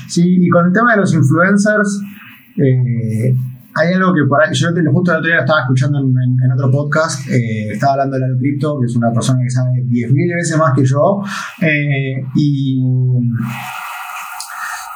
Sí, 0.08 0.46
y 0.46 0.48
con 0.48 0.66
el 0.66 0.72
tema 0.72 0.83
de 0.92 0.96
los 0.98 1.14
influencers, 1.14 2.00
eh, 2.56 3.34
hay 3.76 3.92
algo 3.94 4.14
que 4.14 4.24
por 4.28 4.42
ahí, 4.42 4.54
yo 4.54 4.68
justo 4.68 5.12
el 5.12 5.18
otro 5.18 5.28
día 5.28 5.40
estaba 5.40 5.62
escuchando 5.62 5.98
en, 5.98 6.52
otro 6.52 6.70
podcast, 6.70 7.28
eh, 7.28 7.72
estaba 7.72 7.94
hablando 7.94 8.16
de 8.16 8.28
la 8.28 8.38
cripto, 8.38 8.78
que 8.78 8.86
es 8.86 8.96
una 8.96 9.12
persona 9.12 9.40
que 9.42 9.50
sabe 9.50 9.82
10.000 9.86 10.36
veces 10.36 10.56
más 10.56 10.72
que 10.74 10.84
yo, 10.84 11.22
eh, 11.60 12.24
y, 12.36 12.78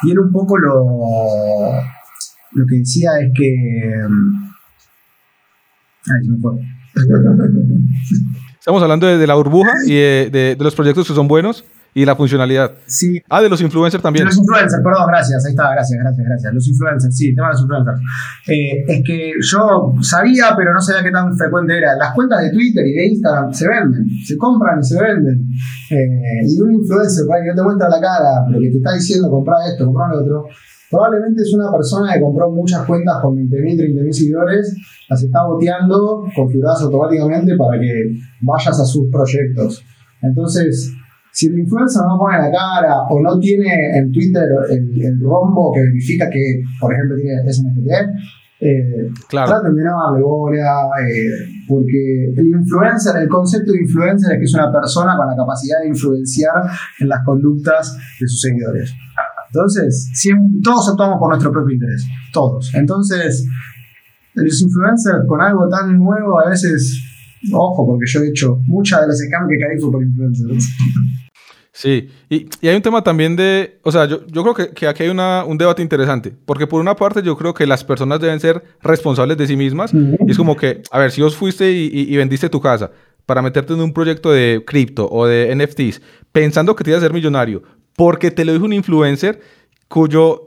y 0.03 0.11
él 0.11 0.19
un 0.21 0.31
poco 0.31 0.57
lo 0.59 1.83
lo 2.53 2.67
que 2.67 2.77
decía 2.77 3.11
es 3.21 3.31
que. 3.35 3.55
Mm, 4.09 4.51
ay, 6.07 6.25
se 6.25 6.31
me 6.31 6.39
fue. 6.41 6.53
Estamos 8.59 8.83
hablando 8.83 9.07
de, 9.07 9.27
la 9.27 9.35
burbuja 9.35 9.73
y 9.87 9.95
de, 9.95 10.57
los 10.59 10.75
proyectos 10.75 11.07
que 11.07 11.15
son 11.15 11.29
buenos 11.29 11.65
y 11.95 12.05
la 12.05 12.15
funcionalidad. 12.15 12.73
Sí. 12.87 13.21
Ah, 13.29 13.43
de 13.43 13.49
los 13.49 13.61
influencers 13.61 14.03
también. 14.03 14.25
De 14.25 14.31
los 14.31 14.39
influencers, 14.39 14.83
perdón, 14.83 15.07
gracias. 15.09 15.45
Ahí 15.45 15.53
está, 15.53 15.71
gracias, 15.73 15.99
gracias, 16.01 16.27
gracias. 16.27 16.55
Los 16.55 16.69
influencers, 16.69 17.17
sí, 17.17 17.35
tema 17.35 17.49
de 17.49 17.53
los 17.55 17.63
influencers. 17.63 18.01
Eh, 18.49 18.85
es 18.89 19.03
que 19.05 19.33
yo 19.41 19.95
sabía, 20.03 20.55
pero 20.57 20.73
no 20.73 20.81
sabía 20.81 21.03
qué 21.03 21.11
tan 21.11 21.37
frecuente 21.37 21.77
era. 21.77 21.97
Las 21.97 22.15
cuentas 22.15 22.43
de 22.43 22.51
Twitter 22.51 22.87
y 22.87 22.93
de 22.95 23.07
Instagram 23.07 23.53
se 23.53 23.69
venden, 23.69 24.07
se 24.25 24.37
compran 24.37 24.81
y 24.81 24.85
se 24.85 25.01
venden. 25.01 25.47
Eh, 25.91 26.47
y 26.47 26.61
un 26.61 26.75
influencer, 26.75 27.27
para 27.27 27.43
que 27.43 27.51
no 27.51 27.55
te 27.57 27.63
muestra 27.63 27.89
la 27.89 28.01
cara, 28.01 28.45
pero 28.47 28.61
que 28.61 28.71
te 28.71 28.77
está 28.77 28.95
diciendo 28.95 29.31
comprar 29.31 29.59
esto, 29.69 29.85
comprar 29.87 30.11
lo 30.11 30.21
otro 30.21 30.49
Probablemente 30.91 31.43
es 31.43 31.53
una 31.53 31.71
persona 31.71 32.15
que 32.15 32.21
compró 32.21 32.51
muchas 32.51 32.87
cuentas 32.87 33.17
con 33.21 33.37
20.000, 33.37 33.77
30.000 33.77 34.13
seguidores, 34.13 34.77
las 35.09 35.23
está 35.23 35.45
boteando, 35.45 36.25
configuradas 36.35 36.83
automáticamente 36.83 37.57
para 37.57 37.79
que 37.79 37.93
vayas 38.41 38.81
a 38.81 38.85
sus 38.85 39.11
proyectos. 39.11 39.85
Entonces, 40.23 40.95
si 41.33 41.47
el 41.47 41.59
influencer 41.59 42.03
no 42.07 42.19
pone 42.19 42.39
la 42.39 42.51
cara 42.51 42.95
o 43.09 43.21
no 43.21 43.39
tiene 43.39 43.99
en 43.99 44.11
Twitter 44.11 44.45
el, 44.71 45.21
rombo 45.21 45.73
que 45.73 45.81
verifica 45.83 46.29
que, 46.31 46.63
por 46.81 46.93
ejemplo, 46.93 47.17
tiene 47.17 47.53
SNFT, 47.53 47.91
eh, 48.61 49.09
traten 49.31 49.75
de 49.75 49.85
no 49.85 49.93
darle 50.03 50.23
bola, 50.23 50.91
eh, 51.01 51.47
porque 51.69 52.33
el 52.37 52.47
influencer, 52.47 53.17
el 53.23 53.29
concepto 53.29 53.71
de 53.73 53.83
influencer 53.83 54.33
es 54.33 54.39
que 54.39 54.45
es 54.45 54.55
una 54.55 54.73
persona 54.73 55.15
con 55.17 55.29
la 55.29 55.37
capacidad 55.37 55.81
de 55.81 55.89
influenciar 55.89 56.63
en 56.99 57.09
las 57.09 57.25
conductas 57.25 57.97
de 58.19 58.27
sus 58.27 58.41
seguidores. 58.41 58.93
Entonces, 59.53 60.11
todos 60.63 60.91
actuamos 60.91 61.19
por 61.19 61.29
nuestro 61.31 61.53
propio 61.53 61.75
interés, 61.75 62.05
todos. 62.33 62.71
Entonces, 62.75 63.47
los 64.35 64.63
influencers 64.63 65.27
con 65.27 65.41
algo 65.41 65.69
tan 65.69 65.99
nuevo 65.99 66.41
a 66.41 66.51
veces, 66.51 67.08
ojo, 67.53 67.87
porque 67.87 68.05
yo 68.07 68.21
he 68.21 68.29
hecho 68.29 68.61
muchas 68.67 69.03
de 69.03 69.07
las 69.09 69.19
scams 69.19 69.49
que 69.49 69.59
caí 69.59 69.91
por 69.91 70.03
influencers. 70.03 70.69
Sí, 71.73 72.09
y, 72.29 72.49
hay 72.67 72.75
un 72.75 72.83
tema 72.83 73.05
también 73.05 73.37
de, 73.37 73.79
o 73.85 73.93
sea, 73.93 74.07
yo, 74.07 74.27
yo 74.27 74.43
creo 74.43 74.55
que, 74.55 74.75
que 74.75 74.89
aquí 74.89 75.05
hay 75.05 75.11
una, 75.11 75.45
un 75.45 75.57
debate 75.57 75.81
interesante, 75.81 76.35
porque 76.45 76.67
por 76.67 76.81
una 76.81 76.97
parte 76.97 77.23
yo 77.23 77.37
creo 77.37 77.55
que 77.55 77.67
las 77.67 77.85
personas 77.85 78.19
deben 78.19 78.41
ser 78.41 78.65
responsables 78.83 79.39
de 79.39 79.47
sí 79.47 79.57
mismas, 79.57 79.93
y 79.95 80.29
es 80.29 80.37
como 80.37 80.57
que, 80.57 80.83
a 80.91 80.99
ver, 80.99 81.13
si 81.13 81.23
vos 81.23 81.37
fuiste 81.37 81.71
y, 81.71 81.89
y, 81.93 82.17
vendiste 82.17 82.49
tu 82.49 82.61
casa 82.61 82.91
para 83.27 83.43
meterte 83.43 83.75
en 83.75 83.81
un 83.81 83.93
proyecto 83.93 84.33
de 84.33 84.65
cripto 84.67 85.09
o 85.09 85.27
de 85.27 85.55
NFTs, 85.55 86.03
pensando 86.33 86.75
que 86.75 86.83
te 86.83 86.91
ibas 86.91 87.03
a 87.03 87.07
ser 87.07 87.13
millonario, 87.13 87.63
porque 87.95 88.31
te 88.31 88.45
lo 88.45 88.53
dijo 88.53 88.65
un 88.65 88.73
influencer 88.73 89.41
cuyo... 89.89 90.45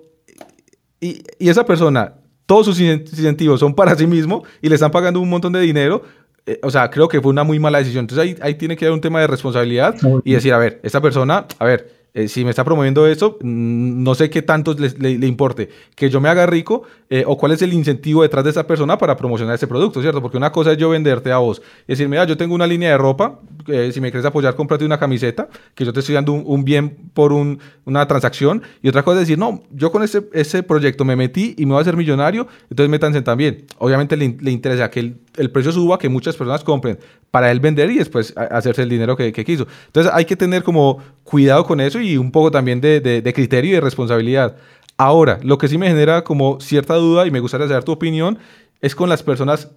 Y, 0.99 1.21
esa 1.39 1.65
persona, 1.65 2.15
todos 2.45 2.65
sus 2.65 2.79
incentivos 2.79 3.59
son 3.59 3.73
para 3.73 3.95
sí 3.95 4.07
mismo 4.07 4.43
y 4.61 4.69
le 4.69 4.75
están 4.75 4.91
pagando 4.91 5.19
un 5.19 5.29
montón 5.29 5.53
de 5.53 5.61
dinero. 5.61 6.03
Eh, 6.45 6.59
o 6.63 6.71
sea, 6.71 6.89
creo 6.89 7.07
que 7.07 7.21
fue 7.21 7.29
una 7.29 7.43
muy 7.43 7.59
mala 7.59 7.79
decisión. 7.79 8.03
Entonces 8.03 8.23
ahí, 8.23 8.35
ahí 8.41 8.55
tiene 8.55 8.75
que 8.75 8.85
haber 8.85 8.93
un 8.93 9.01
tema 9.01 9.19
de 9.19 9.27
responsabilidad 9.27 9.95
y 10.23 10.33
decir, 10.33 10.53
a 10.53 10.57
ver, 10.57 10.79
esta 10.83 11.01
persona, 11.01 11.45
a 11.59 11.65
ver, 11.65 12.01
eh, 12.14 12.28
si 12.28 12.43
me 12.43 12.49
está 12.49 12.66
promoviendo 12.66 13.07
eso, 13.07 13.38
mm, 13.41 14.03
no 14.03 14.16
sé 14.16 14.30
qué 14.30 14.41
tanto 14.41 14.74
le, 14.74 15.12
importe 15.26 15.70
que 15.95 16.09
yo 16.09 16.20
me 16.20 16.28
haga 16.28 16.45
rico 16.45 16.84
eh, 17.09 17.24
o 17.26 17.38
cuál 17.38 17.53
es 17.53 17.62
el 17.62 17.72
incentivo 17.72 18.22
detrás 18.22 18.43
de 18.43 18.49
esa 18.49 18.68
persona 18.68 18.97
para 18.97 19.16
promocionar 19.16 19.55
ese 19.55 19.66
producto, 19.66 20.01
¿cierto? 20.01 20.22
Porque 20.22 20.36
una 20.36 20.51
cosa 20.51 20.74
es 20.74 20.78
yo 20.78 20.89
venderte 20.89 21.32
a 21.32 21.38
vos 21.38 21.62
y 21.88 21.93
decir, 21.93 22.09
mira, 22.09 22.26
yo 22.26 22.36
tengo 22.36 22.53
una 22.53 22.68
línea 22.68 22.89
de 22.89 22.97
ropa, 22.97 23.39
si 23.66 24.01
me 24.01 24.12
quieres 24.12 24.26
apoyar, 24.26 24.55
cómprate 24.55 24.84
una 24.84 24.99
camiseta, 24.99 25.47
que 25.74 25.86
yo 25.86 25.93
te 25.93 26.01
estoy 26.01 26.16
dando 26.16 26.34
un, 26.34 26.66
bien 26.66 26.97
por 27.14 27.32
una 27.32 28.07
transacción. 28.07 28.62
Y 28.82 28.89
otra 28.89 29.03
cosa 29.03 29.22
es 29.22 29.28
decir, 29.28 29.38
no, 29.38 29.64
yo 29.72 29.91
con 29.91 30.03
ese, 30.03 30.64
proyecto 30.64 31.05
me 31.05 31.16
metí 31.16 31.55
y 31.57 31.66
me 31.66 31.74
voy 31.74 31.80
a 31.80 31.82
hacer 31.82 31.95
millonario, 31.95 32.47
entonces 32.70 32.89
métanse 32.89 33.22
también. 33.22 33.66
Obviamente 33.78 34.18
le, 34.18 34.51
interesa 34.51 34.89
que 34.89 34.99
el, 34.99 35.18
el, 35.38 35.49
precio 35.51 35.72
suba, 35.72 35.97
que 35.97 36.09
muchas 36.09 36.36
personas 36.36 36.64
compren 36.64 36.99
para 37.30 37.51
él 37.51 37.59
vender 37.59 37.89
y 37.91 37.97
después 37.97 38.34
hacerse 38.36 38.82
el 38.82 38.89
dinero 38.89 39.16
que 39.16 39.32
quiso. 39.45 39.68
Entonces 39.88 40.12
hay 40.14 40.26
que 40.26 40.36
tener 40.36 40.64
como 40.64 40.99
cuidado 41.24 41.66
con 41.66 41.80
eso 41.80 42.01
y 42.02 42.18
un 42.18 42.32
poco 42.32 42.52
también 42.52 42.82
de, 42.82 43.32
criterio 43.34 43.72
y 43.72 43.74
de 43.76 43.82
responsabilidad. 43.82 44.58
Ahora, 44.97 45.39
lo 45.43 45.58
que 45.58 45.68
sí 45.68 45.78
me 45.78 45.88
genera 45.88 46.24
como 46.24 46.60
cierta 46.60 46.95
duda 46.95 47.26
y 47.26 47.32
me 47.32 47.39
gustaría 47.39 47.68
saber 47.68 47.84
tu 47.84 47.91
opinión 47.91 48.38
es 48.82 48.95
con 48.95 49.10
las 49.10 49.24
personas 49.24 49.72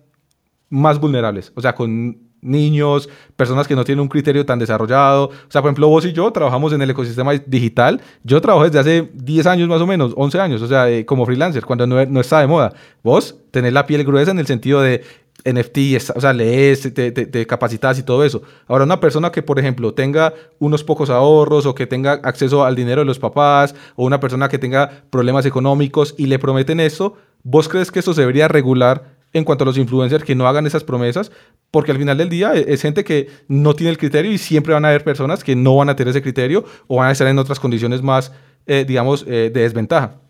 más 0.71 0.99
vulnerables, 0.99 1.53
o 1.55 1.61
sea, 1.61 1.75
con 1.75 2.19
niños, 2.45 3.09
personas 3.37 3.67
que 3.67 3.75
no 3.75 3.85
tienen 3.85 4.03
un 4.03 4.09
criterio 4.09 4.45
tan 4.45 4.59
desarrollado. 4.59 5.27
O 5.29 5.51
sea, 5.51 5.63
por 5.63 5.71
ejemplo, 5.71 5.89
vos 5.89 6.05
y 6.05 6.13
yo 6.13 6.31
trabajamos 6.31 6.73
en 6.75 6.83
el 6.83 6.91
ecosistema 6.91 7.33
digital. 7.33 8.01
Yo 8.23 8.41
trabajo 8.41 8.65
desde 8.65 8.79
hace 8.79 9.11
10 9.15 9.47
años 9.47 9.69
más 9.69 9.81
o 9.81 9.87
menos, 9.87 10.13
11 10.15 10.41
años, 10.41 10.63
o 10.63 10.69
sea, 10.69 10.91
eh, 10.91 11.07
como 11.07 11.25
freelancer, 11.25 11.65
cuando 11.65 11.87
no, 11.87 12.05
no 12.05 12.21
está 12.21 12.41
de 12.41 12.47
moda. 12.47 12.75
Vos 13.03 13.37
tenés 13.51 13.73
la 13.73 13.87
piel 13.87 14.05
gruesa 14.05 14.31
en 14.31 14.39
el 14.39 14.47
sentido 14.47 14.83
de 14.83 15.03
NFT, 15.45 16.11
o 16.17 16.21
sea, 16.21 16.33
lees, 16.33 16.95
te, 16.95 17.13
te, 17.13 17.47
capacitas 17.47 17.99
y 17.99 18.03
todo 18.03 18.25
eso. 18.25 18.43
Ahora, 18.67 18.85
una 18.85 18.99
persona 18.99 19.31
que, 19.31 19.43
por 19.43 19.59
ejemplo, 19.59 19.93
tenga 19.93 20.33
unos 20.59 20.83
pocos 20.83 21.11
ahorros 21.11 21.67
o 21.67 21.75
que 21.75 21.87
tenga 21.87 22.13
acceso 22.23 22.65
al 22.65 22.75
dinero 22.75 23.03
de 23.03 23.05
los 23.05 23.19
papás 23.19 23.75
o 23.95 24.05
una 24.05 24.21
persona 24.21 24.49
que 24.49 24.59
tenga 24.59 25.05
problemas 25.11 25.45
económicos 25.45 26.15
y 26.17 26.27
le 26.27 26.39
prometen 26.39 26.81
eso, 26.81 27.17
¿vos 27.43 27.69
crees 27.69 27.91
que 27.91 28.01
eso 28.01 28.15
se 28.15 28.23
debería 28.23 28.49
regular 28.49 29.17
en 29.35 29.45
cuanto 29.45 29.65
a 29.65 29.67
los 29.67 29.77
influencers 29.77 30.25
que 30.25 30.35
no 30.35 30.49
hagan 30.49 30.67
esas 30.67 30.83
promesas? 30.83 31.31
Porque 31.71 31.93
al 31.93 31.99
final 31.99 32.17
del 32.17 32.31
día 32.31 32.55
e, 32.55 32.73
es 32.73 32.81
gente 32.81 33.05
que 33.05 33.29
no 33.47 33.75
tiene 33.75 33.91
el 33.91 33.99
criterio 33.99 34.33
y 34.33 34.39
siempre 34.39 34.73
van 34.73 34.87
a 34.87 34.89
haber 34.89 35.05
personas 35.05 35.45
que 35.45 35.55
no 35.55 35.77
van 35.77 35.91
a 35.91 35.97
tener 35.97 36.11
ese 36.11 36.23
criterio 36.23 36.65
o 36.87 36.97
van 36.97 37.09
a 37.09 37.13
estar 37.13 37.27
en 37.27 37.39
otras 37.39 37.61
condiciones 37.61 38.01
más, 38.01 38.33
eh, 38.67 38.87
digamos, 38.89 39.27
eh, 39.29 39.51
de 39.53 39.61
desventaja. 39.61 40.24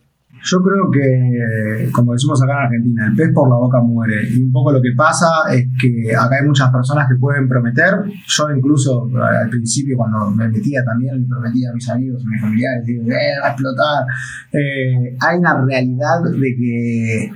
Yo 0.45 0.59
creo 0.63 0.91
que, 0.93 1.91
como 1.91 2.13
decimos 2.13 2.43
acá 2.43 2.53
en 2.53 2.67
Argentina, 2.67 3.07
el 3.07 3.17
pez 3.17 3.33
por 3.33 3.49
la 3.49 3.57
boca 3.57 3.81
muere. 3.81 4.29
Y 4.31 4.43
un 4.43 4.53
poco 4.53 4.73
lo 4.73 4.83
que 4.83 4.93
pasa 4.95 5.27
es 5.51 5.67
que 5.81 6.15
acá 6.15 6.37
hay 6.41 6.47
muchas 6.47 6.71
personas 6.71 7.09
que 7.09 7.17
pueden 7.17 7.49
prometer. 7.49 7.95
Yo 8.27 8.51
incluso 8.55 9.09
al 9.17 9.49
principio 9.49 9.97
cuando 9.97 10.31
me 10.31 10.49
metía 10.49 10.85
también, 10.85 11.19
le 11.19 11.27
prometía 11.27 11.71
a 11.71 11.75
mis 11.75 11.89
amigos, 11.89 12.23
a 12.23 12.31
mis 12.31 12.41
familiares, 12.43 12.85
digo, 12.85 13.05
eh, 13.05 13.41
va 13.43 13.47
a 13.47 13.51
explotar. 13.51 14.05
Eh, 14.53 15.17
hay 15.19 15.39
una 15.39 15.65
realidad 15.65 16.23
de 16.25 16.55
que 16.57 17.31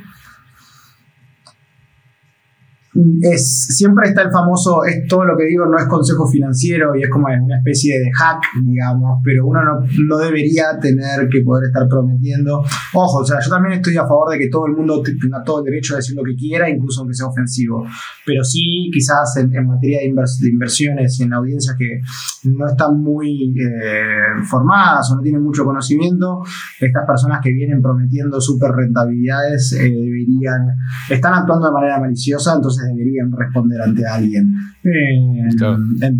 es, 3.22 3.66
siempre 3.76 4.08
está 4.08 4.22
el 4.22 4.30
famoso, 4.30 4.84
es 4.84 5.06
todo 5.08 5.24
lo 5.24 5.36
que 5.36 5.44
digo, 5.44 5.66
no 5.66 5.78
es 5.78 5.86
consejo 5.86 6.26
financiero 6.26 6.94
y 6.96 7.02
es 7.02 7.10
como 7.10 7.26
una 7.26 7.56
especie 7.56 7.98
de 7.98 8.10
hack, 8.12 8.42
digamos, 8.64 9.20
pero 9.22 9.46
uno 9.46 9.62
no, 9.62 9.80
no, 10.06 10.18
debería 10.18 10.78
tener 10.80 11.28
que 11.28 11.42
poder 11.42 11.68
estar 11.68 11.88
prometiendo. 11.88 12.62
Ojo, 12.94 13.18
o 13.18 13.24
sea, 13.24 13.38
yo 13.40 13.50
también 13.50 13.74
estoy 13.74 13.96
a 13.96 14.06
favor 14.06 14.30
de 14.30 14.38
que 14.38 14.48
todo 14.48 14.66
el 14.66 14.72
mundo 14.72 15.02
tenga 15.02 15.42
todo 15.44 15.60
el 15.60 15.64
derecho 15.66 15.94
a 15.94 15.96
decir 15.98 16.16
lo 16.16 16.24
que 16.24 16.34
quiera, 16.34 16.68
incluso 16.68 17.00
aunque 17.00 17.14
sea 17.14 17.26
ofensivo. 17.26 17.84
Pero 18.26 18.42
sí, 18.42 18.90
quizás 18.92 19.36
en, 19.36 19.50
materia 19.66 20.00
de, 20.00 20.12
de, 20.40 20.48
inversiones 20.48 21.20
y 21.20 21.22
en 21.22 21.32
audiencias 21.32 21.76
que 21.78 22.00
no 22.44 22.66
están 22.66 23.00
muy 23.00 23.54
eh, 23.58 24.42
formadas 24.48 25.10
o 25.10 25.16
no 25.16 25.22
tienen 25.22 25.42
mucho 25.42 25.64
conocimiento, 25.64 26.40
estas 26.80 27.06
personas 27.06 27.40
que 27.42 27.52
vienen 27.52 27.80
prometiendo 27.80 28.40
súper 28.40 28.72
rentabilidades 28.72 29.72
eh, 29.72 29.88
deberían, 30.28 30.76
están 31.10 31.34
actuando 31.34 31.66
de 31.66 31.72
manera 31.72 32.00
maliciosa, 32.00 32.54
entonces 32.54 32.86
deberían 32.88 33.30
responder 33.32 33.80
ante 33.80 34.06
alguien. 34.06 34.54
Eh, 34.84 36.10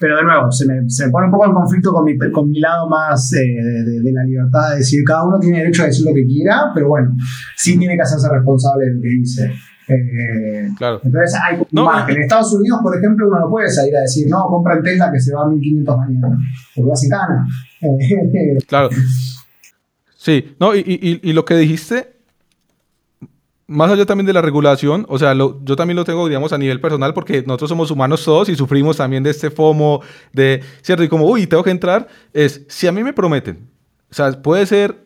pero 0.00 0.16
de 0.16 0.22
nuevo, 0.22 0.52
se 0.52 0.64
me, 0.66 0.88
se 0.88 1.06
me, 1.06 1.10
pone 1.12 1.26
un 1.26 1.32
poco 1.32 1.46
en 1.46 1.54
conflicto 1.54 1.92
con 1.92 2.04
mi, 2.04 2.16
con 2.16 2.48
mi 2.48 2.60
lado 2.60 2.88
más 2.88 3.32
eh, 3.32 3.38
de, 3.38 4.00
de, 4.00 4.12
la 4.12 4.22
libertad 4.22 4.70
de 4.70 4.76
decir, 4.78 5.02
cada 5.04 5.24
uno 5.24 5.40
tiene 5.40 5.58
derecho 5.58 5.82
a 5.82 5.86
decir 5.86 6.06
lo 6.06 6.14
que 6.14 6.24
quiera, 6.24 6.70
pero 6.72 6.88
bueno, 6.88 7.16
sí 7.56 7.76
tiene 7.76 7.96
que 7.96 8.02
hacerse 8.02 8.28
responsable 8.30 8.86
de 8.86 8.94
lo 8.94 9.02
que 9.02 9.08
dice. 9.08 9.52
Eh, 9.88 10.68
claro. 10.76 11.00
Entonces 11.02 11.40
hay 11.42 11.62
no, 11.72 12.08
En 12.08 12.22
Estados 12.22 12.52
Unidos, 12.52 12.80
por 12.82 12.96
ejemplo, 12.96 13.26
uno 13.26 13.40
no 13.40 13.50
puede 13.50 13.68
salir 13.70 13.96
a 13.96 14.02
decir, 14.02 14.28
no, 14.28 14.46
compra 14.46 14.76
en 14.76 14.82
Tesla 14.82 15.10
que 15.10 15.18
se 15.18 15.34
va 15.34 15.42
a 15.42 15.48
1500 15.48 15.96
mañana, 15.96 16.38
porque 16.76 16.88
va 16.88 16.94
a 16.94 17.46
claro. 18.66 18.90
Sí, 20.14 20.56
no, 20.60 20.74
y, 20.76 20.80
y, 20.80 21.20
y 21.28 21.32
lo 21.32 21.44
que 21.44 21.56
dijiste 21.56 22.17
más 23.68 23.90
allá 23.90 24.06
también 24.06 24.26
de 24.26 24.32
la 24.32 24.40
regulación, 24.40 25.04
o 25.08 25.18
sea, 25.18 25.34
yo 25.34 25.76
también 25.76 25.96
lo 25.96 26.04
tengo, 26.04 26.26
digamos, 26.26 26.54
a 26.54 26.58
nivel 26.58 26.80
personal, 26.80 27.12
porque 27.12 27.42
nosotros 27.46 27.68
somos 27.68 27.90
humanos 27.90 28.24
todos 28.24 28.48
y 28.48 28.56
sufrimos 28.56 28.96
también 28.96 29.22
de 29.22 29.30
este 29.30 29.50
FOMO, 29.50 30.00
de, 30.32 30.62
¿cierto? 30.80 31.04
Y 31.04 31.08
como, 31.08 31.26
uy, 31.26 31.46
tengo 31.46 31.62
que 31.62 31.70
entrar, 31.70 32.08
es, 32.32 32.64
si 32.68 32.86
a 32.86 32.92
mí 32.92 33.04
me 33.04 33.12
prometen, 33.12 33.68
o 34.10 34.14
sea, 34.14 34.32
puede 34.42 34.64
ser 34.64 34.96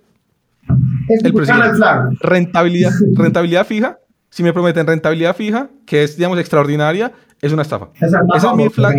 el 1.08 1.34
presidente, 1.34 1.76
rentabilidad, 2.20 2.92
rentabilidad 3.16 3.66
fija, 3.66 3.98
si 4.30 4.44
me 4.44 4.52
prometen 4.52 4.86
rentabilidad 4.86 5.34
fija, 5.34 5.68
que 5.84 6.04
es, 6.04 6.16
digamos, 6.16 6.38
extraordinaria, 6.38 7.12
es 7.40 7.52
una 7.52 7.62
estafa. 7.62 7.88
Esa 8.00 8.20
es 8.50 8.56
mi 8.56 8.68
flag, 8.68 8.94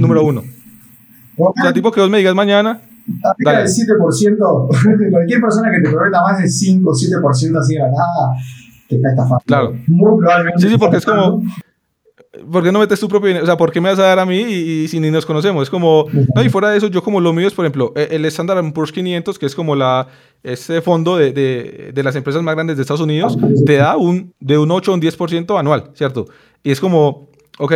número 0.00 0.24
uno. 0.24 0.42
O 1.36 1.52
sea, 1.60 1.74
tipo 1.74 1.92
que 1.92 2.00
vos 2.00 2.08
me 2.08 2.18
digas 2.18 2.34
mañana, 2.34 2.80
Aplica 3.24 3.58
del 3.58 3.68
7%, 3.68 5.10
cualquier 5.10 5.40
persona 5.40 5.70
que 5.70 5.80
te 5.80 5.90
prometa 5.90 6.20
más 6.22 6.38
del 6.38 6.50
5 6.50 6.90
o 6.90 6.92
7% 6.92 7.58
así 7.58 7.74
de 7.74 7.80
nada, 7.80 8.34
que 8.88 8.96
está 8.96 9.10
estafando. 9.10 9.44
Claro. 9.46 9.76
Muy 9.86 10.18
probablemente. 10.18 10.62
Sí, 10.62 10.68
sí, 10.68 10.78
porque 10.78 10.96
es 10.96 11.04
como. 11.04 11.42
¿Por 12.52 12.62
qué 12.62 12.70
no 12.70 12.78
metes 12.78 13.00
tu 13.00 13.08
propio 13.08 13.28
dinero? 13.28 13.44
O 13.44 13.46
sea, 13.46 13.56
¿por 13.56 13.72
qué 13.72 13.80
me 13.80 13.88
vas 13.88 13.98
a 13.98 14.02
dar 14.02 14.18
a 14.18 14.26
mí 14.26 14.38
y, 14.38 14.86
si 14.88 15.00
ni 15.00 15.10
nos 15.10 15.26
conocemos? 15.26 15.62
Es 15.62 15.70
como. 15.70 16.06
No, 16.34 16.42
y 16.42 16.48
fuera 16.48 16.70
de 16.70 16.78
eso, 16.78 16.86
yo 16.88 17.02
como 17.02 17.20
lo 17.20 17.32
mío 17.32 17.48
es, 17.48 17.54
por 17.54 17.64
ejemplo, 17.64 17.92
e, 17.96 18.08
el 18.12 18.24
Standard 18.26 18.72
Poor's 18.72 18.92
500, 18.92 19.38
que 19.38 19.46
es 19.46 19.54
como 19.54 19.74
la 19.74 20.08
este 20.42 20.80
fondo 20.82 21.16
de, 21.16 21.32
de, 21.32 21.90
de, 21.92 22.02
las 22.02 22.14
empresas 22.14 22.42
más 22.42 22.54
grandes 22.54 22.76
de 22.76 22.82
Estados 22.82 23.00
Unidos, 23.00 23.36
te 23.66 23.74
da 23.74 23.96
un, 23.96 24.34
de 24.38 24.56
un 24.56 24.70
8 24.70 24.92
o 24.92 24.94
un 24.94 25.00
10% 25.00 25.58
anual, 25.58 25.90
¿cierto? 25.94 26.26
Y 26.62 26.70
es 26.70 26.80
como, 26.80 27.28
ok, 27.58 27.72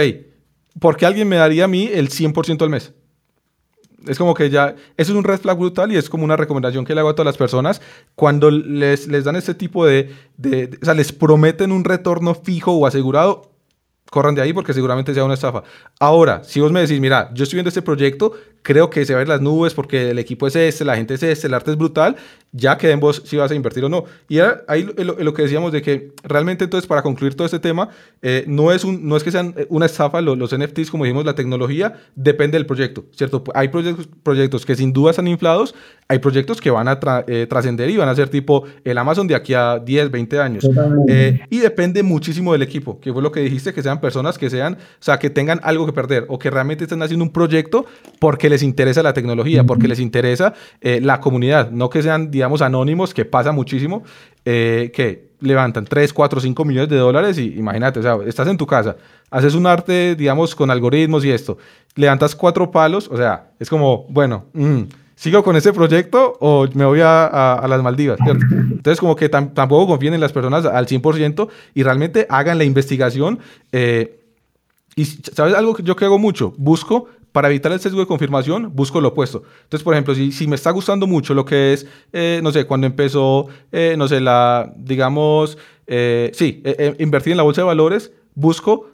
¿por 0.79 0.97
qué 0.97 1.07
alguien 1.07 1.29
me 1.29 1.37
daría 1.37 1.65
a 1.65 1.69
mí 1.69 1.89
el 1.93 2.09
100% 2.09 2.63
al 2.63 2.71
mes? 2.71 2.95
Es 4.07 4.19
como 4.19 4.35
que 4.35 4.51
ya, 4.51 4.75
eso 4.97 5.13
es 5.13 5.19
un 5.19 5.25
red 5.25 5.41
flag 5.41 5.59
brutal 5.59 5.93
y 5.93 5.97
es 5.97 6.09
como 6.09 6.25
una 6.25 6.37
recomendación 6.37 6.85
que 6.85 6.95
le 6.95 7.01
hago 7.01 7.11
a 7.11 7.15
todas 7.15 7.27
las 7.27 7.37
personas 7.37 7.81
cuando 8.15 8.51
les, 8.51 9.07
les 9.09 9.25
dan 9.25 9.37
este 9.37 9.55
tipo 9.55 9.87
de, 9.87 10.11
de, 10.37 10.67
de, 10.69 10.79
o 10.81 10.85
sea, 10.85 10.95
les 10.95 11.13
prometen 11.13 11.73
un 11.73 11.85
retorno 11.85 12.35
fijo 12.35 12.73
o 12.73 12.87
asegurado, 12.87 13.53
corran 14.11 14.35
de 14.35 14.43
ahí 14.43 14.53
porque 14.53 14.75
seguramente 14.75 15.15
sea 15.15 15.25
una 15.25 15.35
estafa. 15.35 15.63
Ahora, 15.99 16.45
si 16.45 16.61
vos 16.61 16.71
me 16.71 16.81
decís, 16.81 17.01
mira, 17.01 17.31
yo 17.35 17.45
estoy 17.45 17.57
viendo 17.57 17.69
este 17.69 17.83
proyecto, 17.83 18.33
creo 18.63 18.91
que 18.91 19.05
se 19.05 19.13
va 19.13 19.19
a 19.19 19.21
ver 19.21 19.29
las 19.29 19.41
nubes 19.41 19.75
porque 19.75 20.11
el 20.11 20.19
equipo 20.19 20.47
es 20.47 20.57
este, 20.57 20.85
la 20.85 20.97
gente 20.97 21.15
es 21.15 21.23
este, 21.23 21.47
el 21.47 21.55
arte 21.55 21.73
es 21.73 21.77
brutal, 21.77 22.17
ya 22.53 22.77
queden 22.77 23.01
vos 23.01 23.23
si 23.25 23.37
vas 23.37 23.51
a 23.51 23.55
invertir 23.55 23.85
o 23.85 23.89
no. 23.89 24.05
Y 24.29 24.39
ahí 24.69 24.89
lo, 24.97 25.19
lo, 25.19 25.35
que 25.35 25.43
decíamos 25.43 25.73
de 25.73 25.83
que 25.83 26.13
realmente 26.23 26.65
entonces 26.65 26.87
para 26.87 27.03
concluir 27.03 27.35
todo 27.35 27.47
este 27.47 27.59
tema, 27.59 27.89
eh, 28.21 28.45
no, 28.47 28.73
es 28.73 28.85
un, 28.85 29.09
no 29.09 29.17
es 29.17 29.25
que 29.25 29.31
sean 29.31 29.55
una 29.69 29.87
estafa 29.87 30.21
los, 30.21 30.37
los, 30.37 30.57
NFTs, 30.57 30.91
como 30.91 31.05
dijimos, 31.05 31.25
la 31.25 31.35
tecnología 31.35 31.95
depende 32.15 32.59
del 32.59 32.67
proyecto, 32.67 33.05
¿cierto? 33.13 33.43
Hay 33.55 33.69
proyectos, 33.69 34.09
proyectos 34.23 34.67
que 34.67 34.77
sin 34.77 34.93
duda 34.93 35.11
están 35.11 35.29
inflados, 35.29 35.75
hay 36.09 36.19
proyectos 36.19 36.61
que 36.61 36.71
van 36.71 36.89
a 36.89 37.01
tra 37.01 37.25
eh, 37.27 37.47
trascender 37.49 37.89
y 37.89 37.97
van 37.97 38.09
a 38.09 38.15
ser 38.15 38.29
tipo 38.29 38.65
el 38.85 38.99
Amazon 38.99 39.27
de 39.27 39.35
aquí 39.35 39.55
a 39.55 39.79
10, 39.79 40.11
20 40.11 40.41
años. 40.41 40.69
Eh, 41.09 41.41
y 41.49 41.59
depende 41.59 42.03
muchísimo 42.03 42.53
del 42.53 42.63
equipo, 42.63 43.01
que 43.01 43.13
fue 43.13 43.23
lo 43.23 43.33
que 43.33 43.41
dijiste, 43.41 43.73
que 43.73 43.83
sean 43.83 44.01
personas 44.01 44.37
que 44.37 44.51
sean, 44.51 44.75
o 44.75 44.77
sea, 45.03 45.19
que 45.19 45.31
tengan 45.31 45.59
algo 45.63 45.87
que 45.87 45.93
perder 45.93 46.27
o 46.29 46.39
que 46.39 46.51
realmente 46.51 46.85
estén 46.85 47.03
haciendo 47.03 47.25
un 47.25 47.33
proyecto 47.33 47.87
porque 48.19 48.52
les 48.53 48.63
interesa 48.63 49.03
la 49.03 49.13
tecnología, 49.13 49.65
porque 49.65 49.89
les 49.89 49.99
interesa 49.99 50.55
eh, 50.81 51.01
la 51.03 51.21
comunidad, 51.21 51.71
no 51.71 51.91
que 51.91 52.03
sean, 52.03 52.31
digamos, 52.31 52.63
anónimos, 52.63 53.15
que 53.15 53.25
pasa 53.25 53.51
muchísimo, 53.51 54.05
eh, 54.45 54.93
que 54.95 55.33
levantan 55.41 55.85
3, 55.85 56.13
4, 56.13 56.41
5 56.41 56.65
millones 56.65 56.89
de 56.91 56.97
dólares 56.97 57.39
y 57.39 57.55
imagínate, 57.59 57.99
o 58.01 58.03
sea, 58.03 58.19
estás 58.27 58.47
en 58.49 58.57
tu 58.57 58.67
casa, 58.67 58.97
haces 59.31 59.55
un 59.55 59.67
arte, 59.67 60.15
digamos, 60.15 60.55
con 60.55 60.71
algoritmos 60.71 61.25
y 61.25 61.31
esto, 61.31 61.59
levantas 61.95 62.37
cuatro 62.37 62.71
palos, 62.71 63.09
o 63.11 63.17
sea, 63.17 63.51
es 63.59 63.69
como, 63.69 64.07
bueno, 64.09 64.45
mmm, 64.53 64.83
¿sigo 65.15 65.43
con 65.43 65.57
ese 65.57 65.73
proyecto 65.73 66.37
o 66.41 66.67
me 66.75 66.85
voy 66.85 67.01
a, 67.01 67.27
a, 67.27 67.55
a 67.55 67.69
las 67.69 67.83
Maldivas? 67.83 68.19
¿cierto? 68.23 68.45
Entonces, 68.51 69.01
como 69.01 69.17
que 69.17 69.29
tam 69.29 69.55
tampoco 69.55 69.87
confíen 69.87 70.15
en 70.15 70.21
las 70.21 70.33
personas 70.33 70.67
al 70.67 70.87
100% 70.87 71.49
y 71.75 71.83
realmente 71.83 72.27
hagan 72.29 72.59
la 72.59 72.65
investigación. 72.65 73.39
Eh, 73.73 74.21
y, 74.95 75.05
¿sabes 75.05 75.55
algo 75.55 75.75
que 75.75 75.83
yo 75.83 75.97
que 75.97 76.05
hago 76.05 76.19
mucho? 76.19 76.55
Busco 76.59 77.09
para 77.33 77.49
evitar 77.49 77.73
el 77.73 77.81
sesgo 77.81 78.01
de 78.01 78.07
confirmación, 78.07 78.71
busco 78.75 79.01
lo 79.01 79.09
opuesto. 79.09 79.43
Entonces, 79.65 79.83
por 79.83 79.95
ejemplo, 79.95 80.15
si, 80.15 80.33
si 80.33 80.47
me 80.47 80.55
está 80.55 80.71
gustando 80.71 81.07
mucho 81.07 81.33
lo 81.35 81.45
que 81.45 81.73
es, 81.73 81.87
eh, 82.13 82.41
no 82.43 82.53
sé, 82.53 82.67
cuando 82.67 82.87
empezó, 82.87 83.49
eh, 83.73 83.95
no 83.97 84.07
sé, 84.07 84.21
la, 84.21 84.73
digamos, 84.77 85.57
eh, 85.87 86.31
sí, 86.35 86.63
eh, 86.65 86.77
eh, 86.79 86.95
invertir 86.99 87.33
en 87.33 87.39
la 87.39 87.43
bolsa 87.43 87.63
de 87.63 87.67
valores, 87.67 88.13
busco 88.35 88.89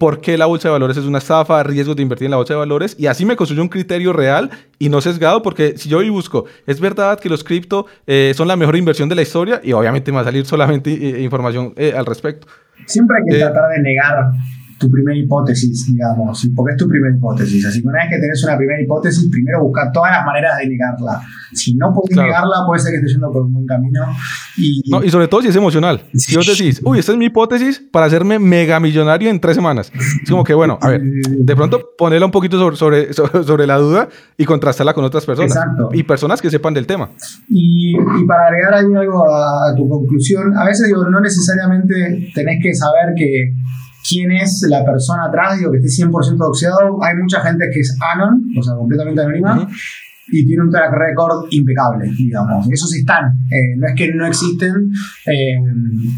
por 0.00 0.20
qué 0.20 0.36
la 0.36 0.46
bolsa 0.46 0.68
de 0.68 0.72
valores 0.72 0.96
es 0.96 1.04
una 1.04 1.18
estafa, 1.18 1.62
riesgos 1.62 1.94
de 1.94 2.02
invertir 2.02 2.24
en 2.24 2.32
la 2.32 2.36
bolsa 2.38 2.54
de 2.54 2.58
valores, 2.58 2.96
y 2.98 3.06
así 3.06 3.24
me 3.24 3.36
construyo 3.36 3.62
un 3.62 3.68
criterio 3.68 4.12
real 4.12 4.50
y 4.78 4.88
no 4.88 5.00
sesgado, 5.00 5.40
porque 5.40 5.78
si 5.78 5.88
yo 5.88 5.98
hoy 5.98 6.08
busco, 6.08 6.46
es 6.66 6.80
verdad 6.80 7.20
que 7.20 7.28
los 7.28 7.44
cripto 7.44 7.86
son 8.34 8.48
la 8.48 8.56
mejor 8.56 8.74
inversión 8.74 9.08
de 9.08 9.14
la 9.14 9.22
historia, 9.22 9.60
y 9.62 9.72
obviamente 9.72 10.10
me 10.10 10.16
va 10.16 10.22
a 10.22 10.24
salir 10.24 10.46
solamente 10.46 10.90
información 11.20 11.74
al 11.96 12.06
respecto. 12.06 12.48
Siempre 12.86 13.18
hay 13.18 13.24
que 13.30 13.38
tratar 13.38 13.70
de 13.70 13.82
negar 13.82 14.32
tu 14.78 14.90
primera 14.90 15.18
hipótesis, 15.18 15.86
digamos, 15.86 16.48
porque 16.54 16.72
es 16.72 16.78
tu 16.78 16.88
primera 16.88 17.14
hipótesis. 17.14 17.66
Así 17.66 17.82
que 17.82 17.88
una 17.88 17.98
vez 17.98 18.10
que 18.10 18.20
tenés 18.20 18.44
una 18.44 18.56
primera 18.56 18.80
hipótesis, 18.80 19.28
primero 19.30 19.62
buscar 19.62 19.90
todas 19.92 20.12
las 20.12 20.24
maneras 20.24 20.58
de 20.58 20.68
negarla. 20.68 21.20
Si 21.52 21.74
no 21.74 21.92
podés 21.92 22.14
claro. 22.14 22.28
negarla, 22.28 22.56
puede 22.66 22.80
ser 22.80 22.92
que 22.92 22.96
estés 22.98 23.12
yendo 23.12 23.32
por 23.32 23.42
un 23.42 23.52
buen 23.52 23.66
camino. 23.66 24.00
Y, 24.56 24.82
no, 24.90 25.02
y 25.02 25.10
sobre 25.10 25.28
todo 25.28 25.42
si 25.42 25.48
es 25.48 25.56
emocional. 25.56 26.02
Si 26.14 26.36
vos 26.36 26.46
decís, 26.46 26.80
uy, 26.84 26.98
esta 26.98 27.12
es 27.12 27.18
mi 27.18 27.26
hipótesis 27.26 27.82
para 27.90 28.06
hacerme 28.06 28.38
mega 28.38 28.78
millonario 28.78 29.30
en 29.30 29.40
tres 29.40 29.56
semanas. 29.56 29.90
Es 30.22 30.30
como 30.30 30.44
que, 30.44 30.54
bueno, 30.54 30.78
a 30.80 30.90
ver, 30.90 31.02
de 31.02 31.56
pronto 31.56 31.80
ponerla 31.96 32.26
un 32.26 32.32
poquito 32.32 32.58
sobre, 32.76 33.12
sobre, 33.12 33.44
sobre 33.44 33.66
la 33.66 33.78
duda 33.78 34.08
y 34.36 34.44
contrastarla 34.44 34.94
con 34.94 35.04
otras 35.04 35.26
personas. 35.26 35.56
Exacto. 35.56 35.88
Y 35.92 36.04
personas 36.04 36.40
que 36.40 36.50
sepan 36.50 36.74
del 36.74 36.86
tema. 36.86 37.10
Y, 37.48 37.96
y 37.96 38.26
para 38.26 38.46
agregar 38.46 38.74
ahí 38.74 38.94
algo 38.94 39.28
a, 39.28 39.70
a 39.70 39.74
tu 39.74 39.88
conclusión, 39.88 40.56
a 40.56 40.64
veces 40.64 40.86
digo, 40.86 41.08
no 41.08 41.20
necesariamente 41.20 42.30
tenés 42.34 42.62
que 42.62 42.74
saber 42.74 43.14
que 43.16 43.54
quién 44.08 44.32
es 44.32 44.64
la 44.68 44.84
persona 44.84 45.26
atrás, 45.26 45.58
digo, 45.58 45.72
que 45.72 45.78
esté 45.78 46.04
100% 46.04 46.36
doxeado. 46.36 47.02
Hay 47.02 47.16
mucha 47.16 47.40
gente 47.40 47.68
que 47.72 47.80
es 47.80 47.96
anon, 48.14 48.46
o 48.58 48.62
sea, 48.62 48.74
completamente 48.74 49.20
anónima, 49.20 49.58
uh 49.58 49.66
-huh. 49.66 49.76
y 50.28 50.46
tiene 50.46 50.62
un 50.62 50.70
track 50.70 50.92
record 50.92 51.46
impecable, 51.50 52.10
digamos. 52.16 52.70
Esos 52.70 52.94
están. 52.94 53.26
Eh, 53.50 53.76
no 53.76 53.88
es 53.88 53.94
que 53.96 54.12
no 54.14 54.26
existen, 54.26 54.90
eh, 55.26 55.56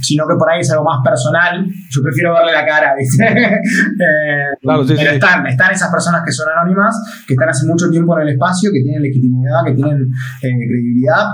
sino 0.02 0.26
que 0.26 0.34
por 0.36 0.50
ahí 0.50 0.60
es 0.60 0.70
algo 0.70 0.84
más 0.84 1.00
personal. 1.04 1.66
Yo 1.90 2.02
prefiero 2.02 2.34
verle 2.34 2.52
la 2.52 2.66
cara, 2.66 2.94
¿viste? 2.98 3.24
eh, 3.24 4.50
claro, 4.60 4.84
sí, 4.84 4.94
pero 4.96 5.10
sí. 5.10 5.16
están, 5.16 5.46
están 5.46 5.72
esas 5.72 5.90
personas 5.90 6.22
que 6.24 6.32
son 6.32 6.48
anónimas, 6.48 7.24
que 7.26 7.34
están 7.34 7.48
hace 7.48 7.66
mucho 7.66 7.90
tiempo 7.90 8.16
en 8.18 8.28
el 8.28 8.34
espacio, 8.34 8.70
que 8.72 8.82
tienen 8.82 9.02
legitimidad, 9.02 9.64
que 9.66 9.74
tienen 9.74 10.08
credibilidad. 10.40 11.26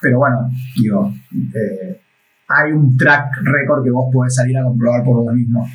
Pero 0.00 0.18
bueno, 0.18 0.50
digo, 0.76 1.10
hay 2.48 2.72
un 2.72 2.94
track 2.94 3.36
record 3.42 3.82
que 3.82 3.90
vos 3.90 4.10
podés 4.12 4.34
salir 4.34 4.58
a 4.58 4.64
comprobar 4.64 5.02
por 5.02 5.16
vos 5.24 5.32
mismo 5.32 5.66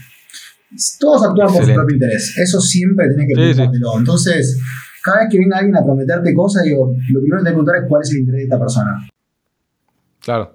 todos 1.00 1.24
actúan 1.24 1.54
por 1.54 1.66
su 1.66 1.74
propio 1.74 1.96
interés. 1.96 2.38
Eso 2.38 2.60
siempre 2.62 3.08
tenés 3.10 3.28
que 3.28 3.34
preguntártelo. 3.34 3.88
Sí, 3.88 3.94
sí. 3.94 4.00
Entonces, 4.00 4.60
cada 5.04 5.20
vez 5.22 5.28
que 5.32 5.38
venga 5.40 5.58
alguien 5.58 5.78
a 5.78 5.84
prometerte 5.84 6.34
cosas, 6.34 6.64
digo, 6.64 6.94
lo 7.12 7.22
primero 7.22 7.44
que 7.44 7.50
que 7.50 7.52
preguntar 7.52 7.76
es 7.78 7.84
cuál 7.88 8.02
es 8.04 8.12
el 8.12 8.20
interés 8.20 8.40
de 8.40 8.44
esta 8.44 8.60
persona. 8.60 9.08
Claro. 10.22 10.54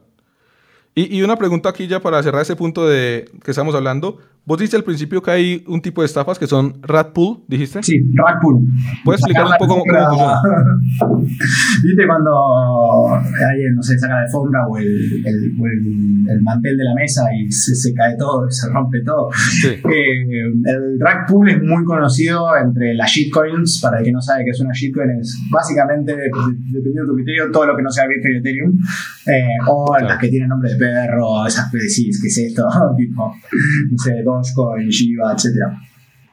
Y, 0.95 1.19
y, 1.19 1.23
una 1.23 1.37
pregunta 1.37 1.71
aquí 1.71 1.89
ya 1.89 2.01
para 2.01 2.23
cerrar 2.23 2.43
ese 2.43 2.55
punto 2.55 2.87
de 2.87 3.29
que 3.43 3.51
estamos 3.51 3.75
hablando. 3.75 4.19
Vos 4.47 4.59
dijiste 4.59 4.77
al 4.77 4.85
principio 4.85 5.23
que 5.23 5.31
hay 5.31 5.65
un 5.67 5.81
tipo 5.81 6.03
de 6.03 6.07
estafas 6.07 6.39
que 6.39 6.47
son 6.47 6.75
rat 6.83 7.15
pool, 7.15 7.43
dijiste. 7.49 7.83
Sí, 7.83 7.99
rat 8.13 8.43
pool. 8.43 8.61
¿Puedes 9.03 9.21
explicar 9.21 9.47
un 9.47 9.53
poco 9.59 9.83
cómo, 9.83 9.85
cómo 9.85 10.41
funciona? 10.43 10.63
¿Viste 11.83 12.07
cuando 12.07 13.09
alguien, 13.09 13.75
no 13.75 13.83
sé, 13.83 13.99
saca 13.99 14.17
la 14.17 14.21
alfombra 14.21 14.67
o 14.69 14.77
el, 14.77 14.85
el, 15.25 15.57
o 15.59 15.67
el, 15.67 16.27
el, 16.29 16.43
mantel 16.43 16.77
de 16.77 16.85
la 16.85 16.95
mesa 16.95 17.23
y 17.35 17.51
se, 17.51 17.75
se, 17.75 17.95
cae 17.95 18.17
todo, 18.19 18.45
se 18.51 18.69
rompe 18.69 19.03
todo? 19.03 19.31
Sí. 19.33 19.69
Eh, 19.69 20.43
el 20.67 21.01
rat 21.01 21.27
pool 21.27 21.49
es 21.49 21.63
muy 21.63 21.83
conocido 21.85 22.47
entre 22.55 22.93
las 22.95 23.11
shitcoins. 23.11 23.81
Para 23.81 24.01
el 24.01 24.05
que 24.05 24.13
no 24.13 24.21
sabe 24.21 24.45
qué 24.45 24.51
es 24.51 24.61
una 24.61 24.75
shitcoin, 24.75 25.21
es 25.21 25.39
básicamente, 25.51 26.15
dependiendo 26.15 27.03
de 27.03 27.09
tu 27.09 27.15
criterio, 27.15 27.51
todo 27.51 27.65
lo 27.65 27.77
que 27.77 27.83
no 27.83 27.91
sea 27.91 28.07
Bitcoin 28.07 28.35
y 28.35 28.39
Ethereum. 28.41 28.79
Eh, 29.27 29.57
o 29.69 29.87
claro. 29.87 30.07
las 30.07 30.19
que 30.19 30.29
tienen 30.29 30.51
nombre 30.51 30.71
de 30.71 30.77
perro, 30.77 31.47
esas 31.47 31.71
que 31.71 31.79
decís, 31.79 32.21
¿qué 32.21 32.29
es 32.29 32.39
esto? 32.39 32.69
tipo, 32.99 33.35
no 33.91 33.99
sé, 33.99 34.23
Dogecoin, 34.37 34.89
Shiba, 34.89 35.33
etc. 35.33 35.47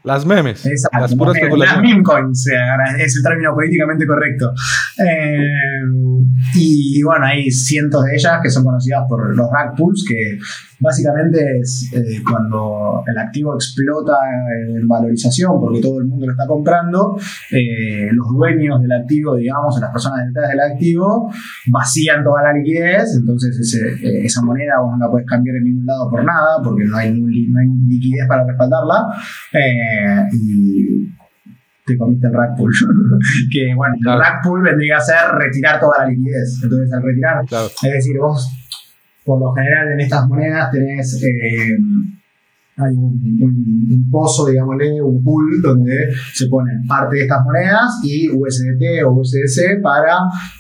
Las 0.03 0.25
memes. 0.25 0.65
Exacto. 0.65 0.99
Las 0.99 1.15
puras 1.15 1.35
Las 1.35 1.43
especulaciones. 1.43 1.89
meme 1.91 2.03
coins 2.03 2.47
eh, 2.47 2.57
es 2.97 3.15
el 3.17 3.23
término 3.23 3.53
políticamente 3.53 4.07
correcto. 4.07 4.51
Eh, 4.97 5.83
y 6.55 7.03
bueno, 7.03 7.25
hay 7.25 7.51
cientos 7.51 8.03
de 8.05 8.15
ellas 8.15 8.39
que 8.41 8.49
son 8.49 8.63
conocidas 8.63 9.03
por 9.07 9.35
los 9.35 9.47
pools, 9.77 10.03
que 10.07 10.39
básicamente 10.81 11.39
es 11.61 11.89
eh, 11.93 12.21
cuando 12.29 13.03
el 13.07 13.17
activo 13.17 13.53
explota 13.55 14.13
en 14.67 14.87
valorización 14.87 15.59
porque 15.59 15.81
todo 15.81 15.99
el 16.01 16.07
mundo 16.07 16.25
lo 16.25 16.31
está 16.33 16.45
comprando, 16.47 17.15
eh, 17.51 18.09
los 18.11 18.27
dueños 18.35 18.81
del 18.81 18.91
activo, 18.91 19.35
digamos, 19.35 19.79
las 19.79 19.91
personas 19.91 20.25
detrás 20.27 20.49
del 20.49 20.59
activo, 20.59 21.31
vacían 21.71 22.23
toda 22.23 22.43
la 22.43 22.53
liquidez, 22.53 23.15
entonces 23.19 23.57
ese, 23.59 23.79
eh, 24.07 24.25
esa 24.25 24.41
moneda 24.41 24.79
vos 24.81 24.91
no 24.97 25.05
la 25.05 25.11
puedes 25.11 25.27
cambiar 25.27 25.55
en 25.57 25.63
ningún 25.63 25.85
lado 25.85 26.09
por 26.09 26.23
nada, 26.25 26.57
porque 26.63 26.85
no 26.85 26.97
hay, 26.97 27.11
no 27.13 27.59
hay 27.59 27.67
liquidez 27.87 28.27
para 28.27 28.45
respaldarla. 28.45 29.05
Eh, 29.53 30.27
y 30.33 31.07
te 31.85 31.97
comiste 31.97 32.27
el 32.27 32.33
rack 32.33 32.55
pool. 32.57 32.71
que 33.51 33.73
bueno, 33.75 33.95
Claro. 34.01 34.19
el 34.19 34.25
rack 34.25 34.43
pool 34.43 34.61
vendría 34.63 34.97
a 34.97 35.01
ser 35.01 35.15
retirar 35.37 35.79
toda 35.79 35.99
la 35.99 36.09
liquidez. 36.09 36.59
Entonces, 36.63 36.93
al 36.93 37.03
retirar, 37.03 37.45
Claro. 37.45 37.65
es 37.67 37.91
decir, 37.93 38.17
vos, 38.19 38.49
por 39.25 39.39
lo 39.39 39.51
general, 39.53 39.91
en 39.93 39.99
estas 39.99 40.27
monedas 40.27 40.71
tenés. 40.71 41.21
eh, 41.23 41.77
hay 42.77 42.95
un, 42.95 43.13
un- 43.41 43.87
un 43.91 44.09
pozo, 44.09 44.47
digámosle, 44.47 45.01
un 45.01 45.21
pool 45.23 45.61
donde 45.61 46.09
se 46.33 46.47
ponen 46.47 46.81
parte 46.87 47.17
de 47.17 47.21
estas 47.23 47.43
monedas 47.43 47.99
y 48.03 48.27
USDT 48.29 49.03
o 49.05 49.11
USDC 49.11 49.81
para 49.83 50.13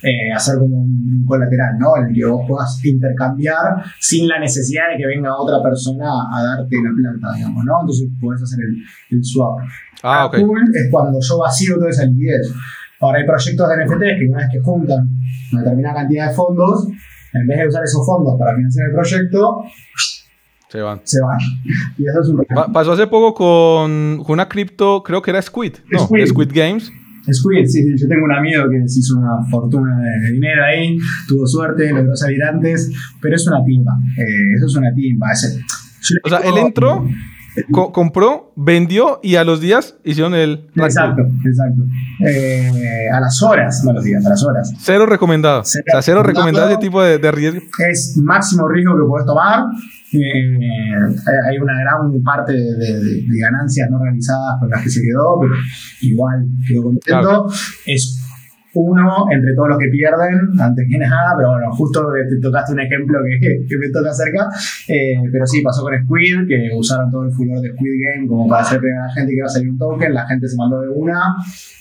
eh, 0.03 0.31
hacer 0.35 0.59
como 0.59 0.81
un 0.81 1.23
colateral, 1.25 1.79
¿no? 1.79 1.97
En 1.97 2.09
el 2.09 2.13
que 2.13 2.25
vos 2.25 2.43
puedas 2.47 2.79
intercambiar 2.85 3.81
sin 3.99 4.27
la 4.27 4.39
necesidad 4.39 4.83
de 4.91 4.97
que 4.97 5.07
venga 5.07 5.35
otra 5.35 5.63
persona 5.63 6.05
a 6.31 6.43
darte 6.43 6.75
la 6.75 6.91
plata, 6.95 7.35
digamos, 7.37 7.63
¿no? 7.65 7.79
Entonces 7.81 8.09
podés 8.19 8.43
hacer 8.43 8.59
el, 8.59 9.17
el 9.17 9.23
swap. 9.23 9.59
Ah, 10.03 10.25
ok. 10.27 10.35
Pool 10.41 10.61
es 10.75 10.89
cuando 10.91 11.17
yo 11.19 11.37
vacío 11.39 11.75
toda 11.75 11.89
esa 11.89 12.05
liquidez. 12.05 12.53
Ahora 12.99 13.19
hay 13.19 13.25
proyectos 13.25 13.67
de 13.69 13.85
NFTs 13.85 14.19
que 14.19 14.27
una 14.29 14.37
vez 14.37 14.47
que 14.51 14.59
juntan 14.59 15.09
una 15.53 15.61
determinada 15.61 15.95
cantidad 16.01 16.27
de 16.29 16.35
fondos, 16.35 16.87
en 17.33 17.47
vez 17.47 17.57
de 17.59 17.67
usar 17.67 17.83
esos 17.83 18.05
fondos 18.05 18.35
para 18.39 18.55
financiar 18.55 18.87
el 18.89 18.93
proyecto, 18.95 19.63
Se 20.69 20.81
van. 20.81 21.01
se 21.03 21.19
van. 21.21 21.39
Y 21.97 22.03
eso 22.07 22.21
es 22.21 22.29
un 22.29 22.45
Pa- 22.45 22.71
pasó 22.71 22.93
hace 22.93 23.07
poco 23.07 23.33
con 23.33 24.23
una 24.27 24.47
cripto, 24.47 25.03
creo 25.03 25.21
que 25.21 25.31
era 25.31 25.41
Squid. 25.41 25.73
No, 25.91 25.99
Squid. 25.99 26.25
Squid 26.27 26.49
Games. 26.53 26.91
Squid, 27.31 27.65
sí, 27.67 27.83
sí, 27.83 27.93
yo 28.01 28.07
tengo 28.07 28.25
un 28.25 28.31
amigo 28.33 28.63
que 28.69 28.87
se 28.89 28.99
hizo 28.99 29.15
una 29.19 29.45
fortuna 29.51 29.95
de 29.99 30.31
dinero 30.31 30.63
ahí, 30.65 30.97
tuvo 31.27 31.45
suerte, 31.45 31.91
logró 31.93 32.15
salir 32.15 32.41
antes, 32.43 32.89
pero 33.21 33.35
es 33.35 33.47
una 33.47 33.63
timba. 33.63 33.91
eh, 34.17 34.53
eso 34.57 34.65
es 34.65 34.75
una 34.75 34.91
timba. 34.95 35.27
le 35.27 36.19
O 36.23 36.29
sea, 36.29 36.39
él 36.39 36.57
entró, 36.57 37.05
co- 37.71 37.91
compró, 37.91 38.51
vendió 38.55 39.19
y 39.23 39.35
a 39.35 39.43
los 39.43 39.59
días 39.61 39.95
hicieron 40.03 40.33
el. 40.33 40.69
Exacto, 40.75 41.21
exacto. 41.45 41.83
Eh, 42.27 43.09
a 43.13 43.19
las 43.19 43.41
horas, 43.41 43.83
no 43.85 43.93
los 43.93 44.03
días, 44.03 44.25
a 44.25 44.29
las 44.29 44.43
horas. 44.43 44.73
Cero 44.79 45.05
recomendado. 45.05 45.63
Cero 45.65 45.83
o 45.87 45.91
sea, 45.91 46.01
cero 46.01 46.23
recomendado 46.23 46.67
recomendado. 46.67 46.69
ese 46.71 46.79
tipo 46.79 47.01
de, 47.01 47.17
de 47.17 47.31
riesgo. 47.31 47.61
es 47.89 48.17
máximo 48.23 48.67
riesgo 48.67 48.93
que 48.95 49.05
puedes 49.07 49.25
tomar. 49.25 49.63
Eh, 50.13 50.19
hay 51.49 51.57
una 51.57 51.73
gran 51.81 52.21
parte 52.23 52.53
de, 52.53 52.75
de- 52.77 52.99
de 53.27 53.39
ganancias 53.39 53.89
no 53.89 54.03
realizadas 54.03 54.55
con 54.59 54.69
las 54.69 54.83
que 54.83 54.89
se 54.89 55.01
quedó, 55.01 55.39
pero 55.41 55.53
igual 56.01 56.45
quedó 56.67 56.83
contento. 56.83 57.05
Claro. 57.21 57.47
Es 57.85 58.17
uno 58.73 59.25
entre 59.31 59.53
todos 59.53 59.69
los 59.69 59.77
que 59.77 59.87
pierden, 59.87 60.59
antes 60.59 60.87
que 60.89 60.97
nada, 60.97 61.33
pero 61.37 61.51
bueno, 61.51 61.71
justo 61.71 62.07
te 62.29 62.39
tocaste 62.39 62.73
un 62.73 62.79
ejemplo 62.79 63.19
que, 63.25 63.65
que 63.67 63.77
me 63.77 63.89
toca 63.89 64.13
cerca. 64.13 64.49
Eh, 64.87 65.15
pero 65.31 65.45
sí, 65.45 65.61
pasó 65.61 65.83
con 65.83 65.93
Squid, 66.03 66.47
que 66.47 66.69
usaron 66.75 67.09
todo 67.11 67.23
el 67.23 67.31
furor 67.31 67.59
de 67.61 67.69
Squid 67.69 67.99
Game 67.99 68.27
como 68.27 68.47
para 68.47 68.63
hacer 68.63 68.79
pegar 68.79 69.03
a 69.03 69.07
la 69.07 69.13
gente 69.13 69.31
que 69.31 69.37
iba 69.37 69.45
a 69.45 69.49
salir 69.49 69.69
un 69.69 69.77
token, 69.77 70.13
la 70.13 70.27
gente 70.27 70.47
se 70.47 70.57
mandó 70.57 70.81
de 70.81 70.89
una, 70.89 71.35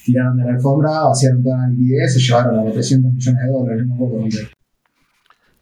tiraron 0.05 0.37
de 0.37 0.45
la 0.45 0.51
alfombra, 0.51 0.91
vaciaron 1.05 1.43
toda 1.43 1.59
la 1.59 1.69
liquidez, 1.69 2.15
se 2.15 2.21
llevaron 2.21 2.59
a 2.59 2.65
los 2.65 2.73
300 2.73 3.12
millones 3.12 3.43
de 3.43 3.51
dólares, 3.51 3.87
no 3.87 3.97
me 3.97 4.07
acuerdo. 4.07 4.49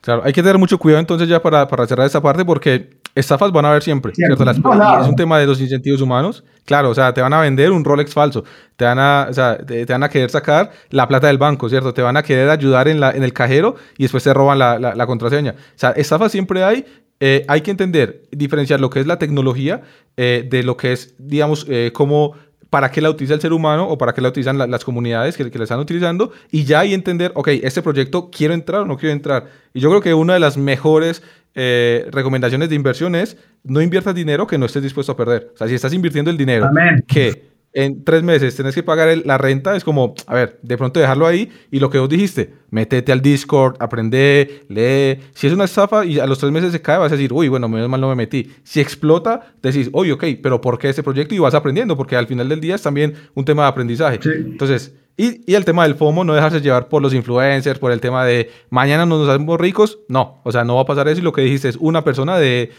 Claro, 0.00 0.22
hay 0.24 0.32
que 0.32 0.42
tener 0.42 0.58
mucho 0.58 0.78
cuidado 0.78 1.00
entonces 1.00 1.28
ya 1.28 1.42
para, 1.42 1.66
para 1.66 1.86
cerrar 1.86 2.06
esta 2.06 2.20
parte 2.20 2.44
porque 2.44 2.97
estafas 3.14 3.50
van 3.52 3.64
a 3.64 3.70
haber 3.70 3.82
siempre. 3.82 4.12
¿cierto? 4.14 4.44
Las- 4.44 4.58
No, 4.58 5.00
es 5.02 5.08
un 5.08 5.16
tema 5.16 5.38
de 5.38 5.46
los 5.46 5.60
incentivos 5.60 6.00
humanos. 6.00 6.44
Claro, 6.64 6.90
o 6.90 6.94
sea, 6.94 7.12
te 7.14 7.20
van 7.22 7.32
a 7.32 7.40
vender 7.40 7.72
un 7.72 7.84
Rolex 7.84 8.12
falso, 8.12 8.44
te 8.76 8.84
van 8.84 8.98
a, 8.98 9.26
o 9.30 9.32
sea, 9.32 9.56
te, 9.58 9.86
te 9.86 9.92
van 9.92 10.02
a 10.02 10.08
querer 10.08 10.28
sacar 10.30 10.70
la 10.90 11.08
plata 11.08 11.26
del 11.28 11.38
banco, 11.38 11.68
¿cierto? 11.68 11.94
Te 11.94 12.02
van 12.02 12.16
a 12.16 12.22
querer 12.22 12.50
ayudar 12.50 12.88
en, 12.88 13.00
la, 13.00 13.10
en 13.10 13.22
el 13.22 13.32
cajero 13.32 13.74
y 13.96 14.02
después 14.04 14.22
te 14.24 14.34
roban 14.34 14.58
la, 14.58 14.78
la- 14.78 14.94
la 14.94 15.06
contraseña. 15.06 15.52
O 15.58 15.62
sea, 15.76 15.90
estafas 15.92 16.30
siempre 16.32 16.62
hay. 16.64 16.84
eh, 17.20 17.44
hay 17.48 17.62
que 17.62 17.70
entender, 17.72 18.22
diferenciar 18.30 18.78
lo 18.80 18.90
que 18.90 19.00
es 19.00 19.06
la 19.06 19.18
tecnología 19.18 19.80
eh, 20.16 20.46
de 20.48 20.62
lo 20.62 20.76
que 20.76 20.92
es, 20.92 21.14
digamos, 21.18 21.66
eh, 21.68 21.90
cómo 21.92 22.34
para 22.70 22.90
qué 22.90 23.00
la 23.00 23.10
utiliza 23.10 23.34
el 23.34 23.40
ser 23.40 23.52
humano 23.52 23.88
o 23.88 23.96
para 23.96 24.12
qué 24.12 24.20
la 24.20 24.28
utilizan 24.28 24.58
la- 24.58 24.66
las 24.66 24.84
comunidades 24.84 25.36
que, 25.36 25.50
que 25.50 25.58
la 25.58 25.64
están 25.64 25.80
utilizando 25.80 26.32
y 26.50 26.64
ya 26.64 26.80
ahí 26.80 26.92
entender, 26.94 27.32
ok, 27.34 27.48
este 27.62 27.80
proyecto 27.82 28.30
quiero 28.30 28.52
entrar 28.54 28.82
o 28.82 28.84
no 28.86 28.96
quiero 28.98 29.12
entrar. 29.12 29.46
Y 29.72 29.80
yo 29.80 29.88
creo 29.90 30.00
que 30.02 30.12
una 30.14 30.34
de 30.34 30.40
las 30.40 30.56
mejores 30.58 31.22
eh, 31.54 32.06
recomendaciones 32.10 32.68
de 32.68 32.74
inversión 32.74 33.14
es 33.14 33.36
no 33.64 33.80
inviertas 33.80 34.14
dinero 34.14 34.46
que 34.46 34.58
no 34.58 34.66
estés 34.66 34.82
dispuesto 34.82 35.12
a 35.12 35.16
perder. 35.16 35.50
O 35.54 35.56
sea, 35.56 35.66
si 35.66 35.74
estás 35.74 35.92
invirtiendo 35.94 36.30
el 36.30 36.36
dinero 36.36 36.66
Amén. 36.66 37.02
que 37.08 37.48
en 37.72 38.02
tres 38.02 38.22
meses 38.22 38.56
tenés 38.56 38.74
que 38.74 38.82
pagar 38.82 39.08
el- 39.08 39.22
la 39.26 39.38
renta, 39.38 39.76
es 39.76 39.84
como, 39.84 40.14
a 40.26 40.34
ver, 40.34 40.58
de 40.62 40.76
pronto 40.78 40.98
dejarlo 41.00 41.26
ahí 41.26 41.50
y 41.70 41.78
lo 41.80 41.90
que 41.90 41.98
vos 41.98 42.08
dijiste, 42.08 42.54
métete 42.70 43.12
al 43.12 43.20
Discord, 43.20 43.76
aprende, 43.78 44.62
lee. 44.68 45.20
Si 45.34 45.46
es 45.46 45.52
una 45.52 45.64
estafa 45.64 46.04
y 46.04 46.18
a 46.18 46.26
los 46.26 46.38
tres 46.38 46.50
meses 46.50 46.72
se 46.72 46.80
cae, 46.80 46.98
vas 46.98 47.12
a 47.12 47.16
decir, 47.16 47.32
uy, 47.32 47.48
bueno, 47.48 47.68
menos 47.68 47.88
mal 47.88 48.00
no 48.00 48.08
me 48.08 48.14
metí. 48.14 48.50
Si 48.64 48.80
explota, 48.80 49.52
decís, 49.62 49.90
oye, 49.92 50.12
ok, 50.12 50.24
pero 50.42 50.60
¿por 50.60 50.78
qué 50.78 50.88
este 50.88 51.02
proyecto? 51.02 51.34
Y 51.34 51.38
vas 51.38 51.54
aprendiendo, 51.54 51.96
porque 51.96 52.16
al 52.16 52.26
final 52.26 52.48
del 52.48 52.60
día 52.60 52.74
es 52.74 52.82
también 52.82 53.14
un 53.34 53.44
tema 53.44 53.62
de 53.64 53.68
aprendizaje. 53.68 54.18
Sí. 54.22 54.30
Entonces, 54.34 54.94
y, 55.16 55.42
y 55.50 55.54
el 55.54 55.64
tema 55.64 55.82
del 55.82 55.94
FOMO, 55.96 56.24
no 56.24 56.32
dejarse 56.34 56.60
llevar 56.60 56.88
por 56.88 57.02
los 57.02 57.12
influencers, 57.12 57.78
por 57.78 57.90
el 57.92 58.00
tema 58.00 58.24
de 58.24 58.50
mañana 58.70 59.04
nos 59.04 59.28
hacemos 59.28 59.58
ricos. 59.60 59.98
No, 60.08 60.40
o 60.44 60.52
sea, 60.52 60.64
no 60.64 60.76
va 60.76 60.82
a 60.82 60.86
pasar 60.86 61.08
eso 61.08 61.20
y 61.20 61.24
lo 61.24 61.32
que 61.32 61.42
dijiste 61.42 61.68
es 61.68 61.76
una 61.76 62.04
persona 62.04 62.38
de 62.38 62.70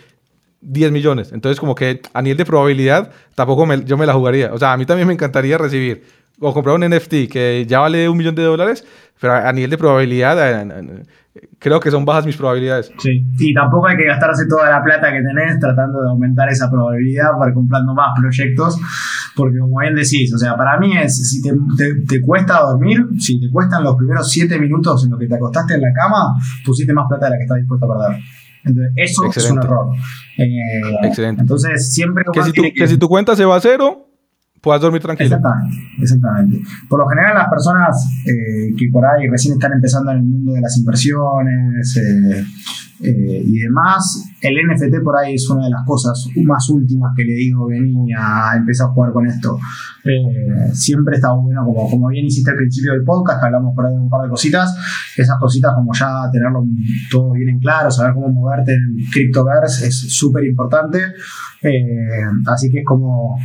10 0.61 0.91
millones. 0.91 1.31
Entonces, 1.31 1.59
como 1.59 1.75
que 1.75 2.01
a 2.13 2.21
nivel 2.21 2.37
de 2.37 2.45
probabilidad, 2.45 3.11
tampoco 3.35 3.65
me- 3.65 3.83
yo 3.85 3.97
me 3.97 4.05
la 4.05 4.13
jugaría. 4.13 4.53
O 4.53 4.57
sea, 4.57 4.73
a 4.73 4.77
mí 4.77 4.85
también 4.85 5.07
me 5.07 5.13
encantaría 5.13 5.57
recibir 5.57 6.03
o 6.41 6.53
comprar 6.53 6.75
un 6.75 6.83
NFT 6.83 7.27
que 7.29 7.65
ya 7.67 7.79
vale 7.79 8.07
un 8.07 8.17
millón 8.17 8.35
de 8.35 8.43
dólares, 8.43 8.85
pero 9.19 9.33
a, 9.33 9.49
a 9.49 9.53
nivel 9.53 9.69
de 9.69 9.77
probabilidad, 9.77 10.37
eh, 10.63 11.03
eh, 11.35 11.47
creo 11.59 11.79
que 11.81 11.91
son 11.91 12.05
bajas 12.05 12.25
mis 12.25 12.37
probabilidades. 12.37 12.91
Sí. 12.99 13.25
Y 13.39 13.53
tampoco 13.53 13.87
hay 13.87 13.97
que 13.97 14.05
gastarse 14.05 14.45
toda 14.47 14.69
la 14.69 14.81
plata 14.83 15.11
que 15.11 15.21
tenés 15.21 15.59
tratando 15.59 16.01
de 16.01 16.09
aumentar 16.09 16.47
esa 16.49 16.69
probabilidad 16.71 17.31
para 17.37 17.53
comprando 17.53 17.93
más 17.93 18.17
proyectos, 18.19 18.77
porque 19.35 19.59
como 19.59 19.79
bien 19.79 19.95
decís, 19.95 20.33
o 20.33 20.37
sea, 20.37 20.55
para 20.57 20.77
mí 20.79 20.97
es, 20.97 21.29
si 21.29 21.41
te, 21.41 21.51
te- 21.77 22.01
te 22.07 22.21
cuesta 22.21 22.59
dormir, 22.61 23.05
si 23.19 23.39
te 23.39 23.49
cuestan 23.51 23.83
los 23.83 23.95
primeros 23.95 24.29
7 24.31 24.57
minutos 24.59 25.03
en 25.05 25.11
los 25.11 25.19
que 25.19 25.27
te 25.27 25.35
acostaste 25.35 25.73
en 25.75 25.81
la 25.81 25.93
cama, 25.93 26.33
pusiste 26.65 26.93
más 26.93 27.05
plata 27.09 27.25
de 27.25 27.31
la 27.31 27.37
que 27.37 27.43
estás 27.43 27.57
dispuesto 27.57 27.85
a 27.85 27.97
perder. 27.97 28.21
Entonces, 28.65 28.93
eso 28.95 29.11
es 29.11 29.19
un 29.19 29.25
Excelente. 29.27 29.67
error. 29.67 29.87
Eh, 30.37 31.07
Excelente. 31.07 31.41
Entonces, 31.41 31.93
siempre 31.93 32.23
Que 32.33 32.43
si, 32.43 32.51
tu, 32.51 32.63
que 32.75 32.87
si 32.87 32.97
tu 32.97 33.07
cuenta 33.07 33.35
se 33.35 33.45
va 33.45 33.55
a 33.55 33.61
cero, 33.61 34.08
puedas 34.61 34.81
dormir 34.81 35.01
tranquilo. 35.01 35.35
Exactamente, 35.35 35.77
exactamente. 35.99 36.61
Por 36.87 36.99
lo 36.99 37.07
general 37.07 37.35
las 37.35 37.49
personas 37.49 38.07
eh, 38.25 38.73
que 38.77 38.89
por 38.91 39.05
ahí 39.05 39.27
recién 39.27 39.53
están 39.53 39.73
empezando 39.73 40.11
en 40.11 40.17
el 40.17 40.23
mundo 40.23 40.53
de 40.53 40.61
las 40.61 40.77
inversiones 40.77 41.97
eh, 41.97 42.45
eh, 43.01 43.43
y 43.45 43.59
demás, 43.59 44.25
el 44.41 44.55
NFT 44.55 45.01
por 45.03 45.17
ahí 45.17 45.35
es 45.35 45.49
una 45.49 45.65
de 45.65 45.71
las 45.71 45.85
cosas 45.85 46.27
más 46.43 46.69
últimas 46.69 47.13
que 47.15 47.23
le 47.23 47.33
digo, 47.33 47.67
vení 47.67 48.11
a 48.13 48.55
empezar 48.57 48.87
a 48.87 48.89
jugar 48.91 49.13
con 49.13 49.25
esto. 49.25 49.57
Eh, 50.03 50.69
siempre 50.73 51.15
está 51.15 51.31
bueno, 51.31 51.63
como, 51.65 51.89
como 51.89 52.07
bien 52.09 52.25
hiciste 52.25 52.51
al 52.51 52.57
principio 52.57 52.91
del 52.91 53.03
podcast, 53.03 53.41
hablamos 53.41 53.73
por 53.73 53.85
ahí 53.85 53.93
de 53.93 53.99
un 53.99 54.09
par 54.09 54.23
de 54.23 54.29
cositas, 54.29 54.75
esas 55.15 55.37
cositas 55.39 55.73
como 55.75 55.93
ya 55.93 56.29
tenerlo 56.31 56.65
todo 57.09 57.31
bien 57.31 57.49
en 57.49 57.59
claro, 57.59 57.89
saber 57.89 58.13
cómo 58.13 58.29
moverte 58.29 58.73
en 58.73 58.95
Cryptoverse 59.11 59.87
es 59.87 59.97
súper 60.13 60.43
importante. 60.45 60.99
Así 62.45 62.69
que 62.69 62.79
es 62.79 62.85
como 62.85 63.37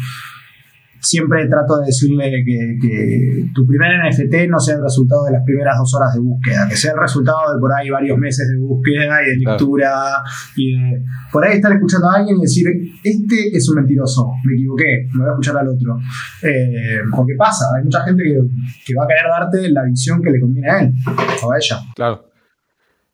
siempre 1.05 1.47
trato 1.47 1.79
de 1.79 1.87
decirle 1.87 2.31
que, 2.45 2.79
que 2.81 3.47
tu 3.55 3.67
primer 3.67 3.91
NFT 4.09 4.49
no 4.51 4.59
sea 4.59 4.77
el 4.77 4.83
resultado 4.83 5.25
de 5.27 5.33
las 5.33 5.43
primeras 5.45 5.77
dos 5.79 5.95
horas 5.95 6.15
de 6.15 6.21
búsqueda, 6.21 6.67
que 6.69 6.77
sea 6.77 6.93
el 6.93 6.99
resultado 7.01 7.39
de 7.55 7.61
por 7.61 7.71
ahí 7.73 7.91
varios 7.91 8.19
meses 8.19 8.49
de 8.49 8.59
búsqueda 8.59 9.23
y 9.23 9.31
de 9.31 9.45
Claro. 9.45 9.59
lectura 9.59 9.93
y 10.57 10.73
de 10.73 11.03
por 11.31 11.45
ahí 11.45 11.57
estar 11.57 11.73
escuchando 11.73 12.09
a 12.11 12.17
alguien 12.17 12.39
y 12.39 12.41
decir, 12.43 12.67
este 13.05 13.57
es 13.57 13.69
un 13.69 13.77
mentiroso, 13.77 14.27
me 14.45 14.55
equivoqué, 14.55 15.07
me 15.13 15.19
voy 15.21 15.29
a 15.29 15.33
escuchar 15.33 15.57
al 15.59 15.69
otro. 15.69 15.99
Eh, 16.43 16.99
porque 17.15 17.35
pasa, 17.39 17.67
hay 17.77 17.85
mucha 17.85 18.03
gente 18.05 18.23
que, 18.23 18.39
que 18.87 18.95
va 18.95 19.05
a 19.05 19.07
querer 19.07 19.25
darte 19.31 19.69
la 19.71 19.85
visión 19.85 20.23
que 20.23 20.31
le 20.31 20.41
conviene 20.41 20.71
a 20.71 20.81
él 20.81 20.93
o 21.45 21.53
a 21.53 21.57
ella. 21.59 21.79
Claro. 21.95 22.31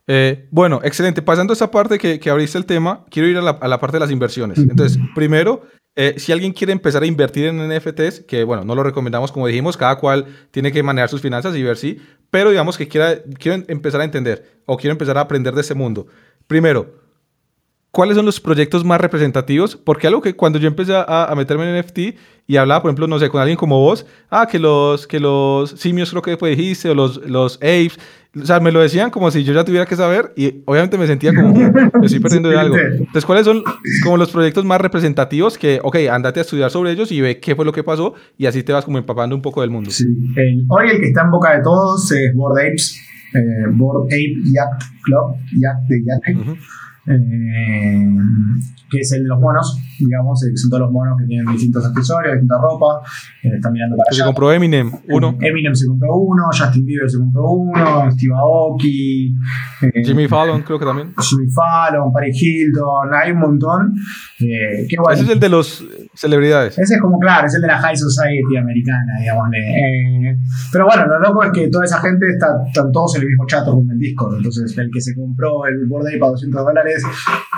Eh, 0.07 0.49
bueno, 0.51 0.81
excelente. 0.83 1.23
Pasando 1.23 1.53
a 1.53 1.55
esa 1.55 1.71
parte 1.71 1.97
que, 1.99 2.19
que 2.19 2.31
abriste 2.31 2.59
el 2.59 2.67
tema, 2.67 3.05
quiero 3.11 3.29
ir 3.29 3.37
a 3.37 3.43
la, 3.43 3.51
a 3.51 3.69
la 3.69 3.79
parte 3.79 3.97
de 3.97 4.01
las 4.01 4.11
inversiones. 4.11 4.59
Entonces, 4.59 4.99
primero, 5.15 5.62
eh, 5.97 6.15
si 6.19 6.33
alguien 6.33 6.53
quiere 6.53 6.73
empezar 6.73 7.03
a 7.03 7.07
invertir 7.07 7.47
en 7.47 7.69
NFTs, 7.69 8.21
que 8.21 8.45
bueno, 8.45 8.65
no 8.65 8.75
lo 8.75 8.83
recomendamos 8.83 9.33
como 9.33 9.47
dijimos, 9.47 9.77
cada 9.77 9.97
cual 9.97 10.27
tiene 10.51 10.71
que 10.71 10.83
manejar 10.83 11.09
sus 11.09 11.21
finanzas 11.21 11.57
y 11.57 11.62
ver 11.62 11.77
si, 11.77 12.01
pero 12.31 12.51
digamos 12.51 12.79
que 12.79 12.89
quiera, 12.89 13.17
quiero 13.39 13.65
empezar 13.67 14.01
a 14.01 14.05
entender 14.05 14.61
o 14.67 14.77
quiero 14.77 14.93
empezar 14.93 15.19
a 15.19 15.23
aprender 15.23 15.55
de 15.55 15.62
ese 15.62 15.75
mundo. 15.75 16.07
Primero, 16.47 16.95
¿cuáles 17.91 18.17
son 18.17 18.25
los 18.25 18.41
proyectos 18.41 18.85
más 18.85 19.01
representativos? 19.01 19.77
Porque 19.77 20.07
algo 20.07 20.21
que 20.21 20.35
cuando 20.37 20.59
yo 20.59 20.69
empecé 20.69 20.95
a, 20.95 21.25
a, 21.25 21.35
meterme 21.35 21.69
en 21.69 21.81
NFT 21.81 21.99
y 22.47 22.57
hablaba, 22.57 22.83
por 22.83 22.91
ejemplo, 22.91 23.09
no 23.09 23.19
sé, 23.19 23.29
con 23.29 23.41
alguien 23.41 23.57
como 23.57 23.81
vos, 23.81 24.07
ah, 24.31 24.47
que 24.47 24.61
los, 24.61 25.09
que 25.09 25.19
los 25.19 25.71
simios 25.71 26.11
creo 26.11 26.23
que 26.23 26.31
después 26.31 26.57
dijiste, 26.57 26.91
o 26.91 26.95
los, 26.95 27.17
los 27.29 27.57
apes, 27.57 27.99
o 28.36 28.47
sea, 28.47 28.61
me 28.61 28.70
lo 28.70 28.81
decían 28.81 29.11
como 29.11 29.31
si 29.31 29.43
yo 29.43 29.52
ya 29.52 29.65
tuviera 29.65 29.86
que 29.86 29.97
saber 29.97 30.32
y 30.36 30.62
obviamente 30.65 30.97
me 30.97 31.07
sentía 31.07 31.35
como, 31.35 31.52
me 31.52 32.07
estoy 32.07 32.20
perdiendo 32.23 32.48
de 32.48 32.59
algo. 32.59 32.77
Entonces, 32.77 33.24
¿cuáles 33.24 33.44
son 33.44 33.62
como 34.05 34.16
los 34.16 34.31
proyectos 34.31 34.65
más 34.65 34.81
representativos 34.81 35.59
que, 35.59 35.81
ok, 35.82 35.97
andate 36.11 36.39
a 36.40 36.43
estudiar 36.43 36.70
sobre 36.70 36.93
ellos 36.93 37.11
y 37.11 37.20
ve 37.20 37.40
qué 37.40 37.57
fue 37.57 37.65
lo 37.65 37.73
que 37.73 37.82
pasó 37.82 38.15
y 38.39 38.47
así 38.47 38.62
te 38.62 38.73
vas 38.73 38.85
como 38.85 38.98
empapando 38.98 39.35
un 39.35 39.43
poco 39.43 39.62
del 39.62 39.70
mundo? 39.70 39.90
Sí. 39.90 40.05
hoy 40.69 40.90
el 40.90 41.01
que 41.01 41.09
está 41.09 41.23
en 41.23 41.31
boca 41.31 41.57
de 41.57 41.62
todos 41.62 42.11
es 42.12 42.35
Board 42.35 42.59
Apes, 42.61 43.01
eh, 43.35 43.40
Board 43.73 44.07
Ape 44.07 44.35
Yacht 44.44 44.82
Club, 45.02 45.36
Yacht 45.61 45.89
de 45.89 46.02
Yacht. 46.05 46.59
Eh, 47.07 48.07
que 48.91 48.99
es 48.99 49.12
el 49.12 49.23
de 49.23 49.29
los 49.29 49.41
monos, 49.41 49.79
digamos, 49.99 50.41
que 50.43 50.57
son 50.57 50.71
todos 50.71 50.83
los 50.83 50.93
monos 50.93 51.17
que 51.19 51.27
tienen 51.27 51.47
distintos 51.53 51.87
accesorios, 51.87 52.35
distinta 52.35 52.59
ropa, 52.61 53.01
eh, 53.43 53.51
están 53.55 53.73
mirando 53.73 53.97
para 53.97 54.09
allá. 54.11 54.19
Se 54.19 54.25
compró 54.25 54.53
Eminem, 54.53 54.91
uno. 55.09 55.37
Eminem 55.41 55.75
se 55.75 55.87
compró 55.87 56.17
uno, 56.17 56.45
Justin 56.47 56.85
Bieber 56.85 57.09
se 57.09 57.19
compró 57.19 57.51
uno, 57.53 58.11
Steve 58.11 58.35
Aoki, 58.35 59.35
eh, 59.83 60.03
Jimmy 60.05 60.27
Fallon 60.27 60.62
creo 60.62 60.79
que 60.79 60.85
también. 60.85 61.15
Jimmy 61.19 61.49
Fallon, 61.51 62.12
Paris 62.12 62.43
Hilton, 62.43 63.15
hay 63.15 63.31
un 63.31 63.39
montón. 63.39 63.95
Eh, 64.41 64.87
Ese 65.12 65.23
es 65.23 65.29
el 65.29 65.41
de 65.41 65.49
los 65.49 65.85
celebridades. 66.15 66.79
Ese 66.79 66.95
es 66.95 67.01
como, 67.01 67.19
claro, 67.19 67.47
es 67.47 67.55
el 67.55 67.62
de 67.62 67.69
la 67.69 67.79
High 67.79 67.97
Society 67.97 68.57
americana, 68.57 69.21
digamos. 69.21 69.49
pero 70.73 70.87
bueno, 70.87 71.07
lo 71.07 71.21
loco 71.21 71.45
es 71.45 71.51
que 71.53 71.69
toda 71.69 71.85
esa 71.85 72.01
gente 72.01 72.27
está, 72.29 72.49
están 72.67 72.91
todos 72.91 73.15
en 73.17 73.23
el 73.23 73.29
mismo 73.29 73.47
chat 73.47 73.65
con 73.65 73.89
el 73.91 73.99
Discord, 73.99 74.37
entonces 74.37 74.77
el 74.77 74.91
que 74.91 75.01
se 75.01 75.15
compró 75.15 75.65
el 75.67 75.87
Board 75.87 76.09
Ape 76.09 76.25
a 76.25 76.29
200 76.31 76.65
dólares 76.65 77.05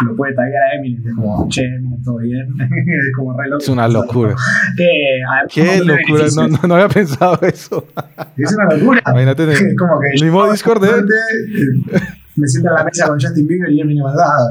lo 0.07 0.17
puede 0.17 0.35
taggear 0.35 0.63
a 0.63 0.77
Eminem 0.77 1.22
como, 1.23 1.49
che, 1.49 1.63
todo 2.05 2.19
bien. 2.19 2.47
es 2.59 3.17
como 3.17 3.39
re 3.39 3.49
loco. 3.49 3.63
Es 3.63 3.69
una 3.69 3.89
locura. 3.89 4.35
Qué 5.49 5.79
locura, 5.85 6.27
no, 6.37 6.49
no, 6.49 6.59
no, 6.69 6.75
había 6.75 6.89
pensado 6.89 7.39
eso. 7.43 7.87
es 8.37 8.53
una 8.53 8.77
locura. 8.77 9.03
Imagínate, 9.07 9.77
como 9.77 10.01
que 10.01 10.09
el 10.15 10.25
mismo 10.25 10.51
Discord 10.51 10.83
de... 10.83 10.89
Eh, 10.91 12.01
me 12.37 12.49
siento 12.49 12.71
en 12.71 12.77
la 12.77 12.85
mesa 12.85 13.09
con 13.09 13.21
Justin 13.21 13.47
Bieber 13.47 13.71
y 13.71 13.81
Eminem 13.81 14.07
al 14.07 14.17
lado, 14.17 14.49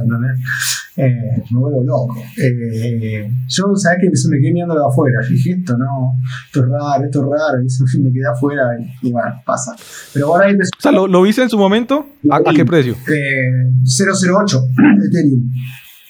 Eh, 0.98 1.44
me 1.52 1.60
vuelvo 1.60 1.84
loco. 1.84 2.16
Eh, 2.38 3.32
yo, 3.48 3.76
¿sabes 3.76 4.00
que 4.02 4.30
Me 4.30 4.40
quedé 4.40 4.54
mirando 4.54 4.76
de 4.76 4.86
afuera. 4.86 5.20
Dije, 5.28 5.52
esto 5.52 5.78
no, 5.78 6.14
esto 6.46 6.60
es 6.60 6.70
raro, 6.70 7.06
esto 7.06 7.20
es 7.22 7.26
raro. 7.26 7.62
Y 7.64 8.00
me 8.04 8.12
quedé 8.12 8.28
afuera 8.28 8.64
y, 9.02 9.12
bueno, 9.12 9.42
pasa. 9.46 9.76
Pero 10.14 10.28
ahora 10.28 10.50
empezó. 10.50 10.70
O 10.78 10.82
sea, 10.82 10.92
¿lo, 10.92 11.08
¿lo 11.08 11.22
viste 11.24 11.42
en 11.42 11.50
su 11.50 11.58
momento? 11.58 12.06
¿A, 12.30 12.38
¿a 12.38 12.54
qué 12.54 12.66
precio? 12.66 12.96
Eh, 13.08 13.72
008 13.84 14.64
Ethereum. 15.08 15.50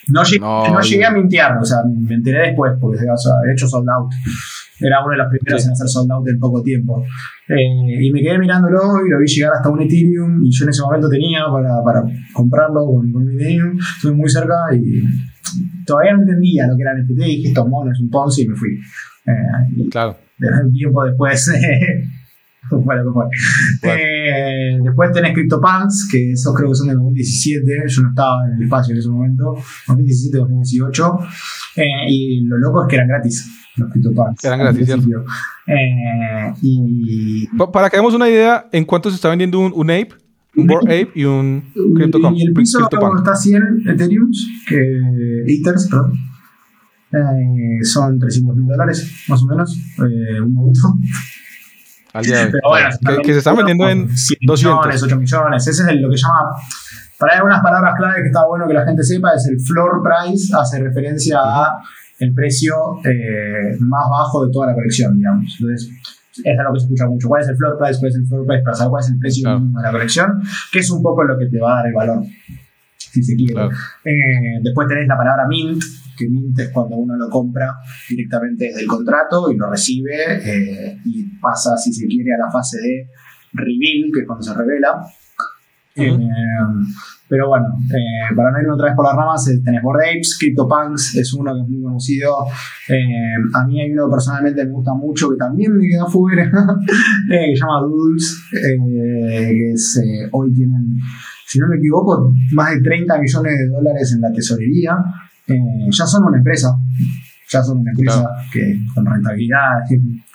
No, 0.07 0.23
llegué, 0.23 0.39
no, 0.39 0.81
llegué 0.81 1.05
a 1.05 1.11
mintear, 1.11 1.57
o 1.57 1.65
sea, 1.65 1.79
me 1.85 2.15
enteré 2.15 2.47
después, 2.47 2.73
porque 2.79 2.97
o 3.09 3.17
sea, 3.17 3.33
he 3.47 3.53
hecho 3.53 3.67
sold 3.67 3.89
out. 3.89 4.11
Era 4.79 5.03
uno 5.03 5.11
de 5.11 5.17
los 5.17 5.27
primeros 5.29 5.65
en 5.65 5.71
hacer 5.73 5.87
sold 5.87 6.11
out 6.11 6.27
en 6.27 6.39
poco 6.39 6.63
tiempo. 6.63 7.03
Eh, 7.47 8.05
y 8.05 8.11
me 8.11 8.21
quedé 8.21 8.39
mirándolo 8.39 9.05
y 9.05 9.09
lo 9.09 9.19
vi 9.19 9.27
llegar 9.27 9.53
hasta 9.53 9.69
un 9.69 9.81
Ethereum 9.81 10.43
y 10.43 10.51
yo 10.51 10.63
en 10.63 10.69
ese 10.69 10.81
momento 10.81 11.09
tenía 11.09 11.43
para, 11.51 11.83
para 11.83 12.03
comprarlo 12.33 12.85
con, 12.85 13.11
con 13.11 13.29
Ethereum. 13.29 13.77
Estuve 13.77 14.13
muy 14.13 14.29
cerca 14.29 14.55
y 14.73 15.03
todavía 15.85 16.13
no 16.13 16.21
entendía 16.21 16.67
lo 16.67 16.75
que 16.75 16.81
era 16.81 16.95
NFT 16.95 17.11
y 17.11 17.35
dije, 17.37 17.47
esto 17.49 17.67
mono, 17.67 17.91
es 17.91 17.99
un 17.99 18.09
Ponzi 18.09 18.43
y 18.43 18.47
me 18.47 18.55
fui. 18.55 18.69
Eh, 19.27 19.87
claro. 19.91 20.17
Un 20.39 20.73
tiempo 20.73 21.05
después 21.05 21.51
bueno, 22.85 23.14
fue. 23.14 23.26
Eh, 23.84 24.80
después 24.84 25.11
tenés 25.11 25.34
CryptoPunks, 25.34 26.07
que 26.10 26.31
esos 26.31 26.56
creo 26.56 26.69
que 26.69 26.76
son 26.76 26.88
de 26.88 26.93
2017. 26.93 27.65
Yo 27.88 28.02
no 28.03 28.10
estaba 28.10 28.45
en 28.48 28.57
el 28.57 28.64
espacio 28.64 28.93
en 28.93 28.99
ese 28.99 29.10
momento. 29.10 29.56
2017, 29.88 30.38
2018. 30.38 31.19
Eh, 31.77 31.84
y 32.10 32.41
lo 32.45 32.57
loco 32.57 32.84
es 32.84 32.88
que 32.89 32.95
eran 32.95 33.07
gratis 33.07 33.52
los 33.76 33.91
CryptoPunks. 33.91 34.45
Eran 34.45 34.60
gratis, 34.60 34.85
¿cierto? 34.85 35.07
Eh, 35.68 36.53
y... 36.61 37.48
Para 37.72 37.89
que 37.89 37.98
hagamos 37.98 38.14
una 38.14 38.30
idea, 38.30 38.68
¿en 38.72 38.85
cuánto 38.85 39.10
se 39.10 39.15
está 39.15 39.30
vendiendo 39.30 39.60
un, 39.60 39.72
un 39.76 39.91
Ape? 39.91 40.10
Un 40.56 40.68
Bored 40.68 40.85
Ape 40.85 41.11
y 41.15 41.23
un 41.23 41.64
CryptoPunk. 41.95 42.38
Y 42.38 42.48
el 42.48 42.53
piso 42.53 42.80
está 42.80 43.35
100 43.35 43.84
Ethereum, 43.88 44.30
que, 44.68 45.43
Ethers, 45.48 45.88
perdón. 45.89 46.14
Son 47.84 48.19
300 48.19 48.56
mil 48.56 48.68
dólares, 48.68 49.26
más 49.27 49.41
o 49.43 49.45
menos, 49.45 49.77
un 49.98 50.53
minuto. 50.53 50.98
Al 52.13 52.23
día 52.23 52.45
de 52.47 52.59
hoy. 52.63 52.81
que, 53.23 53.33
se 53.33 53.39
están 53.39 53.55
vendiendo 53.55 53.88
en 53.88 54.07
200. 54.07 54.59
millones, 54.59 55.03
8 55.03 55.17
millones. 55.17 55.67
Ese 55.67 55.83
es 55.83 56.01
lo 56.01 56.09
que 56.09 56.17
llama. 56.17 56.55
Para 57.17 57.35
algunas 57.35 57.61
palabras 57.61 57.93
clave 57.97 58.21
que 58.21 58.27
está 58.27 58.45
bueno 58.47 58.67
que 58.67 58.73
la 58.73 58.85
gente 58.85 59.03
sepa, 59.03 59.33
es 59.35 59.45
el 59.47 59.59
floor 59.59 60.01
price, 60.01 60.51
hace 60.57 60.81
referencia 60.81 61.38
a 61.39 61.77
el 62.19 62.33
precio 62.33 62.73
eh, 63.03 63.77
más 63.79 64.05
bajo 64.09 64.45
de 64.45 64.51
toda 64.51 64.67
la 64.67 64.73
colección, 64.73 65.15
digamos. 65.15 65.55
Entonces, 65.59 65.89
es 66.43 66.57
lo 66.57 66.73
que 66.73 66.79
se 66.79 66.85
escucha 66.85 67.05
mucho. 67.07 67.27
¿Cuál 67.27 67.41
es 67.41 67.49
el 67.49 67.57
floor 67.57 67.77
price? 67.77 67.99
¿Cuál 67.99 68.09
es 68.09 68.15
el 68.15 68.25
floor 68.27 68.47
price? 68.47 68.63
Para 68.63 68.75
saber 68.75 68.89
cuál 68.89 69.03
es 69.03 69.09
el 69.09 69.19
precio 69.19 69.59
de 69.59 69.81
la 69.81 69.91
colección, 69.91 70.41
que 70.71 70.79
es 70.79 70.89
un 70.89 71.03
poco 71.03 71.23
lo 71.23 71.38
que 71.38 71.45
te 71.45 71.59
va 71.59 71.73
a 71.73 71.75
dar 71.77 71.88
el 71.88 71.93
valor, 71.93 72.23
si 72.97 73.23
se 73.23 73.35
quiere. 73.35 73.65
Eh, 74.05 74.59
después 74.63 74.88
tenés 74.88 75.07
la 75.07 75.17
palabra 75.17 75.47
mint, 75.47 75.83
que 76.22 76.30
mint 76.30 76.60
es 76.60 76.69
cuando 76.69 76.95
uno 76.98 77.15
lo 77.15 77.30
compra 77.30 77.76
directamente 78.10 78.65
desde 78.65 78.81
el 78.81 78.88
contrato 78.88 79.52
y 79.52 79.57
lo 79.57 79.69
recibe 79.69 80.15
eh, 80.43 80.98
y 81.06 81.23
pasa, 81.39 81.76
si 81.77 81.91
se 81.91 82.07
quiere, 82.07 82.34
a 82.34 82.45
la 82.45 82.52
fase 82.52 82.77
de 82.80 83.10
reveal, 83.53 84.11
que 84.14 84.22
es 84.22 84.27
cuando 84.27 84.43
se 84.43 84.53
revela. 84.53 85.02
Eh, 85.93 86.18
pero 87.27 87.49
bueno, 87.49 87.65
eh, 87.89 88.34
para 88.35 88.52
no 88.52 88.61
irme 88.61 88.73
otra 88.73 88.88
vez 88.88 88.95
por 88.95 89.06
las 89.06 89.15
ramas, 89.15 89.45
tenés 89.64 89.81
Bored 89.81 90.10
Apes, 90.10 90.38
CryptoPunks 90.39 91.15
es 91.15 91.34
uno 91.34 91.53
que 91.53 91.61
es 91.61 91.68
muy 91.68 91.81
conocido. 91.81 92.35
a 92.39 93.65
mí 93.65 93.81
hay 93.81 93.91
uno 93.91 94.06
que 94.06 94.11
personalmente 94.11 94.65
me 94.65 94.72
gusta 94.72 94.93
mucho, 94.93 95.30
que 95.30 95.38
también 95.38 95.76
me 95.76 95.88
queda 95.88 96.06
fuera, 96.06 96.49
que 97.30 97.35
se 97.35 97.56
llama 97.56 97.81
Doodles, 97.81 98.48
que 98.52 99.72
es, 99.73 100.02
hoy 100.31 100.53
tienen, 100.53 100.98
si 101.45 101.60
no 101.60 101.68
me 101.68 101.77
equivoco, 101.77 102.31
más 102.53 102.73
de 102.73 102.81
30 102.81 103.19
millones 103.19 103.57
de 103.57 103.68
dólares 103.68 104.14
en 104.14 104.22
la 104.22 104.31
tesorería. 104.31 104.95
Eh, 105.47 105.89
ya 105.89 106.05
son 106.05 106.23
una 106.26 106.38
empresa. 106.38 106.76
Ya 107.49 107.61
son 107.61 107.80
una 107.80 107.91
empresa 107.91 108.26
que 108.53 108.77
con 108.95 109.05
rentabilidad, 109.05 109.81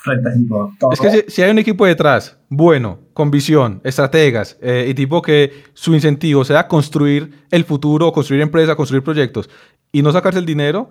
renta 0.05 0.35
tipo 0.35 0.74
todo. 0.78 0.93
Es 0.93 1.01
que 1.01 1.31
si, 1.31 1.41
hay 1.43 1.51
un 1.51 1.59
equipo 1.59 1.87
detrás, 1.87 2.39
bueno, 2.51 3.01
con 3.15 3.31
visión, 3.31 3.81
estrategas, 3.85 4.59
eh, 4.61 4.87
y 4.91 4.95
tipo 4.95 5.23
que 5.23 5.65
su 5.73 5.95
incentivo 5.95 6.45
sea 6.45 6.69
construir 6.69 7.47
el 7.51 7.65
futuro, 7.65 8.12
construir 8.12 8.43
empresa, 8.43 8.77
construir 8.77 9.03
proyectos, 9.03 9.49
y 9.93 10.03
no 10.03 10.12
sacarse 10.12 10.39
el 10.39 10.47
dinero, 10.47 10.91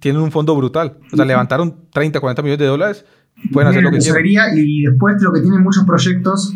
tienen 0.00 0.20
un 0.20 0.32
fondo 0.32 0.56
brutal. 0.56 0.98
O 1.12 1.16
sea, 1.16 1.24
levantaron 1.24 1.88
30, 1.92 2.18
40 2.18 2.42
millones 2.42 2.58
de 2.58 2.66
dólares, 2.66 3.04
pueden 3.52 3.68
hacer 3.68 3.82
lo 3.82 3.90
que 3.90 3.98
quieran. 3.98 4.52
Y 4.56 4.86
después 4.86 5.20
lo 5.20 5.32
que 5.32 5.40
tienen 5.40 5.62
muchos 5.62 5.84
proyectos 5.84 6.52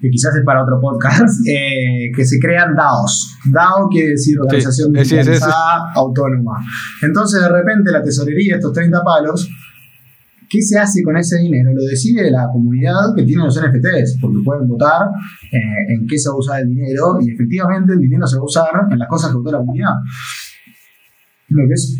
que 0.00 0.10
quizás 0.10 0.34
es 0.36 0.44
para 0.44 0.62
otro 0.62 0.80
podcast, 0.80 1.40
eh, 1.48 2.10
que 2.14 2.24
se 2.24 2.38
crean 2.38 2.74
DAOs. 2.74 3.38
DAO 3.46 3.88
quiere 3.88 4.10
decir 4.10 4.38
Organización 4.40 4.92
sí, 5.04 5.16
Autónoma. 5.94 6.58
Entonces, 7.02 7.42
de 7.42 7.48
repente, 7.48 7.90
la 7.90 8.02
tesorería, 8.02 8.56
estos 8.56 8.72
30 8.72 9.02
palos, 9.02 9.48
¿qué 10.48 10.62
se 10.62 10.78
hace 10.78 11.02
con 11.02 11.16
ese 11.16 11.38
dinero? 11.38 11.72
Lo 11.74 11.84
decide 11.84 12.30
la 12.30 12.48
comunidad 12.52 13.14
que 13.14 13.24
tiene 13.24 13.44
los 13.44 13.56
NFTs, 13.56 14.18
porque 14.20 14.38
pueden 14.44 14.68
votar 14.68 15.08
eh, 15.52 15.94
en 15.94 16.06
qué 16.06 16.18
se 16.18 16.28
va 16.28 16.34
a 16.34 16.38
usar 16.38 16.60
el 16.62 16.68
dinero 16.68 17.18
y 17.20 17.32
efectivamente 17.32 17.92
el 17.92 18.00
dinero 18.00 18.26
se 18.26 18.36
va 18.36 18.42
a 18.42 18.44
usar 18.44 18.70
en 18.90 18.98
las 18.98 19.08
cosas 19.08 19.30
que 19.30 19.36
votó 19.36 19.52
la 19.52 19.58
comunidad. 19.58 19.94
Lo 21.48 21.66
que 21.66 21.72
es, 21.72 21.98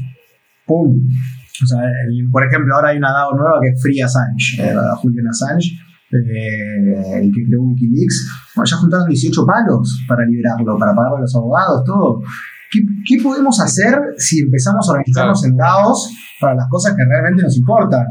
¡pum! 0.66 0.96
O 1.60 1.66
sea, 1.66 1.80
por 2.30 2.46
ejemplo, 2.46 2.76
ahora 2.76 2.90
hay 2.90 2.98
una 2.98 3.10
DAO 3.10 3.36
nueva 3.36 3.59
que 3.60 3.70
es 3.70 3.82
Free 3.82 4.00
Assange, 4.00 4.62
eh, 4.62 4.74
Julian 5.02 5.26
Assange, 5.26 5.72
eh, 6.12 7.20
el 7.20 7.32
que 7.32 7.44
creó 7.44 7.62
Wikileaks, 7.62 8.28
bueno, 8.55 8.66
ya 8.66 8.76
juntaron 8.76 9.09
18 9.09 9.47
palos 9.47 10.05
para 10.09 10.24
liberarlo, 10.24 10.78
para 10.78 10.94
pagarle 10.94 11.18
a 11.18 11.20
los 11.20 11.36
abogados, 11.36 11.85
todo. 11.85 12.22
¿Qué, 12.70 12.80
¿Qué, 13.06 13.22
podemos 13.22 13.60
hacer 13.60 13.94
si 14.16 14.40
empezamos 14.40 14.89
a 14.89 14.93
organizarnos 14.93 15.44
en 15.44 15.56
DAOs 15.56 16.14
para 16.40 16.55
las 16.55 16.68
cosas 16.68 16.94
que 16.94 17.02
realmente 17.05 17.43
nos 17.43 17.56
importan? 17.56 18.06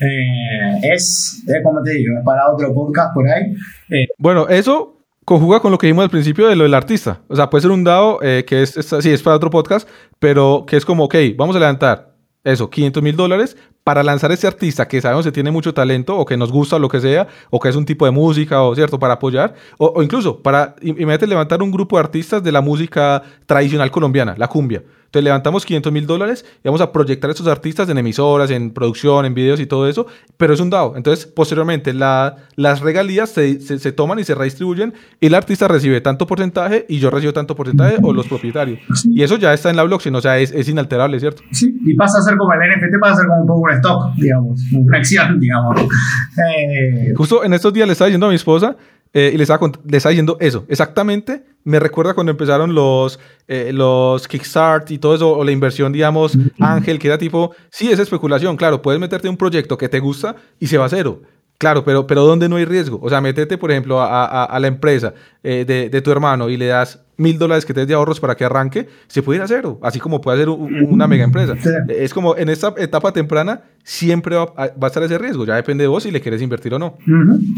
Eh, 0.00 0.92
es, 0.94 1.42
eh, 1.48 1.62
como 1.62 1.82
te 1.82 1.92
digo, 1.92 2.16
es 2.18 2.24
para 2.24 2.50
otro 2.52 2.72
podcast 2.72 3.14
por 3.14 3.28
ahí. 3.28 3.52
Eh, 3.90 4.06
bueno, 4.18 4.48
eso 4.48 5.02
conjuga 5.24 5.58
con 5.58 5.72
lo 5.72 5.78
que 5.78 5.88
dijimos 5.88 6.04
al 6.04 6.10
principio 6.10 6.46
de 6.46 6.54
lo 6.54 6.62
del 6.62 6.74
artista. 6.74 7.20
O 7.28 7.34
sea, 7.34 7.50
puede 7.50 7.62
ser 7.62 7.72
un 7.72 7.82
DAO 7.82 8.20
que 8.20 8.62
es, 8.62 8.76
es, 8.76 8.94
sí, 9.00 9.10
es 9.10 9.22
para 9.22 9.36
otro 9.36 9.50
podcast, 9.50 9.88
pero 10.20 10.64
que 10.66 10.76
es 10.76 10.84
como, 10.84 11.04
ok, 11.04 11.16
vamos 11.36 11.56
a 11.56 11.58
levantar 11.58 12.15
eso, 12.46 12.70
500 12.70 13.02
mil 13.02 13.16
dólares 13.16 13.56
para 13.82 14.02
lanzar 14.02 14.30
ese 14.32 14.46
artista 14.46 14.86
que 14.88 15.00
sabemos 15.00 15.26
que 15.26 15.32
tiene 15.32 15.50
mucho 15.50 15.74
talento 15.74 16.16
o 16.16 16.24
que 16.24 16.36
nos 16.36 16.52
gusta 16.52 16.76
o 16.76 16.78
lo 16.78 16.88
que 16.88 17.00
sea, 17.00 17.26
o 17.50 17.60
que 17.60 17.68
es 17.68 17.76
un 17.76 17.84
tipo 17.84 18.04
de 18.04 18.12
música, 18.12 18.62
o 18.62 18.74
cierto, 18.74 18.98
para 18.98 19.14
apoyar, 19.14 19.54
o, 19.78 20.02
incluso 20.02 20.42
para, 20.42 20.76
imagínate 20.80 21.26
levantar 21.26 21.62
un 21.62 21.70
grupo 21.72 21.96
de 21.96 22.00
artistas 22.00 22.42
de 22.42 22.52
la 22.52 22.60
música 22.60 23.22
tradicional 23.46 23.90
colombiana, 23.90 24.34
la 24.38 24.48
cumbia. 24.48 24.82
Entonces 25.06 25.24
levantamos 25.24 25.64
500 25.64 25.92
mil 25.92 26.06
dólares 26.06 26.44
y 26.62 26.68
vamos 26.68 26.80
a 26.80 26.92
proyectar 26.92 27.30
a 27.30 27.32
estos 27.32 27.46
artistas 27.46 27.88
en 27.88 27.98
emisoras, 27.98 28.50
en 28.50 28.70
producción, 28.70 29.24
en 29.24 29.34
videos 29.34 29.60
y 29.60 29.66
todo 29.66 29.88
eso, 29.88 30.06
pero 30.36 30.52
es 30.52 30.60
un 30.60 30.70
DAO. 30.70 30.96
Entonces, 30.96 31.26
posteriormente, 31.26 31.94
la, 31.94 32.36
las 32.56 32.80
regalías 32.80 33.30
se, 33.30 33.60
se, 33.60 33.92
toman 33.92 34.18
y 34.18 34.24
se 34.24 34.34
redistribuyen 34.34 34.94
y 35.20 35.26
el 35.26 35.34
artista 35.34 35.68
recibe 35.68 36.00
tanto 36.00 36.26
porcentaje 36.26 36.86
y 36.88 36.98
yo 36.98 37.10
recibo 37.10 37.32
tanto 37.32 37.54
porcentaje 37.56 37.96
o 38.02 38.12
los 38.12 38.26
propietarios. 38.26 38.80
Y 39.04 39.22
eso 39.22 39.36
ya 39.36 39.54
está 39.54 39.70
en 39.70 39.76
la 39.76 39.84
blockchain, 39.84 40.14
o 40.14 40.20
sea, 40.20 40.38
es, 40.38 40.52
es, 40.52 40.68
inalterable, 40.68 41.18
¿cierto? 41.20 41.42
Sí, 41.52 41.78
y 41.84 41.94
pasa 41.94 42.18
a 42.18 42.22
ser 42.22 42.36
como 42.36 42.52
el 42.52 42.60
NFT, 42.60 43.00
pasa 43.00 43.14
a 43.14 43.16
ser 43.16 43.26
como 43.26 43.40
un 43.40 43.46
poco 43.46 43.60
un 43.60 43.70
stock, 43.72 44.14
digamos, 44.16 44.60
una 44.72 44.98
acción, 44.98 45.40
digamos. 45.40 45.80
Eh, 45.80 47.14
Justo 47.16 47.44
en 47.44 47.54
estos 47.54 47.72
días 47.72 47.86
le 47.86 47.92
estaba 47.92 48.08
diciendo 48.08 48.26
a 48.26 48.30
mi 48.30 48.36
esposa 48.36 48.76
eh, 49.18 49.30
y 49.32 49.36
le 49.38 49.44
estaba, 49.44 49.66
le 49.66 49.96
estaba 49.96 50.10
diciendo 50.10 50.36
eso, 50.40 50.66
exactamente 50.68 51.42
me 51.64 51.80
recuerda 51.80 52.12
cuando 52.12 52.32
empezaron 52.32 52.74
los, 52.74 53.18
eh, 53.48 53.70
los 53.72 54.28
Kickstart 54.28 54.90
y 54.90 54.98
todo 54.98 55.14
eso, 55.14 55.32
o 55.32 55.42
la 55.42 55.52
inversión, 55.52 55.90
digamos, 55.90 56.36
Ángel, 56.60 56.98
que 56.98 57.08
era 57.08 57.16
tipo, 57.16 57.56
sí, 57.70 57.90
es 57.90 57.98
especulación, 57.98 58.58
claro, 58.58 58.82
puedes 58.82 59.00
meterte 59.00 59.26
en 59.26 59.32
un 59.32 59.36
proyecto 59.38 59.78
que 59.78 59.88
te 59.88 60.00
gusta 60.00 60.36
y 60.60 60.66
se 60.66 60.76
va 60.76 60.84
a 60.84 60.88
cero. 60.90 61.22
Claro, 61.56 61.82
pero, 61.82 62.06
pero 62.06 62.24
¿dónde 62.24 62.48
no 62.48 62.56
hay 62.56 62.66
riesgo? 62.66 63.00
O 63.02 63.08
sea, 63.08 63.22
métete, 63.22 63.56
por 63.56 63.70
ejemplo, 63.70 64.00
a, 64.00 64.44
a, 64.44 64.60
la 64.60 64.66
empresa 64.66 65.14
eh, 65.42 65.64
de, 65.66 65.88
de, 65.88 66.02
tu 66.02 66.12
hermano 66.12 66.50
y 66.50 66.58
le 66.58 66.66
das 66.66 67.00
mil 67.16 67.38
dólares 67.38 67.64
que 67.64 67.74
te 67.74 67.80
des 67.80 67.88
de 67.88 67.94
ahorros 67.94 68.20
para 68.20 68.34
que 68.34 68.44
arranque, 68.44 68.88
se 69.06 69.22
puede 69.22 69.38
ir 69.38 69.42
a 69.42 69.48
cero, 69.48 69.78
así 69.82 69.98
como 69.98 70.20
puede 70.20 70.38
ser 70.38 70.48
una 70.48 71.06
mega 71.06 71.24
empresa. 71.24 71.54
Es 71.88 72.12
como 72.12 72.36
en 72.36 72.48
esta 72.48 72.74
etapa 72.78 73.12
temprana 73.12 73.62
siempre 73.82 74.36
va, 74.36 74.46
va, 74.46 74.70
a 74.82 74.86
estar 74.86 75.02
ese 75.02 75.18
riesgo, 75.18 75.44
ya 75.44 75.56
depende 75.56 75.84
de 75.84 75.88
vos 75.88 76.02
si 76.02 76.10
le 76.10 76.20
quieres 76.20 76.42
invertir 76.42 76.74
o 76.74 76.78
no. 76.78 76.98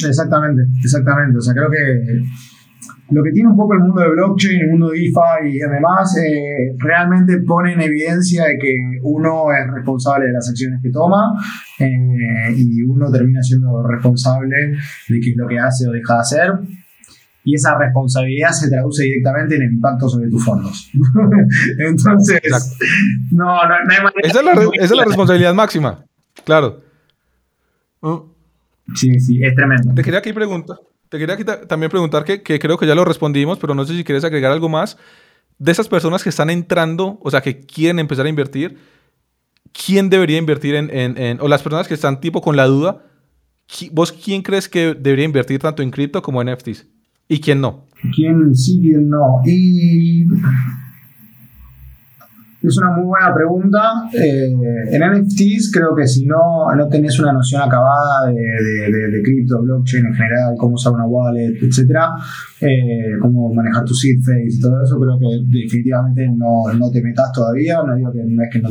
Exactamente, 0.07 0.63
exactamente. 0.83 1.39
O 1.39 1.41
sea, 1.41 1.55
creo 1.55 1.71
que 1.71 2.23
lo 3.11 3.23
que 3.23 3.31
tiene 3.33 3.49
un 3.49 3.57
poco 3.57 3.75
el 3.75 3.81
mundo 3.81 4.03
de 4.03 4.11
blockchain, 4.11 4.61
el 4.61 4.71
mundo 4.71 4.91
de 4.91 4.99
DeFi 4.99 5.49
y 5.49 5.59
demás, 5.59 6.17
eh, 6.19 6.75
realmente 6.79 7.39
pone 7.39 7.73
en 7.73 7.81
evidencia 7.81 8.45
de 8.45 8.59
que 8.59 8.77
uno 9.03 9.47
es 9.51 9.73
responsable 9.73 10.27
de 10.27 10.33
las 10.33 10.49
acciones 10.49 10.81
que 10.83 10.91
toma 10.91 11.33
eh, 11.79 12.53
y 12.55 12.83
uno 12.83 13.11
termina 13.11 13.43
siendo 13.43 13.83
responsable 13.87 14.57
de 15.09 15.21
qué 15.21 15.31
es 15.31 15.37
lo 15.37 15.49
que 15.49 15.59
hace 15.59 15.89
o 15.89 15.93
deja 15.93 16.15
de 16.15 16.21
hacer. 16.21 16.53
Y 17.49 17.55
esa 17.55 17.79
responsabilidad 17.79 18.51
se 18.51 18.69
traduce 18.69 19.05
directamente 19.05 19.57
en 19.57 19.63
el 19.63 19.73
impacto 19.73 20.07
sobre 20.07 20.29
tus 20.29 20.45
fondos. 20.45 20.91
Entonces, 21.79 22.43
no, 23.31 23.47
no, 23.47 23.75
hay 23.75 24.03
manera. 24.03 24.13
Esa 24.23 24.41
es, 24.41 24.45
la, 24.45 24.53
esa 24.53 24.85
es 24.85 24.91
la 24.91 25.05
responsabilidad 25.07 25.55
máxima. 25.55 26.05
Claro. 26.45 26.83
Sí, 28.95 29.19
sí, 29.19 29.43
es 29.43 29.55
tremendo. 29.55 29.95
Te 29.95 30.03
quería 30.03 30.19
aquí 30.19 30.35
preguntar. 30.35 30.77
Te 31.09 31.19
quería 31.19 31.39
también 31.67 31.89
preguntar 31.89 32.23
que, 32.23 32.43
creo 32.43 32.77
que 32.77 32.87
ya 32.87 32.95
lo 32.95 33.07
respondimos, 33.07 33.59
pero 33.59 33.75
no 33.75 33.87
sé 33.87 33.97
si 33.97 34.05
quieres 34.05 34.25
agregar 34.25 34.53
algo 34.53 34.69
más. 34.69 34.99
De 35.57 35.73
esas 35.73 35.89
personas 35.89 36.23
que 36.23 36.29
están 36.29 36.51
entrando, 36.51 37.19
o 37.23 37.31
sea, 37.31 37.41
que 37.41 37.61
quieren 37.61 37.99
empezar 37.99 38.27
a 38.27 38.29
invertir, 38.29 38.77
¿quién 39.73 40.11
debería 40.11 40.37
invertir 40.37 40.75
en, 40.75 40.91
en, 40.93 41.41
o 41.41 41.49
las 41.49 41.63
personas 41.63 41.89
que 41.89 41.95
están 41.95 42.21
tipo 42.21 42.43
con 42.43 42.57
la 42.57 42.67
duda, 42.67 43.07
¿vos 43.93 44.13
quién 44.13 44.43
crees 44.43 44.69
que 44.69 44.93
debería 44.93 45.25
invertir 45.25 45.61
tanto 45.61 45.83
en 45.83 45.91
cripto 45.91 46.21
como 46.21 46.43
en 46.43 46.53
NFTs? 46.53 46.98
¿Y 47.29 47.41
quién 47.41 47.61
no? 47.61 47.85
¿Quién 48.15 48.55
sí, 48.55 48.81
quién 48.81 49.11
no? 49.11 49.43
Y 49.45 50.25
es 52.63 52.77
una 52.79 52.91
muy 52.97 53.07
buena 53.07 53.33
pregunta. 53.33 53.81
Eh, 54.13 54.51
en 54.91 55.01
NFTs 55.01 55.71
creo 55.73 55.95
que 55.95 56.07
si 56.07 56.27
no, 56.27 56.67
no 56.75 56.89
tenés 56.89 57.19
una 57.21 57.33
noción 57.33 57.63
acabada 57.63 58.27
de, 58.27 58.35
de, 58.35 59.09
de, 59.11 59.23
cripto, 59.23 59.63
blockchain 59.63 60.07
en 60.07 60.15
general, 60.15 60.55
cómo 60.59 60.75
usar 60.75 60.93
una 60.93 61.07
wallet, 61.07 61.57
etcétera, 61.63 62.11
eh, 62.61 63.17
cómo 63.21 63.53
manejar 63.55 63.85
tu 63.85 63.95
seed 63.95 64.19
y 64.45 64.61
todo 64.61 64.83
eso, 64.83 64.99
creo 64.99 65.19
que 65.19 65.59
definitivamente 65.59 66.29
no, 66.35 66.65
no 66.75 66.91
te 66.91 67.01
metas 67.01 67.31
todavía. 67.33 67.79
No 67.87 67.95
digo 67.95 68.13
que 68.13 68.25
no 68.25 68.43
es 68.43 68.51
que 68.51 68.59
no, 68.61 68.69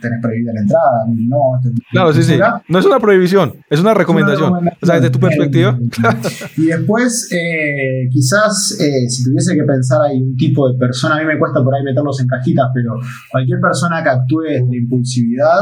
tenés 0.00 0.20
prohibida 0.20 0.52
la 0.54 0.60
entrada, 0.60 1.06
no. 1.08 1.60
Claro, 1.92 2.12
sí, 2.12 2.22
sí. 2.24 2.38
No 2.68 2.78
es 2.78 2.84
una 2.84 2.98
prohibición, 2.98 3.54
es 3.70 3.80
una 3.80 3.94
recomendación. 3.94 4.52
o 4.52 4.86
sea, 4.86 4.96
desde 4.96 5.10
tu 5.10 5.20
perspectiva. 5.20 5.78
y 6.56 6.66
después, 6.66 7.28
eh, 7.30 8.08
quizás 8.10 8.76
si 9.08 9.24
tuviese 9.24 9.54
que 9.54 9.62
pensar, 9.62 10.02
hay 10.02 10.20
un 10.20 10.36
tipo 10.36 10.68
de 10.68 10.76
persona, 10.76 11.16
a 11.16 11.20
mí 11.20 11.24
me 11.24 11.38
cuesta 11.38 11.62
por 11.62 11.74
ahí 11.74 11.84
meterlos 11.84 12.20
en 12.20 12.26
cajitas, 12.26 12.66
pero 12.74 12.94
Cualquier 13.30 13.60
persona 13.60 14.02
que 14.02 14.08
actúe 14.10 14.42
de 14.68 14.76
impulsividad 14.76 15.60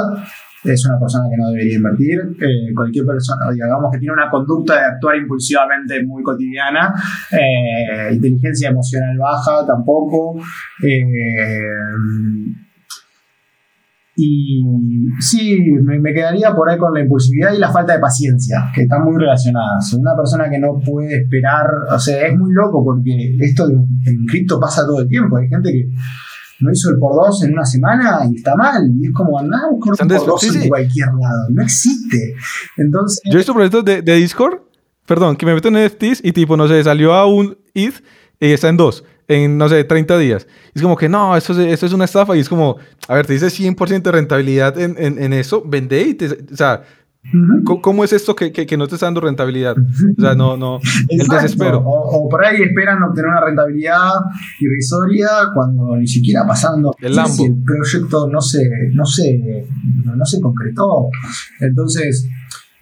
es 0.64 0.86
una 0.86 0.98
persona 0.98 1.24
que 1.30 1.36
no 1.36 1.48
debería 1.48 1.76
invertir. 1.76 2.18
Eh, 2.40 2.74
cualquier 2.74 3.06
persona, 3.06 3.50
digamos, 3.50 3.90
que 3.92 3.98
tiene 3.98 4.12
una 4.12 4.30
conducta 4.30 4.74
de 4.74 4.86
actuar 4.86 5.16
impulsivamente 5.16 6.04
muy 6.04 6.22
cotidiana, 6.22 6.92
eh, 7.32 8.14
inteligencia 8.14 8.70
emocional 8.70 9.16
baja 9.18 9.66
tampoco. 9.66 10.38
Eh, 10.82 11.60
y 14.16 14.62
sí, 15.18 15.58
me, 15.82 16.12
quedaría 16.12 16.54
por 16.54 16.68
ahí 16.68 16.76
con 16.76 16.92
la 16.92 17.00
impulsividad 17.00 17.54
y 17.54 17.58
la 17.58 17.72
falta 17.72 17.94
de 17.94 18.00
paciencia, 18.00 18.70
que 18.74 18.82
están 18.82 19.02
muy 19.02 19.18
relacionadas. 19.18 19.94
Una 19.94 20.14
persona 20.14 20.50
que 20.50 20.58
no 20.58 20.78
puede 20.84 21.22
esperar, 21.22 21.66
o 21.90 21.98
sea, 21.98 22.26
es 22.26 22.36
muy 22.36 22.52
loco 22.52 22.84
porque 22.84 23.36
esto 23.40 23.66
en 23.70 24.26
cripto 24.26 24.60
pasa 24.60 24.84
todo 24.84 25.00
el 25.00 25.08
tiempo. 25.08 25.38
Hay 25.38 25.48
gente 25.48 25.72
que 25.72 25.88
no 26.60 26.72
hizo 26.72 26.90
el 26.90 26.98
por 26.98 27.14
dos 27.14 27.42
en 27.44 27.52
una 27.52 27.64
semana 27.64 28.20
y 28.30 28.36
está 28.36 28.54
mal. 28.56 28.90
Y 28.98 29.06
es 29.06 29.12
como 29.12 29.38
andar 29.38 29.64
a 29.64 29.70
buscar 29.70 29.92
un 29.92 30.08
por 30.16 30.26
dos 30.26 30.54
en 30.54 30.68
cualquier 30.68 31.08
lado. 31.08 31.46
No 31.50 31.62
existe. 31.62 32.34
Entonces. 32.76 33.20
Yo 33.24 33.32
he 33.32 33.36
visto 33.36 33.54
proyectos 33.54 33.84
de, 33.84 34.02
de 34.02 34.14
Discord, 34.14 34.60
perdón, 35.06 35.36
que 35.36 35.46
me 35.46 35.54
meto 35.54 35.68
en 35.68 35.84
NFTs 35.86 36.20
y 36.22 36.32
tipo, 36.32 36.56
no 36.56 36.68
sé, 36.68 36.82
salió 36.84 37.14
a 37.14 37.26
un 37.26 37.56
ETH 37.74 38.02
y 38.40 38.52
está 38.52 38.68
en 38.68 38.76
dos 38.76 39.04
en, 39.30 39.56
no 39.56 39.68
sé, 39.68 39.84
30 39.84 40.18
días. 40.18 40.46
es 40.74 40.82
como 40.82 40.96
que 40.96 41.08
no, 41.08 41.36
esto 41.36 41.52
es, 41.52 41.58
esto 41.72 41.86
es 41.86 41.92
una 41.92 42.04
estafa. 42.04 42.36
Y 42.36 42.40
es 42.40 42.48
como, 42.48 42.78
a 43.06 43.14
ver, 43.14 43.26
te 43.26 43.32
dice 43.32 43.46
100% 43.46 44.02
de 44.02 44.10
rentabilidad 44.12 44.78
en, 44.78 44.96
en, 44.98 45.22
en, 45.22 45.32
eso, 45.32 45.62
vende 45.64 46.02
y 46.02 46.14
te, 46.14 46.26
o 46.26 46.56
sea, 46.56 46.82
¿Cómo, 47.82 48.02
es 48.02 48.12
esto 48.12 48.34
que, 48.34 48.50
que, 48.50 48.76
no 48.76 48.88
te 48.88 48.94
está 48.94 49.06
dando 49.06 49.20
rentabilidad? 49.20 49.76
O 49.76 50.20
sea, 50.20 50.34
no, 50.34 50.56
no, 50.56 50.80
el 51.08 51.28
desespero. 51.28 51.82
O, 51.84 52.28
por 52.28 52.44
ahí 52.44 52.62
esperan 52.62 53.02
obtener 53.02 53.30
una 53.30 53.44
rentabilidad 53.44 54.12
irrisoria 54.58 55.28
cuando 55.54 55.96
ni 55.96 56.06
siquiera 56.06 56.46
pasando 56.46 56.92
el, 57.00 57.12
el 57.12 57.62
proyecto 57.62 58.28
no 58.28 58.40
se, 58.40 58.68
no, 58.94 59.04
se, 59.04 59.38
no 60.04 60.24
se 60.24 60.40
concretó. 60.40 61.08
Entonces, 61.60 62.28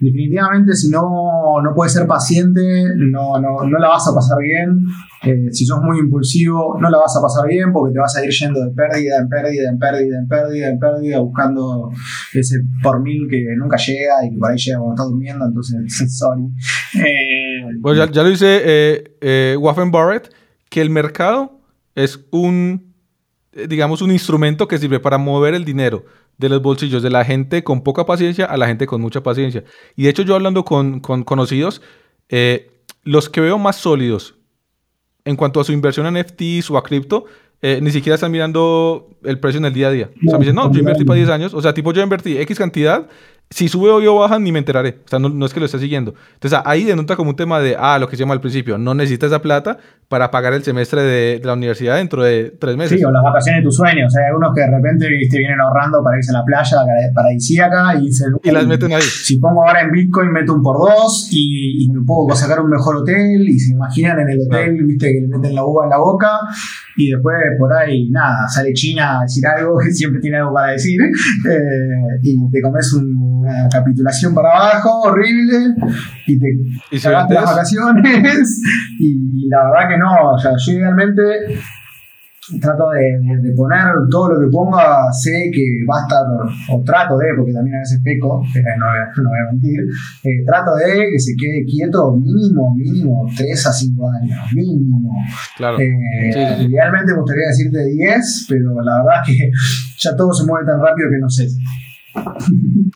definitivamente 0.01 0.75
si 0.75 0.91
no, 0.91 1.61
no 1.63 1.75
puedes 1.75 1.93
ser 1.93 2.07
paciente, 2.07 2.61
no, 2.97 3.41
no, 3.41 3.65
no 3.65 3.79
la 3.79 3.89
vas 3.89 4.07
a 4.09 4.15
pasar 4.15 4.39
bien. 4.43 4.85
Eh, 5.23 5.51
si 5.51 5.67
sos 5.67 5.81
muy 5.83 5.99
impulsivo, 5.99 6.79
no 6.81 6.89
la 6.89 6.99
vas 6.99 7.17
a 7.17 7.21
pasar 7.21 7.49
bien 7.49 7.73
porque 7.73 7.93
te 7.93 7.99
vas 7.99 8.17
a 8.17 8.25
ir 8.25 8.31
yendo 8.31 8.61
de 8.65 8.71
pérdida 8.71 9.19
en 9.19 9.29
pérdida, 9.29 9.71
en 9.71 9.79
pérdida, 9.79 10.19
en 10.19 10.29
pérdida, 10.29 10.69
en 10.69 10.79
pérdida, 10.79 11.19
buscando 11.19 11.91
ese 12.35 12.57
por 12.83 13.03
mil 13.03 13.27
que 13.29 13.45
nunca 13.57 13.77
llega 13.77 14.25
y 14.25 14.31
que 14.31 14.39
por 14.39 14.51
ahí 14.51 14.59
llega 14.59 14.79
cuando 14.79 14.95
estás 14.95 15.11
durmiendo, 15.11 15.47
entonces, 15.47 16.17
sorry. 16.19 16.45
Eh, 16.95 17.79
pues 17.83 17.99
ya, 17.99 18.07
lo 18.07 18.29
dice 18.29 18.63
eh, 18.65 19.17
eh, 19.21 19.57
Waffen 19.59 19.91
Barrett, 19.91 20.33
que 20.71 20.81
el 20.81 20.91
mercado 20.91 21.61
es 21.95 22.21
un, 22.31 22.88
digamos, 23.53 24.03
un 24.03 24.11
instrumento 24.11 24.69
que 24.69 24.79
sirve 24.79 25.01
para 25.01 25.19
mover 25.19 25.55
el 25.55 25.65
dinero 25.65 26.05
de 26.37 26.49
los 26.49 26.63
bolsillos 26.63 27.03
de 27.03 27.11
la 27.11 27.25
gente 27.25 27.65
con 27.65 27.83
poca 27.83 28.07
paciencia 28.07 28.45
a 28.45 28.57
la 28.57 28.67
gente 28.67 28.87
con 28.87 29.01
mucha 29.01 29.23
paciencia. 29.23 29.65
Y 29.97 30.05
de 30.05 30.11
hecho 30.11 30.23
yo 30.23 30.35
hablando 30.35 30.65
con, 30.65 31.01
con 31.01 31.25
conocidos, 31.25 31.83
eh, 32.29 32.71
los 33.03 33.29
que 33.29 33.41
veo 33.41 33.59
más 33.59 33.77
sólidos 33.77 34.37
en 35.25 35.37
cuanto 35.37 35.61
a 35.61 35.65
su 35.65 35.73
inversión 35.73 36.07
en 36.07 36.23
NFTs 36.23 36.71
o 36.71 36.79
a 36.79 36.83
cripto, 36.83 37.25
eh, 37.61 37.81
ni 37.83 37.91
siquiera 37.91 38.15
están 38.15 38.31
mirando 38.31 39.19
el 39.25 39.41
precio 39.41 39.59
en 39.59 39.65
el 39.65 39.75
día 39.75 39.89
a 39.89 39.91
día. 39.91 40.11
o 40.27 40.31
sea, 40.31 40.39
me 40.39 40.45
dicen, 40.45 40.55
no, 40.55 40.71
yo 40.73 40.79
invertí 40.79 41.05
para 41.05 41.17
10 41.17 41.29
años, 41.31 41.55
o 41.55 41.61
sea, 41.61 41.75
tipo 41.75 41.93
yo 41.93 42.03
invertí 42.03 42.39
X 42.39 42.59
cantidad 42.59 43.09
si 43.51 43.69
sube 43.69 43.91
o 43.91 44.01
yo 44.01 44.15
baja, 44.15 44.39
ni 44.39 44.53
me 44.53 44.59
enteraré. 44.59 44.99
O 45.05 45.09
sea, 45.09 45.19
no, 45.19 45.47
es 45.47 45.55
que 45.55 45.61
lo 45.61 45.67
esté 45.67 45.79
siguiendo. 45.79 46.15
Entonces, 46.35 46.59
ahí 46.65 46.85
denota 46.85 47.17
como 47.17 47.31
un 47.31 47.37
tema 47.37 47.61
de, 47.61 47.77
ah, 47.79 47.99
lo 47.99 48.09
que 48.09 48.17
se 48.17 48.21
llama 48.21 48.35
al 48.35 48.41
principio, 48.41 48.77
no 48.77 48.95
necesitas 48.95 49.29
esa 49.29 49.41
plata 49.41 49.79
para 50.09 50.31
pagar 50.31 50.53
el 50.53 50.63
semestre 50.63 51.03
de, 51.03 51.41
la 51.43 51.55
universidad 51.55 51.97
dentro 51.97 52.23
de 52.23 52.55
tres 52.59 52.77
meses. 52.77 52.99
Sí, 52.99 53.05
o 53.05 53.11
las 53.11 53.23
vacaciones 53.23 53.63
de 53.63 53.65
tus 53.65 53.77
sueños. 53.77 54.07
O 54.09 54.11
sea, 54.11 54.23
hay 54.23 54.29
algunos 54.29 54.55
que 54.55 54.61
de 54.61 54.71
repente 54.71 55.07
te 55.31 55.39
vienen 55.39 55.61
ahorrando 55.61 56.03
para 56.03 56.17
irse 56.19 56.31
a 56.31 56.35
la 56.35 56.45
playa 56.45 56.77
paradisíaca 57.15 57.95
y 57.97 58.07
dicen, 58.07 58.33
y 58.43 58.51
las 58.51 58.67
meten 58.67 58.93
ahí. 58.93 59.03
Si 59.03 59.39
pongo 59.39 59.67
ahora 59.67 59.81
en 59.83 59.91
Bitcoin, 59.93 60.31
meto 60.31 60.55
un 60.55 60.63
por 60.63 60.79
dos 60.79 61.29
y, 61.33 61.89
me 61.91 62.05
puedo 62.05 62.37
sacar 62.37 62.61
un 62.61 62.71
mejor 62.71 62.97
hotel. 62.97 63.49
Y 63.49 63.59
se 63.59 63.73
imaginan 63.73 64.21
en 64.21 64.31
el 64.31 64.41
hotel, 64.41 64.85
viste, 64.85 65.07
que 65.07 65.21
le 65.23 65.29
meten 65.29 65.55
la 65.55 65.65
uva 65.65 65.85
en 65.85 65.91
la 65.91 65.99
boca 65.99 66.41
y 66.99 67.11
después 67.13 67.37
por 67.59 67.73
ahí, 67.73 68.11
nada, 68.11 68.49
sale 68.49 68.73
China 68.73 69.21
a 69.21 69.23
decir 69.23 69.47
algo 69.47 69.79
que 69.85 69.93
siempre 69.93 70.21
tiene 70.21 70.39
algo 70.39 70.53
para 70.53 70.73
decir 70.73 71.01
eh, 71.01 72.19
y 72.23 72.51
te 72.51 72.61
comes 72.61 72.93
un 72.93 73.28
una 73.49 73.69
capitulación 73.71 74.35
para 74.35 74.51
abajo, 74.51 75.01
horrible, 75.03 75.75
y 76.27 76.39
te 76.39 76.47
¿Y 76.91 76.99
las 77.01 77.29
vacaciones, 77.29 78.63
y, 78.99 79.49
la 79.49 79.65
verdad 79.65 79.89
que 79.89 79.99
no, 79.99 80.33
o 80.33 80.39
sea, 80.39 80.53
yo 80.59 80.73
idealmente 80.73 81.23
trato 82.61 82.91
de, 82.91 83.53
poner 83.55 83.85
todo 84.11 84.33
lo 84.33 84.41
que 84.41 84.51
ponga, 84.51 85.13
sé 85.13 85.51
que 85.53 85.85
va 85.85 86.01
a 86.01 86.03
estar, 86.03 86.25
o 86.73 86.83
trato 86.83 87.19
de, 87.19 87.27
porque 87.37 87.53
también 87.53 87.77
a 87.77 87.81
veces 87.81 88.01
peco, 88.03 88.43
eh, 88.43 88.63
no, 88.79 88.87
no, 89.23 89.29
voy 89.29 89.39
a 89.39 89.53
mentir, 89.53 89.81
eh, 90.25 90.45
trato 90.47 90.75
de 90.77 91.13
que 91.13 91.19
se 91.19 91.33
quede 91.37 91.65
quieto 91.65 92.17
mínimo, 92.17 92.75
mínimo 92.75 93.27
3 93.37 93.67
a 93.67 93.73
5 93.73 94.11
años, 94.11 94.39
mínimo. 94.55 95.11
Claro. 95.57 95.79
Eh, 95.79 96.67
idealmente 96.69 97.13
me 97.13 97.21
gustaría 97.21 97.49
decirte 97.49 97.85
10, 97.85 98.47
pero 98.49 98.81
la 98.83 99.03
verdad 99.03 99.23
es 99.23 99.37
que 99.37 99.51
ya 99.99 100.17
todo 100.17 100.33
se 100.33 100.47
mueve 100.47 100.67
tan 100.67 100.81
rápido 100.81 101.09
que 101.11 101.19
no 101.21 101.29
sé. 101.29 101.49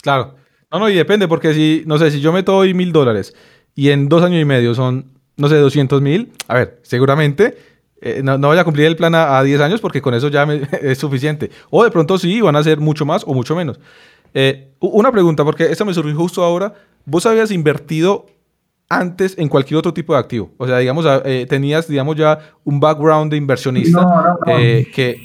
Claro. 0.03 0.42
No, 0.73 0.79
no, 0.79 0.89
y 0.89 0.95
depende, 0.95 1.29
porque 1.29 1.53
si, 1.53 1.83
no 1.87 1.99
sé, 1.99 2.11
si 2.11 2.21
yo 2.21 2.33
meto 2.33 2.57
hoy 2.57 2.73
mil 2.73 2.93
dólares 2.93 3.35
y 3.75 3.91
en 3.91 4.09
dos 4.09 4.23
años 4.23 4.41
y 4.41 4.45
medio 4.45 4.75
son, 4.75 5.13
no 5.37 5.49
sé, 5.49 5.57
200 5.57 6.01
mil, 6.01 6.33
a 6.49 6.55
ver, 6.55 6.81
seguramente 6.83 7.57
eh, 8.05 8.21
no, 8.23 8.37
no, 8.37 8.49
voy 8.49 8.59
a 8.59 8.65
cumplir 8.65 8.87
el 8.87 8.97
plan 8.97 9.15
a, 9.15 9.41
10 9.41 9.61
años 9.61 9.81
porque 9.81 10.03
con 10.03 10.13
eso 10.13 10.29
ya 10.29 10.43
es 10.83 10.99
suficiente. 10.99 11.51
O 11.71 11.85
de 11.85 11.91
pronto 11.91 12.19
sí, 12.19 12.41
van 12.41 12.57
a 12.57 12.63
ser 12.63 12.81
mucho 12.81 13.07
más 13.07 13.23
o 13.25 13.33
mucho 13.33 13.55
menos. 13.55 13.79
Eh, 14.35 14.73
una 14.81 15.13
pregunta, 15.13 15.45
porque 15.45 15.65
esta 15.65 15.85
me 15.85 15.95
surgió 15.95 16.15
justo 16.17 16.43
ahora. 16.43 16.75
¿Vos 17.05 17.27
habías 17.27 17.51
invertido 17.53 18.27
antes 18.89 19.37
en 19.39 19.49
cualquier 19.49 19.79
otro 19.79 19.95
tipo 19.95 20.15
de 20.15 20.19
activo? 20.19 20.51
O 20.57 20.67
sea, 20.67 20.79
digamos, 20.79 21.07
eh, 21.25 21.47
tenías, 21.49 21.87
digamos, 21.87 22.17
ya 22.17 22.39
un 22.65 22.81
background 22.81 23.31
de 23.31 23.37
inversionista 23.37 24.01
no, 24.01 24.39
que 24.47 25.17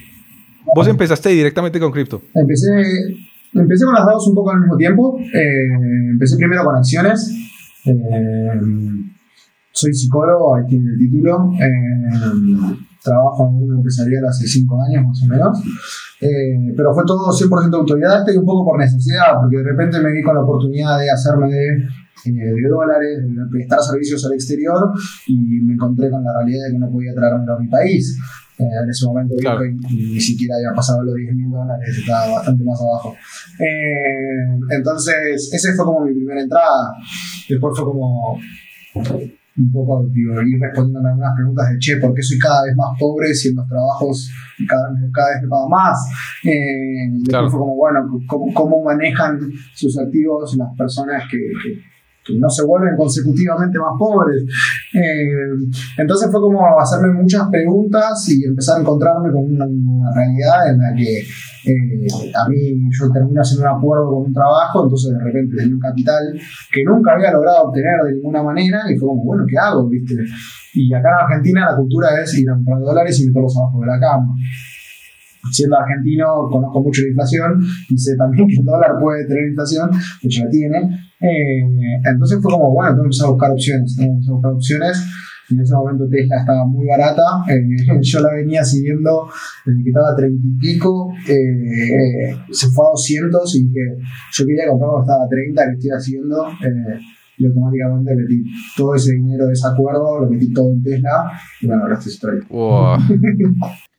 vos 0.76 0.88
empezaste 0.88 1.30
directamente 1.30 1.80
con 1.80 1.92
cripto. 1.92 2.22
Empecé, 2.36 3.16
empecé 3.54 3.86
con 3.86 3.94
las 3.94 4.06
dos 4.06 4.28
un 4.28 4.36
poco 4.36 4.52
al 4.52 4.60
mismo 4.62 4.78
tiempo. 4.78 5.18
empecé 6.12 6.38
primero 6.38 6.64
con 6.64 6.76
acciones 6.76 7.34
soy 9.78 9.94
psicólogo, 9.94 10.56
ahí 10.56 10.66
tiene 10.68 10.90
el 10.90 10.98
título. 10.98 11.52
Eh, 11.54 12.78
trabajo 13.04 13.48
en 13.48 13.64
un 13.64 13.78
empresarial 13.78 14.26
hace 14.26 14.48
cinco 14.48 14.82
años 14.82 15.06
más 15.06 15.24
o 15.24 15.28
menos. 15.28 15.60
Eh, 16.20 16.74
pero 16.76 16.94
fue 16.94 17.04
todo 17.06 17.32
100% 17.32 17.74
autodidacta 17.76 18.34
y 18.34 18.38
un 18.38 18.46
poco 18.46 18.66
por 18.66 18.80
necesidad, 18.80 19.38
porque 19.40 19.58
de 19.58 19.64
repente 19.64 20.02
me 20.02 20.12
vi 20.12 20.24
con 20.24 20.36
la 20.36 20.42
oportunidad 20.42 21.00
de 21.00 21.12
hacerme 21.12 21.48
de, 21.48 21.68
eh, 22.26 22.54
de 22.62 22.70
dólares, 22.70 23.20
de 23.22 23.46
prestar 23.52 23.80
servicios 23.82 24.26
al 24.26 24.34
exterior 24.34 24.92
y 25.28 25.62
me 25.62 25.74
encontré 25.74 26.10
con 26.10 26.24
la 26.24 26.34
realidad 26.40 26.66
de 26.68 26.74
que 26.74 26.80
no 26.80 26.90
podía 26.90 27.14
traérmelo 27.14 27.54
a 27.54 27.60
mi 27.60 27.68
país. 27.68 28.18
En 28.58 28.90
ese 28.90 29.06
momento 29.06 29.36
ni 29.90 30.20
siquiera 30.20 30.56
había 30.56 30.76
pasado 30.76 31.04
los 31.04 31.16
10 31.16 31.36
mil 31.36 31.52
dólares, 31.52 31.98
estaba 31.98 32.36
bastante 32.36 32.64
más 32.64 32.80
abajo. 32.82 33.16
entonces, 34.70 35.50
ese 35.54 35.74
fue 35.74 35.86
como 35.86 36.06
mi 36.06 36.14
primera 36.14 36.42
entrada. 36.42 36.94
Después 37.48 37.78
fue 37.78 37.86
como 37.86 38.40
un 39.58 39.72
poco 39.72 40.08
digo, 40.14 40.42
ir 40.42 40.60
respondiendo 40.60 41.08
a 41.08 41.12
algunas 41.12 41.36
preguntas 41.36 41.70
de, 41.72 41.80
che, 41.80 41.98
¿por 41.98 42.14
qué 42.14 42.22
soy 42.22 42.38
cada 42.38 42.64
vez 42.64 42.76
más 42.76 42.98
pobre 43.00 43.34
si 43.34 43.50
en 43.50 43.56
los 43.56 43.68
trabajos 43.68 44.30
cada, 44.68 44.90
cada 45.12 45.34
vez 45.34 45.44
me 45.44 45.48
pago 45.50 45.70
más? 45.70 45.98
Eh, 46.44 47.10
después 47.24 47.52
fue 47.52 47.60
como, 47.60 47.76
bueno, 47.76 48.00
¿cómo, 48.28 48.54
¿cómo, 48.54 48.84
manejan 48.84 49.40
sus 49.74 49.98
activos 49.98 50.56
las 50.58 50.76
personas 50.78 51.24
que, 51.30 51.38
que 51.38 51.82
no 52.36 52.50
se 52.50 52.64
vuelven 52.64 52.96
consecutivamente 52.96 53.80
más 53.80 53.94
pobres. 53.98 54.44
Eh, 54.94 55.70
entonces 55.98 56.30
fue 56.32 56.42
como 56.42 56.62
hacerme 56.80 57.14
muchas 57.14 57.48
preguntas 57.50 58.28
y 58.30 58.46
empezar 58.46 58.78
a 58.78 58.82
encontrarme 58.82 59.32
con 59.32 59.44
una, 59.44 59.66
realidad 60.14 60.72
en 60.72 60.78
la 60.80 60.94
que 60.96 61.20
eh, 61.20 62.08
a 62.34 62.50
mí 62.50 62.58
yo 62.98 63.12
termino 63.12 63.42
haciendo 63.42 63.70
un 63.70 63.78
acuerdo 63.78 64.10
con 64.10 64.24
un 64.28 64.34
trabajo, 64.34 64.84
entonces 64.84 65.14
de 65.14 65.24
repente 65.24 65.58
tenía 65.58 65.76
un 65.76 65.82
capital 65.82 66.24
que 66.72 66.84
nunca 66.84 67.14
había 67.14 67.32
logrado 67.32 67.68
obtener 67.68 68.04
de 68.06 68.14
ninguna 68.14 68.44
manera 68.44 68.82
y 68.90 68.98
fue 68.98 69.10
como, 69.10 69.24
bueno, 69.26 69.44
¿qué 69.50 69.58
hago? 69.58 69.88
¿Viste? 69.90 70.16
Y 70.74 70.94
acá 70.94 71.10
en 71.10 71.26
Argentina 71.26 71.72
la 71.72 71.76
cultura 71.76 72.10
es 72.22 72.38
ir 72.38 72.50
a 72.50 72.54
comprar 72.54 72.80
dólares 72.80 73.20
y 73.20 73.28
meterlos 73.28 73.58
abajo 73.58 73.82
de 73.82 73.88
la 73.88 74.00
cama 74.00 74.34
siendo 75.52 75.78
argentino, 75.78 76.48
conozco 76.52 76.82
mucho 76.82 77.02
la 77.02 77.08
inflación 77.10 77.64
y 77.90 77.98
sé 77.98 78.16
también 78.18 78.48
que 78.48 78.56
el 78.60 78.66
dólar 78.66 78.92
puede 79.00 79.26
tener 79.28 79.48
inflación, 79.48 79.90
de 79.92 80.28
hecho 80.28 80.44
la 80.44 80.50
tiene. 80.50 81.07
Eh, 81.20 81.62
entonces 82.06 82.40
fue 82.42 82.52
como, 82.52 82.74
bueno, 82.74 82.96
tengo 82.96 83.10
que 83.10 83.32
buscar 83.32 83.52
opciones, 83.52 83.96
tengo 83.96 84.20
que 84.20 84.32
buscar 84.32 84.52
opciones. 84.54 85.06
En 85.50 85.60
ese 85.62 85.74
momento 85.74 86.06
Tesla 86.10 86.40
estaba 86.40 86.66
muy 86.66 86.86
barata, 86.86 87.24
eh, 87.48 88.00
yo 88.02 88.20
la 88.20 88.34
venía 88.34 88.64
siguiendo 88.66 89.30
desde 89.66 89.82
que 89.82 89.90
estaba 89.90 90.12
a 90.12 90.16
30 90.16 90.46
y 90.46 90.58
pico, 90.58 91.10
eh, 91.30 92.36
se 92.52 92.68
fue 92.68 92.86
a 92.86 92.90
200 92.90 93.56
y 93.56 93.64
dije, 93.64 93.80
yo 94.34 94.46
quería 94.46 94.68
comprar 94.68 94.92
cuando 94.92 95.06
estaba 95.06 95.24
a 95.24 95.30
30, 95.30 95.64
que 95.64 95.72
estoy 95.72 95.92
haciendo, 95.92 96.48
y 97.38 97.46
automáticamente 97.46 98.16
metí 98.16 98.44
todo 98.76 98.96
ese 98.96 99.14
dinero 99.14 99.46
de 99.48 99.54
ese 99.54 99.68
acuerdo, 99.68 100.20
lo 100.20 100.30
metí 100.30 100.52
todo 100.52 100.74
en 100.74 100.84
Tesla, 100.84 101.32
y 101.62 101.68
bueno, 101.68 101.84
ahora 101.84 101.96
esta 101.98 102.10
historia. 102.10 102.42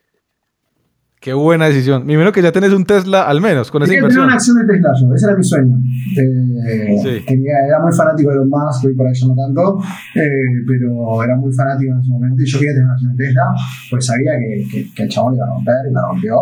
Qué 1.20 1.32
buena 1.32 1.66
decisión. 1.66 2.04
Primero 2.06 2.30
que 2.30 2.40
ya 2.40 2.52
tenés 2.52 2.72
un 2.72 2.84
Tesla 2.84 3.22
al 3.22 3.40
menos 3.40 3.72
con 3.72 3.82
esa 3.82 3.92
inversión. 3.92 4.22
Tenía 4.22 4.24
una 4.24 4.34
acción 4.34 4.56
de 4.58 4.72
Tesla 4.72 4.90
yo, 4.94 5.12
ese 5.12 5.26
era 5.26 5.36
mi 5.36 5.42
sueño. 5.42 5.76
Eh, 6.16 7.24
era 7.26 7.80
muy 7.82 7.92
fanático 7.92 8.30
de 8.30 8.36
los 8.36 8.46
más, 8.48 8.84
hoy 8.84 8.94
por 8.94 9.04
ahí 9.04 9.12
no 9.26 9.34
tanto, 9.34 9.82
eh, 10.14 10.28
pero 10.64 11.24
era 11.24 11.34
muy 11.34 11.52
fanático 11.52 11.92
en 11.92 11.98
ese 11.98 12.10
momento 12.10 12.40
y 12.40 12.46
yo 12.46 12.58
quería 12.60 12.72
tener 12.72 12.84
una 12.84 12.92
acción 12.92 13.16
de 13.16 13.24
Tesla, 13.24 13.42
pues 13.90 14.06
sabía 14.06 14.32
que, 14.38 14.86
que, 14.94 15.02
el 15.02 15.08
chabón 15.08 15.34
iba 15.34 15.44
a 15.44 15.48
romper 15.48 15.74
y 15.90 15.92
la 15.92 16.02
rompió. 16.06 16.34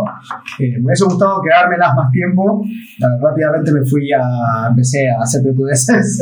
Eh, 0.58 0.78
me 0.78 0.86
hubiese 0.86 1.04
gustado 1.04 1.40
quedármelas 1.40 1.94
más 1.96 2.10
tiempo. 2.10 2.62
Rápidamente 3.22 3.72
me 3.72 3.84
fui 3.86 4.12
a, 4.12 4.68
empecé 4.68 5.08
a 5.08 5.22
hacer 5.22 5.40
PQDs. 5.40 6.20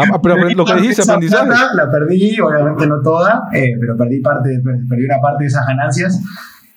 ah, 0.00 0.18
pero 0.20 0.36
lo 0.36 0.64
que 0.64 0.74
dijiste, 0.74 1.02
aprendizaje. 1.06 1.48
La 1.76 1.88
perdí, 1.92 2.40
obviamente 2.40 2.88
no 2.88 3.00
toda, 3.02 3.44
pero 3.52 3.96
perdí, 3.96 4.20
parte, 4.20 4.50
perdí 4.88 5.04
una 5.04 5.20
parte 5.20 5.44
de 5.44 5.48
esas 5.48 5.64
ganancias. 5.64 6.20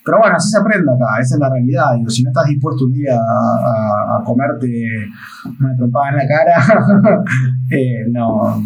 Pero 0.06 0.20
bueno, 0.20 0.36
así 0.36 0.50
se 0.50 0.58
aprende 0.58 0.92
acá, 0.92 1.20
esa 1.22 1.36
es 1.36 1.40
la 1.40 1.50
realidad. 1.50 1.96
Digo, 1.96 2.10
si 2.10 2.24
no 2.24 2.30
estás 2.30 2.46
dispuesto 2.48 2.86
un 2.86 2.94
día 2.94 3.16
a, 3.16 4.24
comerte 4.24 4.68
una 5.60 5.76
trompada 5.76 6.10
en 6.10 6.16
la 6.16 6.28
cara, 6.28 7.24
eh, 7.72 8.06
no. 8.10 8.64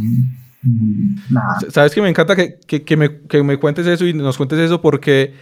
Nada. 1.29 1.57
Sabes 1.69 1.93
que 1.93 2.01
me 2.01 2.09
encanta 2.09 2.35
que, 2.35 2.59
que, 2.59 2.97
me, 2.97 3.21
que 3.21 3.43
me 3.43 3.57
cuentes 3.57 3.85
eso 3.85 4.05
y 4.05 4.13
nos 4.13 4.37
cuentes 4.37 4.59
eso 4.59 4.81
porque 4.81 5.33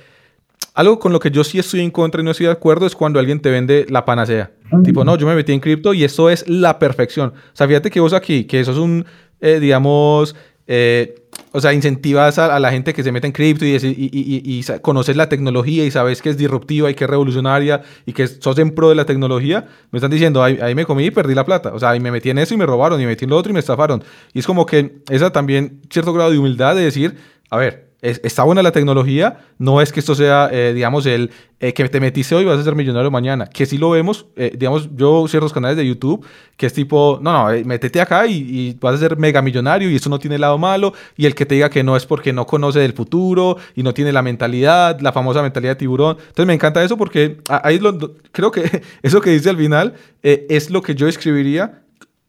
algo 0.74 1.00
con 1.00 1.12
lo 1.12 1.20
que 1.20 1.32
yo 1.32 1.44
sí 1.44 1.60
estoy 1.60 1.82
en 1.82 1.92
contra 1.92 2.22
y 2.22 2.24
no 2.24 2.32
estoy 2.32 2.46
de 2.46 2.54
acuerdo 2.54 2.86
es 2.86 2.96
cuando 2.96 3.20
alguien 3.20 3.42
te 3.42 3.52
vende 3.52 3.86
la 3.90 4.06
panacea. 4.06 4.52
Tipo, 4.84 5.04
no, 5.04 5.18
yo 5.18 5.28
me 5.28 5.36
metí 5.36 5.52
en 5.52 5.60
cripto 5.60 5.94
y 5.94 6.04
esto 6.04 6.30
es 6.30 6.48
la 6.48 6.80
perfección. 6.80 7.30
O 7.30 7.56
sea, 7.56 7.68
fíjate 7.68 7.92
que 7.92 8.00
vos 8.00 8.14
aquí, 8.14 8.46
que 8.46 8.62
eso 8.62 8.72
es 8.72 8.78
un, 8.78 9.06
eh, 9.42 9.60
digamos, 9.60 10.36
eh, 10.68 11.20
o 11.53 11.60
sea, 11.60 11.73
incentivas 11.73 12.38
a, 12.40 12.60
la 12.60 12.72
gente 12.72 12.94
que 12.94 13.03
se 13.03 13.11
mete 13.11 13.28
en 13.28 13.34
cripto 13.34 13.65
y, 13.65 13.76
y, 13.76 14.64
conoces 14.82 15.18
la 15.18 15.28
tecnología 15.28 15.86
y 15.86 15.91
sabes 15.91 16.22
que 16.22 16.30
es 16.30 16.38
disruptiva 16.38 16.90
y 16.90 16.94
que 16.94 17.03
es 17.03 17.10
revolucionaria 17.10 17.82
y 18.06 18.14
que 18.14 18.28
sos 18.28 18.57
en 18.57 18.73
pro 18.73 18.90
de 18.90 18.95
la 18.95 19.06
tecnología, 19.06 19.68
me 19.91 19.98
están 19.98 20.11
diciendo, 20.11 20.44
ahí, 20.44 20.60
ahí, 20.61 20.76
me 20.76 20.86
comí 20.86 21.06
y 21.06 21.11
perdí 21.11 21.36
la 21.36 21.45
plata. 21.45 21.73
O 21.73 21.80
sea, 21.80 21.90
ahí 21.90 21.99
me 21.99 22.11
metí 22.11 22.30
en 22.30 22.38
eso 22.38 22.53
y 22.53 22.57
me 22.57 22.65
robaron, 22.65 22.99
y 23.02 23.03
me 23.03 23.10
metí 23.10 23.26
en 23.26 23.32
lo 23.32 23.38
otro 23.38 23.49
y 23.49 23.53
me 23.53 23.60
estafaron. 23.60 24.03
Y 24.34 24.40
es 24.40 24.48
como 24.48 24.65
que 24.65 25.02
esa 25.10 25.32
también, 25.32 25.82
cierto 25.90 26.14
grado 26.14 26.32
de 26.32 26.40
humildad 26.40 26.76
de 26.76 26.84
decir, 26.84 27.18
a 27.49 27.57
ver, 27.57 27.91
está 28.02 28.44
buena 28.44 28.64
la 28.64 28.72
tecnología, 28.72 29.38
no 29.60 29.80
es 29.80 29.91
que 29.91 29.99
esto 29.99 30.15
sea, 30.15 30.49
eh, 30.52 30.73
digamos, 30.73 31.06
el 31.06 31.30
eh, 31.60 31.72
que 31.73 31.88
te 31.88 31.99
metiste 31.99 32.34
hoy 32.34 32.41
y 32.41 32.45
vas 32.45 32.60
a 32.60 32.64
ser 32.64 32.73
millonario 32.73 33.11
mañana, 33.11 33.45
que 33.45 33.68
sí 33.68 33.78
lo 33.78 33.91
vemos, 33.91 34.26
eh, 34.36 34.52
digamos, 34.57 34.90
yo 34.95 35.28
ciertos 35.28 35.53
canales 35.53 35.78
de 35.78 35.86
YouTube, 35.86 36.26
que 36.57 36.65
es 36.65 36.73
tipo, 36.73 37.19
no, 37.22 37.32
no, 37.32 37.65
métete 37.65 38.02
acá 38.02 38.26
y, 38.26 38.76
vas 38.82 38.95
a 38.95 38.98
ser 38.98 39.18
mega 39.18 39.44
millonario 39.44 39.90
y 39.90 39.95
eso 39.95 40.10
no 40.10 40.18
tiene 40.18 40.40
lado 40.40 40.57
malo, 40.57 40.94
y 41.15 41.28
el 41.28 41.36
que 41.36 41.45
te 41.45 41.56
diga 41.56 41.69
que 41.69 41.84
no 41.84 41.95
es 41.95 42.07
porque 42.07 42.34
no 42.34 42.48
conoce 42.48 42.80
del 42.80 42.94
futuro 42.94 43.57
y 43.76 43.84
no 43.84 43.94
tiene 43.94 44.11
la 44.11 44.23
mentalidad, 44.23 44.99
la 44.99 45.11
famosa 45.11 45.44
mentalidad 45.44 45.73
de 45.73 45.76
tiburón. 45.76 46.18
Entonces 46.19 46.48
me 46.48 46.56
encanta 46.56 46.84
eso 46.84 46.98
porque 46.98 47.38
ahí 47.48 47.78
lo, 47.78 48.15
creo 48.32 48.49
que 48.49 48.82
eso 49.03 49.22
que 49.22 49.30
dice 49.30 49.52
al 49.52 49.57
final 49.57 49.94
es 50.23 50.72
lo 50.72 50.82
que 50.82 50.95
yo 50.95 51.07
escribiría 51.07 51.84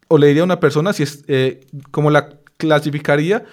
o 0.08 0.18
le 0.18 0.26
diría 0.26 0.42
a 0.42 0.44
una 0.44 0.60
persona 0.60 0.92
si 0.92 1.02
es 1.04 1.24
como 1.90 2.10
la 2.10 2.28
clasificaría 2.58 3.44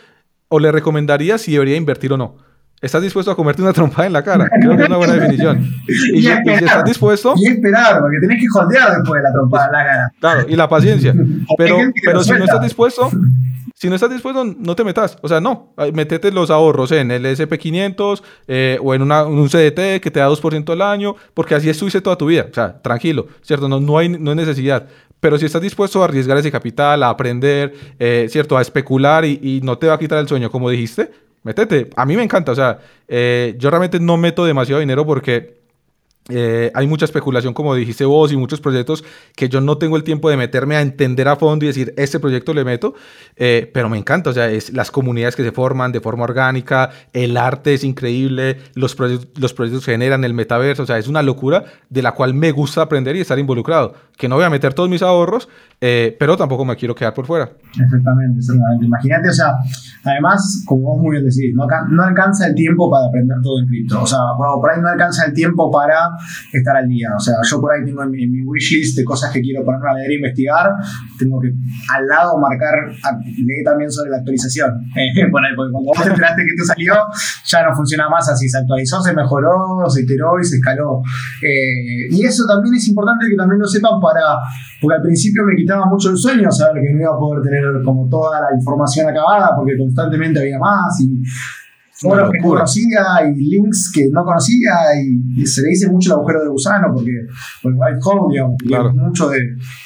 o 0.49 0.59
le 0.59 0.71
recomendaría 0.71 1.37
si 1.37 1.53
debería 1.53 1.77
invertir 1.77 2.11
o 2.13 2.17
no. 2.17 2.37
¿Estás 2.81 3.01
dispuesto 3.01 3.29
a 3.29 3.35
comerte 3.35 3.61
una 3.61 3.73
trompada 3.73 4.07
en 4.07 4.13
la 4.13 4.23
cara? 4.23 4.49
Creo 4.61 4.77
que 4.77 4.83
es 4.83 4.87
una 4.87 4.97
buena 4.97 5.13
definición. 5.19 5.69
Y, 6.13 6.21
si 6.21 6.29
estás 6.29 6.85
dispuesto. 6.85 7.33
Y 7.35 7.47
esperar, 7.47 7.99
porque 7.99 8.17
tenés 8.21 8.39
que 8.41 8.47
jodear 8.47 8.95
después 8.95 9.21
de 9.21 9.27
la 9.27 9.33
trompada 9.33 9.65
en 9.65 9.71
la 9.71 9.83
cara. 9.83 10.11
Claro, 10.19 10.45
y 10.47 10.55
la 10.55 10.69
paciencia. 10.69 11.13
Pero, 11.57 11.77
pero 12.05 12.23
si 12.23 12.31
no 12.31 12.45
estás 12.45 12.61
dispuesto, 12.61 13.09
si 13.75 13.89
no 13.89 13.95
estás 13.95 14.09
dispuesto, 14.11 14.45
no 14.45 14.75
te 14.75 14.83
metas. 14.83 15.17
O 15.21 15.27
sea, 15.27 15.41
no. 15.41 15.73
Metete 15.93 16.31
los 16.31 16.49
ahorros 16.49 16.91
en 16.93 17.11
el 17.11 17.25
SP500 17.25 18.21
eh, 18.47 18.79
o 18.81 18.93
en, 18.93 19.01
una, 19.01 19.25
un 19.25 19.49
CDT 19.49 19.99
que 20.01 20.11
te 20.11 20.19
da 20.19 20.29
2% 20.29 20.71
al 20.71 20.81
año, 20.81 21.15
porque 21.33 21.55
así 21.55 21.69
estuviste 21.69 21.99
toda 21.99 22.17
tu 22.17 22.27
vida. 22.27 22.47
O 22.49 22.53
sea, 22.53 22.81
tranquilo, 22.81 23.27
¿cierto? 23.41 23.67
No, 23.67 23.81
no, 23.81 23.97
hay, 23.97 24.07
no 24.07 24.31
hay 24.31 24.37
necesidad. 24.37 24.87
Pero 25.19 25.37
si 25.37 25.45
estás 25.45 25.61
dispuesto 25.61 26.01
a 26.01 26.05
arriesgar 26.05 26.37
ese 26.37 26.51
capital, 26.51 27.03
a 27.03 27.09
aprender, 27.09 27.73
eh, 27.99 28.27
¿cierto? 28.29 28.57
A 28.57 28.61
especular 28.61 29.25
y, 29.25 29.59
no 29.63 29.77
te 29.77 29.87
va 29.87 29.95
a 29.95 29.99
quitar 29.99 30.19
el 30.19 30.27
sueño, 30.27 30.49
como 30.49 30.69
dijiste, 30.69 31.11
métete. 31.43 31.89
A 31.95 32.05
mí 32.05 32.15
me 32.15 32.23
encanta. 32.23 32.51
O 32.51 32.55
sea, 32.55 32.79
eh, 33.07 33.55
yo 33.57 33.69
realmente 33.69 33.99
no 33.99 34.17
meto 34.17 34.45
demasiado 34.45 34.79
dinero 34.79 35.05
porque 35.05 35.58
Eh, 36.29 36.71
hay 36.73 36.87
mucha 36.87 37.05
especulación, 37.05 37.53
como 37.53 37.73
dijiste 37.75 38.05
vos, 38.05 38.31
y 38.31 38.37
muchos 38.37 38.61
proyectos 38.61 39.03
que 39.35 39.49
yo 39.49 39.61
no 39.61 39.77
tengo 39.77 39.97
el 39.97 40.03
tiempo 40.03 40.29
de 40.29 40.37
meterme 40.37 40.75
a 40.75 40.81
entender 40.81 41.27
a 41.27 41.35
fondo 41.35 41.65
y 41.65 41.67
decir, 41.67 41.93
este 41.97 42.19
proyecto 42.19 42.53
le 42.53 42.63
meto, 42.63 42.93
eh, 43.35 43.69
pero 43.73 43.89
me 43.89 43.97
encanta, 43.97 44.29
o 44.29 44.33
sea, 44.33 44.49
es 44.49 44.71
las 44.73 44.91
comunidades 44.91 45.35
que 45.35 45.43
se 45.43 45.51
forman 45.51 45.91
de 45.91 46.01
forma 46.01 46.23
orgánica, 46.23 46.91
el 47.13 47.35
arte 47.37 47.73
es 47.73 47.83
increíble, 47.83 48.57
los, 48.75 48.95
los 49.35 49.53
proyectos 49.53 49.85
generan, 49.85 50.23
el 50.23 50.33
metaverso, 50.33 50.83
o 50.83 50.85
sea, 50.85 50.97
es 50.97 51.07
una 51.07 51.23
locura 51.23 51.65
de 51.89 52.01
la 52.01 52.13
cual 52.13 52.33
me 52.33 52.51
gusta 52.51 52.83
aprender 52.83 53.15
y 53.15 53.21
estar 53.21 53.39
involucrado, 53.39 53.95
que 54.17 54.27
no 54.27 54.35
voy 54.35 54.45
a 54.45 54.49
meter 54.49 54.73
todos 54.73 54.89
mis 54.89 55.01
ahorros, 55.01 55.49
eh, 55.81 56.15
pero 56.19 56.35
tampoco 56.35 56.65
me 56.65 56.75
quiero 56.75 56.93
quedar 56.93 57.13
por 57.13 57.25
fuera. 57.25 57.49
Exactamente, 57.71 58.39
exactamente. 58.39 58.85
Imagínate, 58.85 59.29
o 59.29 59.33
sea, 59.33 59.53
además, 60.03 60.63
como 60.65 60.81
vos 60.81 61.01
muy 61.01 61.11
bien 61.11 61.23
decís, 61.23 61.53
no, 61.55 61.65
no 61.89 62.03
alcanza 62.03 62.47
el 62.47 62.55
tiempo 62.55 62.89
para 62.91 63.07
aprender 63.07 63.37
todo 63.41 63.59
en 63.59 63.67
cripto, 63.67 64.01
o 64.01 64.07
sea, 64.07 64.19
por 64.37 64.69
ahí 64.69 64.81
no 64.81 64.89
alcanza 64.89 65.25
el 65.25 65.33
tiempo 65.33 65.71
para 65.71 66.09
estar 66.51 66.75
al 66.75 66.87
día. 66.87 67.09
O 67.15 67.19
sea, 67.19 67.35
yo 67.49 67.61
por 67.61 67.71
ahí 67.71 67.85
tengo 67.85 68.03
en 68.03 68.11
mi, 68.11 68.23
en 68.23 68.31
mi 68.31 68.43
wishlist 68.43 68.97
de 68.97 69.03
cosas 69.05 69.31
que 69.31 69.41
quiero 69.41 69.63
ponerme 69.63 69.89
a 69.89 69.93
leer 69.93 70.11
e 70.11 70.15
investigar, 70.15 70.69
tengo 71.17 71.39
que 71.39 71.47
al 71.47 72.07
lado 72.07 72.37
marcar, 72.39 72.73
leer 73.23 73.63
también 73.63 73.89
sobre 73.91 74.11
la 74.11 74.17
actualización. 74.17 74.69
Eh, 74.99 75.23
ahí, 75.23 75.29
porque 75.31 75.71
cuando 75.71 75.89
vos 75.89 76.03
te 76.03 76.09
enteraste 76.09 76.43
que 76.43 76.51
esto 76.51 76.65
salió, 76.65 76.93
ya 77.45 77.63
no 77.63 77.75
funciona 77.75 78.09
más 78.09 78.27
así, 78.29 78.49
se 78.49 78.57
actualizó, 78.57 79.01
se 79.01 79.13
mejoró, 79.13 79.89
se 79.89 80.01
iteró 80.01 80.39
y 80.39 80.43
se 80.43 80.57
escaló. 80.57 81.01
Eh, 81.41 82.07
y 82.11 82.25
eso 82.25 82.43
también 82.45 82.75
es 82.75 82.87
importante 82.87 83.27
que 83.29 83.35
también 83.35 83.59
lo 83.59 83.67
sepan 83.67 83.99
para, 84.01 84.39
porque 84.81 84.95
al 84.97 85.01
principio 85.01 85.43
me 85.45 85.55
quitaba 85.69 85.85
mucho 85.85 86.09
el 86.09 86.17
sueño 86.17 86.51
saber 86.51 86.81
que 86.81 86.93
no 86.93 87.01
iba 87.01 87.13
a 87.13 87.19
poder 87.19 87.43
tener 87.43 87.63
como 87.85 88.09
toda 88.09 88.41
la 88.41 88.57
información 88.57 89.07
acabada, 89.07 89.55
porque 89.55 89.77
constantemente 89.77 90.39
había 90.39 90.57
más 90.57 90.99
y 91.01 91.21
foros 91.93 92.31
que 92.31 92.39
no 92.41 92.49
conocía 92.49 93.03
y 93.27 93.35
links 93.35 93.91
que 93.93 94.07
no 94.11 94.23
conocía 94.23 94.71
y, 95.35 95.45
se 95.45 95.61
le 95.61 95.69
dice 95.69 95.91
mucho 95.91 96.11
el 96.11 96.19
agujero 96.19 96.43
de 96.43 96.49
gusano 96.49 96.87
porque 96.93 97.11
por 97.61 97.73
el 97.73 97.77
white 97.77 97.99
hole, 98.03 98.33
digamos, 98.33 98.55
hay, 98.63 98.97
mucho 98.97 99.29
de, 99.29 99.37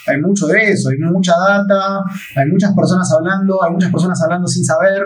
hay 0.06 0.20
mucho 0.20 0.46
de 0.46 0.70
eso, 0.70 0.88
hay 0.88 0.98
mucha 0.98 1.32
data, 1.36 2.04
hay 2.36 2.48
muchas 2.48 2.72
personas 2.74 3.12
hablando, 3.12 3.62
hay 3.62 3.72
muchas 3.72 3.90
personas 3.90 4.22
hablando 4.22 4.46
sin 4.46 4.64
saber, 4.64 5.02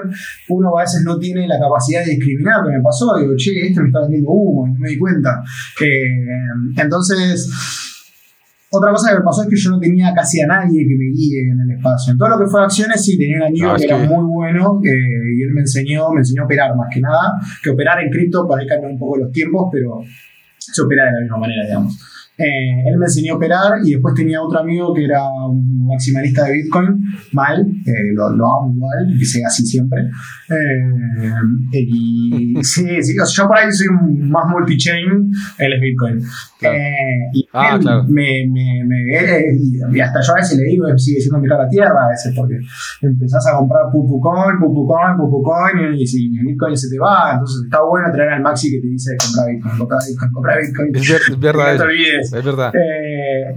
uno 0.51 0.79
a 0.79 0.83
veces 0.83 1.03
no 1.05 1.19
tiene 1.19 1.49
la 1.49 1.59
capacidad 1.59 2.05
de 2.05 2.11
discriminar, 2.13 2.63
que 2.63 2.77
me 2.77 2.83
pasó, 2.83 3.17
digo, 3.19 3.33
che, 3.37 3.67
este 3.67 3.81
me 3.81 3.89
está 3.89 4.03
vendiendo 4.03 4.31
humo 4.31 4.67
y 4.69 4.75
no 4.75 4.79
me 4.79 4.91
di 4.91 4.99
cuenta. 4.99 5.43
Eh, 5.81 6.77
entonces 6.77 7.49
otra 8.71 8.91
cosa 8.91 9.11
que 9.11 9.19
me 9.19 9.25
pasó 9.25 9.43
es 9.43 9.49
que 9.49 9.57
yo 9.57 9.71
no 9.71 9.81
tenía 9.81 10.13
casi 10.15 10.41
a 10.43 10.47
nadie 10.47 10.87
que 10.87 10.95
me 10.97 11.11
guíe 11.15 11.41
en 11.41 11.61
el 11.61 11.77
espacio. 11.77 12.13
En 12.13 12.19
todo 12.19 12.29
lo 12.29 12.39
que 12.39 12.47
fue 12.47 12.63
acciones, 12.63 13.03
sí, 13.03 13.17
tenía 13.17 13.39
un 13.39 13.43
amigo 13.45 13.75
que 13.77 13.85
era 13.85 13.97
muy 13.97 14.25
bueno 14.25 14.81
y 14.83 15.43
él 15.43 15.51
me 15.55 15.61
enseñó, 15.61 16.11
me 16.11 16.21
enseñó 16.21 16.43
a 16.43 16.45
operar 16.45 16.77
más 16.77 16.89
que 16.93 17.01
nada. 17.01 17.33
Que 17.63 17.71
operar 17.71 18.03
en 18.03 18.11
cripto, 18.11 18.47
por 18.47 18.61
ahí 18.61 18.67
cambian 18.67 18.93
un 18.93 18.99
poco 18.99 19.19
los 19.19 19.33
tiempos, 19.33 19.69
pero 19.73 20.01
se 20.59 20.83
opera 20.83 21.07
de 21.07 21.13
la 21.13 21.21
misma 21.21 21.39
manera, 21.39 21.65
digamos. 21.65 21.99
Eh, 22.39 22.89
él 22.89 22.97
me 22.97 23.07
enseñó 23.07 23.33
a 23.33 23.37
operar 23.37 23.73
y 23.85 23.95
después 23.95 24.15
tenía 24.15 24.41
otro 24.41 24.61
amigo 24.61 24.95
que 24.95 25.07
era 25.07 25.21
un 25.49 25.87
maximalista 25.89 26.45
de 26.45 26.53
Bitcoin, 26.53 27.05
mal, 27.33 27.67
eh, 27.85 28.15
lo, 28.15 28.31
lo, 28.31 28.47
amo 28.47 28.73
igual, 28.77 29.17
que 29.19 29.25
sea 29.25 29.49
así 29.49 29.67
siempre. 29.67 30.03
Eh, 30.49 31.73
y 31.73 32.55
sí, 32.63 33.03
sí, 33.03 33.17
yo 33.17 33.49
por 33.49 33.59
ahí 33.59 33.73
soy 33.73 33.89
más 34.21 34.45
multi-chain, 34.51 35.33
él 35.59 35.73
es 35.73 35.81
Bitcoin. 35.81 36.21
y 37.33 37.49
ah, 37.53 37.77
claro. 37.81 38.05
me, 38.05 38.47
me, 38.49 38.85
me 38.87 38.99
y 39.93 40.01
hasta 40.01 40.21
yo 40.21 40.33
a 40.33 40.37
veces 40.37 40.59
le 40.59 40.65
digo, 40.67 40.87
sigue 40.97 41.21
siendo 41.21 41.41
mi 41.41 41.49
la 41.49 41.69
tierra 41.69 42.07
a 42.07 42.09
veces, 42.11 42.33
porque 42.37 42.55
empezás 43.03 43.45
a 43.49 43.57
comprar 43.59 43.91
pupucoin, 43.91 44.61
pupucoin, 44.61 45.17
pupucoin, 45.17 45.95
y 45.95 46.07
si 46.07 46.29
Bitcoin 46.29 46.77
se 46.77 46.89
te 46.89 47.01
va, 47.01 47.33
entonces 47.33 47.65
está 47.65 47.83
bueno 47.83 48.13
traer 48.13 48.31
al 48.35 48.43
maxi 48.43 48.71
que 48.71 48.81
te 48.81 48.87
dice 48.87 49.17
comprar 49.19 49.49
Bitcoin, 49.53 49.79
comprar 49.79 50.01
Bitcoin, 50.07 50.33
comprar 50.33 50.59
Bitcoin. 50.61 50.95
Es, 50.95 51.41
verdad. 51.41 51.73
no 51.73 51.79
te 51.79 51.83
olvides. 51.83 52.28
Es 52.33 52.45
verdad. 52.45 52.73
Eh, 52.75 53.57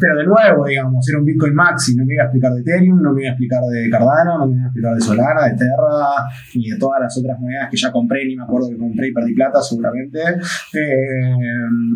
pero 0.00 0.16
de 0.16 0.24
nuevo, 0.24 0.64
digamos, 0.64 1.06
era 1.08 1.18
un 1.18 1.24
Bitcoin 1.26 1.54
Maxi, 1.54 1.94
no 1.94 2.06
me 2.06 2.14
iba 2.14 2.22
a 2.22 2.26
explicar 2.26 2.52
de 2.52 2.60
Ethereum, 2.60 3.02
no 3.02 3.12
me 3.12 3.22
iba 3.22 3.30
a 3.30 3.32
explicar 3.32 3.60
de 3.64 3.90
Cardano, 3.90 4.38
no 4.38 4.46
me 4.46 4.54
iba 4.54 4.64
a 4.64 4.66
explicar 4.68 4.94
de 4.94 5.00
Solana, 5.00 5.44
de 5.44 5.56
Terra, 5.56 6.24
ni 6.54 6.70
de 6.70 6.78
todas 6.78 7.02
las 7.02 7.18
otras 7.18 7.38
monedas 7.38 7.68
que 7.70 7.76
ya 7.76 7.92
compré, 7.92 8.24
ni 8.24 8.36
me 8.36 8.44
acuerdo 8.44 8.70
que 8.70 8.78
compré 8.78 9.08
y 9.08 9.12
perdí 9.12 9.34
plata 9.34 9.60
seguramente. 9.60 10.20
Eh, 10.20 11.36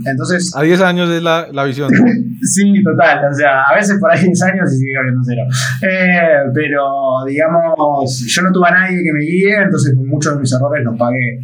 entonces... 0.05 0.55
A 0.55 0.63
10 0.63 0.81
años 0.83 1.11
es 1.11 1.23
la, 1.23 1.49
la 1.51 1.65
visión. 1.65 1.91
sí, 2.43 2.83
total, 2.83 3.25
o 3.31 3.35
sea, 3.35 3.63
a 3.63 3.75
veces 3.75 3.99
por 3.99 4.13
ahí 4.13 4.23
10 4.23 4.43
años 4.43 4.73
y 4.75 4.77
sigue 4.77 4.97
habiendo 4.99 5.23
cero. 5.25 5.43
Eh, 5.83 6.51
pero, 6.53 7.25
digamos, 7.27 8.27
yo 8.29 8.43
no 8.43 8.53
tuve 8.53 8.69
a 8.69 8.73
nadie 8.73 8.99
que 8.99 9.13
me 9.15 9.21
guíe, 9.21 9.63
entonces 9.63 9.95
muchos 9.97 10.35
de 10.35 10.41
mis 10.41 10.53
errores 10.53 10.85
los 10.85 10.99
pagué. 10.99 11.41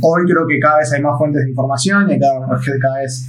hoy 0.00 0.22
creo 0.24 0.46
que 0.48 0.58
cada 0.58 0.78
vez 0.78 0.90
hay 0.94 1.02
más 1.02 1.18
fuentes 1.18 1.44
de 1.44 1.50
información 1.50 2.10
y 2.10 2.18
cada, 2.18 2.40
cada 2.80 3.00
vez 3.00 3.28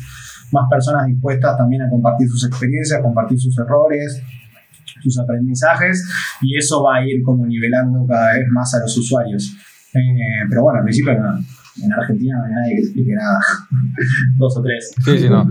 más 0.51 0.69
personas 0.69 1.05
dispuestas 1.07 1.57
también 1.57 1.81
a 1.84 1.89
compartir 1.89 2.27
sus 2.27 2.45
experiencias, 2.45 2.99
a 2.99 3.03
compartir 3.03 3.39
sus 3.39 3.57
errores, 3.57 4.21
sus 5.01 5.19
aprendizajes, 5.19 6.07
y 6.41 6.57
eso 6.57 6.84
va 6.84 6.97
a 6.97 7.05
ir 7.05 7.21
como 7.23 7.45
nivelando 7.45 8.05
cada 8.07 8.34
vez 8.34 8.45
más 8.51 8.73
a 8.73 8.80
los 8.80 8.97
usuarios. 8.97 9.55
Eh, 9.93 10.45
pero 10.49 10.63
bueno, 10.63 10.80
al 10.80 10.84
principio 10.84 11.13
en 11.13 11.93
Argentina 11.93 12.38
no 12.38 12.45
hay 12.45 12.51
nadie 12.51 12.76
que 12.76 12.81
explique 12.81 13.13
nada. 13.13 13.39
Dos 14.38 14.57
o 14.57 14.61
tres. 14.61 14.93
Sí, 15.03 15.19
sí, 15.19 15.30
no. 15.30 15.47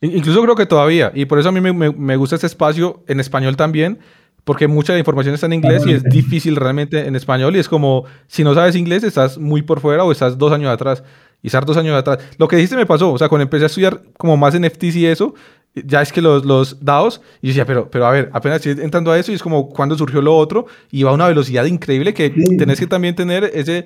Incluso 0.00 0.42
creo 0.42 0.54
que 0.54 0.66
todavía, 0.66 1.10
y 1.14 1.24
por 1.24 1.38
eso 1.38 1.48
a 1.48 1.52
mí 1.52 1.60
me, 1.60 1.72
me, 1.72 2.16
gusta 2.16 2.34
este 2.34 2.46
espacio 2.46 3.02
en 3.06 3.20
español 3.20 3.56
también, 3.56 3.98
porque 4.44 4.68
mucha 4.68 4.92
de 4.92 4.98
la 4.98 5.00
información 5.00 5.34
está 5.34 5.46
en 5.46 5.54
inglés 5.54 5.86
y 5.86 5.92
es 5.92 6.04
difícil 6.04 6.56
realmente 6.56 7.06
en 7.06 7.16
español 7.16 7.56
y 7.56 7.58
es 7.58 7.68
como, 7.68 8.04
si 8.26 8.44
no 8.44 8.52
sabes 8.52 8.76
inglés, 8.76 9.02
estás 9.02 9.38
muy 9.38 9.62
por 9.62 9.80
fuera 9.80 10.04
o 10.04 10.12
estás 10.12 10.36
dos 10.36 10.52
años 10.52 10.70
atrás 10.70 11.02
y 11.44 11.48
estar 11.48 11.66
dos 11.66 11.76
años 11.76 11.94
atrás. 11.94 12.18
Lo 12.38 12.48
que 12.48 12.56
dijiste 12.56 12.74
me 12.74 12.86
pasó, 12.86 13.12
o 13.12 13.18
sea, 13.18 13.28
cuando 13.28 13.42
empecé 13.42 13.64
a 13.64 13.66
estudiar 13.66 14.02
como 14.16 14.34
más 14.38 14.58
NFTs 14.58 14.96
y 14.96 15.06
eso, 15.06 15.34
ya 15.74 16.00
es 16.00 16.10
que 16.10 16.22
los, 16.22 16.42
los 16.46 16.82
DAOs, 16.82 17.20
y 17.42 17.48
decía, 17.48 17.66
pero, 17.66 17.90
pero 17.90 18.06
a 18.06 18.10
ver, 18.10 18.30
apenas 18.32 18.64
estoy 18.64 18.82
entrando 18.82 19.12
a 19.12 19.18
eso 19.18 19.30
y 19.30 19.34
es 19.34 19.42
como 19.42 19.68
cuando 19.68 19.94
surgió 19.94 20.22
lo 20.22 20.34
otro 20.34 20.64
y 20.90 21.02
va 21.02 21.10
a 21.10 21.14
una 21.14 21.28
velocidad 21.28 21.66
increíble 21.66 22.14
que 22.14 22.30
tenés 22.30 22.80
que 22.80 22.86
también 22.86 23.14
tener 23.14 23.44
ese, 23.52 23.84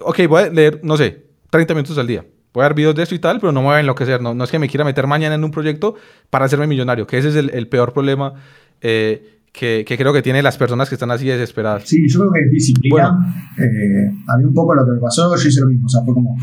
ok, 0.00 0.26
voy 0.28 0.42
a 0.42 0.48
leer, 0.50 0.80
no 0.82 0.96
sé, 0.96 1.24
30 1.50 1.72
minutos 1.74 1.96
al 1.98 2.08
día. 2.08 2.26
Voy 2.52 2.64
a 2.64 2.68
ver 2.68 2.74
videos 2.74 2.96
de 2.96 3.04
eso 3.04 3.14
y 3.14 3.20
tal, 3.20 3.38
pero 3.38 3.52
no 3.52 3.60
me 3.60 3.68
voy 3.68 3.76
a 3.76 3.80
enloquecer. 3.80 4.20
No, 4.20 4.34
no 4.34 4.42
es 4.42 4.50
que 4.50 4.58
me 4.58 4.68
quiera 4.68 4.84
meter 4.84 5.06
mañana 5.06 5.36
en 5.36 5.44
un 5.44 5.52
proyecto 5.52 5.94
para 6.30 6.46
hacerme 6.46 6.66
millonario, 6.66 7.06
que 7.06 7.16
ese 7.16 7.28
es 7.28 7.36
el, 7.36 7.50
el 7.50 7.68
peor 7.68 7.92
problema. 7.92 8.34
Eh, 8.80 9.41
que, 9.52 9.84
creo 9.86 10.12
que 10.12 10.22
tiene 10.22 10.42
las 10.42 10.56
personas 10.56 10.88
que 10.88 10.94
están 10.94 11.10
así 11.10 11.26
desesperadas. 11.26 11.84
Sí, 11.84 12.08
yo 12.08 12.20
creo 12.20 12.32
que 12.32 12.50
disciplina. 12.50 13.52
Eh, 13.58 14.10
a 14.26 14.36
mí 14.38 14.44
un 14.44 14.54
poco 14.54 14.74
lo 14.74 14.84
que 14.84 14.92
me 14.92 14.98
pasó, 14.98 15.36
yo 15.36 15.48
hice 15.48 15.60
lo 15.60 15.66
mismo. 15.66 15.86
O 15.86 15.88
sea, 15.88 16.02
fue 16.02 16.14
como, 16.14 16.36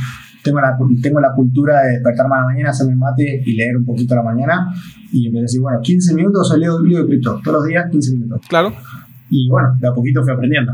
tengo 0.44 0.62
la, 0.62 0.78
tengo 1.02 1.20
la 1.20 1.34
cultura 1.34 1.82
de 1.82 1.94
despertarme 1.94 2.36
a 2.36 2.40
la 2.40 2.46
mañana, 2.46 2.70
hacerme 2.70 2.96
mate 2.96 3.42
y 3.46 3.54
leer 3.56 3.78
un 3.78 3.86
poquito 3.86 4.14
a 4.14 4.18
la 4.18 4.24
mañana. 4.24 4.74
Y 5.12 5.26
empecé 5.26 5.40
a 5.40 5.42
decir, 5.42 5.62
bueno, 5.62 5.80
15 5.82 6.14
minutos 6.14 6.56
leo 6.58 6.78
un 6.78 6.88
libro 6.88 7.04
de 7.04 7.10
cripto. 7.10 7.42
Todos 7.44 7.58
los 7.58 7.68
días, 7.68 7.90
15 7.90 8.12
minutos. 8.14 8.42
Claro. 8.48 8.74
Y 9.30 9.50
bueno, 9.50 9.76
de 9.80 9.88
a 9.88 9.94
poquito 9.94 10.24
fui 10.24 10.32
aprendiendo. 10.32 10.74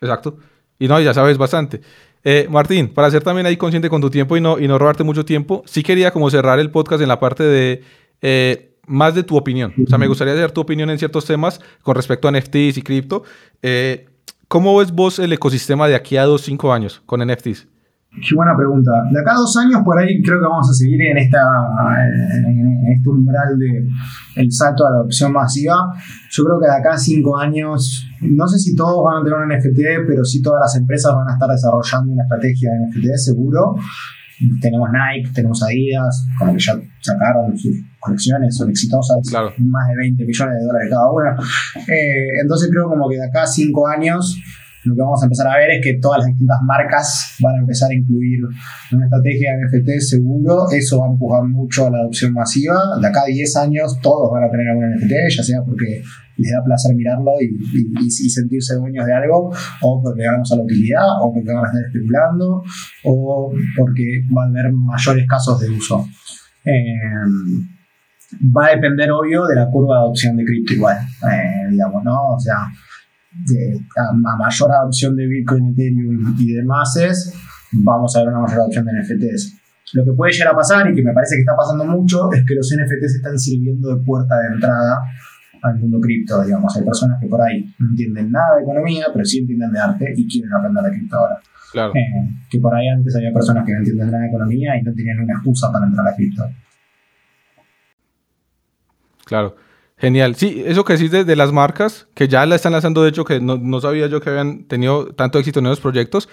Exacto. 0.00 0.36
Y 0.78 0.88
no, 0.88 1.00
ya 1.00 1.14
sabes 1.14 1.38
bastante. 1.38 1.80
Eh, 2.22 2.46
Martín, 2.50 2.92
para 2.92 3.10
ser 3.10 3.22
también 3.22 3.46
ahí 3.46 3.56
consciente 3.56 3.88
con 3.88 4.00
tu 4.00 4.10
tiempo 4.10 4.36
y 4.36 4.40
no, 4.40 4.58
y 4.58 4.68
no 4.68 4.78
robarte 4.78 5.04
mucho 5.04 5.24
tiempo, 5.24 5.62
sí 5.64 5.82
quería 5.82 6.10
como 6.10 6.28
cerrar 6.28 6.58
el 6.58 6.70
podcast 6.70 7.00
en 7.02 7.08
la 7.08 7.20
parte 7.20 7.44
de... 7.44 7.82
Eh, 8.20 8.75
más 8.86 9.14
de 9.14 9.22
tu 9.22 9.36
opinión. 9.36 9.72
O 9.84 9.88
sea, 9.88 9.98
me 9.98 10.06
gustaría 10.06 10.34
saber 10.34 10.52
tu 10.52 10.60
opinión 10.60 10.90
en 10.90 10.98
ciertos 10.98 11.24
temas 11.24 11.60
con 11.82 11.94
respecto 11.94 12.28
a 12.28 12.32
NFTs 12.32 12.78
y 12.78 12.82
cripto. 12.82 13.24
Eh, 13.62 14.06
¿Cómo 14.48 14.76
ves 14.78 14.92
vos 14.92 15.18
el 15.18 15.32
ecosistema 15.32 15.88
de 15.88 15.96
aquí 15.96 16.16
a 16.16 16.24
dos, 16.24 16.42
cinco 16.42 16.72
años 16.72 17.02
con 17.04 17.20
NFTs? 17.20 17.66
Qué 18.10 18.34
buena 18.34 18.56
pregunta. 18.56 18.90
De 19.12 19.20
acá 19.20 19.32
a 19.32 19.36
dos 19.36 19.56
años, 19.58 19.82
por 19.84 19.98
ahí 19.98 20.22
creo 20.22 20.40
que 20.40 20.46
vamos 20.46 20.70
a 20.70 20.72
seguir 20.72 21.02
en, 21.02 21.18
esta, 21.18 21.38
en 22.46 22.92
este 22.92 23.08
umbral 23.10 23.58
de 23.58 23.88
el 24.36 24.52
salto 24.52 24.86
a 24.86 24.90
la 24.90 24.96
adopción 24.98 25.32
masiva. 25.32 25.92
Yo 26.30 26.44
creo 26.44 26.58
que 26.58 26.66
de 26.66 26.76
acá 26.76 26.94
a 26.94 26.98
cinco 26.98 27.36
años, 27.36 28.06
no 28.22 28.48
sé 28.48 28.58
si 28.58 28.74
todos 28.74 29.04
van 29.04 29.20
a 29.20 29.24
tener 29.24 29.38
un 29.38 29.48
NFT, 29.48 30.06
pero 30.06 30.24
sí 30.24 30.40
todas 30.40 30.60
las 30.60 30.76
empresas 30.76 31.14
van 31.14 31.28
a 31.28 31.32
estar 31.32 31.48
desarrollando 31.50 32.12
una 32.12 32.22
estrategia 32.22 32.70
de 32.70 32.86
NFT, 32.88 33.16
seguro. 33.16 33.74
Tenemos 34.60 34.88
Nike, 34.92 35.30
tenemos 35.34 35.62
Adidas, 35.62 36.26
como 36.38 36.52
que 36.52 36.60
ya 36.60 36.78
sacaron 37.00 37.56
sus 37.56 37.74
colecciones, 37.98 38.56
son 38.56 38.70
exitosas, 38.70 39.18
más 39.58 39.88
de 39.88 39.96
20 39.96 40.24
millones 40.24 40.58
de 40.58 40.64
dólares 40.66 40.90
cada 40.90 41.10
una. 41.10 41.36
Eh, 41.88 42.40
entonces 42.42 42.68
creo 42.70 42.88
como 42.88 43.08
que 43.08 43.16
de 43.16 43.24
acá 43.24 43.44
a 43.44 43.46
5 43.46 43.88
años 43.88 44.36
lo 44.86 44.94
que 44.94 45.02
vamos 45.02 45.22
a 45.22 45.26
empezar 45.26 45.48
a 45.48 45.58
ver 45.58 45.70
es 45.72 45.84
que 45.84 45.98
todas 46.00 46.18
las 46.18 46.28
distintas 46.28 46.58
marcas 46.62 47.36
van 47.40 47.56
a 47.56 47.58
empezar 47.58 47.90
a 47.90 47.94
incluir 47.94 48.40
una 48.92 49.04
estrategia 49.06 49.52
de 49.52 49.66
NFT 49.66 50.00
seguro. 50.00 50.70
Eso 50.70 51.00
va 51.00 51.06
a 51.06 51.10
empujar 51.10 51.44
mucho 51.44 51.86
a 51.86 51.90
la 51.90 51.98
adopción 51.98 52.32
masiva. 52.32 52.78
De 53.00 53.06
acá 53.06 53.22
a 53.22 53.26
10 53.26 53.56
años 53.56 53.98
todos 54.00 54.30
van 54.30 54.44
a 54.44 54.50
tener 54.50 54.68
algún 54.68 54.94
NFT, 54.94 55.12
ya 55.36 55.42
sea 55.42 55.62
porque 55.64 56.02
les 56.36 56.52
da 56.52 56.62
placer 56.64 56.94
mirarlo 56.94 57.32
y, 57.40 58.10
sentirse 58.10 58.74
dueños 58.74 59.06
de 59.06 59.12
algo, 59.12 59.50
o 59.82 60.02
porque 60.02 60.22
vamos 60.26 60.52
a 60.52 60.56
la 60.56 60.62
utilidad, 60.62 61.06
o 61.22 61.32
porque 61.32 61.52
van 61.52 61.64
a 61.64 61.68
estar 61.68 61.82
especulando, 61.82 62.62
o 63.04 63.52
porque 63.76 64.22
van 64.30 64.56
a 64.56 64.60
haber 64.60 64.72
mayores 64.72 65.26
casos 65.26 65.60
de 65.60 65.70
uso. 65.70 66.06
Eh, 66.64 66.92
va 68.56 68.66
a 68.66 68.70
depender, 68.70 69.10
obvio, 69.10 69.46
de 69.46 69.54
la 69.54 69.70
curva 69.70 69.96
de 69.96 70.02
adopción 70.02 70.36
de 70.36 70.44
cripto 70.44 70.74
igual, 70.74 70.98
eh, 71.30 71.70
digamos, 71.70 72.04
¿no? 72.04 72.34
O 72.34 72.38
sea, 72.38 72.66
a, 73.96 74.36
mayor 74.36 74.72
adopción 74.72 75.16
de 75.16 75.26
Bitcoin, 75.26 75.72
Ethereum 75.72 76.36
y 76.38 76.52
demás 76.52 76.96
es, 76.96 77.34
vamos 77.72 78.14
a 78.16 78.20
ver 78.20 78.28
una 78.28 78.40
mayor 78.40 78.60
adopción 78.60 78.84
de 78.86 78.92
NFTs. 79.00 79.56
Lo 79.92 80.04
que 80.04 80.12
puede 80.12 80.32
llegar 80.32 80.52
a 80.52 80.56
pasar, 80.56 80.90
y 80.90 80.94
que 80.94 81.02
me 81.02 81.12
parece 81.12 81.36
que 81.36 81.40
está 81.40 81.54
pasando 81.56 81.84
mucho, 81.84 82.32
es 82.32 82.44
que 82.46 82.54
los 82.54 82.68
NFTs 82.68 83.16
están 83.16 83.38
sirviendo 83.38 83.94
de 83.94 84.04
puerta 84.04 84.36
de 84.40 84.54
entrada 84.54 85.00
al 85.62 85.78
mundo 85.78 86.00
cripto, 86.00 86.42
digamos. 86.42 86.76
Hay 86.76 86.84
personas 86.84 87.18
que 87.20 87.28
por 87.28 87.40
ahí 87.40 87.72
no 87.78 87.90
entienden 87.90 88.30
nada 88.30 88.56
de 88.56 88.62
economía, 88.62 89.06
pero 89.12 89.24
sí 89.24 89.38
entienden 89.38 89.72
de 89.72 89.80
arte 89.80 90.12
y 90.16 90.26
quieren 90.26 90.52
aprender 90.52 90.84
de 90.84 90.90
cripto 90.90 91.16
ahora. 91.16 91.40
Claro. 91.72 91.92
Eh, 91.94 92.30
que 92.50 92.58
por 92.58 92.74
ahí 92.74 92.88
antes 92.88 93.14
había 93.16 93.32
personas 93.32 93.64
que 93.64 93.72
no 93.72 93.78
entienden 93.78 94.10
nada 94.10 94.22
de 94.22 94.28
economía 94.28 94.76
y 94.76 94.82
no 94.82 94.92
tenían 94.92 95.20
una 95.20 95.34
excusa 95.34 95.70
para 95.72 95.86
entrar 95.86 96.06
a 96.06 96.14
cripto. 96.14 96.44
Claro. 99.24 99.56
Genial. 99.98 100.34
Sí, 100.34 100.62
eso 100.66 100.84
que 100.84 100.92
decís 100.92 101.10
de, 101.10 101.36
las 101.36 101.52
marcas, 101.52 102.06
que 102.14 102.28
ya 102.28 102.44
la 102.44 102.56
están 102.56 102.72
lanzando, 102.72 103.02
de 103.02 103.08
hecho, 103.08 103.24
que 103.24 103.40
no, 103.40 103.56
no 103.56 103.80
sabía 103.80 104.06
yo 104.08 104.20
que 104.20 104.28
habían 104.28 104.64
tenido 104.64 105.06
tanto 105.06 105.38
éxito 105.38 105.60
en 105.60 105.66
esos 105.66 105.80
proyectos. 105.80 106.28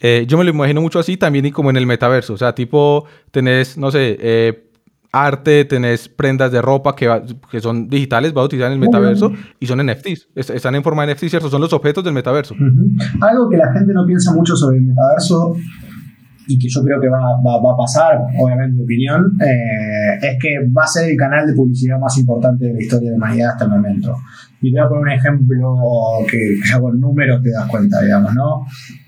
Eh, 0.00 0.26
yo 0.28 0.36
me 0.38 0.44
lo 0.44 0.50
imagino 0.50 0.80
mucho 0.80 0.98
así 0.98 1.16
también 1.16 1.46
y 1.46 1.50
como 1.50 1.70
en 1.70 1.76
el 1.76 1.86
metaverso. 1.86 2.34
O 2.34 2.36
sea, 2.36 2.54
tipo, 2.54 3.06
tenés, 3.30 3.78
no 3.78 3.90
sé, 3.90 4.18
eh, 4.20 4.68
arte, 5.10 5.64
tenés 5.64 6.08
prendas 6.08 6.52
de 6.52 6.60
ropa 6.60 6.94
que, 6.94 7.22
que 7.50 7.60
son 7.60 7.88
digitales, 7.88 8.36
va 8.36 8.42
a 8.42 8.44
utilizar 8.44 8.70
en 8.70 8.74
el 8.74 8.78
metaverso 8.78 9.32
y 9.58 9.66
son 9.66 9.84
NFTs. 9.84 10.28
están 10.34 10.74
en 10.74 10.82
forma 10.82 11.06
de 11.06 11.14
NFTs, 11.14 11.30
¿cierto? 11.30 11.48
Son 11.48 11.62
los 11.62 11.72
objetos 11.72 12.04
del 12.04 12.12
metaverso. 12.12 12.54
Algo 13.20 13.48
que 13.48 13.56
la 13.56 13.72
gente 13.72 13.92
no 13.94 14.04
piensa 14.06 14.34
mucho 14.34 14.54
sobre 14.54 14.76
el 14.76 14.84
metaverso 14.84 15.56
y 16.48 16.58
que 16.58 16.66
yo 16.68 16.82
creo 16.82 16.98
que 16.98 17.08
va, 17.08 17.20
va, 17.44 17.72
a 17.72 17.76
pasar, 17.76 18.18
obviamente 18.40 18.76
mi 18.76 18.82
opinión, 18.82 19.36
eh, 19.38 20.16
es 20.22 20.38
que 20.40 20.66
va 20.74 20.84
a 20.84 20.86
ser 20.86 21.10
el 21.10 21.16
canal 21.16 21.46
de 21.46 21.52
publicidad 21.52 21.98
más 22.00 22.16
importante 22.16 22.64
de 22.64 22.72
la 22.72 22.80
historia 22.80 23.10
de 23.10 23.18
la 23.18 23.24
humanidad 23.24 23.50
hasta 23.50 23.64
el 23.66 23.70
momento. 23.70 24.16
Y 24.62 24.72
te 24.72 24.78
voy 24.80 24.86
a 24.86 24.88
poner 24.88 25.02
un 25.02 25.10
ejemplo 25.10 25.76
que 26.28 26.56
ya 26.66 26.80
con 26.80 26.98
números 26.98 27.42
te 27.42 27.50
das 27.50 27.68
cuenta, 27.68 28.00
digamos, 28.00 28.34
¿no? 28.34 28.64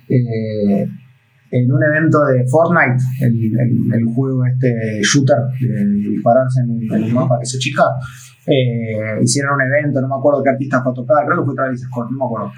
Eh, 0.06 0.86
en 1.52 1.72
un 1.72 1.82
evento 1.82 2.20
de 2.26 2.46
Fortnite, 2.46 3.02
el, 3.22 3.34
el, 3.94 4.04
juego 4.14 4.44
este 4.44 5.00
shooter, 5.02 5.38
de 5.60 6.10
dispararse 6.10 6.60
en, 6.60 6.92
el 6.92 7.12
mapa 7.12 7.38
que 7.40 7.46
se 7.46 7.58
chica, 7.58 7.84
eh, 8.46 9.18
hicieron 9.22 9.54
un 9.54 9.62
evento, 9.62 10.00
no 10.02 10.08
me 10.08 10.14
acuerdo 10.14 10.42
qué 10.42 10.50
artista 10.50 10.82
fue 10.82 10.92
a 10.92 10.94
tocar, 10.94 11.24
creo 11.26 11.40
que 11.40 11.46
fue 11.46 11.54
Travis 11.54 11.80
Scott, 11.80 12.10
no 12.10 12.18
me 12.18 12.24
acuerdo. 12.24 12.52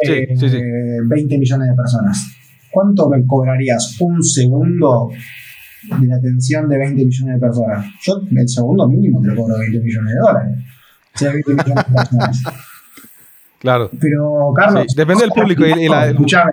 Sí, 0.00 0.24
sí, 0.36 0.48
sí. 0.48 0.60
20 1.06 1.38
millones 1.38 1.68
de 1.68 1.74
personas. 1.74 2.41
¿Cuánto 2.72 3.08
me 3.10 3.24
cobrarías 3.26 3.96
un 4.00 4.22
segundo 4.22 5.10
de 6.00 6.06
la 6.06 6.16
atención 6.16 6.68
de 6.68 6.78
20 6.78 7.04
millones 7.04 7.34
de 7.34 7.40
personas? 7.40 7.86
Yo, 8.02 8.14
el 8.30 8.48
segundo 8.48 8.88
mínimo, 8.88 9.20
te 9.20 9.28
lo 9.28 9.36
cobro 9.36 9.58
20 9.58 9.80
millones 9.80 10.14
de 10.14 10.20
dólares. 10.20 10.58
O 11.14 11.18
sea, 11.18 11.32
20 11.32 11.50
millones 11.52 11.84
de 11.86 11.94
personas. 11.94 12.42
Claro. 13.62 13.90
Pero, 14.00 14.52
Carlos. 14.56 14.86
depende 14.96 15.22
del 15.22 15.30
público 15.30 15.64
y, 15.64 15.88
la, 15.88 16.06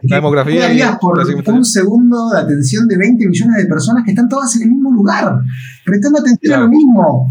demografía. 0.03 0.59
¿Qué 0.59 0.63
harías 0.63 0.97
por 0.99 1.17
un 1.17 1.65
segundo 1.65 2.29
de 2.29 2.39
atención 2.39 2.87
de 2.87 2.99
20 2.99 3.27
millones 3.27 3.63
de 3.63 3.65
personas 3.67 4.03
que 4.05 4.11
están 4.11 4.29
todas 4.29 4.55
en 4.57 4.63
el 4.63 4.69
mismo 4.69 4.91
lugar, 4.91 5.39
prestando 5.83 6.19
atención 6.19 6.53
a 6.53 6.59
lo 6.65 6.69
mismo? 6.69 7.27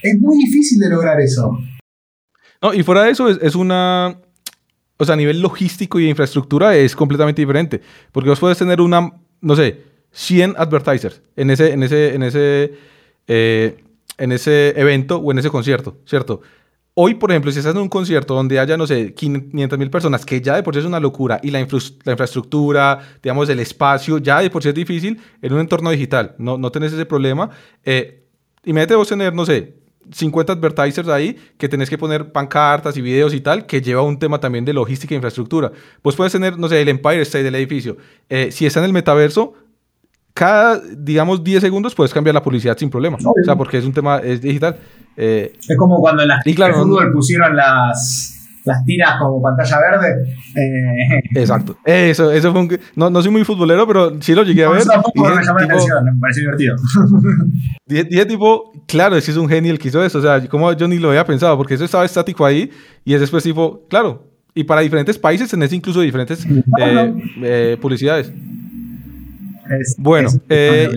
Es 0.00 0.20
muy 0.20 0.36
difícil 0.38 0.78
de 0.78 0.90
lograr 0.90 1.18
eso. 1.20 1.58
No, 2.62 2.72
y 2.72 2.84
fuera 2.84 3.02
de 3.02 3.10
eso, 3.10 3.28
es, 3.28 3.38
es 3.42 3.56
una 3.56 4.16
o 4.98 5.04
sea, 5.04 5.14
a 5.14 5.16
nivel 5.16 5.40
logístico 5.40 5.98
y 5.98 6.04
de 6.04 6.10
infraestructura 6.10 6.76
es 6.76 6.96
completamente 6.96 7.42
diferente. 7.42 7.80
Porque 8.12 8.30
vos 8.30 8.40
puedes 8.40 8.58
tener 8.58 8.80
una, 8.80 9.12
no 9.40 9.56
sé, 9.56 9.82
100 10.12 10.54
advertisers 10.56 11.20
en 11.36 11.50
ese, 11.50 11.72
en 11.72 11.82
ese, 11.82 12.14
en 12.14 12.22
ese, 12.22 12.74
eh, 13.26 13.84
en 14.18 14.32
ese 14.32 14.78
evento 14.80 15.16
o 15.16 15.30
en 15.30 15.38
ese 15.38 15.50
concierto, 15.50 15.98
¿cierto? 16.06 16.40
Hoy, 16.98 17.14
por 17.16 17.30
ejemplo, 17.30 17.52
si 17.52 17.58
estás 17.58 17.74
en 17.74 17.82
un 17.82 17.90
concierto 17.90 18.34
donde 18.34 18.58
haya, 18.58 18.78
no 18.78 18.86
sé, 18.86 19.12
500 19.12 19.78
mil 19.78 19.90
personas, 19.90 20.24
que 20.24 20.40
ya 20.40 20.56
de 20.56 20.62
por 20.62 20.72
sí 20.72 20.80
es 20.80 20.86
una 20.86 20.98
locura, 20.98 21.38
y 21.42 21.50
la, 21.50 21.60
infraestructura, 21.60 23.00
digamos, 23.22 23.50
el 23.50 23.60
espacio, 23.60 24.16
ya 24.16 24.40
de 24.40 24.48
por 24.48 24.62
sí 24.62 24.70
es 24.70 24.74
difícil 24.74 25.20
en 25.42 25.52
un 25.52 25.60
entorno 25.60 25.90
digital, 25.90 26.34
no, 26.38 26.56
no 26.56 26.72
tenés 26.72 26.94
ese 26.94 27.04
problema. 27.04 27.50
Eh, 27.84 28.24
imagínate 28.64 28.94
vos 28.94 29.08
tener, 29.08 29.34
no 29.34 29.44
sé, 29.44 29.74
50 30.12 30.52
advertisers 30.52 31.08
ahí 31.08 31.36
que 31.58 31.68
tenés 31.68 31.90
que 31.90 31.98
poner 31.98 32.32
pancartas 32.32 32.96
y 32.96 33.00
videos 33.00 33.34
y 33.34 33.40
tal, 33.40 33.66
que 33.66 33.80
lleva 33.80 34.02
un 34.02 34.18
tema 34.18 34.38
también 34.40 34.64
de 34.64 34.72
logística 34.72 35.14
e 35.14 35.16
infraestructura. 35.16 35.72
Pues 36.02 36.16
puedes 36.16 36.32
tener, 36.32 36.58
no 36.58 36.68
sé, 36.68 36.80
el 36.80 36.88
Empire 36.88 37.22
State 37.22 37.44
del 37.44 37.54
edificio. 37.54 37.96
Eh, 38.28 38.50
si 38.52 38.66
está 38.66 38.80
en 38.80 38.86
el 38.86 38.92
metaverso, 38.92 39.54
cada, 40.34 40.80
digamos, 40.80 41.42
10 41.42 41.62
segundos 41.62 41.94
puedes 41.94 42.12
cambiar 42.12 42.34
la 42.34 42.42
publicidad 42.42 42.76
sin 42.76 42.90
problema. 42.90 43.16
o 43.16 43.44
sea, 43.44 43.56
porque 43.56 43.78
es 43.78 43.84
un 43.84 43.92
tema, 43.92 44.18
es 44.18 44.40
digital. 44.42 44.76
Eh, 45.16 45.52
es 45.66 45.76
como 45.78 45.98
cuando 45.98 46.22
en 46.22 46.28
la 46.28 46.42
fútbol 46.42 47.10
pusieron 47.12 47.56
las 47.56 48.35
las 48.66 48.84
tiras 48.84 49.16
como 49.18 49.40
pantalla 49.40 49.78
verde. 49.78 50.34
Eh, 50.54 51.22
Exacto. 51.40 51.76
Eso, 51.84 52.30
eso 52.30 52.52
fue 52.52 52.60
un... 52.60 52.78
no, 52.96 53.08
no 53.08 53.22
soy 53.22 53.30
muy 53.30 53.44
futbolero, 53.44 53.86
pero 53.86 54.20
sí 54.20 54.34
lo 54.34 54.42
llegué 54.42 54.64
a 54.64 54.70
ver. 54.70 54.82
me 54.84 55.22
me 55.24 55.64
atención, 55.64 56.04
me 56.04 56.20
pareció 56.20 56.42
divertido. 56.42 56.76
Dije, 57.86 58.26
tipo, 58.26 58.72
claro, 58.86 59.16
es 59.16 59.28
es 59.28 59.36
un 59.36 59.48
genio 59.48 59.72
el 59.72 59.78
que 59.78 59.88
hizo 59.88 60.04
eso. 60.04 60.18
O 60.18 60.22
sea, 60.22 60.46
como 60.48 60.72
yo 60.72 60.88
ni 60.88 60.98
lo 60.98 61.08
había 61.08 61.24
pensado, 61.24 61.56
porque 61.56 61.74
eso 61.74 61.84
estaba 61.84 62.04
estático 62.04 62.44
ahí 62.44 62.70
y 63.04 63.14
es 63.14 63.20
después 63.20 63.42
tipo, 63.42 63.86
claro. 63.88 64.30
Y 64.54 64.64
para 64.64 64.80
diferentes 64.80 65.18
países 65.18 65.50
tenés 65.50 65.72
incluso 65.72 66.00
diferentes 66.00 66.46
eh, 66.80 67.14
eh, 67.42 67.76
publicidades 67.80 68.32
bueno, 69.98 70.28
eh, 70.48 70.88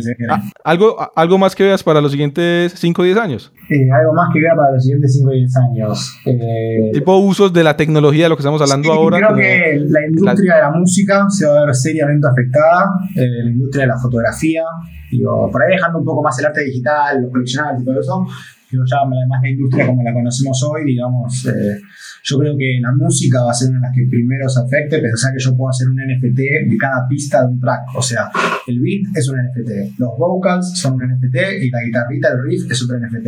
¿algo, 0.63 0.97
¿algo 1.15 1.37
más 1.37 1.55
que 1.55 1.63
veas 1.63 1.83
para 1.83 2.01
los 2.01 2.11
siguientes 2.11 2.73
5 2.75 3.01
o 3.01 3.05
10 3.05 3.17
años? 3.17 3.53
algo 3.93 4.13
más 4.13 4.29
que 4.33 4.41
vea 4.41 4.55
para 4.55 4.71
los 4.71 4.83
siguientes 4.83 5.13
5 5.15 5.29
o 5.29 5.33
10 5.33 5.57
años. 5.57 6.19
Eh, 6.25 6.91
tipo 6.93 7.17
usos 7.17 7.53
de 7.53 7.63
la 7.63 7.77
tecnología, 7.77 8.25
de 8.25 8.29
lo 8.29 8.35
que 8.35 8.41
estamos 8.41 8.61
hablando 8.61 8.91
ahora. 8.91 9.17
Creo 9.17 9.35
que 9.35 9.85
la 9.87 10.05
industria 10.05 10.55
de 10.55 10.61
la 10.61 10.71
música 10.71 11.25
se 11.29 11.45
va 11.45 11.61
a 11.61 11.65
ver 11.65 11.75
seriamente 11.75 12.27
afectada, 12.27 12.89
eh, 13.15 13.27
la 13.43 13.51
industria 13.51 13.83
de 13.83 13.87
la 13.87 13.97
fotografía, 13.97 14.63
digo, 15.11 15.49
por 15.51 15.63
ahí 15.63 15.71
dejando 15.71 15.99
un 15.99 16.05
poco 16.05 16.23
más 16.23 16.37
el 16.39 16.45
arte 16.45 16.63
digital, 16.63 17.21
los 17.21 17.31
coleccionables 17.31 17.81
y 17.81 17.85
todo 17.85 17.99
eso, 17.99 18.25
digo, 18.71 18.83
ya 18.85 18.97
además 19.01 19.39
la 19.41 19.49
industria 19.49 19.85
como 19.87 20.03
la 20.03 20.13
conocemos 20.13 20.61
hoy, 20.63 20.85
digamos, 20.85 21.45
eh, 21.47 21.79
yo 22.23 22.37
creo 22.37 22.57
que 22.57 22.79
la 22.81 22.91
música 22.91 23.43
va 23.43 23.51
a 23.51 23.53
ser 23.53 23.69
una 23.69 23.79
de 23.79 23.87
las 23.87 23.95
que 23.95 24.07
primero 24.09 24.47
se 24.49 24.61
afecte. 24.61 24.99
Pensar 24.99 25.33
que 25.33 25.43
yo 25.43 25.55
puedo 25.55 25.69
hacer 25.69 25.87
un 25.87 25.95
NFT 25.95 26.69
de 26.69 26.77
cada 26.77 27.07
pista 27.07 27.41
de 27.41 27.53
un 27.53 27.59
track. 27.59 27.81
O 27.95 28.01
sea, 28.01 28.29
el 28.67 28.79
beat 28.79 29.15
es 29.15 29.29
un 29.29 29.37
NFT, 29.37 29.99
los 29.99 30.17
vocals 30.17 30.77
son 30.77 30.93
un 30.93 31.03
NFT 31.03 31.63
y 31.63 31.69
la 31.69 31.83
guitarrita, 31.83 32.29
el 32.29 32.43
riff 32.43 32.71
es 32.71 32.83
otro 32.83 32.97
NFT. 32.99 33.27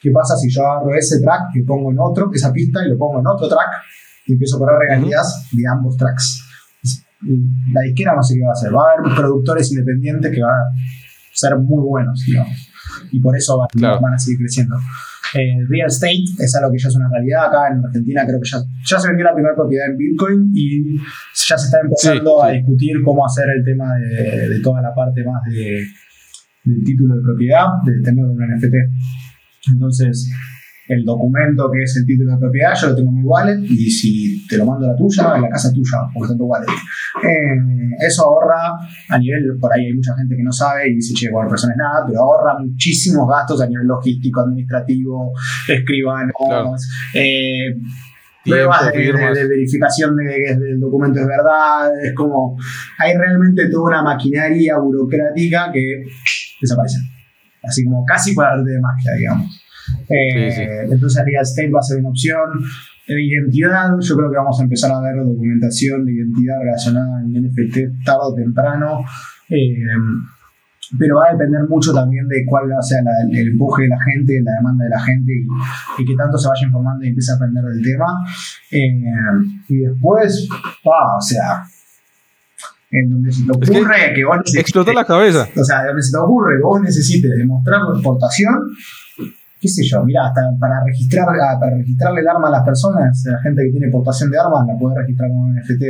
¿Qué 0.00 0.10
pasa 0.10 0.36
si 0.36 0.50
yo 0.50 0.64
agarro 0.66 0.94
ese 0.94 1.20
track 1.20 1.56
y 1.56 1.62
pongo 1.62 1.90
en 1.90 1.98
otro, 1.98 2.30
esa 2.32 2.52
pista, 2.52 2.84
y 2.84 2.90
lo 2.90 2.98
pongo 2.98 3.20
en 3.20 3.26
otro 3.26 3.48
track 3.48 3.82
y 4.26 4.32
empiezo 4.34 4.56
a 4.56 4.58
cobrar 4.60 4.78
regalías 4.78 5.48
de 5.52 5.62
ambos 5.66 5.96
tracks? 5.96 6.42
La 7.72 7.80
disquera 7.80 8.14
no 8.14 8.22
sé 8.22 8.34
qué 8.34 8.42
va 8.42 8.50
a 8.50 8.52
hacer. 8.52 8.74
Va 8.74 8.82
a 8.82 9.00
haber 9.00 9.16
productores 9.16 9.72
independientes 9.72 10.30
que 10.30 10.42
van 10.42 10.52
a 10.52 10.64
ser 11.32 11.56
muy 11.58 11.82
buenos, 11.82 12.22
digamos. 12.26 12.70
Y 13.10 13.20
por 13.20 13.36
eso 13.36 13.58
van 13.80 14.14
a 14.14 14.18
seguir 14.18 14.38
creciendo. 14.40 14.76
El 15.34 15.68
real 15.68 15.88
estate 15.88 16.24
es 16.38 16.54
algo 16.54 16.70
que 16.72 16.78
ya 16.78 16.88
es 16.88 16.96
una 16.96 17.08
realidad. 17.10 17.46
Acá 17.46 17.72
en 17.72 17.84
Argentina 17.84 18.24
creo 18.26 18.40
que 18.40 18.48
ya, 18.48 18.58
ya 18.84 18.98
se 18.98 19.08
vendió 19.08 19.24
la 19.24 19.34
primera 19.34 19.54
propiedad 19.54 19.90
en 19.90 19.96
Bitcoin 19.96 20.50
y 20.54 20.96
ya 20.96 21.58
se 21.58 21.66
está 21.66 21.80
empezando 21.80 22.42
a 22.42 22.52
discutir 22.52 22.96
cómo 23.04 23.26
hacer 23.26 23.46
el 23.50 23.64
tema 23.64 23.94
de, 23.96 24.48
de 24.48 24.60
toda 24.60 24.80
la 24.80 24.94
parte 24.94 25.24
más 25.24 25.42
de, 25.50 25.84
del 26.64 26.84
título 26.84 27.16
de 27.16 27.22
propiedad, 27.22 27.66
de 27.84 28.02
tener 28.02 28.24
un 28.24 28.36
NFT. 28.36 28.74
Entonces, 29.72 30.30
el 30.88 31.04
documento 31.04 31.70
que 31.70 31.82
es 31.82 31.96
el 31.96 32.06
título 32.06 32.32
de 32.32 32.38
propiedad, 32.38 32.74
yo 32.80 32.88
lo 32.88 32.96
tengo 32.96 33.10
en 33.10 33.16
mi 33.16 33.22
wallet 33.22 33.58
y 33.64 33.90
si 33.90 34.46
te 34.46 34.56
lo 34.56 34.66
mando 34.66 34.86
a 34.86 34.90
la 34.90 34.96
tuya, 34.96 35.32
en 35.34 35.42
la 35.42 35.48
casa 35.48 35.72
tuya, 35.72 35.98
porque 36.12 36.26
está 36.26 36.38
tu 36.38 36.44
wallet. 36.44 36.66
Eh, 37.22 38.06
eso 38.06 38.24
ahorra 38.24 38.78
a 39.08 39.18
nivel, 39.18 39.58
por 39.60 39.72
ahí 39.72 39.86
hay 39.86 39.94
mucha 39.94 40.14
gente 40.16 40.36
que 40.36 40.42
no 40.42 40.52
sabe 40.52 40.88
y 40.90 40.94
dice, 40.94 41.14
che, 41.14 41.30
bueno, 41.30 41.48
persona 41.48 41.72
es 41.72 41.78
nada, 41.78 42.04
pero 42.06 42.20
ahorra 42.20 42.58
muchísimos 42.60 43.28
gastos 43.28 43.60
a 43.62 43.66
nivel 43.66 43.86
logístico, 43.86 44.42
administrativo, 44.42 45.32
escribanos, 45.68 46.34
eh, 47.14 47.74
pruebas 48.44 48.92
de, 48.92 49.48
verificación 49.48 50.16
de 50.16 50.24
que 50.24 50.52
el 50.52 50.78
documento 50.78 51.20
es 51.20 51.26
verdad, 51.26 51.90
es 52.04 52.14
como, 52.14 52.56
hay 52.98 53.16
realmente 53.16 53.68
toda 53.70 53.88
una 53.88 54.02
maquinaria 54.02 54.78
burocrática 54.78 55.70
que 55.72 56.04
desaparece. 56.60 56.98
Así 57.64 57.84
como 57.84 58.04
casi 58.04 58.32
por 58.34 58.44
arte 58.44 58.70
de 58.70 58.80
magia, 58.80 59.12
digamos. 59.18 59.65
Eh, 60.08 60.86
entonces 60.90 61.24
real 61.24 61.42
estate 61.42 61.70
va 61.70 61.80
a 61.80 61.82
ser 61.82 61.98
una 61.98 62.10
opción. 62.10 62.64
De 63.06 63.22
identidad, 63.22 63.90
yo 64.00 64.16
creo 64.16 64.30
que 64.30 64.36
vamos 64.36 64.58
a 64.58 64.64
empezar 64.64 64.90
a 64.90 65.00
ver 65.00 65.14
documentación 65.16 66.04
de 66.04 66.12
identidad 66.12 66.58
relacionada 66.60 67.22
en 67.22 67.44
NFT 67.44 68.04
tarde 68.04 68.20
o 68.20 68.34
temprano. 68.34 69.04
Eh, 69.48 69.76
pero 70.98 71.16
va 71.16 71.30
a 71.30 71.32
depender 71.32 71.62
mucho 71.68 71.92
también 71.92 72.28
de 72.28 72.44
cuál 72.46 72.64
sea 72.80 72.98
el 73.32 73.48
empuje 73.48 73.82
de 73.82 73.88
la 73.88 73.98
gente, 74.02 74.40
la 74.42 74.52
demanda 74.52 74.84
de 74.84 74.90
la 74.90 75.00
gente 75.00 75.32
y, 75.98 76.04
que 76.04 76.14
tanto 76.16 76.38
se 76.38 76.48
vaya 76.48 76.66
informando 76.66 77.04
y 77.04 77.08
empiece 77.08 77.32
a 77.32 77.34
aprender 77.34 77.64
del 77.64 77.82
tema. 77.82 78.06
Eh, 78.70 79.02
y 79.68 79.76
después, 79.78 80.48
o 80.84 81.20
sea, 81.20 81.64
en 82.90 83.10
donde 83.10 83.32
se 83.32 83.44
te 83.44 83.52
ocurre 83.52 84.14
que, 84.14 84.24
vos 84.24 84.36
Explota 84.54 84.92
la 84.92 85.04
cabeza. 85.04 85.48
O 85.56 85.64
sea, 85.64 85.86
donde 85.86 86.02
se 86.02 86.12
te 86.12 86.18
ocurre 86.18 86.56
que 86.56 86.62
vos 86.62 86.80
necesites 86.80 87.30
demostrar 87.36 87.80
tu 87.82 87.92
exportación, 87.94 88.54
qué 89.60 89.68
sé 89.68 89.82
yo, 89.84 90.04
mira, 90.04 90.26
hasta 90.26 90.42
para 90.60 90.84
registrar, 90.84 91.26
ah, 91.28 91.58
para 91.58 91.76
registrarle 91.76 92.20
el 92.20 92.28
arma 92.28 92.48
a 92.48 92.52
las 92.52 92.62
personas, 92.62 93.22
la 93.24 93.40
gente 93.40 93.64
que 93.64 93.70
tiene 93.70 93.88
portación 93.90 94.30
de 94.30 94.38
armas 94.38 94.66
la 94.66 94.76
puede 94.78 94.98
registrar 95.00 95.30
con 95.30 95.38
un 95.38 95.56
NFT. 95.56 95.82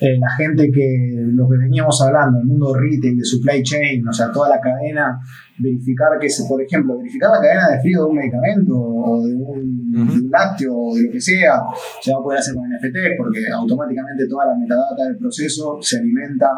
Eh, 0.00 0.16
la 0.18 0.30
gente 0.30 0.70
que, 0.72 1.24
lo 1.32 1.48
que 1.48 1.56
veníamos 1.58 2.00
hablando, 2.02 2.38
el 2.38 2.46
mundo 2.46 2.72
de 2.72 2.80
retail, 2.80 3.16
de 3.16 3.24
supply 3.24 3.62
chain, 3.62 4.06
o 4.06 4.12
sea, 4.12 4.30
toda 4.30 4.48
la 4.48 4.60
cadena, 4.60 5.18
verificar 5.58 6.18
que, 6.20 6.28
se, 6.28 6.44
por 6.48 6.62
ejemplo, 6.62 6.96
verificar 6.98 7.30
la 7.30 7.40
cadena 7.40 7.70
de 7.70 7.80
frío 7.80 8.04
de 8.04 8.10
un 8.10 8.16
medicamento 8.16 8.74
o 8.76 9.26
de 9.26 9.34
un, 9.34 10.28
lácteo 10.30 10.72
o 10.72 10.94
de 10.94 11.02
lo 11.04 11.10
que 11.10 11.20
sea, 11.20 11.62
se 12.00 12.12
va 12.12 12.18
a 12.18 12.22
poder 12.22 12.38
hacer 12.38 12.54
con 12.54 12.68
NFT 12.68 13.16
porque 13.16 13.40
automáticamente 13.52 14.28
toda 14.28 14.46
la 14.46 14.54
metadata 14.56 15.04
del 15.04 15.16
proceso 15.16 15.78
se 15.80 15.98
alimenta 15.98 16.48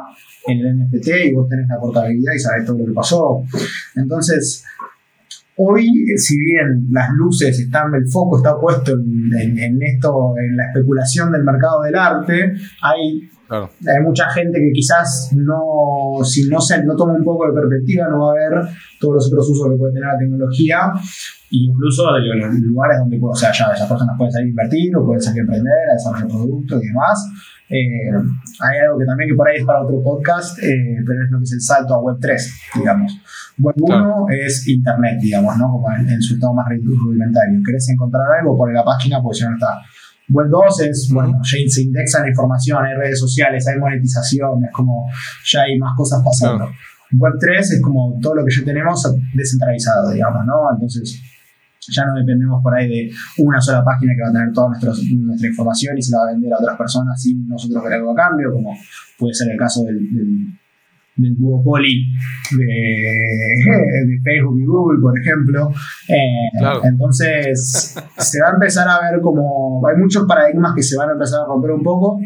en 0.46 0.58
el 0.58 0.78
NFT 0.78 1.08
y 1.26 1.32
vos 1.32 1.48
tenés 1.48 1.66
la 1.68 1.78
portabilidad 1.78 2.34
y 2.34 2.38
sabés 2.38 2.66
todo 2.66 2.78
lo 2.78 2.86
que 2.86 2.92
pasó. 2.92 3.42
Entonces, 3.96 4.64
Hoy, 5.62 5.84
si 6.16 6.42
bien 6.42 6.86
las 6.90 7.10
luces 7.18 7.60
están, 7.60 7.94
el 7.94 8.08
foco 8.10 8.38
está 8.38 8.58
puesto 8.58 8.92
en, 8.92 9.78
esto, 9.82 10.32
en 10.38 10.56
la 10.56 10.64
especulación 10.68 11.30
del 11.32 11.44
mercado 11.44 11.82
del 11.82 11.96
arte, 11.96 12.54
hay, 12.80 13.28
hay 13.50 14.02
mucha 14.02 14.30
gente 14.30 14.58
que 14.58 14.72
quizás 14.72 15.32
no, 15.36 16.24
si 16.24 16.48
no, 16.48 16.62
se, 16.62 16.82
no 16.82 16.96
toma 16.96 17.12
un 17.12 17.24
poco 17.24 17.46
de 17.46 17.60
perspectiva, 17.60 18.08
no 18.08 18.24
va 18.24 18.32
a 18.32 18.36
ver 18.36 18.68
todos 18.98 19.16
los 19.16 19.26
otros 19.26 19.50
usos 19.50 19.70
que 19.70 19.76
puede 19.76 19.92
tener 19.92 20.08
la 20.08 20.18
tecnología, 20.18 20.78
incluso 21.50 22.04
de 22.14 22.20
los 22.20 22.54
lugares 22.60 22.98
donde 23.00 23.18
o 23.20 23.34
sea, 23.34 23.52
ya 23.52 23.66
esas 23.74 23.86
personas 23.86 24.16
pueden 24.16 24.32
salir 24.32 24.46
a 24.46 24.50
invertir 24.50 24.96
o 24.96 25.04
pueden 25.04 25.20
salir 25.20 25.40
a 25.40 25.42
emprender, 25.42 25.90
a 25.90 25.92
desarrollar 25.92 26.28
productos 26.28 26.82
y 26.82 26.86
demás. 26.86 27.18
Eh, 27.70 28.10
hay 28.60 28.78
algo 28.80 28.98
que 28.98 29.04
también 29.04 29.30
que 29.30 29.36
por 29.36 29.48
ahí 29.48 29.58
es 29.58 29.64
para 29.64 29.82
otro 29.82 30.02
podcast, 30.02 30.58
eh, 30.58 30.96
pero 31.06 31.24
es 31.24 31.30
lo 31.30 31.38
que 31.38 31.44
es 31.44 31.52
el 31.52 31.60
salto 31.60 31.94
a 31.94 31.98
Web3, 31.98 32.52
digamos. 32.74 33.16
Web 33.58 33.76
1 33.78 34.26
es 34.44 34.66
Internet, 34.66 35.18
digamos, 35.20 35.56
¿no? 35.56 35.70
Como 35.70 35.86
en, 35.92 36.20
su 36.20 36.34
estado 36.34 36.52
más 36.52 36.66
rudimentario. 36.68 37.60
¿Querés 37.64 37.88
encontrar 37.90 38.26
algo? 38.40 38.56
por 38.56 38.74
la 38.74 38.84
página, 38.84 39.22
pues 39.22 39.38
ya 39.38 39.48
no 39.48 39.54
está. 39.54 39.80
Web 40.30 40.48
2 40.48 40.80
es, 40.80 41.10
bueno, 41.12 41.40
ya 41.44 41.58
se 41.68 41.82
indexa 41.82 42.20
la 42.20 42.28
información, 42.28 42.84
hay 42.84 42.94
redes 42.94 43.20
sociales, 43.20 43.66
hay 43.68 43.78
monetización, 43.78 44.64
es 44.64 44.72
como 44.72 45.06
ya 45.44 45.62
hay 45.62 45.78
más 45.78 45.96
cosas 45.96 46.22
pasando. 46.24 46.68
Web 47.12 47.34
3 47.38 47.70
es 47.72 47.82
como 47.82 48.18
todo 48.20 48.34
lo 48.34 48.44
que 48.44 48.54
ya 48.54 48.64
tenemos 48.64 49.02
descentralizado, 49.34 50.10
digamos, 50.10 50.44
¿no? 50.44 50.72
Entonces, 50.72 51.20
ya 51.88 52.04
no 52.04 52.14
dependemos 52.14 52.62
por 52.62 52.74
ahí 52.74 52.88
de 52.88 53.10
una 53.38 53.60
sola 53.60 53.84
página 53.84 54.12
que 54.14 54.22
va 54.22 54.28
a 54.28 54.32
tener 54.32 54.52
toda 54.52 54.68
nuestra 54.68 55.48
información 55.48 55.98
y 55.98 56.02
se 56.02 56.12
la 56.12 56.18
va 56.18 56.28
a 56.28 56.32
vender 56.32 56.52
a 56.52 56.58
otras 56.58 56.76
personas 56.76 57.20
sin 57.20 57.48
nosotros 57.48 57.82
querer 57.82 57.98
algo 57.98 58.12
a 58.12 58.16
cambio, 58.16 58.52
como 58.52 58.76
puede 59.18 59.34
ser 59.34 59.50
el 59.50 59.58
caso 59.58 59.84
del 59.84 59.98
duopoly 61.16 62.04
de, 62.56 62.64
de, 64.06 64.20
Facebook 64.24 64.58
y 64.58 64.64
Google, 64.64 65.00
por 65.00 65.18
ejemplo. 65.18 65.70
Eh, 66.08 66.84
entonces, 66.84 67.94
se 68.18 68.40
va 68.40 68.48
a 68.48 68.54
empezar 68.54 68.88
a 68.88 69.10
ver 69.10 69.20
como. 69.20 69.82
Hay 69.86 69.96
muchos 70.00 70.24
paradigmas 70.26 70.72
que 70.74 70.82
se 70.82 70.96
van 70.96 71.10
a 71.10 71.12
empezar 71.12 71.40
a 71.40 71.46
romper 71.46 71.72
un 71.72 71.82
poco. 71.82 72.18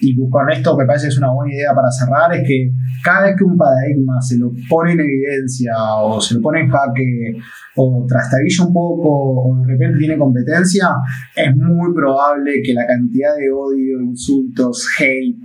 Y 0.00 0.16
con 0.28 0.50
esto 0.50 0.76
me 0.76 0.86
parece 0.86 1.06
que 1.06 1.10
es 1.10 1.18
una 1.18 1.32
buena 1.32 1.52
idea 1.52 1.74
para 1.74 1.90
cerrar: 1.90 2.32
es 2.34 2.46
que 2.46 2.70
cada 3.02 3.26
vez 3.26 3.36
que 3.36 3.44
un 3.44 3.56
paradigma 3.56 4.20
se 4.20 4.38
lo 4.38 4.52
pone 4.68 4.92
en 4.92 5.00
evidencia 5.00 5.72
o 6.00 6.20
se 6.20 6.34
lo 6.34 6.40
pone 6.40 6.60
en 6.60 6.68
jaque 6.68 7.38
o 7.80 8.04
trastabilla 8.08 8.64
un 8.66 8.72
poco 8.72 9.08
o 9.08 9.56
de 9.62 9.72
repente 9.72 9.98
tiene 9.98 10.18
competencia, 10.18 10.88
es 11.34 11.54
muy 11.54 11.94
probable 11.94 12.60
que 12.64 12.74
la 12.74 12.86
cantidad 12.86 13.36
de 13.36 13.50
odio, 13.50 14.00
insultos, 14.00 14.86
hate, 14.98 15.38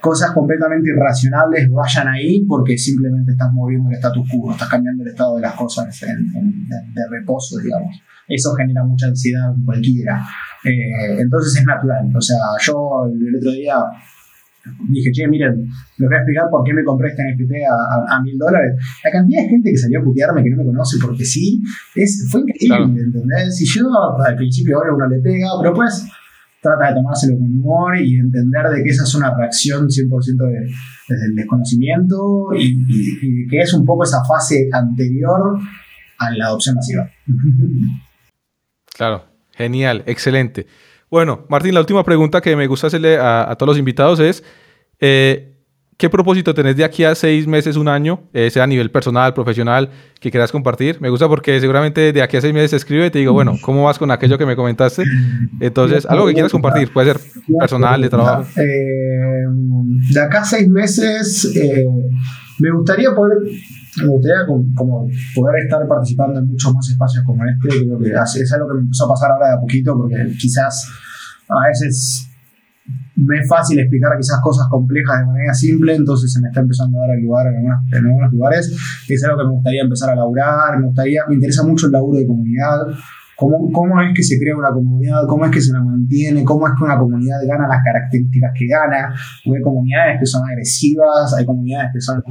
cosas 0.00 0.32
completamente 0.32 0.90
irracionables 0.90 1.70
vayan 1.70 1.99
ahí 2.08 2.44
porque 2.46 2.76
simplemente 2.76 3.32
estás 3.32 3.52
moviendo 3.52 3.90
el 3.90 3.96
status 3.96 4.28
quo, 4.30 4.52
estás 4.52 4.68
cambiando 4.68 5.02
el 5.02 5.10
estado 5.10 5.36
de 5.36 5.42
las 5.42 5.54
cosas 5.54 6.00
de, 6.00 7.02
reposo, 7.10 7.58
digamos. 7.58 7.96
Eso 8.28 8.54
genera 8.54 8.84
mucha 8.84 9.06
ansiedad 9.06 9.52
en 9.54 9.64
cualquiera. 9.64 10.22
Eh, 10.64 11.20
entonces 11.20 11.60
es 11.60 11.66
natural. 11.66 12.10
O 12.14 12.20
sea, 12.20 12.38
yo 12.64 13.10
el 13.12 13.36
otro 13.36 13.50
día 13.52 13.74
dije, 14.88 15.10
che, 15.12 15.28
miren, 15.28 15.66
les 15.98 16.08
voy 16.08 16.14
a 16.14 16.18
explicar 16.18 16.44
por 16.50 16.62
qué 16.64 16.72
me 16.72 16.84
compré 16.84 17.08
este 17.08 17.22
NFT 17.22 17.52
a 18.08 18.22
mil 18.22 18.38
dólares. 18.38 18.76
La 19.04 19.10
cantidad 19.10 19.42
de 19.42 19.48
gente 19.48 19.70
que 19.70 19.78
salió 19.78 20.00
a 20.00 20.04
putearme 20.04 20.42
que 20.42 20.50
no 20.50 20.58
me 20.58 20.64
conoce 20.64 20.98
porque 21.00 21.24
sí, 21.24 21.62
es, 21.94 22.28
fue 22.30 22.42
increíble, 22.42 23.02
¿entendés? 23.02 23.56
Si 23.56 23.66
yo 23.66 23.88
al 24.24 24.36
principio 24.36 24.78
obvio 24.78 24.94
uno 24.96 25.08
le 25.08 25.18
pega, 25.20 25.48
pero 25.60 25.74
pues 25.74 26.06
trata 26.60 26.88
de 26.88 26.94
tomárselo 26.94 27.38
con 27.38 27.46
humor 27.46 27.98
y 27.98 28.16
entender 28.16 28.66
de 28.68 28.82
que 28.82 28.90
esa 28.90 29.04
es 29.04 29.14
una 29.14 29.34
reacción 29.34 29.86
100% 29.86 29.88
de, 29.88 30.72
desde 31.08 31.26
el 31.26 31.34
desconocimiento 31.34 32.48
y, 32.56 33.48
que 33.48 33.60
es 33.60 33.72
un 33.72 33.84
poco 33.84 34.04
esa 34.04 34.24
fase 34.24 34.68
anterior 34.72 35.58
a 36.18 36.30
la 36.32 36.46
adopción 36.46 36.76
masiva. 36.76 37.10
Claro, 38.92 39.24
genial, 39.52 40.02
excelente. 40.04 40.66
Bueno, 41.10 41.46
Martín, 41.48 41.72
la 41.72 41.80
última 41.80 42.04
pregunta 42.04 42.42
que 42.42 42.54
me 42.54 42.66
gusta 42.66 42.88
hacerle 42.88 43.16
a, 43.18 43.54
todos 43.56 43.68
los 43.68 43.78
invitados 43.78 44.20
es, 44.20 44.44
eh, 44.98 45.49
¿qué 46.00 46.08
propósito 46.08 46.54
tenés 46.54 46.76
de 46.76 46.82
aquí 46.82 47.04
a 47.04 47.14
seis 47.14 47.46
meses, 47.46 47.76
un 47.76 47.86
año, 47.86 48.22
eh, 48.32 48.50
sea 48.50 48.64
a 48.64 48.66
nivel 48.66 48.90
personal, 48.90 49.34
profesional, 49.34 49.90
que 50.18 50.30
quieras 50.30 50.50
compartir? 50.50 50.98
Me 50.98 51.10
gusta 51.10 51.28
porque 51.28 51.60
seguramente 51.60 52.14
de 52.14 52.22
aquí 52.22 52.38
a 52.38 52.40
seis 52.40 52.54
meses 52.54 52.72
escribe 52.72 53.06
y 53.06 53.10
te 53.10 53.18
digo, 53.18 53.34
bueno, 53.34 53.56
¿cómo 53.60 53.84
vas 53.84 53.98
con 53.98 54.10
aquello 54.10 54.38
que 54.38 54.46
me 54.46 54.56
comentaste? 54.56 55.04
Entonces, 55.60 56.06
algo 56.06 56.26
que 56.26 56.32
quieras 56.32 56.52
compartir, 56.52 56.90
puede 56.90 57.12
ser 57.12 57.20
personal, 57.58 58.00
de 58.00 58.08
trabajo. 58.08 58.46
Eh, 58.56 59.44
de 60.14 60.20
acá 60.20 60.40
a 60.40 60.44
seis 60.44 60.66
meses, 60.68 61.52
me 62.58 62.72
gustaría 62.72 63.14
poder 63.14 63.38
me 64.02 64.08
gustaría 64.08 64.46
como, 64.46 65.06
poder 65.34 65.64
estar 65.64 65.86
participando 65.86 66.38
en 66.40 66.46
muchos 66.46 66.72
más 66.72 66.88
espacios 66.88 67.24
como 67.26 67.42
este, 67.44 67.68
que 67.68 68.42
es 68.42 68.52
algo 68.54 68.68
que 68.68 68.74
me 68.74 68.80
empezó 68.80 69.04
a 69.04 69.08
pasar 69.10 69.32
ahora 69.32 69.48
de 69.48 69.54
a 69.54 69.60
poquito, 69.60 69.94
porque 69.98 70.32
quizás 70.38 70.88
a 71.48 71.68
veces 71.68 72.29
me 73.16 73.38
es 73.38 73.48
fácil 73.48 73.78
explicar 73.78 74.12
quizás 74.16 74.40
cosas 74.42 74.66
complejas 74.68 75.20
de 75.20 75.26
manera 75.26 75.54
simple, 75.54 75.94
entonces 75.94 76.32
se 76.32 76.40
me 76.40 76.48
está 76.48 76.60
empezando 76.60 76.98
a 76.98 77.06
dar 77.06 77.16
el 77.16 77.22
lugar 77.22 77.46
en, 77.48 77.66
en 77.98 78.06
algunos 78.06 78.32
lugares, 78.32 78.76
que 79.06 79.14
es 79.14 79.24
algo 79.24 79.38
que 79.38 79.44
me 79.44 79.50
gustaría 79.52 79.82
empezar 79.82 80.10
a 80.10 80.16
laburar, 80.16 80.78
me 80.78 80.86
gustaría, 80.86 81.22
me 81.28 81.34
interesa 81.34 81.64
mucho 81.64 81.86
el 81.86 81.92
laburo 81.92 82.18
de 82.18 82.26
comunidad, 82.26 82.86
¿Cómo, 83.40 83.72
¿Cómo, 83.72 83.98
es 84.02 84.14
que 84.14 84.22
se 84.22 84.38
crea 84.38 84.54
una 84.54 84.68
comunidad? 84.68 85.22
¿Cómo 85.26 85.46
es 85.46 85.50
que 85.50 85.62
se 85.62 85.72
la 85.72 85.82
mantiene? 85.82 86.44
¿Cómo 86.44 86.68
es 86.68 86.74
que 86.76 86.84
una 86.84 86.98
comunidad 86.98 87.38
gana 87.48 87.66
las 87.66 87.82
características 87.82 88.52
que 88.54 88.66
gana? 88.66 89.14
hay 89.16 89.62
comunidades 89.62 90.20
que 90.20 90.26
son 90.26 90.46
agresivas, 90.46 91.32
hay 91.34 91.46
comunidades 91.46 91.88
que 91.94 92.00
son 92.02 92.22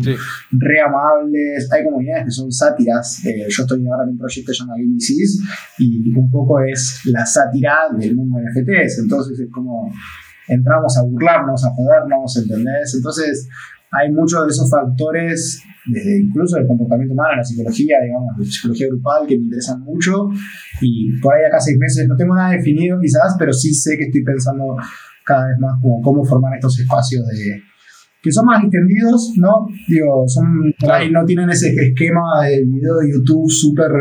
re 0.51 0.81
amables, 0.81 1.67
hay 1.73 1.83
comunidades 1.83 2.25
que 2.25 2.31
son 2.31 2.51
sátiras. 2.51 3.25
Eh, 3.25 3.47
yo 3.49 3.63
estoy 3.63 3.87
ahora 3.87 4.03
en 4.03 4.09
un 4.09 4.17
proyecto 4.19 4.51
llamado 4.53 4.77
GameDCs 4.77 5.41
y 5.79 6.13
un 6.13 6.29
poco 6.29 6.59
es 6.61 7.01
la 7.05 7.25
sátira 7.25 7.75
del 7.97 8.15
mundo 8.15 8.37
de 8.37 8.43
NFTs. 8.43 8.99
Entonces 8.99 9.39
es 9.39 9.49
como 9.49 9.91
entramos 10.49 10.97
a 10.97 11.03
burlarnos, 11.03 11.65
a 11.65 11.69
jodernos, 11.71 12.37
¿entendés? 12.37 12.93
Entonces 12.95 13.47
hay 13.91 14.11
muchos 14.11 14.45
de 14.45 14.49
esos 14.49 14.69
factores, 14.69 15.61
desde 15.87 16.21
incluso 16.21 16.57
el 16.57 16.67
comportamiento 16.67 17.13
humano, 17.13 17.37
la 17.37 17.43
psicología, 17.43 17.97
digamos, 18.03 18.37
la 18.37 18.45
psicología 18.45 18.87
grupal, 18.87 19.27
que 19.27 19.37
me 19.37 19.43
interesan 19.45 19.81
mucho. 19.81 20.29
Y 20.81 21.19
por 21.21 21.33
ahí 21.33 21.45
acá 21.45 21.59
seis 21.59 21.77
meses 21.79 22.07
no 22.07 22.15
tengo 22.15 22.35
nada 22.35 22.51
definido 22.51 22.99
quizás, 22.99 23.35
pero 23.39 23.53
sí 23.53 23.73
sé 23.73 23.97
que 23.97 24.05
estoy 24.05 24.23
pensando 24.23 24.75
cada 25.25 25.47
vez 25.47 25.57
más 25.59 25.73
como 25.81 26.01
cómo 26.01 26.23
formar 26.23 26.53
estos 26.55 26.79
espacios 26.79 27.25
de 27.27 27.61
que 28.21 28.31
son 28.31 28.45
más 28.45 28.61
extendidos, 28.63 29.33
¿no? 29.37 29.65
Digo, 29.87 30.25
son, 30.27 30.73
por 30.79 30.91
ahí 30.91 31.09
no 31.09 31.23
tienen 31.25 31.49
ese 31.49 31.69
esquema 31.73 32.43
de 32.43 32.65
video 32.65 32.97
de 32.97 33.11
YouTube 33.11 33.49
súper 33.49 33.91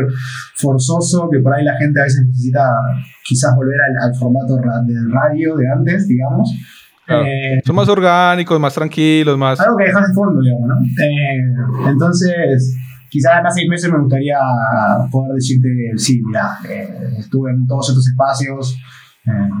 forzoso, 0.55 1.29
que 1.31 1.39
por 1.39 1.53
ahí 1.53 1.63
la 1.63 1.77
gente 1.77 2.01
a 2.01 2.03
veces 2.03 2.25
necesita 2.27 2.69
quizás 3.25 3.55
volver 3.55 3.79
al, 3.79 4.09
al 4.09 4.15
formato 4.15 4.57
de 4.57 4.95
radio 5.09 5.55
de 5.55 5.65
antes, 5.71 6.07
digamos. 6.07 6.53
Eh, 7.07 7.59
Son 7.65 7.75
más 7.75 7.87
orgánicos, 7.89 8.59
más 8.59 8.73
tranquilos, 8.73 9.37
más... 9.37 9.59
Algo 9.59 9.77
que 9.77 9.85
dejas 9.85 10.07
de 10.09 10.13
fondo, 10.13 10.41
digamos, 10.41 10.67
¿no? 10.67 10.75
Eh, 11.03 11.89
entonces, 11.89 12.77
quizás 13.09 13.37
acá 13.39 13.49
seis 13.49 13.67
meses 13.67 13.91
me 13.91 13.99
gustaría 13.99 14.37
poder 15.11 15.33
decirte, 15.33 15.69
sí, 15.95 16.21
mira, 16.25 16.57
eh, 16.69 16.87
estuve 17.17 17.51
en 17.51 17.65
todos 17.65 17.89
estos 17.89 18.07
espacios 18.07 18.77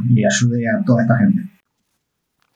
y 0.09 0.23
ayudé 0.25 0.63
a 0.67 0.83
toda 0.85 1.01
esta 1.03 1.17
gente. 1.17 1.41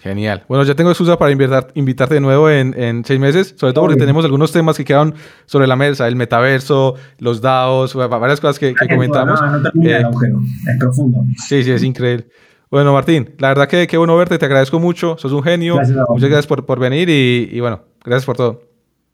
Genial. 0.04 0.44
Bueno, 0.50 0.66
ya 0.66 0.76
tengo 0.76 0.90
excusa 0.90 1.18
para 1.18 1.32
invitarte 1.32 2.14
de 2.14 2.20
nuevo 2.20 2.50
en, 2.50 2.78
en, 2.78 3.06
seis 3.06 3.22
meses, 3.22 3.56
sobre 3.58 3.72
todo 3.72 3.86
porque 3.86 3.98
tenemos 3.98 4.26
algunos 4.26 4.52
temas 4.52 4.76
que 4.76 4.84
quedaron 4.84 5.16
sobre 5.46 5.66
la 5.66 5.78
mesa, 5.78 6.10
el 6.10 6.18
metaverso, 6.18 6.96
los 7.20 7.40
DAOs, 7.40 7.96
varias 7.96 8.42
cosas 8.42 8.60
que, 8.60 8.76
comentamos. 8.76 9.42
No, 9.42 9.52
no 9.52 9.62
termina 9.62 10.00
el 10.00 10.06
agujero, 10.06 10.42
es 10.42 10.78
profundo. 10.78 11.24
Sí, 11.38 11.64
sí, 11.64 11.72
es 11.72 11.84
increíble. 11.84 12.28
Bueno, 12.70 12.92
Martín, 12.92 13.30
la 13.38 13.48
verdad 13.48 13.70
que 13.70 13.88
qué 13.88 13.96
bueno 13.96 14.18
verte, 14.18 14.38
te 14.38 14.46
agradezco 14.46 14.78
mucho, 14.78 15.16
sos 15.18 15.32
un 15.32 15.42
genio. 15.42 15.76
Muchas 15.76 16.30
gracias 16.30 16.48
por, 16.48 16.66
por 16.66 16.82
venir 16.82 17.08
y, 17.08 17.48
y, 17.50 17.62
bueno, 17.62 17.84
gracias 18.04 18.26
por 18.26 18.36
todo. 18.36 18.62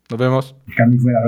Nos 0.09 0.19
vemos. 0.19 0.55
Que 0.75 0.97
fuera, 0.97 1.19